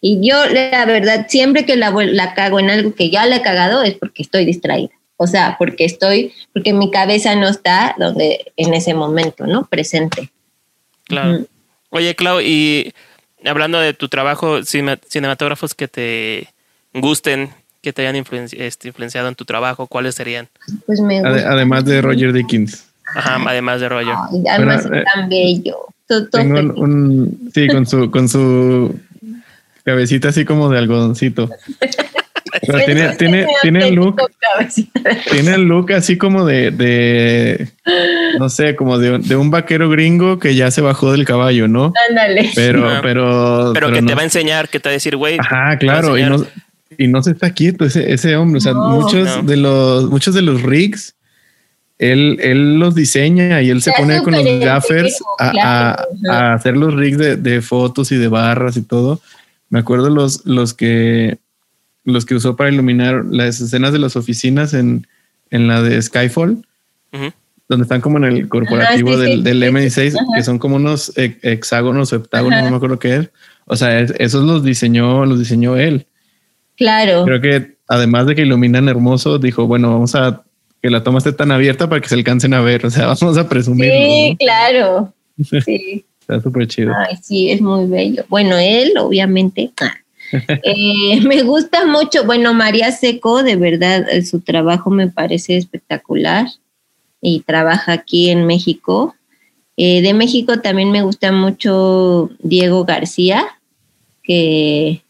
Y 0.00 0.26
yo, 0.26 0.36
la 0.46 0.84
verdad, 0.86 1.26
siempre 1.28 1.64
que 1.64 1.76
la, 1.76 1.90
la 1.90 2.34
cago 2.34 2.58
en 2.58 2.70
algo 2.70 2.94
que 2.94 3.10
ya 3.10 3.26
le 3.26 3.36
he 3.36 3.42
cagado 3.42 3.82
es 3.82 3.94
porque 3.94 4.22
estoy 4.22 4.44
distraída. 4.44 4.90
O 5.16 5.26
sea, 5.26 5.56
porque 5.58 5.84
estoy, 5.84 6.32
porque 6.52 6.72
mi 6.72 6.90
cabeza 6.90 7.36
no 7.36 7.48
está 7.48 7.94
donde 7.98 8.52
en 8.56 8.74
ese 8.74 8.94
momento, 8.94 9.46
¿no? 9.46 9.66
Presente. 9.66 10.30
Claro. 11.04 11.46
Oye, 11.90 12.14
Clau, 12.16 12.40
y 12.40 12.92
hablando 13.44 13.78
de 13.78 13.94
tu 13.94 14.08
trabajo, 14.08 14.60
cinematógrafos 14.64 15.74
que 15.74 15.88
te 15.88 16.48
gusten, 16.92 17.50
que 17.82 17.92
te 17.92 18.06
hayan 18.06 18.24
este, 18.52 18.88
influenciado 18.88 19.28
en 19.28 19.34
tu 19.34 19.44
trabajo, 19.44 19.86
¿cuáles 19.86 20.14
serían? 20.14 20.48
Pues 20.86 21.00
me 21.00 21.18
Además 21.18 21.84
de 21.84 22.00
Roger 22.00 22.32
Dickens. 22.32 22.86
Ajá, 23.14 23.38
además 23.46 23.80
de 23.80 23.88
Roger. 23.90 24.14
además 24.50 24.86
es 24.86 25.04
tan 25.04 25.28
bello. 25.28 25.86
Tengo 26.06 26.74
un, 26.74 27.50
sí, 27.54 27.68
con 27.68 27.86
su, 27.86 28.10
con 28.10 28.28
su 28.28 28.98
cabecita 29.84 30.28
así 30.28 30.44
como 30.44 30.70
de 30.70 30.78
algodoncito. 30.78 31.48
tiene, 32.86 33.16
tiene, 33.16 33.46
tiene 33.62 33.88
el 33.88 33.94
look. 33.94 34.20
Tiene 35.30 35.54
el 35.54 35.62
look 35.62 35.92
así 35.92 36.16
como 36.16 36.44
de, 36.44 36.70
de 36.70 37.68
no 38.38 38.48
sé, 38.48 38.76
como 38.76 38.98
de, 38.98 39.18
de, 39.18 39.36
un 39.36 39.50
vaquero 39.50 39.88
gringo 39.88 40.38
que 40.38 40.54
ya 40.54 40.70
se 40.70 40.80
bajó 40.80 41.12
del 41.12 41.24
caballo, 41.24 41.68
¿no? 41.68 41.92
Ándale. 42.08 42.50
Pero, 42.54 43.00
pero, 43.02 43.72
pero, 43.74 43.92
que 43.92 44.02
te 44.02 44.14
va 44.14 44.20
a 44.20 44.24
enseñar, 44.24 44.68
que 44.68 44.80
te 44.80 44.88
va 44.88 44.92
a 44.92 44.94
decir, 44.94 45.16
güey. 45.16 45.38
Ajá, 45.38 45.78
claro. 45.78 46.18
Y 46.18 46.22
no, 46.24 46.46
y 46.98 47.08
no 47.08 47.22
se 47.22 47.32
está 47.32 47.52
quieto 47.52 47.84
ese, 47.84 48.12
ese 48.12 48.36
hombre. 48.36 48.58
O 48.58 48.60
sea, 48.60 48.74
muchos 48.74 49.46
de 49.46 49.56
los, 49.56 50.10
muchos 50.10 50.34
de 50.34 50.42
los 50.42 50.62
rigs 50.62 51.13
él, 51.98 52.38
él 52.42 52.78
los 52.78 52.94
diseña 52.94 53.62
y 53.62 53.70
él 53.70 53.80
se 53.80 53.92
pone 53.92 54.22
con 54.22 54.34
los 54.34 54.60
gaffers 54.60 55.22
a, 55.38 56.04
hacer 56.54 56.76
los 56.76 56.94
rigs 56.94 57.18
de, 57.18 57.62
fotos 57.62 58.10
y 58.12 58.16
de 58.16 58.28
barras 58.28 58.76
y 58.76 58.82
todo. 58.82 59.20
Me 59.70 59.78
acuerdo 59.78 60.10
los, 60.10 60.44
los 60.44 60.74
que 60.74 61.38
los 62.04 62.26
que 62.26 62.34
usó 62.34 62.54
para 62.54 62.70
iluminar 62.70 63.24
las 63.24 63.60
escenas 63.60 63.92
de 63.92 63.98
las 63.98 64.14
oficinas 64.16 64.74
en, 64.74 65.06
la 65.50 65.80
de 65.82 66.02
Skyfall, 66.02 66.66
donde 67.68 67.82
están 67.82 68.00
como 68.02 68.18
en 68.18 68.24
el 68.24 68.48
corporativo 68.48 69.16
del, 69.16 69.42
del 69.42 69.62
M16, 69.62 70.14
que 70.34 70.42
son 70.42 70.58
como 70.58 70.76
unos 70.76 71.12
hexágonos 71.16 72.12
o 72.12 72.16
heptágonos, 72.16 72.62
no 72.62 72.70
me 72.70 72.76
acuerdo 72.76 72.98
qué 72.98 73.16
es. 73.16 73.30
O 73.66 73.76
sea, 73.76 74.00
esos 74.00 74.44
los 74.44 74.62
diseñó, 74.64 75.24
los 75.24 75.38
diseñó 75.38 75.76
él. 75.76 76.06
Claro. 76.76 77.24
Creo 77.24 77.40
que 77.40 77.76
además 77.88 78.26
de 78.26 78.34
que 78.34 78.42
iluminan 78.42 78.88
hermoso, 78.88 79.38
dijo, 79.38 79.66
bueno, 79.66 79.92
vamos 79.92 80.14
a 80.14 80.42
que 80.84 80.90
la 80.90 81.02
toma 81.02 81.16
esté 81.16 81.32
tan 81.32 81.50
abierta 81.50 81.88
para 81.88 82.02
que 82.02 82.10
se 82.10 82.14
alcancen 82.14 82.52
a 82.52 82.60
ver. 82.60 82.84
O 82.84 82.90
sea, 82.90 83.06
vamos 83.18 83.38
a 83.38 83.48
presumir. 83.48 83.90
Sí, 83.90 84.36
claro. 84.38 85.12
Sí. 85.64 86.04
Está 86.20 86.40
súper 86.40 86.68
chido. 86.68 86.92
Ay, 86.94 87.16
sí, 87.20 87.50
es 87.50 87.60
muy 87.60 87.86
bello. 87.86 88.24
Bueno, 88.28 88.58
él, 88.58 88.92
obviamente. 88.98 89.72
Ah. 89.80 90.58
Eh, 90.64 91.20
me 91.20 91.42
gusta 91.42 91.86
mucho. 91.86 92.24
Bueno, 92.24 92.54
María 92.54 92.90
Seco, 92.90 93.42
de 93.42 93.56
verdad, 93.56 94.08
eh, 94.10 94.22
su 94.22 94.40
trabajo 94.40 94.90
me 94.90 95.08
parece 95.08 95.56
espectacular 95.56 96.46
y 97.20 97.40
trabaja 97.40 97.92
aquí 97.92 98.30
en 98.30 98.44
México. 98.46 99.14
Eh, 99.76 100.02
de 100.02 100.12
México 100.12 100.60
también 100.60 100.90
me 100.90 101.02
gusta 101.02 101.30
mucho 101.30 102.30
Diego 102.40 102.84
García, 102.84 103.46
que 104.24 105.03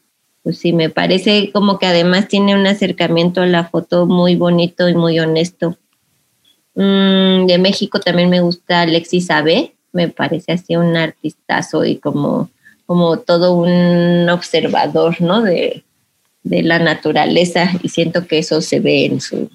pues 0.45 0.59
sí, 0.59 0.75
me 0.75 0.91
parece 0.91 1.51
como 1.53 1.79
que 1.79 1.87
además 1.87 2.29
tiene 2.29 2.55
un 2.55 2.67
acercamiento 2.67 3.41
a 3.41 3.47
la 3.47 3.65
foto 3.65 4.07
muy 4.07 4.37
bonito 4.37 4.91
y 4.91 4.95
muy 4.95 5.19
honesto. 5.19 5.79
Mm, 6.75 7.47
de 7.47 7.59
México 7.59 7.99
también 7.99 8.29
me 8.29 8.43
gusta 8.43 8.83
Alexis 8.83 9.31
Abe, 9.31 9.75
me 9.93 10.09
parece 10.09 10.53
así 10.53 10.77
un 10.77 10.97
artistazo 10.99 11.87
y 11.87 11.97
como, 11.97 12.51
como 12.85 13.21
todo 13.21 13.55
un 13.55 14.29
observador, 14.29 15.21
¿no? 15.21 15.43
De, 15.43 15.83
la 16.43 16.79
naturaleza 16.79 17.71
y 17.83 17.89
siento 17.89 18.27
que 18.27 18.37
eso 18.37 18.61
se 18.61 18.79
ve 18.79 19.07
en 19.07 19.23
su... 19.23 19.49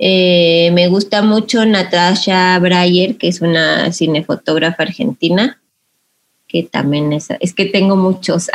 Eh, 0.00 0.72
me 0.72 0.88
gusta 0.88 1.22
mucho 1.22 1.64
Natasha 1.64 2.58
Breyer, 2.58 3.16
que 3.16 3.28
es 3.28 3.40
una 3.40 3.92
cinefotógrafa 3.92 4.82
argentina, 4.82 5.62
que 6.54 6.62
también 6.62 7.12
es, 7.12 7.26
es 7.40 7.52
que 7.52 7.64
tengo 7.64 7.96
muchos. 7.96 8.48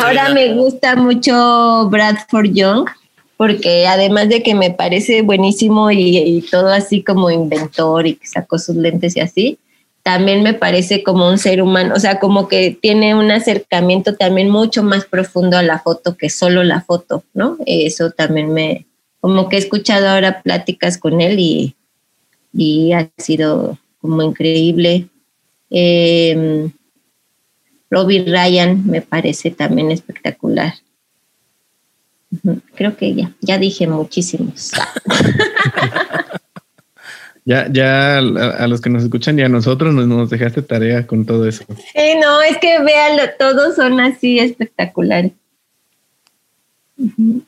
Ahora 0.00 0.30
me 0.30 0.54
gusta 0.54 0.96
mucho 0.96 1.90
Bradford 1.90 2.54
Young, 2.54 2.88
porque 3.36 3.86
además 3.86 4.30
de 4.30 4.42
que 4.42 4.54
me 4.54 4.70
parece 4.70 5.20
buenísimo 5.20 5.90
y, 5.90 6.42
todo 6.50 6.68
así 6.68 7.02
como 7.02 7.30
inventor 7.30 8.06
y 8.06 8.14
que 8.14 8.26
sacó 8.26 8.58
sus 8.58 8.76
lentes 8.76 9.14
y 9.14 9.20
así, 9.20 9.58
también 10.02 10.42
me 10.42 10.54
parece 10.54 11.02
como 11.02 11.28
un 11.28 11.36
ser 11.36 11.60
humano, 11.60 11.92
o 11.94 12.00
sea, 12.00 12.18
como 12.18 12.48
que 12.48 12.78
tiene 12.80 13.14
un 13.14 13.30
acercamiento 13.30 14.14
también 14.14 14.48
mucho 14.48 14.82
más 14.82 15.04
profundo 15.04 15.58
a 15.58 15.62
la 15.62 15.80
foto 15.80 16.16
que 16.16 16.30
solo 16.30 16.64
la 16.64 16.80
foto, 16.80 17.24
¿no? 17.34 17.58
Eso 17.66 18.10
también 18.10 18.54
me, 18.54 18.86
como 19.20 19.50
que 19.50 19.56
he 19.56 19.58
escuchado 19.58 20.08
ahora 20.08 20.40
pláticas 20.40 20.96
con 20.96 21.20
él 21.20 21.38
y, 21.38 21.76
y 22.54 22.94
ha 22.94 23.10
sido 23.18 23.76
como 24.00 24.22
increíble. 24.22 25.10
Eh, 25.74 26.70
Robbie 27.90 28.24
Ryan 28.24 28.86
me 28.86 29.00
parece 29.00 29.50
también 29.50 29.90
espectacular. 29.90 30.74
Creo 32.74 32.96
que 32.96 33.14
ya, 33.14 33.32
ya 33.40 33.58
dije 33.58 33.86
muchísimos. 33.86 34.72
ya, 37.44 37.68
ya 37.70 38.18
a, 38.18 38.66
los 38.66 38.80
que 38.80 38.90
nos 38.90 39.02
escuchan 39.02 39.38
y 39.38 39.42
a 39.42 39.48
nosotros 39.48 39.94
nos, 39.94 40.30
dejaste 40.30 40.62
tarea 40.62 41.06
con 41.06 41.26
todo 41.26 41.46
eso. 41.46 41.64
Sí, 41.68 42.14
no, 42.20 42.42
es 42.42 42.56
que 42.58 42.82
véanlo, 42.82 43.22
todos 43.38 43.76
son 43.76 44.00
así 44.00 44.38
espectaculares. 44.38 45.32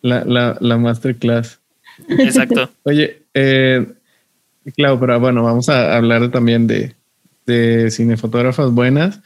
La, 0.02 0.24
la, 0.24 0.56
la 0.60 0.76
masterclass. 0.76 1.60
Exacto. 2.08 2.70
Oye, 2.82 3.22
eh, 3.32 3.86
claro, 4.76 5.00
pero 5.00 5.20
bueno, 5.20 5.42
vamos 5.42 5.68
a 5.68 5.96
hablar 5.96 6.30
también 6.30 6.66
de, 6.66 6.94
de 7.46 7.90
cinefotógrafas 7.90 8.70
buenas 8.72 9.20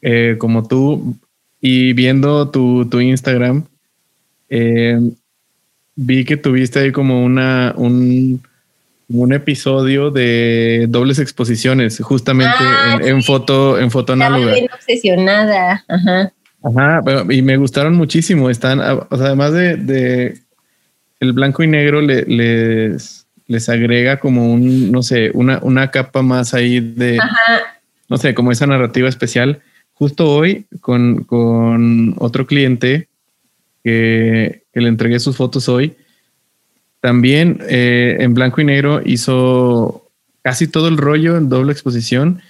eh, 0.00 0.36
como 0.38 0.66
tú 0.66 1.16
y 1.60 1.92
viendo 1.92 2.48
tu, 2.50 2.86
tu 2.88 3.00
Instagram, 3.00 3.64
eh, 4.50 4.98
vi 5.94 6.24
que 6.24 6.36
tuviste 6.36 6.80
ahí 6.80 6.90
como 6.92 7.24
una, 7.24 7.72
un, 7.76 8.42
un 9.08 9.32
episodio 9.32 10.10
de 10.10 10.86
dobles 10.88 11.18
exposiciones, 11.20 12.00
justamente 12.00 12.54
Ah, 12.58 12.98
en, 13.00 13.08
en 13.08 13.22
foto, 13.22 13.78
en 13.78 13.90
foto 13.92 14.12
Estaba 14.14 14.34
análoga. 14.34 14.54
bien 14.54 14.68
obsesionada. 14.74 15.84
Ajá. 15.86 16.32
Ajá, 16.64 17.02
pero- 17.04 17.30
y 17.32 17.42
me 17.42 17.56
gustaron 17.56 17.94
muchísimo. 17.94 18.50
Están, 18.50 18.80
o 18.80 19.16
sea, 19.16 19.26
además 19.26 19.52
de, 19.52 19.76
de 19.76 20.38
el 21.20 21.32
blanco 21.32 21.62
y 21.62 21.68
negro 21.68 22.00
le- 22.00 22.24
les, 22.24 23.21
les 23.52 23.68
agrega 23.68 24.18
como 24.18 24.52
un, 24.52 24.90
no 24.90 25.02
sé, 25.02 25.30
una, 25.34 25.60
una 25.62 25.90
capa 25.90 26.22
más 26.22 26.54
ahí 26.54 26.80
de, 26.80 27.18
Ajá. 27.18 27.78
no 28.08 28.16
sé, 28.16 28.34
como 28.34 28.50
esa 28.50 28.66
narrativa 28.66 29.08
especial. 29.08 29.60
Justo 29.92 30.28
hoy 30.28 30.64
con, 30.80 31.24
con 31.24 32.14
otro 32.18 32.46
cliente 32.46 33.08
que, 33.84 34.62
que 34.72 34.80
le 34.80 34.88
entregué 34.88 35.20
sus 35.20 35.36
fotos 35.36 35.68
hoy, 35.68 35.94
también 37.00 37.58
eh, 37.68 38.16
en 38.20 38.32
blanco 38.32 38.60
y 38.60 38.64
negro 38.64 39.02
hizo 39.04 40.08
casi 40.42 40.66
todo 40.66 40.88
el 40.88 40.96
rollo 40.96 41.36
en 41.36 41.48
doble 41.48 41.72
exposición 41.72 42.40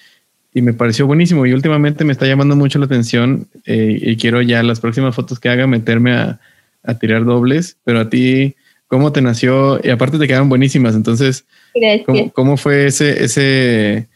y 0.55 0.63
me 0.63 0.73
pareció 0.75 1.07
buenísimo 1.07 1.47
y 1.47 1.53
últimamente 1.53 2.05
me 2.05 2.13
está 2.13 2.27
llamando 2.27 2.55
mucho 2.55 2.79
la 2.79 2.85
atención 2.85 3.49
eh, 3.67 3.99
y 4.01 4.17
quiero 4.17 4.41
ya 4.41 4.63
las 4.63 4.81
próximas 4.81 5.15
fotos 5.15 5.41
que 5.41 5.49
haga 5.49 5.67
meterme 5.67 6.13
a, 6.13 6.39
a 6.85 6.99
tirar 6.99 7.25
dobles, 7.25 7.77
pero 7.85 8.01
a 8.01 8.09
ti, 8.11 8.55
¿cómo 8.93 9.11
te 9.11 9.23
nació? 9.23 9.81
Y 9.83 9.89
aparte 9.89 10.19
te 10.19 10.27
quedaron 10.29 10.51
buenísimas, 10.51 10.95
entonces, 10.95 11.47
Gracias. 11.75 12.05
¿cómo, 12.05 12.31
cómo 12.33 12.57
fue 12.59 12.85
ese, 12.89 13.25
ese, 13.25 14.07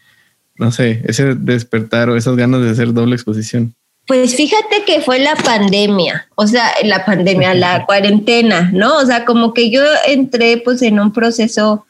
no 0.55 0.71
sé, 0.71 1.01
ese 1.07 1.33
despertar 1.33 2.11
o 2.11 2.15
esas 2.15 2.35
ganas 2.35 2.61
de 2.61 2.69
hacer 2.69 2.93
doble 2.93 3.15
exposición? 3.15 3.73
Pues 4.05 4.35
fíjate 4.35 4.83
que 4.85 5.01
fue 5.01 5.17
la 5.17 5.35
pandemia, 5.35 6.27
o 6.35 6.45
sea, 6.45 6.69
la 6.83 7.03
pandemia, 7.05 7.55
la 7.55 7.87
cuarentena, 7.87 8.69
¿no? 8.71 8.97
O 8.99 9.05
sea, 9.07 9.25
como 9.25 9.51
que 9.55 9.71
yo 9.71 9.81
entré 10.07 10.61
pues 10.63 10.83
en 10.83 10.99
un 10.99 11.11
proceso, 11.11 11.87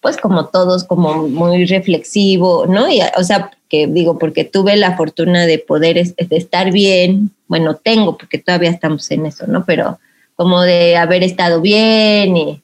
pues 0.00 0.16
como 0.16 0.46
todos, 0.46 0.84
como 0.84 1.28
muy 1.28 1.66
reflexivo, 1.66 2.64
¿no? 2.66 2.90
Y, 2.90 3.00
o 3.18 3.22
sea, 3.24 3.50
que 3.68 3.86
digo, 3.88 4.18
porque 4.18 4.44
tuve 4.44 4.74
la 4.76 4.96
fortuna 4.96 5.44
de 5.44 5.58
poder 5.58 5.98
es- 5.98 6.16
de 6.16 6.36
estar 6.38 6.72
bien, 6.72 7.30
bueno, 7.46 7.76
tengo, 7.76 8.16
porque 8.16 8.38
todavía 8.38 8.70
estamos 8.70 9.10
en 9.10 9.26
eso, 9.26 9.46
¿no? 9.46 9.66
Pero 9.66 9.98
como 10.36 10.62
de 10.62 10.96
haber 10.96 11.22
estado 11.22 11.60
bien 11.60 12.36
y, 12.36 12.62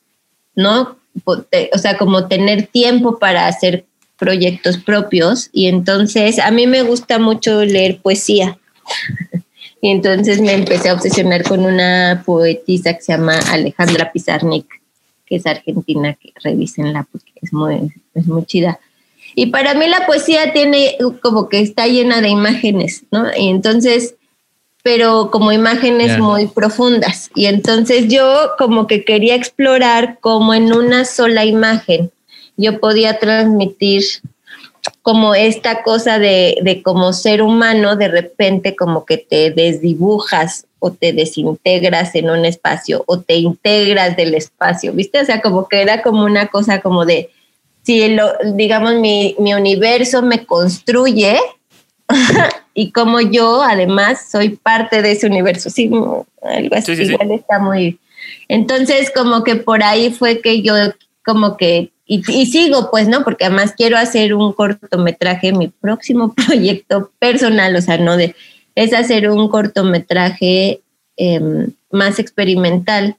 ¿no? 0.55 0.97
O 1.25 1.79
sea, 1.79 1.97
como 1.99 2.29
tener 2.29 2.67
tiempo 2.67 3.19
para 3.19 3.47
hacer 3.47 3.85
proyectos 4.19 4.79
propios. 4.79 5.51
Y 5.53 5.67
entonces 5.67 6.39
a 6.39 6.51
mí 6.51 6.67
me 6.67 6.83
gusta 6.83 7.19
mucho 7.19 7.65
leer 7.65 8.01
poesía. 8.01 8.59
Y 9.83 9.89
entonces 9.89 10.43
me 10.43 10.53
empecé 10.53 10.91
a 10.91 10.93
obsesionar 10.93 11.43
con 11.43 11.65
una 11.65 12.23
poetisa 12.27 12.93
que 12.93 13.01
se 13.01 13.13
llama 13.13 13.39
Alejandra 13.51 14.13
Pizarnik 14.13 14.67
que 15.31 15.37
es 15.37 15.47
argentina 15.47 16.19
que 16.21 16.33
revísenla 16.43 17.07
porque 17.11 17.33
es 17.41 17.53
muy 17.53 17.93
es 18.15 18.27
muy 18.27 18.45
chida. 18.45 18.81
Y 19.37 19.47
para 19.47 19.75
mí 19.75 19.87
la 19.87 20.05
poesía 20.05 20.53
tiene 20.53 20.99
como 21.23 21.49
que 21.49 21.61
está 21.61 21.87
llena 21.87 22.21
de 22.21 22.29
imágenes 22.29 23.05
no 23.11 23.27
y 23.35 23.49
entonces 23.49 24.17
pero 24.83 25.31
como 25.31 25.53
imágenes 25.53 26.19
muy 26.19 26.47
profundas 26.47 27.31
y 27.35 27.47
entonces 27.47 28.09
yo 28.09 28.53
como 28.59 28.87
que 28.87 29.05
quería 29.05 29.35
explorar 29.35 30.19
como 30.21 30.55
en 30.55 30.73
una 30.73 31.05
sola 31.05 31.45
imagen 31.45 32.11
yo 32.57 32.81
podía 32.81 33.19
transmitir 33.19 34.05
como 35.03 35.35
esta 35.35 35.83
cosa 35.83 36.19
de, 36.19 36.59
de 36.63 36.83
como 36.83 37.13
ser 37.13 37.43
humano, 37.43 37.97
de 37.97 38.09
repente 38.09 38.77
como 38.77 39.05
que 39.05 39.19
te 39.19 39.51
desdibujas 39.51 40.67
o 40.79 40.91
te 40.91 41.13
desintegras 41.13 42.15
en 42.15 42.31
un 42.31 42.45
espacio 42.45 43.05
o 43.07 43.21
te 43.21 43.37
integras 43.37 44.17
del 44.17 44.35
espacio, 44.35 44.93
¿viste? 44.93 45.21
O 45.21 45.25
sea, 45.25 45.41
como 45.41 45.69
que 45.69 45.83
era 45.83 46.03
como 46.03 46.25
una 46.25 46.47
cosa 46.49 46.81
como 46.81 47.05
de, 47.05 47.31
si 47.83 48.09
lo, 48.09 48.33
digamos 48.55 48.95
mi, 48.97 49.37
mi 49.39 49.55
universo 49.55 50.23
me 50.23 50.45
construye 50.47 51.39
y 52.75 52.93
como 52.93 53.21
yo 53.21 53.63
además 53.63 54.27
soy 54.31 54.51
parte 54.51 55.03
de 55.03 55.13
ese 55.13 55.27
universo, 55.27 55.71
sí, 55.71 55.91
algo 56.43 56.75
así, 56.75 56.95
Sí, 56.95 56.97
sí, 56.97 57.07
sí. 57.07 57.13
igual 57.13 57.33
está 57.33 57.59
muy... 57.59 57.99
Entonces 58.49 59.11
como 59.15 59.45
que 59.45 59.57
por 59.57 59.83
ahí 59.83 60.11
fue 60.11 60.41
que 60.41 60.63
yo 60.63 60.75
como 61.25 61.57
que, 61.57 61.93
y, 62.07 62.23
y 62.33 62.47
sigo 62.47 62.91
pues, 62.91 63.09
¿no? 63.09 63.25
Porque 63.25 63.45
además 63.45 63.75
quiero 63.77 63.97
hacer 63.97 64.35
un 64.35 64.53
cortometraje, 64.53 65.53
mi 65.53 65.69
próximo 65.69 66.35
proyecto 66.47 67.11
personal, 67.19 67.77
o 67.77 67.81
sea, 67.81 67.99
no 67.99 68.17
de, 68.17 68.35
es 68.75 68.93
hacer 68.93 69.31
un 69.31 69.49
cortometraje 69.49 70.81
em, 71.17 71.73
más 71.91 72.19
experimental 72.19 73.17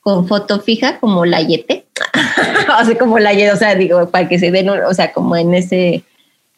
con 0.00 0.28
foto 0.28 0.60
fija 0.60 0.98
como 1.00 1.26
la 1.26 1.42
Yete, 1.42 1.86
o 2.80 2.84
sea, 2.84 2.98
como 2.98 3.18
la 3.18 3.32
Yete, 3.32 3.52
o 3.52 3.56
sea, 3.56 3.74
digo, 3.74 4.08
para 4.10 4.28
que 4.28 4.38
se 4.38 4.50
den, 4.50 4.68
o 4.68 4.94
sea, 4.94 5.12
como 5.12 5.36
en 5.36 5.54
ese, 5.54 6.04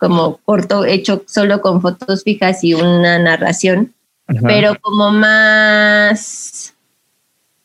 como 0.00 0.38
corto 0.38 0.84
hecho 0.86 1.22
solo 1.26 1.60
con 1.60 1.82
fotos 1.82 2.24
fijas 2.24 2.64
y 2.64 2.72
una 2.72 3.18
narración, 3.18 3.94
Ajá. 4.26 4.40
pero 4.42 4.76
como 4.80 5.12
más, 5.12 6.74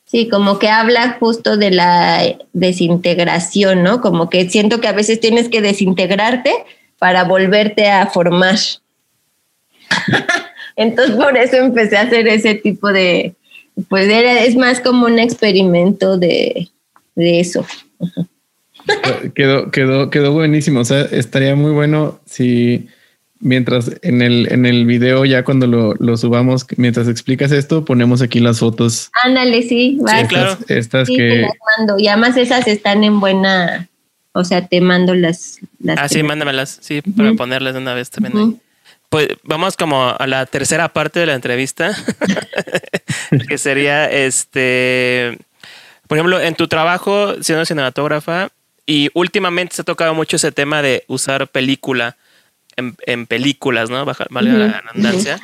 sí, 0.04 0.28
como 0.28 0.60
que 0.60 0.68
habla 0.68 1.16
justo 1.18 1.56
de 1.56 1.72
la 1.72 2.36
desintegración, 2.52 3.84
¿no? 3.84 4.02
Como 4.02 4.30
que 4.30 4.50
siento 4.50 4.82
que 4.82 4.90
a 4.90 4.94
veces 4.94 5.22
tienes 5.22 5.48
que 5.48 5.62
desintegrarte 5.62 6.52
para 7.00 7.24
volverte 7.24 7.90
a 7.90 8.08
formar. 8.08 8.58
Entonces 10.76 11.16
por 11.16 11.38
eso 11.38 11.56
empecé 11.56 11.96
a 11.96 12.02
hacer 12.02 12.28
ese 12.28 12.56
tipo 12.56 12.92
de, 12.92 13.34
pues 13.88 14.10
era, 14.10 14.44
es 14.44 14.58
más 14.58 14.82
como 14.82 15.06
un 15.06 15.20
experimento 15.20 16.18
de, 16.18 16.68
de 17.16 17.40
eso. 17.40 17.66
Quedó, 19.36 19.72
quedó, 19.72 20.10
quedó 20.10 20.32
buenísimo. 20.34 20.82
O 20.82 20.86
sea, 20.86 21.02
estaría 21.02 21.56
muy 21.56 21.72
bueno 21.72 22.20
si 22.26 22.88
mientras 23.40 23.92
en 24.02 24.22
el, 24.22 24.52
en 24.52 24.66
el 24.66 24.86
video, 24.86 25.26
ya 25.26 25.44
cuando 25.44 25.68
lo, 25.68 25.94
lo 25.96 26.18
subamos, 26.18 26.66
mientras 26.78 27.08
explicas 27.08 27.52
esto, 27.52 27.84
ponemos 27.86 28.22
aquí 28.22 28.40
las 28.40 28.60
fotos. 28.60 29.10
Ándale, 29.24 29.62
sí, 29.64 29.98
va. 30.06 30.22
Sí, 30.22 30.28
claro. 30.28 30.52
Estas, 30.52 30.70
estas 30.72 31.08
Sí, 31.08 31.18
te 31.18 31.28
que 31.28 31.38
las 31.42 31.52
mando. 31.78 32.00
Y 32.00 32.08
además 32.08 32.38
esas 32.38 32.68
están 32.68 33.04
en 33.04 33.20
buena, 33.20 33.88
o 34.34 34.44
sea, 34.44 34.68
te 34.68 34.82
mando 34.82 35.14
las... 35.16 35.60
las 35.80 35.98
Ah, 36.00 36.04
que 36.04 36.10
sí, 36.10 36.18
me- 36.18 36.30
mándamelas, 36.30 36.78
sí, 36.82 37.02
para 37.02 37.34
ponerlas 37.34 37.74
de 37.74 37.80
una 37.80 37.94
vez 37.94 38.10
también. 38.10 38.60
Pues 39.10 39.28
vamos 39.44 39.78
como 39.78 40.10
a 40.18 40.28
la 40.28 40.46
tercera 40.46 40.90
parte 40.90 41.20
de 41.20 41.26
la 41.28 41.34
entrevista, 41.36 41.96
que 43.48 43.58
sería 43.58 44.10
este, 44.10 45.38
por 46.08 46.18
ejemplo, 46.18 46.40
en 46.42 46.56
tu 46.56 46.68
trabajo 46.68 47.42
siendo 47.44 47.66
cinematógrafa 47.66 48.50
y 48.86 49.10
últimamente 49.14 49.76
se 49.76 49.82
ha 49.82 49.86
tocado 49.86 50.14
mucho 50.14 50.36
ese 50.36 50.52
tema 50.52 50.82
de 50.82 51.04
usar 51.08 51.48
película 51.48 52.18
en, 52.76 52.96
en 53.06 53.26
películas, 53.28 53.90
¿no? 53.90 54.04
Baja, 54.06 54.26
valga 54.30 54.54
la 54.54 54.68
Ujú, 54.68 54.82
redundancia. 54.82 55.40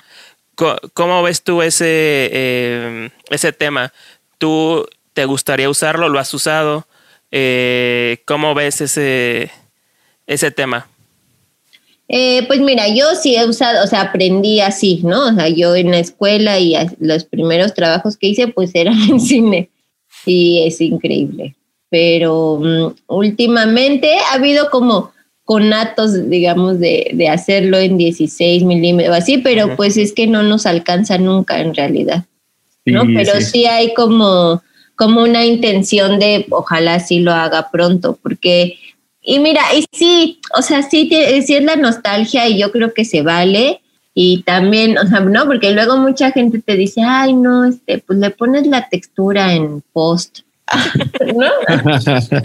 Co- 0.56 0.80
¿Cómo 0.94 1.24
ves 1.24 1.42
tú 1.44 1.62
ese, 1.62 1.86
eh, 2.32 3.10
ese 3.30 3.52
tema? 3.54 3.94
¿Tú 4.38 4.88
te 5.14 5.26
gustaría 5.26 5.70
usarlo? 5.70 6.10
¿Lo 6.10 6.20
has 6.20 6.34
usado? 6.34 6.88
Eh, 7.32 8.22
¿Cómo 8.26 8.54
ves 8.54 8.82
ese, 8.82 9.50
ese 10.28 10.52
tema? 10.52 10.88
Eh, 12.14 12.44
pues 12.48 12.60
mira, 12.60 12.90
yo 12.90 13.16
sí 13.16 13.36
he 13.38 13.46
usado, 13.48 13.84
o 13.84 13.88
sea, 13.88 14.02
aprendí 14.02 14.60
así, 14.60 15.00
¿no? 15.04 15.30
O 15.30 15.34
sea, 15.34 15.48
yo 15.48 15.76
en 15.76 15.92
la 15.92 16.00
escuela 16.00 16.60
y 16.60 16.76
los 17.00 17.24
primeros 17.24 17.74
trabajos 17.74 18.18
que 18.18 18.28
hice, 18.28 18.48
pues 18.50 18.72
eran 18.74 18.98
en 19.10 19.20
cine. 19.20 19.70
Y 20.26 20.64
es 20.68 20.82
increíble. 20.82 21.56
Pero 21.92 22.60
mm, 22.60 22.94
últimamente 23.08 24.10
ha 24.18 24.36
habido 24.36 24.72
como 24.72 25.12
conatos, 25.46 26.28
digamos, 26.30 26.80
de, 26.80 27.12
de 27.14 27.30
hacerlo 27.30 27.78
en 27.78 27.98
16 27.98 28.64
milímetros, 28.64 29.16
así, 29.16 29.38
pero 29.38 29.76
pues 29.76 29.98
es 29.98 30.14
que 30.14 30.26
no 30.26 30.42
nos 30.42 30.66
alcanza 30.66 31.20
nunca 31.20 31.60
en 31.60 31.76
realidad. 31.76 32.26
¿no? 32.86 33.04
Pero 33.06 33.40
sí. 33.42 33.66
hay 33.66 33.94
como, 33.94 34.62
como 34.96 35.22
una 35.22 35.46
intención 35.46 36.20
de 36.20 36.46
ojalá 36.50 37.00
sí 37.00 37.20
lo 37.20 37.32
haga 37.32 37.70
pronto, 37.72 38.18
porque, 38.22 38.78
y 39.22 39.40
mira, 39.40 39.62
y 39.76 39.86
sí, 39.92 40.40
o 40.58 40.62
sea, 40.62 40.82
sí, 40.84 41.10
sí 41.46 41.56
es 41.56 41.64
la 41.64 41.76
nostalgia 41.76 42.48
y 42.48 42.60
yo 42.60 42.72
creo 42.72 42.94
que 42.94 43.06
se 43.06 43.22
vale. 43.22 43.82
Y 44.14 44.44
también, 44.44 44.98
o 44.98 45.08
sea, 45.08 45.22
no, 45.22 45.46
porque 45.46 45.72
luego 45.72 45.96
mucha 45.96 46.32
gente 46.32 46.60
te 46.60 46.76
dice, 46.76 47.02
ay, 47.02 47.34
no, 47.34 47.64
este, 47.64 48.00
pues 48.00 48.20
le 48.20 48.30
pones 48.30 48.68
la 48.68 48.90
textura 48.90 49.54
en 49.54 49.82
post, 49.94 50.40
¿no? 51.36 51.50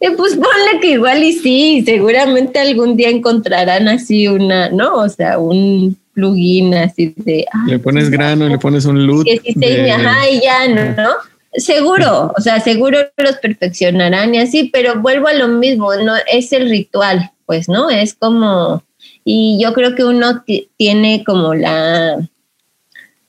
y 0.00 0.10
pues 0.16 0.34
ponle 0.34 0.80
que 0.80 0.92
igual 0.92 1.22
y 1.22 1.32
sí, 1.32 1.82
seguramente 1.84 2.58
algún 2.58 2.96
día 2.96 3.08
encontrarán 3.08 3.88
así 3.88 4.28
una, 4.28 4.68
¿no? 4.70 4.94
O 4.96 5.08
sea, 5.08 5.38
un 5.38 5.96
plugin 6.14 6.74
así 6.74 7.14
de... 7.16 7.46
le 7.66 7.78
pones 7.78 8.10
grano, 8.10 8.48
le 8.48 8.58
pones 8.58 8.84
un 8.84 9.06
loot. 9.06 9.26
ajá, 9.28 10.28
y 10.30 10.40
ya, 10.40 10.68
¿no? 10.68 11.10
Seguro, 11.54 12.32
o 12.36 12.40
sea, 12.40 12.60
seguro 12.60 12.98
los 13.18 13.36
perfeccionarán 13.36 14.34
y 14.34 14.38
así, 14.38 14.70
pero 14.72 15.00
vuelvo 15.00 15.28
a 15.28 15.34
lo 15.34 15.48
mismo, 15.48 15.94
no 15.96 16.14
es 16.30 16.52
el 16.52 16.70
ritual, 16.70 17.30
pues, 17.44 17.68
¿no? 17.68 17.90
Es 17.90 18.14
como, 18.14 18.82
y 19.24 19.58
yo 19.62 19.74
creo 19.74 19.94
que 19.94 20.04
uno 20.04 20.44
tiene 20.78 21.22
como 21.24 21.54
la, 21.54 22.16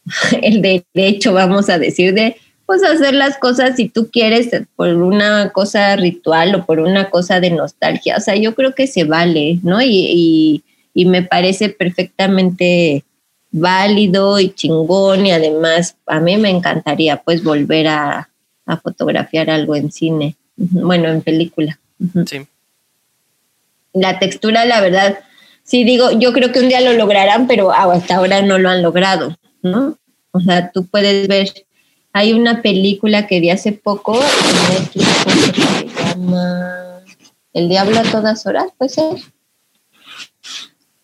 el 0.41 0.61
derecho, 0.61 1.33
vamos 1.33 1.69
a 1.69 1.79
decir, 1.79 2.13
de 2.13 2.37
pues 2.79 2.83
hacer 2.83 3.13
las 3.13 3.37
cosas 3.37 3.75
si 3.75 3.89
tú 3.89 4.09
quieres 4.11 4.49
por 4.75 4.89
una 4.89 5.51
cosa 5.51 5.95
ritual 5.95 6.55
o 6.55 6.65
por 6.65 6.79
una 6.79 7.09
cosa 7.09 7.39
de 7.39 7.51
nostalgia. 7.51 8.17
O 8.17 8.19
sea, 8.19 8.35
yo 8.35 8.55
creo 8.55 8.73
que 8.73 8.87
se 8.87 9.03
vale, 9.03 9.59
¿no? 9.63 9.81
y, 9.81 10.63
y 10.93 11.05
me 11.05 11.23
parece 11.23 11.69
perfectamente 11.69 13.03
válido 13.51 14.39
y 14.39 14.49
chingón 14.49 15.25
y 15.25 15.31
además 15.31 15.95
a 16.07 16.19
mí 16.19 16.37
me 16.37 16.49
encantaría 16.49 17.21
pues 17.21 17.43
volver 17.43 17.87
a, 17.87 18.29
fotografiar 18.81 19.49
algo 19.49 19.75
en 19.75 19.91
cine, 19.91 20.37
bueno, 20.55 21.09
en 21.09 21.21
película. 21.21 21.77
Sí. 22.25 22.47
La 23.91 24.17
textura, 24.17 24.63
la 24.63 24.79
verdad, 24.79 25.19
sí 25.63 25.83
digo, 25.83 26.11
yo 26.11 26.31
creo 26.31 26.53
que 26.53 26.61
un 26.61 26.69
día 26.69 26.79
lo 26.79 26.93
lograrán, 26.93 27.45
pero 27.45 27.73
hasta 27.73 28.15
ahora 28.15 28.41
no 28.41 28.57
lo 28.57 28.69
han 28.69 28.81
logrado, 28.81 29.37
¿no? 29.61 29.97
O 30.31 30.39
sea, 30.39 30.71
tú 30.71 30.85
puedes 30.85 31.27
ver, 31.27 31.51
hay 32.13 32.33
una 32.33 32.61
película 32.61 33.27
que 33.27 33.39
vi 33.39 33.49
hace 33.49 33.71
poco, 33.71 34.19
se 34.93 34.99
llama 36.05 37.03
El 37.53 37.69
Diablo 37.69 37.99
a 37.99 38.03
todas 38.03 38.45
horas, 38.45 38.67
puede 38.77 38.89
ser 38.89 39.17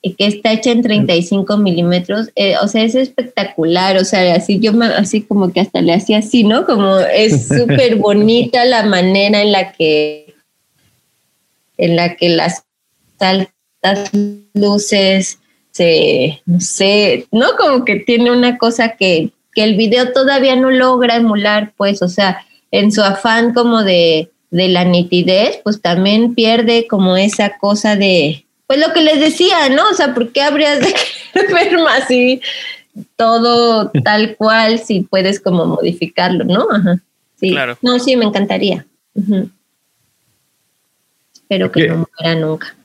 y 0.02 0.14
que 0.14 0.28
está 0.28 0.54
hecha 0.54 0.72
en 0.72 0.82
35 0.82 1.58
milímetros, 1.58 2.30
eh, 2.36 2.56
o 2.62 2.68
sea, 2.68 2.84
es 2.84 2.96
espectacular, 2.96 3.98
o 3.98 4.06
sea, 4.06 4.36
así 4.36 4.60
yo 4.60 4.72
me, 4.72 4.86
así 4.86 5.22
como 5.22 5.52
que 5.52 5.60
hasta 5.60 5.82
le 5.82 5.94
hacía 5.94 6.20
así, 6.20 6.44
¿no? 6.44 6.66
Como 6.66 7.00
es 7.00 7.48
súper 7.50 7.98
bonita 7.98 8.64
la 8.66 8.84
manera 8.84 9.42
en 9.42 9.52
la 9.52 9.74
que, 9.74 10.36
en 11.78 11.96
la 11.98 12.16
que 12.16 12.30
las 12.30 12.64
altas 13.20 14.10
luces 14.54 15.40
se, 15.72 16.42
no 16.46 16.62
sé, 16.62 17.28
¿no? 17.32 17.48
Como 17.58 17.84
que 17.84 17.98
tiene 17.98 18.32
una 18.32 18.58
cosa 18.58 18.96
que, 18.96 19.32
que 19.54 19.64
el 19.64 19.76
video 19.76 20.12
todavía 20.12 20.56
no 20.56 20.72
logra 20.72 21.16
emular, 21.16 21.74
pues, 21.78 22.02
o 22.02 22.08
sea, 22.08 22.46
en 22.72 22.92
su 22.92 23.02
afán 23.02 23.54
como 23.54 23.84
de, 23.84 24.32
de 24.52 24.68
la 24.68 24.84
nitidez, 24.86 25.60
pues 25.64 25.82
también 25.82 26.36
pierde 26.36 26.88
como 26.88 27.18
esa 27.18 27.58
cosa 27.58 27.96
de, 27.96 28.46
pues 28.68 28.80
lo 28.80 28.94
que 28.94 29.02
les 29.02 29.20
decía, 29.20 29.70
¿no? 29.70 29.84
O 29.90 29.94
sea, 29.94 30.14
¿por 30.14 30.32
qué 30.32 30.42
habrías 30.42 30.80
de 30.80 30.94
ver 31.54 31.78
más 31.78 32.04
así 32.04 32.42
todo 33.16 33.92
tal 34.04 34.36
cual 34.36 34.80
si 34.80 35.02
puedes 35.02 35.40
como 35.40 35.66
modificarlo, 35.66 36.44
¿no? 36.46 36.68
Ajá. 36.72 37.00
Sí. 37.40 37.52
Claro. 37.52 37.78
No, 37.82 38.00
sí, 38.00 38.16
me 38.16 38.26
encantaría. 38.26 38.86
Espero 41.34 41.72
que 41.72 41.88
no 41.88 42.08
muera 42.18 42.36
nunca. 42.40 42.76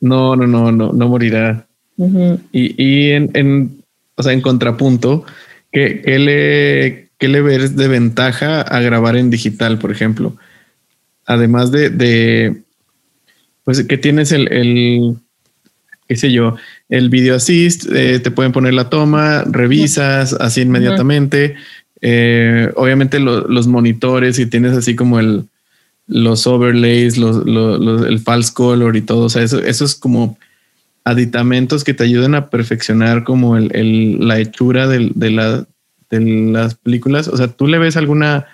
No, 0.00 0.36
no, 0.36 0.46
no, 0.46 0.72
no, 0.72 0.92
no 0.92 1.08
morirá. 1.08 1.66
Y, 2.52 2.82
y 2.82 3.10
en, 3.10 3.30
en, 3.34 3.84
o 4.18 4.22
sea, 4.22 4.32
en 4.32 4.42
contrapunto, 4.42 5.24
¿qué, 5.72 6.02
qué 6.04 6.18
le, 6.18 7.08
qué 7.18 7.28
le 7.28 7.40
ves 7.40 7.76
de 7.76 7.88
ventaja 7.88 8.60
a 8.60 8.80
grabar 8.80 9.16
en 9.16 9.30
digital, 9.30 9.78
por 9.78 9.92
ejemplo? 9.92 10.36
Además 11.24 11.70
de, 11.70 11.88
de 11.88 12.62
pues 13.64 13.82
que 13.84 13.96
tienes 13.96 14.32
el, 14.32 14.52
el 14.52 15.16
qué 16.08 16.16
sé 16.16 16.32
yo, 16.32 16.56
el 16.88 17.10
video 17.10 17.36
assist, 17.36 17.86
eh, 17.92 18.18
te 18.18 18.30
pueden 18.30 18.52
poner 18.52 18.74
la 18.74 18.90
toma, 18.90 19.44
revisas 19.44 20.32
así 20.32 20.62
inmediatamente. 20.62 21.54
Eh, 22.00 22.72
obviamente 22.76 23.20
los 23.20 23.66
monitores 23.66 24.38
y 24.38 24.46
tienes 24.46 24.72
así 24.76 24.96
como 24.96 25.20
el, 25.20 25.44
los 26.06 26.46
overlays, 26.46 27.18
los, 27.18 27.46
el 28.06 28.18
false 28.20 28.52
color 28.54 28.96
y 28.96 29.02
todo. 29.02 29.26
O 29.26 29.28
sea, 29.28 29.42
eso, 29.42 29.58
eso 29.58 29.84
es 29.84 29.94
como 29.94 30.38
aditamentos 31.08 31.84
que 31.84 31.94
te 31.94 32.04
ayudan 32.04 32.34
a 32.34 32.50
perfeccionar 32.50 33.24
como 33.24 33.56
el, 33.56 34.18
la 34.20 34.38
hechura 34.38 34.86
de, 34.86 35.10
la, 35.30 35.66
de 36.10 36.20
las 36.20 36.74
películas. 36.74 37.28
O 37.28 37.36
sea, 37.36 37.48
¿tú 37.48 37.66
le 37.66 37.78
ves 37.78 37.96
alguna, 37.96 38.46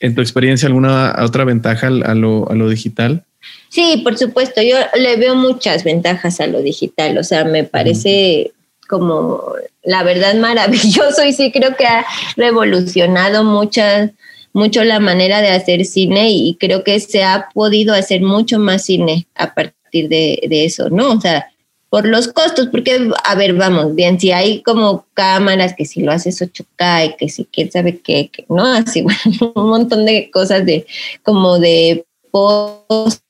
en 0.00 0.14
tu 0.14 0.20
experiencia, 0.20 0.66
alguna 0.66 1.16
otra 1.20 1.44
ventaja 1.44 1.88
a 1.88 2.14
lo, 2.14 2.50
a 2.50 2.54
lo 2.54 2.68
digital? 2.68 3.24
Sí, 3.68 4.00
por 4.02 4.16
supuesto, 4.16 4.62
yo 4.62 4.76
le 4.98 5.16
veo 5.16 5.34
muchas 5.34 5.84
ventajas 5.84 6.40
a 6.40 6.46
lo 6.46 6.62
digital, 6.62 7.18
o 7.18 7.24
sea, 7.24 7.44
me 7.44 7.64
parece 7.64 8.52
como 8.88 9.42
la 9.82 10.02
verdad 10.02 10.34
maravilloso 10.36 11.24
y 11.24 11.32
sí 11.32 11.52
creo 11.52 11.76
que 11.76 11.86
ha 11.86 12.04
revolucionado 12.36 13.44
muchas 13.44 14.10
mucho 14.56 14.84
la 14.84 15.00
manera 15.00 15.42
de 15.42 15.50
hacer 15.50 15.84
cine 15.84 16.30
y 16.30 16.56
creo 16.58 16.82
que 16.82 16.98
se 16.98 17.22
ha 17.22 17.50
podido 17.52 17.92
hacer 17.92 18.22
mucho 18.22 18.58
más 18.58 18.86
cine 18.86 19.26
a 19.34 19.52
partir 19.52 20.08
de, 20.08 20.38
eso, 20.50 20.88
¿no? 20.88 21.12
O 21.12 21.20
sea, 21.20 21.46
por 21.88 22.06
los 22.06 22.28
costos, 22.28 22.68
porque, 22.68 23.10
a 23.24 23.34
ver, 23.36 23.54
vamos, 23.54 23.94
bien, 23.94 24.18
si 24.18 24.32
hay 24.32 24.62
como 24.62 25.06
cámaras 25.14 25.74
que 25.76 25.84
si 25.84 26.02
lo 26.02 26.12
haces 26.12 26.40
8K 26.42 27.06
y 27.06 27.16
que 27.16 27.28
si 27.28 27.44
quién 27.44 27.70
sabe 27.70 28.00
qué, 28.00 28.30
¿no? 28.48 28.64
Así, 28.72 29.02
bueno, 29.02 29.52
un 29.54 29.68
montón 29.68 30.04
de 30.04 30.30
cosas 30.30 30.66
de 30.66 30.86
como 31.22 31.58
de 31.58 32.04
post 32.30 33.22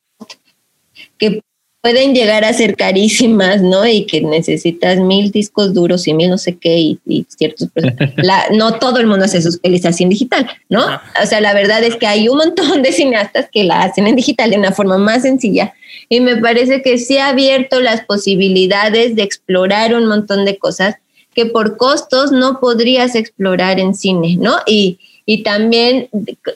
que 1.18 1.42
pueden 1.86 2.16
llegar 2.16 2.44
a 2.44 2.52
ser 2.52 2.74
carísimas, 2.74 3.62
¿no? 3.62 3.86
Y 3.86 4.06
que 4.06 4.20
necesitas 4.20 4.98
mil 4.98 5.30
discos 5.30 5.72
duros 5.72 6.08
y 6.08 6.14
mil 6.14 6.28
no 6.28 6.36
sé 6.36 6.56
qué 6.56 6.76
y, 6.78 7.26
ciertos... 7.28 7.68
La, 8.16 8.46
no 8.50 8.80
todo 8.80 8.98
el 8.98 9.06
mundo 9.06 9.26
hace 9.26 9.38
así 9.38 10.02
en 10.02 10.08
digital, 10.08 10.50
¿no? 10.68 10.84
O 11.22 11.26
sea, 11.26 11.40
la 11.40 11.54
verdad 11.54 11.84
es 11.84 11.94
que 11.94 12.08
hay 12.08 12.28
un 12.28 12.38
montón 12.38 12.82
de 12.82 12.90
cineastas 12.90 13.48
que 13.52 13.62
la 13.62 13.82
hacen 13.82 14.08
en 14.08 14.16
digital 14.16 14.50
de 14.50 14.58
una 14.58 14.72
forma 14.72 14.98
más 14.98 15.22
sencilla 15.22 15.74
y 16.08 16.18
me 16.18 16.36
parece 16.38 16.82
que 16.82 16.98
sí 16.98 17.18
ha 17.18 17.28
abierto 17.28 17.78
las 17.78 18.04
posibilidades 18.04 19.14
de 19.14 19.22
explorar 19.22 19.94
un 19.94 20.06
montón 20.06 20.44
de 20.44 20.58
cosas 20.58 20.96
que 21.36 21.46
por 21.46 21.76
costos 21.76 22.32
no 22.32 22.58
podrías 22.58 23.14
explorar 23.14 23.78
en 23.78 23.94
cine, 23.94 24.36
¿no? 24.40 24.56
Y, 24.66 24.98
y 25.28 25.42
también 25.42 26.08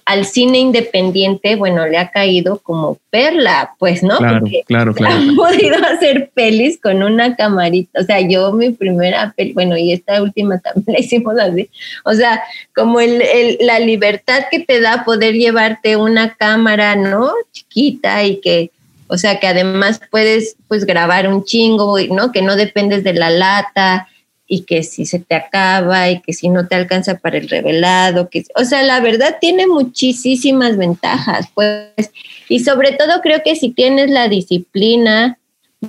al 0.05 0.25
cine 0.25 0.59
independiente, 0.59 1.57
bueno, 1.57 1.89
le 1.89 1.99
ha 1.99 2.13
caído 2.13 2.61
como 2.61 2.99
perla, 3.11 3.75
pues, 3.81 4.05
¿no? 4.05 4.17
Claro, 4.17 4.47
claro, 4.67 4.95
claro. 4.95 5.15
Han 5.17 5.35
podido 5.35 5.77
hacer 5.85 6.31
pelis 6.33 6.79
con 6.81 7.03
una 7.03 7.35
camarita. 7.35 8.01
O 8.01 8.05
sea, 8.05 8.21
yo 8.21 8.53
mi 8.53 8.71
primera 8.71 9.35
peli, 9.37 9.55
bueno, 9.55 9.77
y 9.77 9.93
esta 9.93 10.23
última 10.23 10.61
también 10.61 10.85
la 10.87 11.01
hicimos 11.01 11.37
así. 11.37 11.69
O 12.05 12.15
sea, 12.15 12.45
como 12.73 13.01
el, 13.01 13.59
la 13.61 13.81
libertad 13.81 14.45
que 14.49 14.61
te 14.61 14.81
da 14.81 15.05
poder 15.05 15.35
llevarte 15.35 15.97
una 15.97 16.35
cámara, 16.35 16.95
¿no? 16.95 17.33
Chiquita 17.51 18.23
y 18.23 18.37
que, 18.37 18.71
o 19.09 19.19
sea, 19.19 19.41
que 19.41 19.49
además 19.49 20.01
puedes, 20.13 20.55
pues, 20.69 20.87
grabar 20.87 21.27
un 21.27 21.43
chingo, 21.43 21.99
¿no? 22.13 22.31
Que 22.31 22.41
no 22.41 22.55
dependes 22.55 23.03
de 23.03 23.15
la 23.15 23.31
lata 23.31 24.07
y 24.53 24.63
que 24.63 24.83
si 24.83 25.07
se 25.07 25.21
te 25.21 25.37
acaba 25.37 26.11
y 26.11 26.21
que 26.23 26.33
si 26.33 26.49
no 26.49 26.67
te 26.67 26.75
alcanza 26.75 27.19
para 27.19 27.39
el 27.39 27.49
revelado, 27.49 28.29
que, 28.29 28.45
o 28.57 28.65
sea, 28.65 28.83
la 28.83 28.99
verdad 29.01 29.37
tiene 29.41 29.69
muchísimas 29.69 30.77
ventajas, 30.77 31.47
pues, 31.55 32.11
y 32.49 32.59
sobre 32.59 32.91
todo 32.91 33.21
creo 33.23 33.43
que 33.45 33.55
si 33.55 33.71
tienes 33.71 34.11
la 34.11 34.27
disciplina 34.27 35.39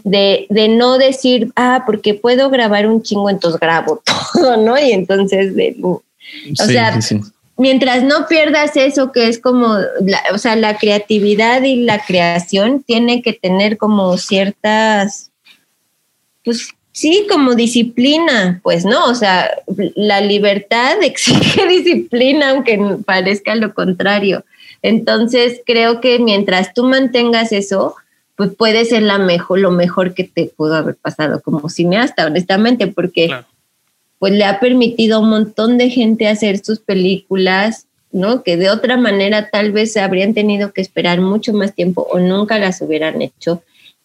de, 0.03 0.45
de 0.51 0.67
no 0.67 0.99
decir, 0.99 1.51
ah, 1.55 1.85
porque 1.87 2.13
puedo 2.13 2.51
grabar 2.51 2.85
un 2.85 3.01
chingo, 3.01 3.31
entonces 3.31 3.59
grabo 3.59 4.03
todo, 4.33 4.57
¿no? 4.57 4.77
Y 4.77 4.91
entonces, 4.91 5.53
o 5.81 6.01
sea, 6.63 6.99
mientras 7.57 8.03
no 8.03 8.27
pierdas 8.27 8.77
eso 8.77 9.11
que 9.11 9.27
es 9.27 9.39
como, 9.39 9.75
o 10.31 10.37
sea, 10.37 10.55
la 10.55 10.77
creatividad 10.77 11.63
y 11.63 11.77
la 11.77 12.05
creación 12.05 12.83
tiene 12.83 13.23
que 13.23 13.33
tener 13.33 13.79
como 13.79 14.17
ciertas, 14.17 15.31
pues 16.45 16.75
Sí, 16.93 17.25
como 17.29 17.55
disciplina, 17.55 18.59
pues 18.63 18.83
no, 18.83 19.05
o 19.05 19.15
sea, 19.15 19.49
la 19.95 20.19
libertad 20.21 20.97
exige 21.01 21.67
disciplina, 21.67 22.51
aunque 22.51 22.79
parezca 23.05 23.55
lo 23.55 23.73
contrario. 23.73 24.43
Entonces, 24.81 25.61
creo 25.65 26.01
que 26.01 26.19
mientras 26.19 26.73
tú 26.73 26.83
mantengas 26.83 27.51
eso, 27.51 27.95
pues 28.35 28.55
puede 28.55 28.85
ser 28.85 29.03
la 29.03 29.19
mejor, 29.19 29.59
lo 29.59 29.71
mejor 29.71 30.13
que 30.13 30.23
te 30.23 30.45
pudo 30.47 30.75
haber 30.75 30.95
pasado 30.95 31.41
como 31.41 31.69
cineasta, 31.69 32.25
honestamente, 32.25 32.87
porque 32.87 33.29
pues 34.17 34.33
le 34.33 34.45
ha 34.45 34.59
permitido 34.59 35.17
a 35.17 35.19
un 35.19 35.29
montón 35.29 35.77
de 35.77 35.89
gente 35.89 36.27
hacer 36.27 36.63
sus 36.63 36.79
películas, 36.79 37.87
¿no? 38.11 38.43
Que 38.43 38.57
de 38.57 38.69
otra 38.69 38.97
manera 38.97 39.49
tal 39.49 39.71
vez 39.71 39.95
habrían 39.97 40.33
tenido 40.33 40.73
que 40.73 40.81
esperar 40.81 41.21
mucho 41.21 41.53
más 41.53 41.73
tiempo 41.73 42.07
o 42.11 42.19
nunca 42.19 42.59
las 42.59 42.81
hubieran 42.81 43.21
hecho. 43.21 43.63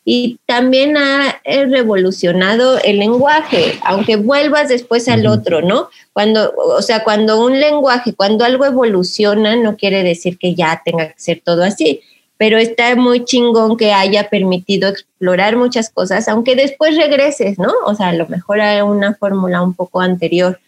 Y 0.09 0.39
también 0.47 0.97
ha 0.97 1.41
revolucionado 1.45 2.79
el 2.79 3.01
lenguaje, 3.01 3.79
aunque 3.83 4.15
vuelvas 4.15 4.69
después 4.69 5.09
al 5.09 5.27
otro, 5.27 5.63
¿no? 5.63 5.91
Cuando, 6.13 6.55
o 6.57 6.81
sea, 6.81 7.03
cuando 7.03 7.45
un 7.45 7.59
lenguaje, 7.59 8.15
cuando 8.15 8.45
algo 8.45 8.65
evoluciona, 8.65 9.57
no 9.57 9.77
quiere 9.77 10.05
decir 10.05 10.39
que 10.39 10.55
ya 10.55 10.81
tenga 10.85 11.09
que 11.09 11.19
ser 11.21 11.43
todo 11.45 11.65
así 11.65 12.03
pero 12.39 12.59
está 12.59 12.95
muy 12.97 13.25
chingón 13.25 13.77
que 13.77 13.93
haya 13.93 14.29
permitido 14.29 14.89
explorar 14.89 15.57
muchas 15.57 15.91
cosas, 15.91 16.29
aunque 16.29 16.55
después 16.55 16.97
regreses, 16.97 17.59
¿no? 17.59 17.73
O 17.87 17.95
sea, 17.95 18.09
a 18.09 18.13
lo 18.13 18.27
mejor 18.29 18.61
a 18.61 18.85
una 18.85 19.15
fórmula 19.15 19.63
un 19.63 19.75
poco 19.75 20.01
anterior, 20.01 20.61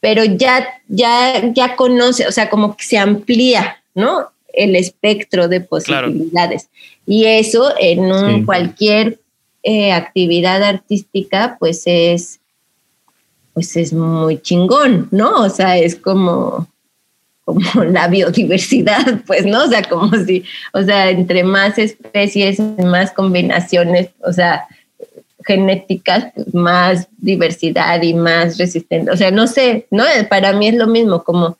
pero 0.00 0.24
ya, 0.24 0.66
ya, 0.88 1.52
ya 1.52 1.76
conoce, 1.76 2.26
o 2.26 2.32
sea, 2.32 2.50
como 2.50 2.76
que 2.76 2.84
se 2.84 2.98
amplía, 2.98 3.82
¿no? 3.94 4.30
El 4.52 4.74
espectro 4.74 5.48
de 5.48 5.60
posibilidades. 5.60 6.68
Y 7.06 7.24
eso 7.24 7.72
en 7.78 8.44
cualquier 8.44 9.20
eh, 9.68 9.92
actividad 9.92 10.62
artística, 10.62 11.56
pues 11.58 11.82
es, 11.86 12.38
pues 13.52 13.76
es 13.76 13.92
muy 13.92 14.38
chingón, 14.38 15.08
¿no? 15.10 15.42
O 15.42 15.48
sea, 15.48 15.76
es 15.76 15.96
como, 15.96 16.68
como 17.44 17.84
la 17.84 18.06
biodiversidad, 18.06 19.22
pues, 19.26 19.44
¿no? 19.44 19.64
O 19.64 19.66
sea, 19.68 19.82
como 19.82 20.16
si, 20.24 20.44
o 20.72 20.82
sea, 20.82 21.10
entre 21.10 21.42
más 21.42 21.78
especies, 21.78 22.60
más 22.60 23.10
combinaciones, 23.12 24.10
o 24.24 24.32
sea, 24.32 24.68
genéticas, 25.44 26.32
pues, 26.34 26.54
más 26.54 27.08
diversidad 27.18 28.02
y 28.02 28.14
más 28.14 28.58
resistente. 28.58 29.10
O 29.10 29.16
sea, 29.16 29.30
no 29.30 29.46
sé, 29.46 29.86
¿no? 29.90 30.04
Para 30.28 30.52
mí 30.52 30.68
es 30.68 30.74
lo 30.74 30.86
mismo, 30.86 31.24
como, 31.24 31.56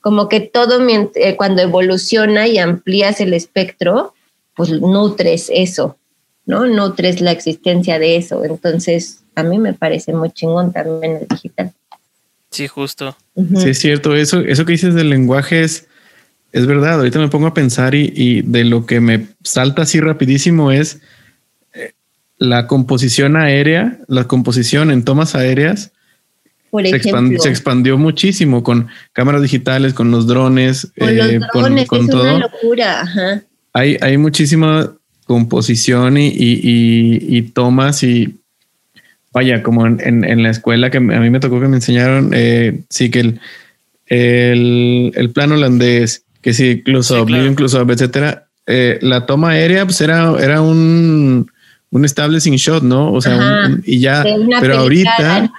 como 0.00 0.28
que 0.28 0.40
todo 0.40 0.80
eh, 0.88 1.36
cuando 1.36 1.60
evoluciona 1.60 2.46
y 2.46 2.58
amplías 2.58 3.20
el 3.20 3.34
espectro, 3.34 4.14
pues 4.54 4.70
nutres 4.70 5.50
eso, 5.52 5.96
¿no? 6.46 6.66
Nutres 6.66 7.20
la 7.20 7.32
existencia 7.32 7.98
de 7.98 8.16
eso. 8.16 8.44
Entonces, 8.44 9.22
a 9.34 9.42
mí 9.42 9.58
me 9.58 9.72
parece 9.72 10.12
muy 10.12 10.30
chingón 10.30 10.72
también 10.72 11.16
el 11.16 11.28
digital. 11.28 11.72
Sí, 12.50 12.68
justo. 12.68 13.16
Sí, 13.34 13.70
es 13.70 13.78
cierto. 13.78 14.14
Eso, 14.14 14.40
eso 14.40 14.66
que 14.66 14.72
dices 14.72 14.94
del 14.94 15.08
lenguaje 15.08 15.62
es, 15.62 15.86
es 16.52 16.66
verdad. 16.66 16.94
Ahorita 16.94 17.18
me 17.18 17.28
pongo 17.28 17.46
a 17.46 17.54
pensar 17.54 17.94
y, 17.94 18.42
de 18.42 18.64
lo 18.64 18.84
que 18.84 19.00
me 19.00 19.28
salta 19.42 19.82
así 19.82 20.00
rapidísimo 20.00 20.70
es 20.70 21.00
eh, 21.72 21.92
la 22.36 22.66
composición 22.66 23.36
aérea, 23.36 23.98
la 24.06 24.24
composición 24.24 24.90
en 24.90 25.02
tomas 25.02 25.34
aéreas. 25.34 25.92
Por 26.70 26.86
se, 26.86 27.00
se, 27.00 27.48
expandió 27.48 27.98
muchísimo 27.98 28.62
con 28.62 28.88
cámaras 29.12 29.42
digitales, 29.42 29.92
con 29.92 30.10
los 30.10 30.26
drones, 30.26 30.90
con, 30.98 31.16
los 31.16 31.26
eh, 31.26 31.40
drones, 31.52 31.88
con, 31.88 32.00
es 32.02 32.10
todo. 32.10 32.22
Una 32.22 32.38
locura. 32.38 33.44
Hay, 33.72 33.96
hay 34.00 34.18
muchísima 34.18 34.92
composición 35.26 36.16
y, 36.18 36.32
y 36.36 37.42
tomas 37.42 38.02
y 38.02 38.34
vaya, 39.32 39.62
como 39.62 39.86
en, 39.86 40.24
en, 40.24 40.42
la 40.42 40.50
escuela 40.50 40.90
que 40.90 40.98
a 40.98 41.00
mí 41.00 41.30
me 41.30 41.40
tocó 41.40 41.60
que 41.60 41.68
me 41.68 41.76
enseñaron, 41.76 42.30
eh, 42.34 42.80
sí 42.90 43.10
que 43.10 43.20
el, 43.20 43.40
el, 44.06 45.12
el 45.14 45.30
plan 45.30 45.52
holandés, 45.52 46.24
que 46.42 46.52
sí, 46.52 46.82
incluso 46.86 47.26
sí, 47.26 47.34
incluso 47.34 47.80
etcétera, 47.80 48.46
eh, 48.66 48.98
la 49.00 49.26
toma 49.26 49.50
aérea 49.50 49.84
pues 49.86 50.00
era, 50.00 50.34
era 50.38 50.60
un, 50.60 51.50
un 51.90 52.04
establishing 52.04 52.56
shot, 52.56 52.82
¿no? 52.82 53.12
O 53.12 53.22
sea, 53.22 53.70
y 53.84 54.00
ya, 54.00 54.24
pero 54.60 54.78
ahorita, 54.78 55.50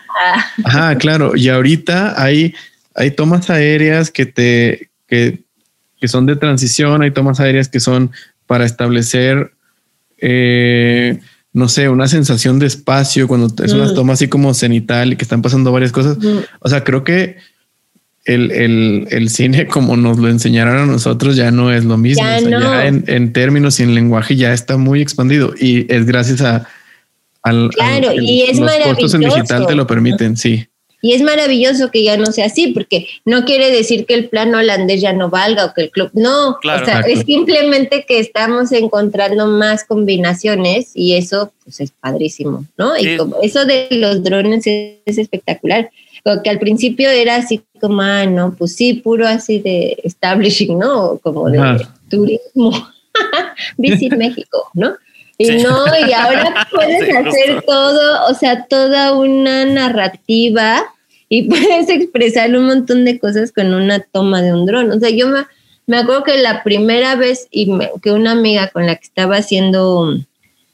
ajá, 0.63 0.97
claro, 0.97 1.35
y 1.35 1.49
ahorita 1.49 2.21
hay, 2.21 2.53
hay 2.93 3.11
tomas 3.11 3.49
aéreas 3.49 4.11
que 4.11 4.27
te, 4.27 4.89
que, 5.07 5.39
que 6.03 6.09
son 6.09 6.25
de 6.25 6.35
transición, 6.35 7.01
hay 7.01 7.11
tomas 7.11 7.39
aéreas 7.39 7.69
que 7.69 7.79
son 7.79 8.11
para 8.45 8.65
establecer 8.65 9.53
eh, 10.17 11.17
no 11.53 11.69
sé, 11.69 11.87
una 11.87 12.09
sensación 12.09 12.59
de 12.59 12.65
espacio 12.65 13.25
cuando 13.25 13.47
es 13.63 13.71
una 13.71 13.85
mm. 13.85 13.95
toma 13.95 14.11
así 14.11 14.27
como 14.27 14.53
cenital 14.53 15.13
y 15.13 15.15
que 15.15 15.23
están 15.23 15.41
pasando 15.41 15.71
varias 15.71 15.93
cosas. 15.93 16.17
Mm. 16.17 16.39
O 16.59 16.67
sea, 16.67 16.83
creo 16.83 17.05
que 17.05 17.37
el, 18.25 19.29
cine 19.29 19.65
como 19.71 19.95
nos 19.95 20.17
lo 20.17 20.27
enseñaron 20.27 20.77
a 20.77 20.85
nosotros 20.85 21.37
ya 21.37 21.51
no 21.51 21.71
es 21.71 21.85
lo 21.85 21.95
mismo. 21.95 22.21
Ya, 22.21 22.85
en, 22.85 23.31
términos 23.31 23.79
y 23.79 23.83
en 23.83 23.95
lenguaje 23.95 24.35
ya 24.35 24.51
está 24.51 24.75
muy 24.75 25.01
expandido 25.01 25.53
y 25.57 25.89
es 25.89 26.05
gracias 26.05 26.41
a 26.41 26.67
al, 27.43 27.69
claro, 27.69 28.11
y 28.11 28.41
es 28.41 28.59
los 28.59 28.69
costos 28.83 29.13
en 29.13 29.21
digital 29.21 29.67
te 29.67 29.75
lo 29.75 29.87
permiten, 29.87 30.35
sí. 30.35 30.67
Y 31.05 31.13
es 31.13 31.21
maravilloso 31.21 31.91
que 31.91 32.01
ya 32.01 32.15
no 32.15 32.27
sea 32.27 32.45
así, 32.45 32.67
porque 32.67 33.07
no 33.25 33.43
quiere 33.43 33.69
decir 33.69 34.05
que 34.05 34.13
el 34.13 34.29
plan 34.29 34.55
holandés 34.55 35.01
ya 35.01 35.11
no 35.11 35.29
valga 35.29 35.65
o 35.65 35.73
que 35.73 35.81
el 35.81 35.91
club. 35.91 36.09
No, 36.13 36.51
o 36.51 36.85
sea, 36.85 37.01
es 37.01 37.25
simplemente 37.25 38.05
que 38.07 38.19
estamos 38.19 38.71
encontrando 38.71 39.45
más 39.47 39.83
combinaciones 39.83 40.91
y 40.95 41.15
eso 41.17 41.51
pues 41.65 41.81
es 41.81 41.91
padrísimo, 41.91 42.65
¿no? 42.77 42.97
Y 42.97 43.17
como 43.17 43.41
eso 43.41 43.65
de 43.65 43.89
los 43.91 44.23
drones 44.23 44.65
es, 44.65 45.17
espectacular. 45.17 45.89
Porque 46.23 46.49
al 46.49 46.59
principio 46.59 47.09
era 47.09 47.35
así 47.35 47.61
como, 47.81 48.01
ah, 48.01 48.25
no, 48.25 48.55
pues 48.57 48.73
sí, 48.73 48.93
puro 48.93 49.27
así 49.27 49.59
de 49.59 49.97
establishing, 50.05 50.79
¿no? 50.79 51.19
Como 51.21 51.49
de 51.49 51.85
turismo. 52.09 52.71
Visit 53.77 54.15
México, 54.15 54.69
¿no? 54.73 54.95
Y 55.37 55.49
no, 55.63 55.85
y 56.07 56.13
ahora 56.13 56.67
puedes 56.71 57.15
hacer 57.15 57.63
todo, 57.65 58.27
o 58.29 58.33
sea, 58.33 58.65
toda 58.65 59.13
una 59.13 59.65
narrativa 59.65 60.83
y 61.29 61.43
puedes 61.49 61.89
expresar 61.89 62.55
un 62.55 62.65
montón 62.65 63.05
de 63.05 63.19
cosas 63.19 63.51
con 63.51 63.73
una 63.73 63.99
toma 63.99 64.41
de 64.41 64.53
un 64.53 64.65
dron. 64.65 64.91
O 64.91 64.99
sea, 64.99 65.09
yo 65.09 65.27
me, 65.27 65.45
me 65.87 65.97
acuerdo 65.97 66.23
que 66.23 66.37
la 66.37 66.63
primera 66.63 67.15
vez 67.15 67.47
y 67.51 67.69
que 68.01 68.11
una 68.11 68.31
amiga 68.31 68.67
con 68.67 68.85
la 68.85 68.95
que 68.95 69.05
estaba 69.05 69.37
haciendo 69.37 70.15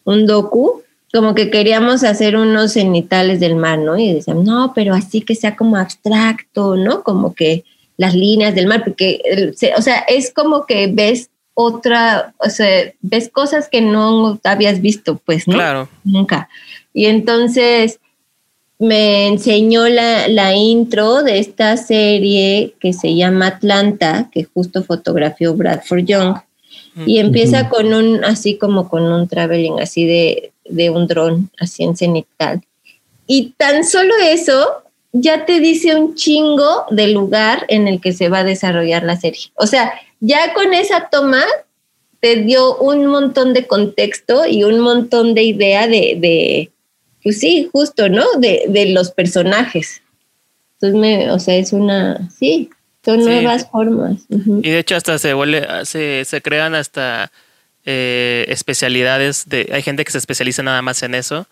un, 0.04 0.26
docu, 0.26 0.84
como 1.14 1.34
que 1.34 1.50
queríamos 1.50 2.04
hacer 2.04 2.36
unos 2.36 2.74
cenitales 2.74 3.40
del 3.40 3.56
mar, 3.56 3.80
¿no? 3.80 3.98
Y 3.98 4.14
decían, 4.14 4.44
no, 4.44 4.74
pero 4.76 4.94
así 4.94 5.22
que 5.22 5.36
sea 5.36 5.56
como 5.56 5.78
abstracto, 5.78 6.76
¿no? 6.76 7.04
Como 7.04 7.34
que 7.34 7.64
las 7.98 8.14
líneas 8.14 8.54
del 8.54 8.68
mar, 8.68 8.84
porque, 8.84 9.22
o 9.78 9.82
sea, 9.82 10.00
es 10.08 10.32
como 10.32 10.66
que 10.66 10.88
ves 10.92 11.30
otra, 11.62 12.34
o 12.38 12.50
sea, 12.50 12.94
ves 13.02 13.28
cosas 13.28 13.68
que 13.68 13.82
no 13.82 14.40
habías 14.46 14.80
visto, 14.80 15.20
pues, 15.26 15.46
¿no? 15.46 15.56
Claro. 15.56 15.90
Nunca. 16.06 16.48
Y 16.94 17.08
entonces 17.08 18.00
me 18.78 19.28
enseñó 19.28 19.90
la, 19.90 20.30
la, 20.30 20.56
intro 20.56 21.22
de 21.22 21.40
esta 21.40 21.76
serie 21.76 22.76
que 22.80 22.94
se 22.94 23.14
llama 23.14 23.48
Atlanta, 23.48 24.30
que 24.32 24.46
justo 24.46 24.84
fotografió 24.84 25.54
Bradford 25.54 26.06
Young, 26.06 26.38
y 27.06 27.20
empieza 27.20 27.68
con 27.68 27.94
un, 27.94 28.24
así 28.24 28.58
como 28.58 28.88
con 28.88 29.04
un 29.04 29.28
traveling, 29.28 29.82
así 29.82 30.06
de, 30.06 30.54
de 30.64 30.90
un 30.90 31.08
dron, 31.08 31.50
así 31.60 31.84
en 31.84 31.98
cenital. 31.98 32.62
Y 33.28 33.54
tan 33.58 33.84
solo 33.84 34.14
eso 34.22 34.84
ya 35.12 35.46
te 35.46 35.60
dice 35.60 35.96
un 35.96 36.16
chingo 36.16 36.86
del 36.90 37.14
lugar 37.14 37.66
en 37.68 37.90
el 37.90 38.00
que 38.00 38.14
se 38.14 38.30
va 38.30 38.40
a 38.40 38.44
desarrollar 38.46 39.04
la 39.04 39.18
serie. 39.18 39.52
O 39.56 39.68
sea, 39.68 39.92
ya 40.20 40.54
con 40.54 40.74
esa 40.74 41.10
toma 41.10 41.44
te 42.20 42.38
dio 42.38 42.78
un 42.78 43.06
montón 43.06 43.54
de 43.54 43.66
contexto 43.66 44.46
y 44.46 44.64
un 44.64 44.80
montón 44.80 45.34
de 45.34 45.44
idea 45.44 45.88
de, 45.88 46.18
de 46.20 46.72
pues 47.24 47.40
sí, 47.40 47.70
justo, 47.72 48.10
¿no? 48.10 48.26
De, 48.38 48.66
de 48.68 48.88
los 48.88 49.12
personajes. 49.12 50.02
Entonces, 50.76 51.00
me, 51.00 51.32
o 51.32 51.40
sea, 51.40 51.56
es 51.56 51.74
una, 51.74 52.30
sí, 52.38 52.70
son 53.04 53.24
nuevas 53.24 53.70
formas. 53.70 54.22
Y 54.30 54.70
de 54.70 54.80
hecho 54.80 54.96
hasta 54.96 55.18
se 55.18 55.34
vuelve, 55.34 55.66
se, 55.86 56.24
se 56.26 56.42
crean 56.42 56.76
hasta 56.76 57.32
eh, 57.86 58.46
especialidades 58.50 59.48
de, 59.48 59.70
hay 59.74 59.82
gente 59.82 60.04
que 60.04 60.12
se 60.12 60.18
especializa 60.18 60.64
nada 60.64 60.82
más 60.82 61.02
en 61.04 61.16
eso 61.16 61.48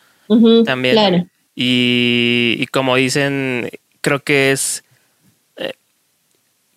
también. 0.65 0.93
Claro. 0.95 1.27
Y, 1.55 2.57
y, 2.59 2.67
como 2.67 2.95
dicen, 2.95 3.69
creo 4.01 4.23
que 4.23 4.51
es 4.51 4.83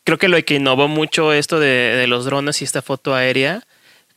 creo 0.05 0.19
que 0.19 0.29
lo 0.29 0.43
que 0.45 0.55
innovó 0.55 0.89
mucho 0.89 1.33
esto 1.33 1.61
de, 1.61 2.05
los 2.09 2.25
drones 2.25 2.61
y 2.61 2.65
esta 2.65 2.83
foto 2.83 3.15
aérea, 3.15 3.63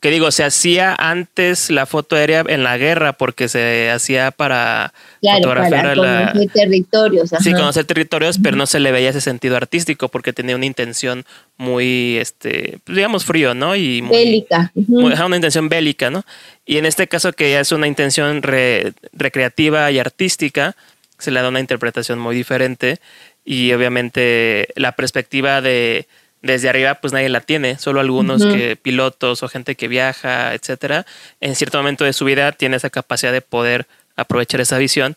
que 0.00 0.10
digo, 0.10 0.30
se 0.30 0.44
hacía 0.44 0.94
antes 0.94 1.70
la 1.70 1.86
foto 1.86 2.16
aérea 2.16 2.44
en 2.46 2.62
la 2.62 2.76
guerra 2.76 3.14
porque 3.14 3.48
se 3.48 3.90
hacía 3.90 4.32
para 4.32 4.92
fotografiar 5.22 5.96
para 5.96 6.32
conocer 6.32 6.50
territorios. 6.52 7.30
Sí, 7.40 7.52
conocer 7.52 7.86
territorios, 7.86 8.38
pero 8.42 8.54
no 8.54 8.66
se 8.66 8.80
le 8.80 8.92
veía 8.92 9.08
ese 9.08 9.22
sentido 9.22 9.56
artístico 9.56 10.08
porque 10.08 10.34
tenía 10.34 10.56
una 10.56 10.66
intención 10.66 11.24
muy, 11.56 12.18
este, 12.18 12.80
pues, 12.84 12.96
digamos, 12.96 13.24
frío, 13.24 13.54
¿no? 13.54 13.76
Y 13.76 14.02
bélica. 14.02 14.72
una 14.74 15.36
intención 15.36 15.70
bélica, 15.70 16.10
¿no? 16.10 16.22
Y 16.66 16.76
en 16.76 16.84
este 16.84 17.08
caso 17.08 17.32
que 17.32 17.50
ya 17.50 17.60
es 17.60 17.72
una 17.72 17.86
intención 17.86 18.42
recreativa 18.42 19.90
y 19.90 19.98
artística, 19.98 20.76
se 21.18 21.30
le 21.30 21.40
da 21.40 21.48
una 21.48 21.60
interpretación 21.60 22.18
muy 22.18 22.36
diferente 22.36 22.98
y 23.44 23.72
obviamente 23.72 24.68
la 24.76 24.92
perspectiva 24.92 25.60
de, 25.60 26.06
desde 26.42 26.68
arriba 26.68 26.96
pues 26.96 27.12
nadie 27.12 27.28
la 27.28 27.40
tiene, 27.40 27.78
solo 27.78 28.00
algunos 28.00 28.44
que 28.44 28.76
pilotos 28.76 29.42
o 29.42 29.48
gente 29.48 29.74
que 29.74 29.88
viaja, 29.88 30.54
etcétera, 30.54 31.06
en 31.40 31.54
cierto 31.54 31.78
momento 31.78 32.04
de 32.04 32.12
su 32.12 32.24
vida 32.24 32.52
tiene 32.52 32.76
esa 32.76 32.90
capacidad 32.90 33.32
de 33.32 33.40
poder 33.40 33.86
aprovechar 34.16 34.60
esa 34.60 34.78
visión 34.78 35.16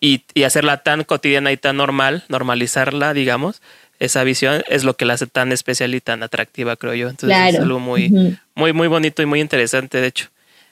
y, 0.00 0.24
hacerla 0.44 0.78
tan 0.78 1.04
cotidiana 1.04 1.52
y 1.52 1.56
tan 1.56 1.76
normal, 1.76 2.24
normalizarla, 2.28 3.14
digamos, 3.14 3.62
esa 3.98 4.24
visión 4.24 4.62
es 4.68 4.84
lo 4.84 4.96
que 4.96 5.06
la 5.06 5.14
hace 5.14 5.26
tan 5.26 5.52
especial 5.52 5.94
y 5.94 6.00
tan 6.00 6.22
atractiva, 6.22 6.76
creo 6.76 6.94
yo. 6.94 7.08
Entonces 7.08 7.54
es 7.54 7.60
algo 7.60 7.80
muy, 7.80 8.38
muy, 8.54 8.72
muy 8.72 8.88
bonito 8.88 9.22
y 9.22 9.26
muy 9.26 9.40
interesante, 9.40 10.00
de 10.00 10.08
hecho. 10.08 10.28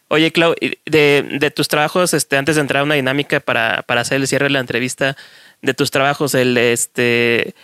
Oye, 0.09 0.31
Clau, 0.31 0.55
de, 0.85 1.39
de 1.41 1.51
tus 1.51 1.69
trabajos, 1.69 2.13
este, 2.13 2.37
antes 2.37 2.57
de 2.57 2.61
entrar 2.61 2.83
a 2.83 2.85
una 2.85 2.95
dinámica 2.95 3.41
para, 3.41 3.83
para 3.83 4.03
hacer 4.03 4.21
el 4.21 4.29
cierre 4.29 4.45
de 4.45 4.51
la 4.51 4.61
entrevista, 4.61 5.17
de 5.65 5.75
tus 5.75 5.91
trabajos, 5.91 6.35
el 6.35 6.57
este 6.57 7.55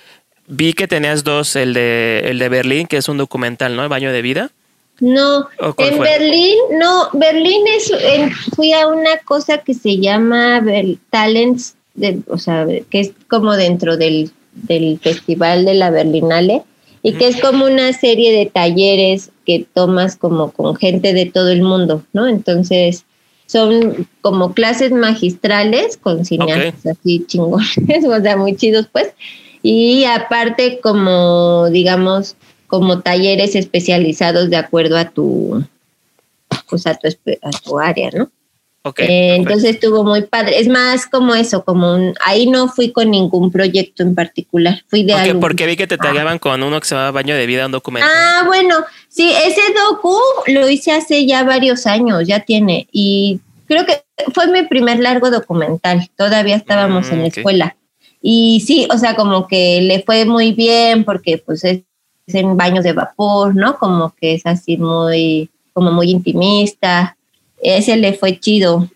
Vi 0.50 0.72
que 0.72 0.88
tenías 0.88 1.22
dos, 1.22 1.54
el 1.54 1.74
de, 1.74 2.22
el 2.26 2.40
de 2.40 2.48
Berlín, 2.48 2.88
que 2.88 2.96
es 2.96 3.08
un 3.08 3.18
documental, 3.18 3.76
¿no? 3.76 3.84
El 3.84 3.88
baño 3.88 4.10
de 4.12 4.20
vida. 4.20 4.50
No, 4.98 5.48
en 5.78 5.98
Berlín, 5.98 6.56
no, 6.72 7.08
Berlín 7.14 7.64
es, 7.68 7.90
fui 8.54 8.72
a 8.72 8.88
una 8.88 9.16
cosa 9.24 9.58
que 9.58 9.72
se 9.74 9.98
llama 9.98 10.62
Talents, 11.08 11.76
de, 11.94 12.18
o 12.26 12.36
sea, 12.36 12.66
que 12.90 13.00
es 13.00 13.12
como 13.28 13.56
dentro 13.56 13.96
del, 13.96 14.30
del 14.52 14.98
Festival 14.98 15.64
de 15.64 15.74
la 15.74 15.90
Berlinale, 15.90 16.64
y 17.02 17.14
que 17.14 17.28
es 17.28 17.40
como 17.40 17.64
una 17.64 17.92
serie 17.94 18.36
de 18.36 18.46
talleres 18.46 19.30
que 19.46 19.64
tomas 19.72 20.16
como 20.16 20.50
con 20.50 20.76
gente 20.76 21.14
de 21.14 21.26
todo 21.26 21.48
el 21.48 21.62
mundo, 21.62 22.04
¿no? 22.12 22.26
Entonces, 22.26 23.06
son 23.50 24.06
como 24.20 24.54
clases 24.54 24.92
magistrales 24.92 25.96
con 25.96 26.24
cineastas 26.24 26.98
así 26.98 27.24
chingones, 27.26 28.04
o 28.06 28.22
sea, 28.22 28.36
muy 28.36 28.54
chidos, 28.54 28.88
pues 28.92 29.12
y 29.60 30.04
aparte 30.04 30.78
como, 30.80 31.68
digamos, 31.70 32.36
como 32.68 33.00
talleres 33.00 33.56
especializados 33.56 34.50
de 34.50 34.56
acuerdo 34.56 34.96
a 34.96 35.10
tu, 35.10 35.64
pues 36.68 36.86
a 36.86 36.94
tu, 36.94 37.08
a 37.42 37.50
tu 37.50 37.78
área, 37.80 38.10
¿no? 38.12 38.30
Okay, 38.82 39.06
eh, 39.06 39.34
entonces 39.36 39.74
estuvo 39.74 40.04
muy 40.04 40.22
padre. 40.22 40.58
Es 40.58 40.66
más 40.66 41.06
como 41.06 41.34
eso, 41.34 41.64
como 41.64 41.94
un, 41.94 42.14
ahí 42.24 42.46
no 42.46 42.68
fui 42.68 42.92
con 42.92 43.10
ningún 43.10 43.50
proyecto 43.52 44.02
en 44.02 44.14
particular. 44.14 44.82
Fui 44.88 45.04
de 45.04 45.14
okay, 45.14 45.34
Porque 45.34 45.66
vi 45.66 45.76
que 45.76 45.86
te 45.86 45.98
tallaban 45.98 46.38
con 46.38 46.62
uno 46.62 46.80
que 46.80 46.86
se 46.86 46.94
llama 46.94 47.10
Baño 47.10 47.34
de 47.34 47.44
Vida, 47.44 47.66
un 47.66 47.72
documento. 47.72 48.08
Ah, 48.10 48.44
bueno, 48.46 48.76
sí, 49.08 49.30
ese 49.44 49.60
docu 49.74 50.16
lo 50.46 50.68
hice 50.68 50.92
hace 50.92 51.26
ya 51.26 51.44
varios 51.44 51.86
años, 51.86 52.26
ya 52.26 52.40
tiene. 52.40 52.88
Y 52.90 53.40
creo 53.66 53.84
que 53.84 54.02
fue 54.32 54.46
mi 54.46 54.62
primer 54.62 54.98
largo 54.98 55.30
documental. 55.30 56.08
Todavía 56.16 56.56
estábamos 56.56 57.10
en 57.10 57.18
la 57.18 57.24
mm, 57.24 57.32
escuela. 57.36 57.76
Y 58.22 58.62
sí, 58.66 58.88
o 58.90 58.96
sea, 58.96 59.14
como 59.14 59.46
que 59.46 59.82
le 59.82 60.02
fue 60.02 60.24
muy 60.24 60.52
bien 60.52 61.04
porque 61.04 61.36
pues 61.36 61.64
es, 61.64 61.82
en 62.26 62.56
baños 62.56 62.84
de 62.84 62.94
vapor, 62.94 63.54
¿no? 63.54 63.78
Como 63.78 64.14
que 64.14 64.34
es 64.34 64.46
así 64.46 64.76
muy, 64.76 65.50
como 65.74 65.92
muy 65.92 66.10
intimista. 66.10 67.16
Ese 67.62 67.96
le 67.96 68.14
fue 68.14 68.38
chido. 68.38 68.88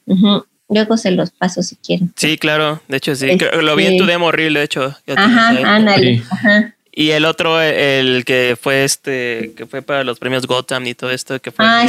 Luego 0.68 0.96
se 0.96 1.10
los 1.10 1.30
paso 1.30 1.62
si 1.62 1.76
quieren. 1.76 2.12
Sí, 2.16 2.38
claro. 2.38 2.80
De 2.88 2.96
hecho, 2.96 3.14
sí. 3.14 3.26
Lo 3.60 3.76
vi 3.76 3.86
en 3.86 3.96
tu 3.96 4.04
este 4.04 4.12
demo 4.12 4.32
reel, 4.32 4.54
de 4.54 4.62
hecho. 4.62 4.94
Ajá, 5.16 5.76
ándale. 5.76 6.22
Ajá. 6.30 6.74
Y 6.96 7.10
el 7.10 7.24
otro, 7.24 7.60
el 7.60 8.24
que 8.24 8.56
fue 8.60 8.84
este, 8.84 9.52
que 9.56 9.66
fue 9.66 9.82
para 9.82 10.04
los 10.04 10.20
premios 10.20 10.46
Gotham 10.46 10.86
y 10.86 10.94
todo 10.94 11.10
esto, 11.10 11.40
que 11.40 11.50
fue 11.50 11.64
ah, 11.68 11.88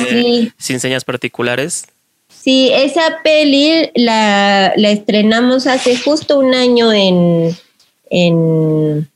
sin 0.58 0.80
señas 0.80 1.06
particulares. 1.06 1.86
Sí, 2.28 2.72
esa 2.74 3.20
peli 3.24 3.92
la, 3.96 4.74
estrenamos 4.76 5.68
hace 5.68 5.96
justo 5.98 6.40
un 6.40 6.56
año 6.56 6.92
en, 6.92 7.56
en 8.10 9.08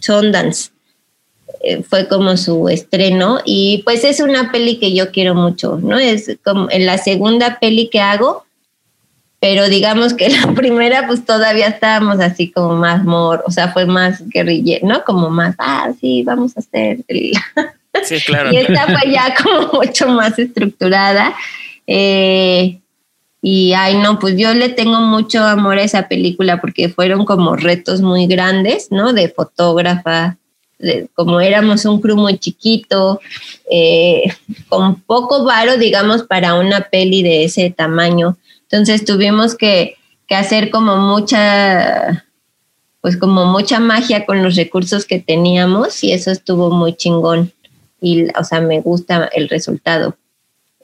Sundance. 0.00 0.70
Eh, 1.60 1.82
fue 1.82 2.06
como 2.06 2.36
su 2.36 2.68
estreno 2.68 3.40
y 3.44 3.82
pues 3.84 4.04
es 4.04 4.20
una 4.20 4.52
peli 4.52 4.78
que 4.78 4.94
yo 4.94 5.10
quiero 5.10 5.34
mucho, 5.34 5.78
¿no? 5.82 5.98
Es 5.98 6.38
como 6.44 6.70
en 6.70 6.86
la 6.86 6.98
segunda 6.98 7.58
peli 7.58 7.88
que 7.88 8.00
hago, 8.00 8.44
pero 9.40 9.68
digamos 9.68 10.14
que 10.14 10.28
la 10.46 10.52
primera 10.54 11.06
pues 11.06 11.24
todavía 11.24 11.66
estábamos 11.66 12.20
así 12.20 12.50
como 12.50 12.76
más 12.76 13.04
mor, 13.04 13.42
o 13.46 13.50
sea, 13.50 13.72
fue 13.72 13.86
más 13.86 14.22
guerrillero, 14.28 14.86
¿no? 14.86 15.04
Como 15.04 15.30
más, 15.30 15.56
ah, 15.58 15.90
sí, 16.00 16.22
vamos 16.22 16.56
a 16.56 16.60
hacer. 16.60 16.98
Sí, 18.04 18.20
claro. 18.20 18.52
y 18.52 18.58
esta 18.58 18.86
fue 18.86 19.10
ya 19.10 19.34
como 19.42 19.72
mucho 19.72 20.08
más 20.08 20.38
estructurada 20.38 21.34
eh, 21.84 22.78
y 23.42 23.72
ay, 23.72 23.96
no, 23.98 24.18
pues 24.18 24.36
yo 24.36 24.52
le 24.54 24.68
tengo 24.68 25.00
mucho 25.00 25.42
amor 25.42 25.78
a 25.78 25.82
esa 25.82 26.08
película 26.08 26.60
porque 26.60 26.88
fueron 26.88 27.24
como 27.24 27.56
retos 27.56 28.00
muy 28.00 28.26
grandes, 28.26 28.88
¿no? 28.90 29.12
De 29.12 29.28
fotógrafa, 29.28 30.37
como 31.14 31.40
éramos 31.40 31.84
un 31.84 32.00
crew 32.00 32.16
muy 32.16 32.38
chiquito, 32.38 33.20
eh, 33.70 34.24
con 34.68 35.00
poco 35.00 35.44
varo, 35.44 35.76
digamos, 35.76 36.22
para 36.22 36.54
una 36.54 36.82
peli 36.82 37.22
de 37.22 37.44
ese 37.44 37.70
tamaño. 37.70 38.36
Entonces 38.62 39.04
tuvimos 39.04 39.54
que, 39.54 39.96
hacer 40.30 40.68
como 40.68 40.98
mucha, 40.98 42.26
pues 43.00 43.16
como 43.16 43.46
mucha 43.46 43.80
magia 43.80 44.26
con 44.26 44.42
los 44.42 44.56
recursos 44.56 45.06
que 45.06 45.18
teníamos 45.18 46.04
y 46.04 46.12
eso 46.12 46.30
estuvo 46.30 46.70
muy 46.70 46.94
chingón. 46.94 47.50
Y, 48.00 48.24
o 48.38 48.44
sea, 48.44 48.60
me 48.60 48.80
gusta 48.80 49.30
el 49.34 49.48
resultado. 49.48 50.16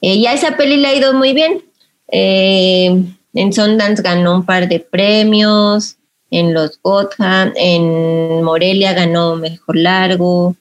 Eh, 0.01 0.19
ya 0.19 0.33
esa 0.33 0.57
peli 0.57 0.77
le 0.77 0.87
ha 0.87 0.95
ido 0.95 1.13
muy 1.13 1.33
bien. 1.33 1.63
Eh, 2.11 3.05
en 3.35 3.53
Sundance 3.53 4.01
ganó 4.01 4.33
un 4.33 4.45
par 4.45 4.67
de 4.67 4.79
premios, 4.79 5.97
en 6.35 6.53
los 6.53 6.79
Gotham, 6.81 7.53
en 7.55 8.43
Morelia 8.43 8.93
ganó 8.93 9.37
Mejor 9.37 9.77
Largo, 9.77 10.55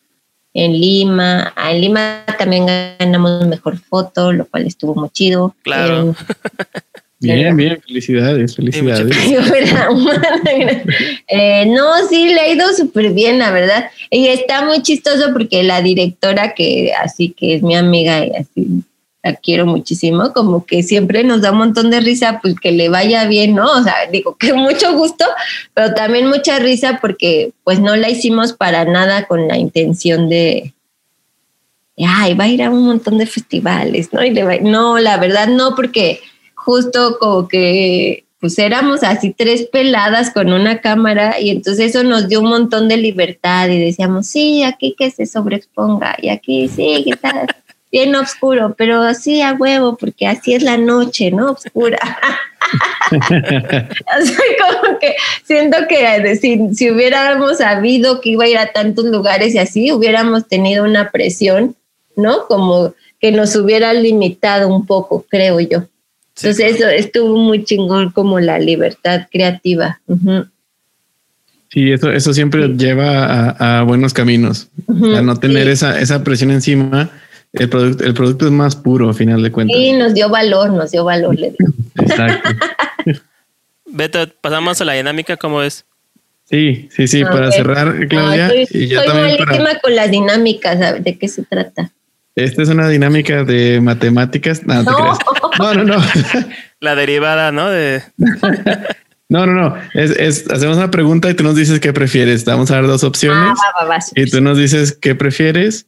en 0.53 0.73
Lima, 0.73 1.53
ah, 1.57 1.73
en 1.73 1.81
Lima 1.81 2.25
también 2.39 2.67
ganamos 2.67 3.47
Mejor 3.49 3.77
Foto, 3.79 4.33
lo 4.33 4.47
cual 4.47 4.67
estuvo 4.67 4.95
muy 4.95 5.11
chido. 5.11 5.53
Claro. 5.63 6.15
bien, 7.19 7.57
bien, 7.57 7.81
felicidades, 7.85 8.55
felicidades. 8.55 9.17
Eh, 11.27 11.67
no, 11.67 12.07
sí, 12.09 12.33
le 12.33 12.41
ha 12.41 12.53
ido 12.53 12.73
súper 12.73 13.13
bien, 13.13 13.41
la 13.41 13.51
verdad. 13.51 13.91
Y 14.11 14.29
está 14.29 14.65
muy 14.65 14.81
chistoso 14.81 15.33
porque 15.33 15.65
la 15.65 15.83
directora, 15.83 16.55
que 16.55 16.93
así 17.03 17.31
que 17.31 17.55
es 17.55 17.63
mi 17.65 17.75
amiga, 17.75 18.25
y 18.25 18.31
así 18.31 18.85
la 19.25 19.35
quiero 19.35 19.65
muchísimo, 19.65 20.35
como 20.35 20.67
que 20.67 20.83
siempre 20.83 21.25
nos 21.25 21.41
da 21.41 21.51
un 21.51 21.59
montón 21.59 21.91
de 21.91 22.01
risa, 22.01 22.41
pues 22.43 22.55
que 22.61 22.73
le 22.73 22.91
vaya 22.91 23.27
bien, 23.27 23.55
¿no? 23.55 23.73
O 23.73 23.83
sea, 23.83 23.95
digo 24.13 24.37
que 24.37 24.53
mucho 24.55 24.93
gusto, 24.93 25.25
pero 25.73 25.95
también 25.95 26.29
mucha 26.29 26.59
risa 26.59 26.99
porque 27.01 27.53
pues 27.65 27.81
no 27.81 27.97
la 27.97 28.11
hicimos 28.11 28.53
para 28.53 28.85
nada 28.85 29.27
con 29.27 29.49
la 29.49 29.57
intención 29.57 30.29
de, 30.29 30.75
ay, 32.07 32.35
va 32.35 32.45
a 32.45 32.49
ir 32.49 32.63
a 32.63 32.71
un 32.71 32.85
montón 32.85 33.17
de 33.17 33.27
festivales, 33.27 34.13
¿no? 34.13 34.23
Y 34.23 34.31
le 34.31 34.45
va, 34.45 34.57
no, 34.59 34.99
la 34.99 35.17
verdad 35.17 35.49
no, 35.49 35.75
porque 35.75 36.21
justo 36.55 37.17
como 37.19 37.49
que 37.49 38.25
pues 38.41 38.59
éramos 38.59 39.03
así 39.03 39.33
tres 39.33 39.69
peladas 39.73 40.31
con 40.31 40.53
una 40.53 40.83
cámara 40.83 41.41
y 41.41 41.49
entonces 41.49 41.95
eso 41.95 42.05
nos 42.05 42.29
dio 42.29 42.41
un 42.43 42.51
montón 42.51 42.89
de 42.89 42.99
libertad 42.99 43.69
y 43.71 43.79
decíamos, 43.79 44.27
sí, 44.27 44.63
aquí 44.63 44.95
que 44.99 45.11
se 45.11 45.25
sobreexponga 45.25 46.17
y 46.21 46.29
aquí 46.29 46.69
sí, 46.69 47.05
¿qué 47.07 47.17
tal? 47.17 47.47
bien 47.95 48.17
oscuro, 48.17 48.75
pero 48.77 49.03
así 49.03 49.41
a 49.41 49.53
huevo, 49.53 49.97
porque 49.97 50.27
así 50.27 50.53
es 50.53 50.65
la 50.65 50.77
noche, 50.77 51.31
¿no? 51.31 51.53
Oscura. 51.53 51.97
así 54.07 54.35
como 54.59 54.99
que 54.99 55.15
siento 55.45 55.77
que 55.89 56.35
si, 56.35 56.75
si 56.75 56.91
hubiéramos 56.91 57.59
sabido 57.59 58.21
que 58.21 58.31
iba 58.31 58.47
a 58.47 58.49
ir 58.49 58.59
a 58.59 58.73
tantos 58.73 59.05
lugares 59.05 59.55
y 59.55 59.59
así, 59.59 59.93
hubiéramos 59.93 60.49
tenido 60.49 60.83
una 60.83 61.13
presión, 61.13 61.77
¿no? 62.17 62.49
Como 62.49 62.95
que 63.21 63.31
nos 63.31 63.55
hubiera 63.55 63.93
limitado 63.93 64.67
un 64.67 64.87
poco, 64.87 65.25
creo 65.31 65.61
yo. 65.61 65.85
Entonces 66.37 66.75
eso 66.75 66.89
estuvo 66.89 67.37
muy 67.39 67.63
chingón 67.63 68.11
como 68.11 68.41
la 68.41 68.59
libertad 68.59 69.29
creativa. 69.31 70.01
Sí, 71.71 71.93
eso, 71.93 72.11
eso 72.11 72.35
siempre 72.35 72.67
lleva 72.71 73.51
a, 73.51 73.85
buenos 73.85 74.13
caminos, 74.13 74.69
a 74.89 75.23
no 75.23 75.37
tener 75.39 75.69
esa, 75.69 76.01
esa 76.01 76.25
presión 76.25 76.51
encima 76.51 77.13
el 77.55 77.69
producto, 77.69 78.05
el 78.05 78.15
producto 78.15 78.47
es 78.47 78.53
más 78.53 78.75
puro, 78.75 79.09
a 79.09 79.15
final 79.15 79.43
de 79.43 79.53
cuentas. 79.53 79.77
Sí, 79.77 79.93
nos 79.93 80.15
dio 80.15 80.29
valor, 80.29 80.71
nos 80.71 80.91
dio 80.91 81.05
valor, 81.05 81.39
le 81.39 81.53
digo. 81.53 81.73
Exacto. 82.01 82.51
Beto, 83.87 84.27
pasamos 84.41 84.81
a 84.81 84.85
la 84.85 84.95
dinámica, 84.95 85.37
¿cómo 85.37 85.63
es? 85.63 85.85
Sí, 86.51 86.89
sí, 86.91 87.07
sí, 87.07 87.25
para 87.25 87.51
cerrar, 87.53 88.07
Claudia. 88.09 88.51
y 88.71 88.89
yo 88.89 89.03
también 89.05 89.39
para... 89.39 89.81
con 89.81 89.95
las 89.95 90.11
dinámicas, 90.11 91.03
¿de 91.03 91.17
qué 91.17 91.29
se 91.29 91.43
trata? 91.43 91.91
Esta 92.35 92.63
es 92.63 92.69
una 92.69 92.89
dinámica 92.89 93.45
de 93.45 93.81
matemáticas. 93.81 94.67
No, 94.67 94.83
no, 94.83 95.19
no, 95.75 95.85
no. 95.85 96.05
La 96.81 96.97
derivada, 96.97 97.53
¿no? 97.53 97.71
De... 97.71 98.03
No, 99.29 99.47
no, 99.47 99.53
no. 99.53 99.77
Es, 99.95 100.11
es, 100.11 100.51
hacemos 100.51 100.77
una 100.77 100.91
pregunta 100.91 101.31
y 101.31 101.35
tú 101.35 101.45
nos 101.45 101.55
dices 101.55 101.81
qué 101.81 101.93
prefieres. 101.93 102.45
vamos 102.45 102.71
a 102.71 102.75
dar 102.75 102.87
dos 102.89 103.05
opciones. 103.05 103.57
Ah, 103.65 103.85
va, 103.85 103.89
va, 103.89 103.99
y 104.15 104.29
tú 104.29 104.41
nos 104.41 104.59
dices 104.59 104.99
qué 105.01 105.15
prefieres 105.15 105.87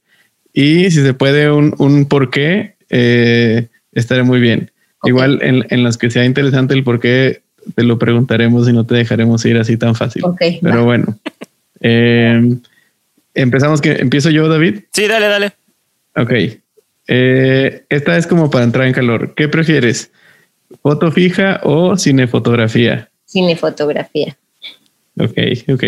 y 0.57 0.91
si 0.91 1.03
se 1.03 1.13
puede 1.13 1.51
un, 1.53 1.75
un 1.77 2.07
por 2.07 2.31
qué, 2.31 2.77
eh, 2.89 3.69
estaré 3.93 4.23
muy 4.23 4.41
bien. 4.41 4.71
Igual 5.05 5.41
en, 5.43 5.67
en 5.69 5.85
los 5.85 5.99
que 5.99 6.11
sea 6.11 6.25
interesante 6.25 6.73
el 6.73 6.83
por 6.83 6.99
qué, 6.99 7.43
te 7.75 7.83
lo 7.85 7.99
preguntaremos 7.99 8.67
y 8.67 8.73
no 8.73 8.87
te 8.87 8.95
dejaremos 8.95 9.45
ir 9.45 9.59
así 9.59 9.77
tan 9.77 9.95
fácil. 9.95 10.23
Pero 10.63 10.85
bueno, 10.85 11.19
em, 11.81 12.59
empezamos 13.35 13.83
que 13.83 13.93
empiezo 13.93 14.31
yo, 14.31 14.49
David. 14.49 14.81
Sí, 14.95 15.07
dale, 15.07 15.27
dale. 15.27 15.53
Ok. 16.17 16.33
Eh, 17.09 17.85
esta 17.91 18.17
es 18.17 18.27
como 18.27 18.49
para 18.49 18.65
entrar 18.65 18.87
en 18.87 18.95
calor. 18.95 19.35
¿Qué 19.35 19.49
prefieres? 19.49 20.11
¿Foto 20.81 21.13
fija 21.13 21.61
o 21.65 21.99
cinefotografía? 21.99 23.11
Cinefotografía. 23.27 24.39
Ok, 25.19 25.37
ok. 25.69 25.85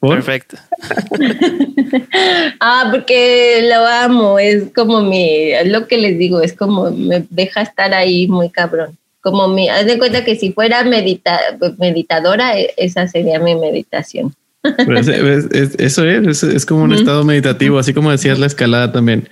Perfecto. 0.00 0.56
ah, 2.60 2.88
porque 2.90 3.68
lo 3.68 3.86
amo, 3.86 4.38
es 4.38 4.64
como 4.74 5.02
mi, 5.02 5.50
lo 5.66 5.86
que 5.86 5.98
les 5.98 6.18
digo, 6.18 6.40
es 6.40 6.54
como 6.54 6.90
me 6.90 7.24
deja 7.28 7.60
estar 7.62 7.92
ahí 7.92 8.26
muy 8.26 8.48
cabrón. 8.48 8.96
Como 9.20 9.48
mi, 9.48 9.68
haz 9.68 9.84
de 9.84 9.98
cuenta 9.98 10.24
que 10.24 10.36
si 10.36 10.52
fuera 10.52 10.82
medita, 10.84 11.38
meditadora, 11.76 12.58
e, 12.58 12.72
esa 12.78 13.06
sería 13.08 13.38
mi 13.38 13.54
meditación. 13.54 14.34
Pues, 14.62 15.08
eso 15.08 16.04
es, 16.06 16.42
es, 16.42 16.66
como 16.66 16.84
un 16.84 16.92
estado 16.92 17.24
meditativo, 17.24 17.78
así 17.78 17.92
como 17.94 18.10
decías 18.10 18.38
la 18.38 18.46
escalada 18.46 18.92
también. 18.92 19.28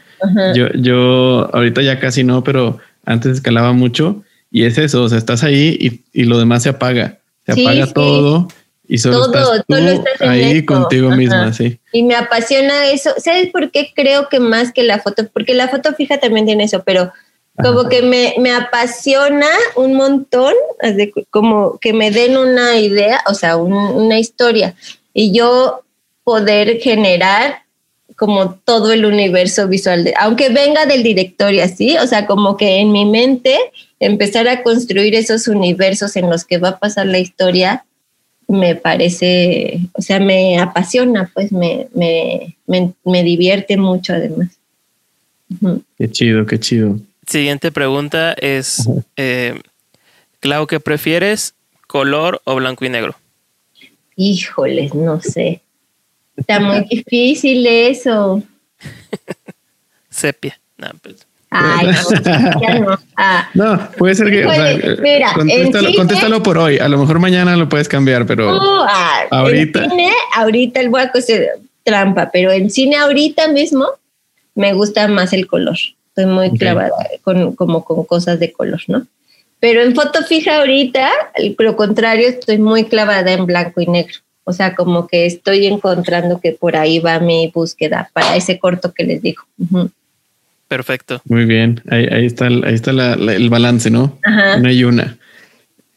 Yo, 0.55 0.69
yo 0.75 1.49
ahorita 1.55 1.81
ya 1.83 2.01
casi 2.01 2.25
no, 2.25 2.43
pero 2.43 2.79
antes 3.05 3.33
escalaba 3.33 3.73
mucho 3.73 4.23
y 4.51 4.65
es 4.65 4.79
eso, 4.79 5.03
o 5.03 5.09
sea, 5.09 5.19
estás 5.19 5.45
ahí 5.45 6.03
y, 6.13 6.25
lo 6.25 6.39
demás 6.39 6.63
se 6.63 6.71
apaga, 6.71 7.19
se 7.47 7.53
apaga 7.53 7.87
todo 7.93 8.49
y 8.89 8.99
solo 8.99 9.27
estás 9.27 9.65
tú 9.67 9.75
ahí 10.21 10.65
contigo 10.65 11.11
misma, 11.11 11.53
sí. 11.53 11.79
Y 11.93 12.03
me 12.03 12.15
apasiona 12.15 12.89
eso. 12.89 13.11
¿Sabes 13.19 13.51
por 13.51 13.71
qué 13.71 13.93
creo 13.95 14.29
que 14.29 14.41
más 14.41 14.73
que 14.73 14.83
la 14.83 14.99
foto? 14.99 15.29
Porque 15.29 15.55
la 15.55 15.69
foto 15.69 15.95
fija 15.95 16.19
también 16.19 16.47
tiene 16.47 16.65
eso, 16.65 16.83
pero 16.85 17.13
como 17.63 17.89
que 17.89 18.03
me, 18.03 18.35
me, 18.39 18.53
apasiona 18.53 19.49
un 19.77 19.95
montón, 19.95 20.55
como 21.31 21.79
que 21.81 21.93
me 21.93 22.11
den 22.11 22.37
una 22.37 22.79
idea, 22.79 23.21
o 23.27 23.35
sea, 23.35 23.57
una 23.57 24.19
historia, 24.19 24.75
y 25.13 25.33
yo 25.33 25.83
poder 26.23 26.79
generar 26.81 27.63
como 28.17 28.55
todo 28.65 28.93
el 28.93 29.05
universo 29.05 29.69
visual, 29.69 30.05
de, 30.05 30.15
aunque 30.19 30.49
venga 30.49 30.87
del 30.87 31.03
director 31.03 31.53
y 31.53 31.61
así, 31.61 31.97
o 31.99 32.07
sea, 32.07 32.27
como 32.27 32.57
que 32.57 32.79
en 32.79 32.91
mi 32.93 33.05
mente 33.05 33.57
empezar 34.01 34.49
a 34.49 34.63
construir 34.63 35.15
esos 35.15 35.49
universos 35.49 36.17
en 36.17 36.29
los 36.29 36.45
que 36.45 36.59
va 36.59 36.71
a 36.71 36.79
pasar 36.79 37.07
la 37.07 37.19
historia, 37.19 37.85
me 38.49 38.75
parece, 38.75 39.81
o 39.93 40.01
sea, 40.01 40.19
me 40.19 40.59
apasiona, 40.59 41.31
pues 41.35 41.53
me, 41.53 41.89
me, 41.95 42.57
me, 42.67 43.23
divierte 43.23 43.77
mucho 43.77 44.15
además. 44.15 44.59
Qué 45.99 46.11
chido, 46.11 46.47
qué 46.47 46.59
chido. 46.59 46.99
Siguiente 47.27 47.71
pregunta 47.71 48.33
es, 48.33 48.89
eh, 49.17 49.61
Clau, 50.41 50.67
¿qué 50.67 50.81
prefieres? 50.81 51.55
¿Color 51.87 52.41
o 52.45 52.57
blanco 52.57 52.87
y 52.87 52.89
negro? 52.89 53.17
Híjoles, 54.17 54.95
no 54.95 55.21
sé. 55.21 55.61
Está 56.37 56.59
muy 56.59 56.81
difícil 56.91 57.67
eso. 57.67 58.43
Sepia. 60.09 60.59
No, 60.79 60.89
pues. 61.03 61.28
Ay, 61.51 61.87
no, 61.87 62.61
ya 62.61 62.79
no. 62.79 62.99
Ah. 63.17 63.49
no, 63.55 63.91
puede 63.97 64.15
ser 64.15 64.31
que. 64.31 64.99
mira, 65.01 65.33
contéstalo, 65.97 66.43
por 66.43 66.59
hoy. 66.59 66.79
A 66.79 66.89
lo 66.89 66.99
mejor 66.99 67.19
mañana 67.19 67.57
lo 67.57 67.69
puedes 67.69 67.89
cambiar, 67.89 68.27
pero. 68.27 68.57
Uh, 68.57 68.85
ah, 68.87 69.25
ahorita. 69.31 69.85
En 69.85 69.91
cine, 69.91 70.13
ahorita 70.35 70.81
el 70.81 70.89
voy 70.91 71.03
a 71.03 71.13
trampa, 71.85 72.31
pero 72.31 72.51
en 72.53 72.71
cine 72.71 72.97
ahorita 72.97 73.49
mismo 73.49 73.87
me 74.55 74.75
gusta 74.75 75.09
más 75.09 75.33
el 75.33 75.47
color. 75.47 75.77
Estoy 76.09 76.27
muy 76.27 76.51
clavada 76.51 76.91
con, 77.23 77.55
como 77.55 77.85
con 77.85 78.05
cosas 78.05 78.39
de 78.41 78.53
color, 78.53 78.81
¿no? 78.89 79.07
Pero 79.61 79.83
en 79.83 79.95
foto 79.95 80.23
fija 80.25 80.59
ahorita, 80.59 81.09
lo 81.59 81.77
contrario, 81.77 82.29
estoy 82.29 82.59
muy 82.59 82.85
clavada 82.85 83.33
en 83.33 83.47
blanco 83.47 83.81
y 83.81 83.87
negro. 83.87 84.15
O 84.45 84.53
sea, 84.53 84.75
como 84.75 85.07
que 85.07 85.27
estoy 85.27 85.67
encontrando 85.67 86.41
que 86.41 86.53
por 86.53 86.77
ahí 86.77 87.01
va 87.01 87.19
mi 87.21 87.51
búsqueda 87.55 88.11
para 88.13 88.37
ese 88.37 88.59
corto 88.59 88.93
que 88.93 89.05
les 89.05 89.21
digo. 89.21 89.43
Perfecto. 90.69 91.23
Muy 91.25 91.47
bien. 91.47 91.83
Ahí, 91.91 92.27
está, 92.27 92.47
ahí 92.47 92.75
está 92.75 92.91
el 92.91 93.51
balance, 93.51 93.91
¿no? 93.91 94.19
Una 94.57 94.71
y 94.71 94.85
una. 94.85 95.17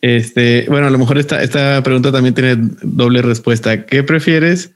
Este, 0.02 0.66
bueno, 0.68 0.88
a 0.88 0.90
lo 0.90 0.98
mejor 0.98 1.18
esta, 1.18 1.44
esta 1.44 1.84
pregunta 1.84 2.12
también 2.12 2.34
tiene 2.34 2.56
doble 2.82 3.22
respuesta. 3.22 3.86
¿Qué 3.86 4.04
prefieres? 4.04 4.72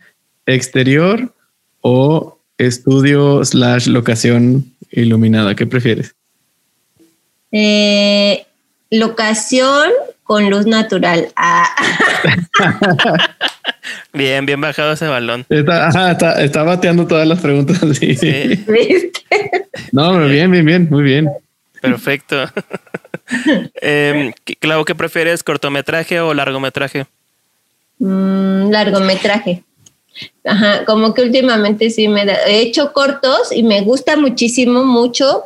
¿Exterior 0.45 1.33
o 1.81 2.39
estudio 2.57 3.43
slash 3.43 3.87
locación 3.87 4.65
iluminada? 4.91 5.55
¿Qué 5.55 5.65
prefieres? 5.65 6.13
Eh, 7.51 8.45
locación 8.91 9.89
con 10.23 10.49
luz 10.49 10.67
natural. 10.67 11.29
Ah. 11.35 11.73
bien, 14.15 14.45
bien 14.45 14.61
bajado 14.61 14.93
ese 14.93 15.07
balón. 15.07 15.45
Está, 15.49 16.63
bateando 16.63 17.07
todas 17.07 17.27
las 17.27 17.39
preguntas. 17.39 17.79
Sí. 17.95 18.63
No, 19.91 20.27
bien, 20.27 20.51
bien, 20.51 20.65
bien, 20.65 20.87
muy 20.89 21.03
bien. 21.03 21.29
Perfecto. 21.81 22.45
eh, 23.81 24.33
Clau, 24.59 24.85
¿qué 24.85 24.95
prefieres, 24.95 25.43
cortometraje 25.43 26.19
o 26.19 26.33
largometraje? 26.33 27.05
Mm, 27.99 28.69
largometraje. 28.71 29.63
Ajá, 30.45 30.85
como 30.85 31.13
que 31.13 31.23
últimamente 31.23 31.89
sí 31.89 32.07
me 32.07 32.23
he 32.23 32.61
hecho 32.61 32.93
cortos 32.93 33.51
y 33.51 33.63
me 33.63 33.81
gusta 33.81 34.15
muchísimo, 34.15 34.83
mucho 34.85 35.45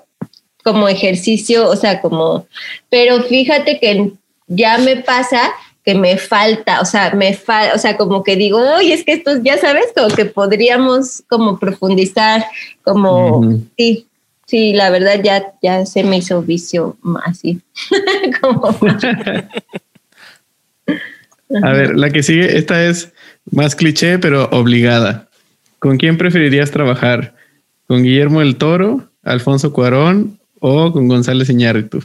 como 0.64 0.88
ejercicio, 0.88 1.68
o 1.68 1.76
sea, 1.76 2.02
como, 2.02 2.48
pero 2.90 3.24
fíjate 3.24 3.80
que 3.80 4.12
ya 4.48 4.78
me 4.78 4.98
pasa 4.98 5.52
que 5.90 5.96
me 5.96 6.18
falta, 6.18 6.82
o 6.82 6.86
sea, 6.86 7.16
me 7.16 7.34
falta, 7.34 7.74
o 7.74 7.80
sea, 7.80 7.98
como 7.98 8.24
que 8.24 8.36
digo, 8.36 8.60
oye, 8.76 8.94
es 8.94 9.04
que 9.04 9.14
esto, 9.14 9.42
ya 9.42 9.58
sabes, 9.58 9.88
como 9.96 10.10
que 10.10 10.26
podríamos 10.26 11.24
como 11.28 11.58
profundizar, 11.58 12.46
como, 12.84 13.60
sí, 13.76 14.06
sí, 14.46 14.74
la 14.74 14.92
verdad 14.92 15.20
ya, 15.24 15.52
ya 15.64 15.88
se 15.88 16.04
me 16.04 16.18
hizo 16.18 16.44
vicio 16.44 16.96
así. 17.26 17.60
A 21.64 21.74
ver, 21.74 21.98
la 21.98 22.12
que 22.12 22.22
sigue, 22.22 22.60
esta 22.60 22.86
es 22.86 23.12
más 23.50 23.76
cliché, 23.76 24.20
pero 24.20 24.48
obligada. 24.52 25.28
¿Con 25.80 25.98
quién 25.98 26.20
preferirías 26.20 26.70
trabajar? 26.70 27.34
¿Con 27.88 28.04
Guillermo 28.04 28.42
el 28.42 28.58
Toro, 28.58 29.10
Alfonso 29.24 29.74
Cuarón 29.74 30.40
o 30.60 30.94
con 30.94 31.08
González 31.08 31.50
Iñárritu? 31.50 32.04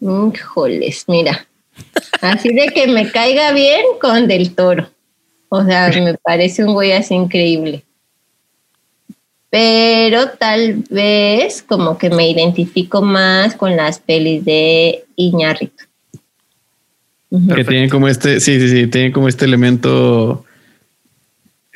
Híjoles, 0.00 1.04
mira. 1.08 1.48
Así 2.24 2.48
de 2.52 2.68
que 2.68 2.86
me 2.86 3.10
caiga 3.10 3.52
bien 3.52 3.84
con 4.00 4.26
Del 4.26 4.54
Toro. 4.54 4.90
O 5.48 5.64
sea, 5.64 5.90
me 5.90 6.14
parece 6.14 6.64
un 6.64 6.74
güey 6.74 6.92
así 6.92 7.14
increíble. 7.14 7.84
Pero 9.50 10.30
tal 10.30 10.82
vez 10.90 11.62
como 11.62 11.96
que 11.96 12.10
me 12.10 12.28
identifico 12.28 13.02
más 13.02 13.54
con 13.54 13.76
las 13.76 14.00
pelis 14.00 14.44
de 14.44 15.04
Iñárritu. 15.16 15.84
Que 17.54 17.64
tienen 17.64 17.88
como 17.88 18.08
este, 18.08 18.40
sí, 18.40 18.58
sí, 18.58 18.68
sí, 18.68 18.86
tienen 18.86 19.12
como 19.12 19.28
este 19.28 19.44
elemento 19.44 20.44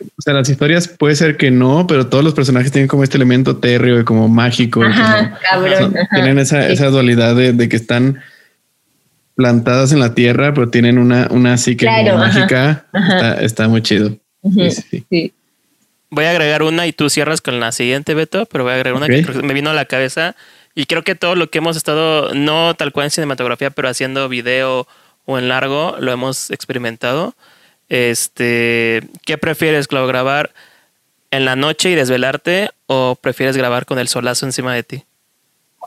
o 0.01 0.23
sea, 0.23 0.35
las 0.35 0.49
historias 0.49 0.89
puede 0.89 1.17
ser 1.17 1.37
que 1.37 1.51
no, 1.51 1.87
pero 1.87 2.07
todos 2.07 2.23
los 2.23 2.35
personajes 2.35 2.71
tienen 2.71 2.89
como 2.89 3.03
este 3.03 3.17
elemento 3.17 3.57
térreo 3.57 4.01
y 4.01 4.05
como 4.05 4.29
mágico. 4.29 4.83
Ajá, 4.83 5.39
cabrón. 5.51 5.95
tienen 6.13 6.39
esa, 6.39 6.69
esa 6.69 6.89
dualidad 6.91 7.35
de, 7.35 7.69
que 7.69 7.77
están 7.77 8.21
plantadas 9.39 9.93
en 9.93 10.01
la 10.01 10.15
tierra, 10.15 10.53
pero 10.53 10.69
tienen 10.69 10.99
una, 10.99 11.29
una 11.31 11.57
psique 11.57 11.87
mágica. 11.87 12.85
Está, 13.41 13.69
muy 13.69 13.81
chido. 13.81 14.11
Voy 16.11 16.25
a 16.25 16.31
agregar 16.31 16.63
una 16.65 16.87
y 16.87 16.93
tú 16.93 17.09
cierras 17.09 17.41
con 17.41 17.61
la 17.61 17.73
siguiente, 17.73 18.15
Beto, 18.15 18.47
pero 18.47 18.65
voy 18.65 18.73
a 18.73 18.75
agregar 18.75 19.01
una 19.01 19.07
que 19.07 19.23
me 19.43 19.55
vino 19.55 19.71
a 19.71 19.75
la 19.75 19.85
cabeza. 19.85 20.35
Y 20.75 20.87
creo 20.87 21.05
que 21.05 21.15
todo 21.15 21.37
lo 21.37 21.51
que 21.51 21.59
hemos 21.59 21.77
estado, 21.77 22.35
no 22.35 22.75
tal 22.75 22.93
cual 22.93 23.07
en 23.07 23.11
cinematografía, 23.13 23.71
pero 23.71 23.89
haciendo 23.89 24.29
video 24.29 24.89
o 25.25 25.39
en 25.39 25.49
largo, 25.49 25.97
lo 26.01 26.11
hemos 26.13 26.51
experimentado 26.51 27.35
este, 27.89 29.03
¿qué 29.25 29.39
prefieres, 29.39 29.89
Clau, 29.89 30.07
grabar 30.07 30.53
en 31.31 31.45
la 31.45 31.57
noche 31.57 31.91
y 31.91 31.95
desvelarte 31.95 32.71
o 32.87 33.17
prefieres 33.21 33.57
grabar 33.57 33.87
con 33.87 33.99
el 33.99 34.09
solazo 34.09 34.47
encima 34.47 34.75
de 34.75 34.83
ti? 34.83 35.05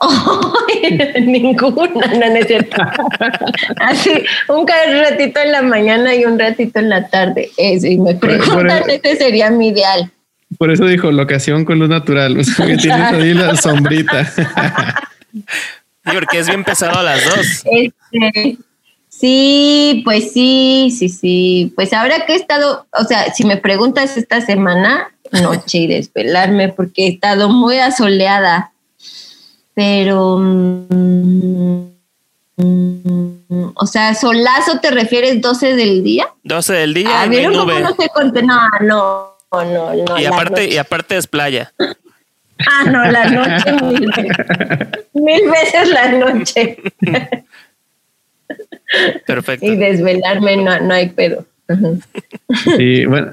ninguna, 1.20 1.90
no, 1.94 2.18
no 2.18 2.36
es 2.36 2.46
cierto. 2.46 2.76
Así, 3.80 4.10
un 4.48 4.66
ratito 4.66 5.40
en 5.40 5.52
la 5.52 5.62
mañana 5.62 6.14
y 6.14 6.24
un 6.24 6.38
ratito 6.38 6.80
en 6.80 6.88
la 6.88 7.08
tarde. 7.08 7.50
Eso, 7.56 7.86
y 7.86 7.98
me 7.98 8.14
preguntan, 8.14 8.82
ese 8.88 9.16
sería 9.16 9.50
mi 9.50 9.68
ideal. 9.68 10.10
Por 10.58 10.70
eso 10.70 10.86
dijo 10.86 11.10
locación 11.10 11.64
con 11.64 11.78
luz 11.78 11.88
natural, 11.88 12.38
o 12.40 12.44
sea, 12.44 12.66
que 12.66 12.76
tienes 12.76 13.12
ahí 13.12 13.34
la 13.34 13.56
sombrita. 13.56 14.30
porque 16.04 16.38
es 16.38 16.48
bien 16.48 16.64
pesado 16.64 16.98
a 16.98 17.02
las 17.02 17.24
dos. 17.24 17.64
Este, 17.64 18.58
Sí, 19.22 20.02
pues 20.04 20.32
sí, 20.32 20.92
sí, 20.98 21.08
sí. 21.08 21.72
Pues 21.76 21.92
ahora 21.92 22.26
que 22.26 22.32
he 22.32 22.36
estado, 22.36 22.86
o 22.98 23.04
sea, 23.04 23.32
si 23.32 23.44
me 23.44 23.56
preguntas 23.56 24.16
esta 24.16 24.40
semana, 24.40 25.12
noche 25.30 25.78
y 25.78 25.86
desvelarme 25.86 26.70
porque 26.70 27.04
he 27.04 27.08
estado 27.10 27.48
muy 27.48 27.78
asoleada. 27.78 28.71
Pero, 29.74 30.38
mm, 30.38 31.92
o 33.74 33.86
sea, 33.86 34.14
solazo 34.14 34.80
te 34.80 34.90
refieres 34.90 35.40
12 35.40 35.74
del 35.74 36.04
día? 36.04 36.26
12 36.44 36.72
del 36.74 36.94
día. 36.94 37.22
A 37.22 37.26
ver, 37.26 37.50
no, 37.50 37.64
no, 37.64 37.80
no, 37.80 37.96
no, 38.80 39.36
no, 39.64 39.94
no. 39.94 40.18
Y 40.18 40.26
aparte, 40.26 40.62
noche. 40.62 40.74
y 40.74 40.76
aparte 40.76 41.16
es 41.16 41.26
playa. 41.26 41.72
Ah, 41.78 42.84
no, 42.90 43.04
la 43.04 43.24
noche 43.30 43.72
mil 43.82 44.06
veces. 44.06 44.36
Mil 45.14 45.50
veces 45.50 45.88
la 45.88 46.12
noche. 46.12 46.76
Perfecto. 49.26 49.66
Y 49.66 49.76
desvelarme 49.76 50.56
no, 50.58 50.78
no 50.80 50.94
hay 50.94 51.08
pedo. 51.08 51.46
Sí, 52.76 53.06
bueno, 53.06 53.32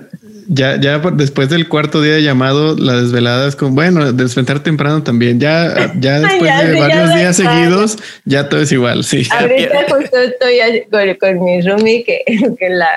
ya, 0.51 0.80
ya 0.81 0.97
después 0.97 1.47
del 1.49 1.67
cuarto 1.67 2.01
día 2.01 2.15
de 2.15 2.23
llamado, 2.23 2.76
la 2.76 2.99
desvelada 2.99 3.47
es 3.47 3.55
como, 3.55 3.76
bueno, 3.76 4.11
despertar 4.11 4.61
temprano 4.61 5.03
también. 5.03 5.39
Ya, 5.39 5.93
ya 5.99 6.19
después 6.21 6.41
Ya, 6.41 6.63
de 6.65 6.73
sí, 6.73 6.80
varios 6.80 7.15
días 7.15 7.35
seguidos, 7.38 7.97
ya 8.26 8.49
todo 8.49 8.61
es 8.61 8.71
igual. 8.71 9.03
Sí. 9.03 9.27
Ahorita 9.31 9.85
justo 9.88 10.17
estoy 10.17 10.57
con, 10.89 11.15
con 11.15 11.43
mi 11.43 11.61
roomie 11.61 12.03
que, 12.03 12.23
que 12.59 12.69
la 12.69 12.88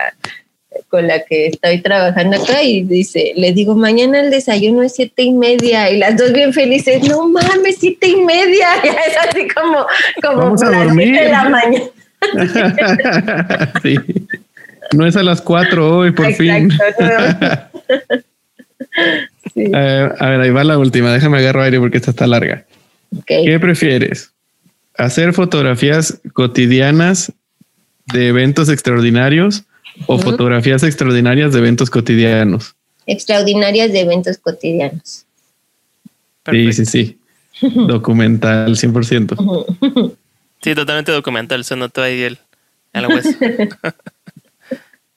con 0.89 1.07
la 1.07 1.23
que 1.24 1.49
estoy 1.49 1.83
trabajando 1.83 2.43
acá 2.43 2.62
y 2.62 2.85
dice, 2.85 3.35
le 3.37 3.53
digo, 3.53 3.74
mañana 3.74 4.20
el 4.20 4.31
desayuno 4.31 4.83
es 4.83 4.95
siete 4.95 5.23
y 5.23 5.33
media 5.33 5.91
y 5.91 5.99
las 5.99 6.16
dos 6.16 6.33
bien 6.33 6.55
felices, 6.55 7.07
no 7.07 7.29
mames, 7.29 7.77
siete 7.79 8.09
y 8.09 8.16
media, 8.16 8.69
ya 8.85 8.93
es 8.93 9.16
así 9.29 9.47
como, 9.49 9.87
como 10.23 10.37
Vamos 10.39 10.62
a 10.62 10.70
las 10.70 10.85
dormir. 10.87 11.09
siete 11.09 11.24
de 11.24 11.31
la 11.31 11.49
mañana. 11.51 11.85
sí. 13.83 13.97
No 14.94 15.06
es 15.06 15.16
a 15.16 15.23
las 15.23 15.40
cuatro 15.40 15.98
hoy, 15.98 16.12
por 16.12 16.32
fin. 16.35 16.70
Sí. 19.55 19.64
Eh, 19.74 20.09
a 20.19 20.28
ver, 20.28 20.40
ahí 20.40 20.51
va 20.51 20.64
la 20.64 20.78
última. 20.78 21.12
Déjame 21.12 21.39
agarrar 21.39 21.64
aire 21.64 21.81
porque 21.81 21.97
esta 21.97 22.10
está 22.10 22.27
larga. 22.27 22.66
¿Qué 23.27 23.59
prefieres? 23.59 24.32
¿Hacer 24.97 25.32
fotografías 25.32 26.20
cotidianas 26.32 27.32
de 28.12 28.28
eventos 28.28 28.69
extraordinarios 28.69 29.64
o 30.06 30.19
fotografías 30.19 30.82
extraordinarias 30.82 31.52
de 31.52 31.59
eventos 31.59 31.90
cotidianos? 31.90 32.74
Extraordinarias 33.06 33.93
de 33.93 34.01
eventos 34.01 34.39
cotidianos. 34.39 35.27
Perfecto. 36.43 36.73
Sí, 36.73 36.85
sí, 36.85 37.19
sí. 37.60 37.69
Documental, 37.86 38.77
100%. 38.77 40.16
Sí, 40.62 40.74
totalmente 40.74 41.12
documental. 41.12 41.64
Se 41.64 41.77
notó 41.77 42.02
ahí 42.02 42.23
el, 42.23 42.39
el 42.93 43.06
hueso. 43.06 43.31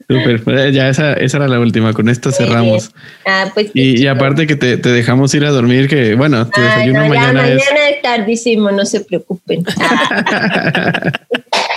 Súper. 0.08 0.42
Eh, 0.60 0.72
Ya 0.72 0.88
esa, 0.90 1.14
esa 1.14 1.38
era 1.38 1.48
la 1.48 1.60
última. 1.60 1.94
Con 1.94 2.10
esto 2.10 2.32
cerramos. 2.32 2.92
Ah, 3.26 3.50
pues 3.54 3.72
Y, 3.74 4.06
aparte 4.08 4.46
que 4.48 4.56
te, 4.56 4.78
te 4.78 4.90
dejamos 4.90 5.34
ir 5.34 5.46
a 5.46 5.50
dormir, 5.52 5.88
que 5.90 6.16
bueno, 6.16 6.48
tu 6.48 6.60
Ay, 6.62 6.68
desayuno 6.68 7.00
no, 7.00 7.04
ya 7.06 7.10
mañana, 7.20 7.42
mañana 7.42 7.56
es... 7.90 7.96
es 7.96 8.02
tardísimo, 8.02 8.72
no 8.72 8.86
se 8.86 9.02
preocupen. 9.02 9.64
Ah, 9.80 11.12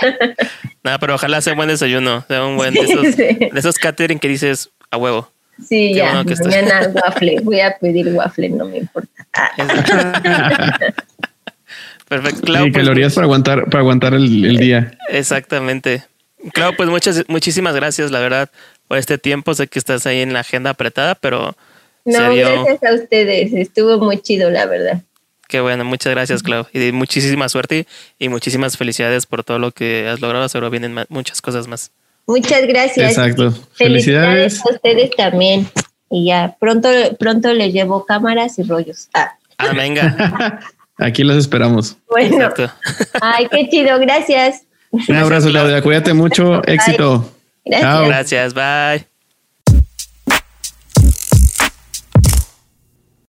Nada, 0.83 0.97
pero 0.99 1.15
ojalá 1.15 1.41
sea 1.41 1.53
un 1.53 1.57
buen 1.57 1.67
desayuno. 1.69 2.23
Sea 2.27 2.45
un 2.45 2.55
buen 2.55 2.73
de 2.73 2.79
esos, 2.81 3.07
Sí. 3.15 3.23
de 3.23 3.51
esos 3.53 3.77
catering 3.77 4.17
que 4.19 4.27
dices 4.29 4.69
a 4.91 4.97
huevo. 4.97 5.29
sí, 5.59 5.89
Qué 5.91 5.95
ya, 5.95 6.05
bueno 6.11 6.25
que 6.25 6.33
estás. 6.33 6.47
mañana 6.47 6.87
waffle. 6.93 7.35
Voy 7.43 7.59
a 7.59 7.75
pedir 7.77 8.07
waffle, 8.13 8.49
no 8.49 8.65
me 8.65 8.77
importa. 8.77 9.09
Ah, 9.33 9.51
Perfecto. 12.07 12.41
Clau, 12.41 12.65
Sí, 12.65 12.71
pues, 12.71 12.83
calorías 12.83 13.13
para 13.13 13.25
aguantar, 13.25 13.65
para 13.65 13.79
aguantar 13.81 14.13
el, 14.15 14.45
el 14.45 14.57
día. 14.57 14.97
Exactamente. 15.09 16.03
Claro, 16.53 16.75
pues 16.77 16.89
muchas, 16.89 17.23
muchísimas 17.27 17.75
gracias, 17.75 18.11
la 18.11 18.19
verdad, 18.19 18.49
por 18.87 18.97
este 18.97 19.17
tiempo. 19.17 19.53
Sé 19.53 19.67
que 19.67 19.79
estás 19.79 20.05
ahí 20.05 20.21
en 20.21 20.33
la 20.33 20.39
agenda 20.41 20.69
apretada, 20.71 21.15
pero 21.15 21.55
se 22.05 22.11
no, 22.19 22.31
dio. 22.31 22.63
gracias 22.63 22.83
a 22.91 22.95
ustedes. 22.95 23.53
Estuvo 23.53 23.97
muy 23.99 24.19
chido, 24.21 24.49
la 24.49 24.65
verdad. 24.65 25.01
Qué 25.47 25.59
bueno, 25.61 25.83
muchas 25.83 26.11
gracias, 26.13 26.43
Clau. 26.43 26.67
Y 26.73 26.91
muchísima 26.91 27.49
suerte 27.49 27.87
y 28.19 28.29
muchísimas 28.29 28.77
felicidades 28.77 29.25
por 29.25 29.43
todo 29.43 29.57
lo 29.59 29.71
que 29.71 30.07
has 30.07 30.21
logrado. 30.21 30.47
Seguro 30.47 30.69
vienen 30.69 30.95
muchas 31.09 31.41
cosas 31.41 31.67
más. 31.67 31.91
Muchas 32.27 32.67
gracias. 32.67 33.09
Exacto. 33.11 33.51
Felicidades 33.73 34.59
Felicidades. 34.59 34.65
a 34.65 34.69
ustedes 34.73 35.11
también. 35.17 35.67
Y 36.11 36.27
ya, 36.27 36.55
pronto, 36.59 36.89
pronto 37.19 37.51
les 37.53 37.73
llevo 37.73 38.05
cámaras 38.05 38.59
y 38.59 38.63
rollos. 38.63 39.09
Ah, 39.13 39.33
Ah, 39.57 39.73
venga. 39.73 40.59
Aquí 40.97 41.23
los 41.23 41.35
esperamos. 41.37 41.97
bueno. 42.09 42.35
Exacto. 42.47 42.71
Ay, 43.21 43.47
qué 43.51 43.67
chido. 43.69 43.99
Gracias. 43.99 44.63
Un 44.91 45.15
abrazo, 45.15 45.49
Claudia. 45.49 45.81
Cuídate 45.81 46.13
mucho. 46.13 46.63
Éxito. 46.65 47.31
Gracias. 47.65 47.81
Chao. 47.81 48.07
Gracias, 48.07 48.53
bye. 48.53 49.08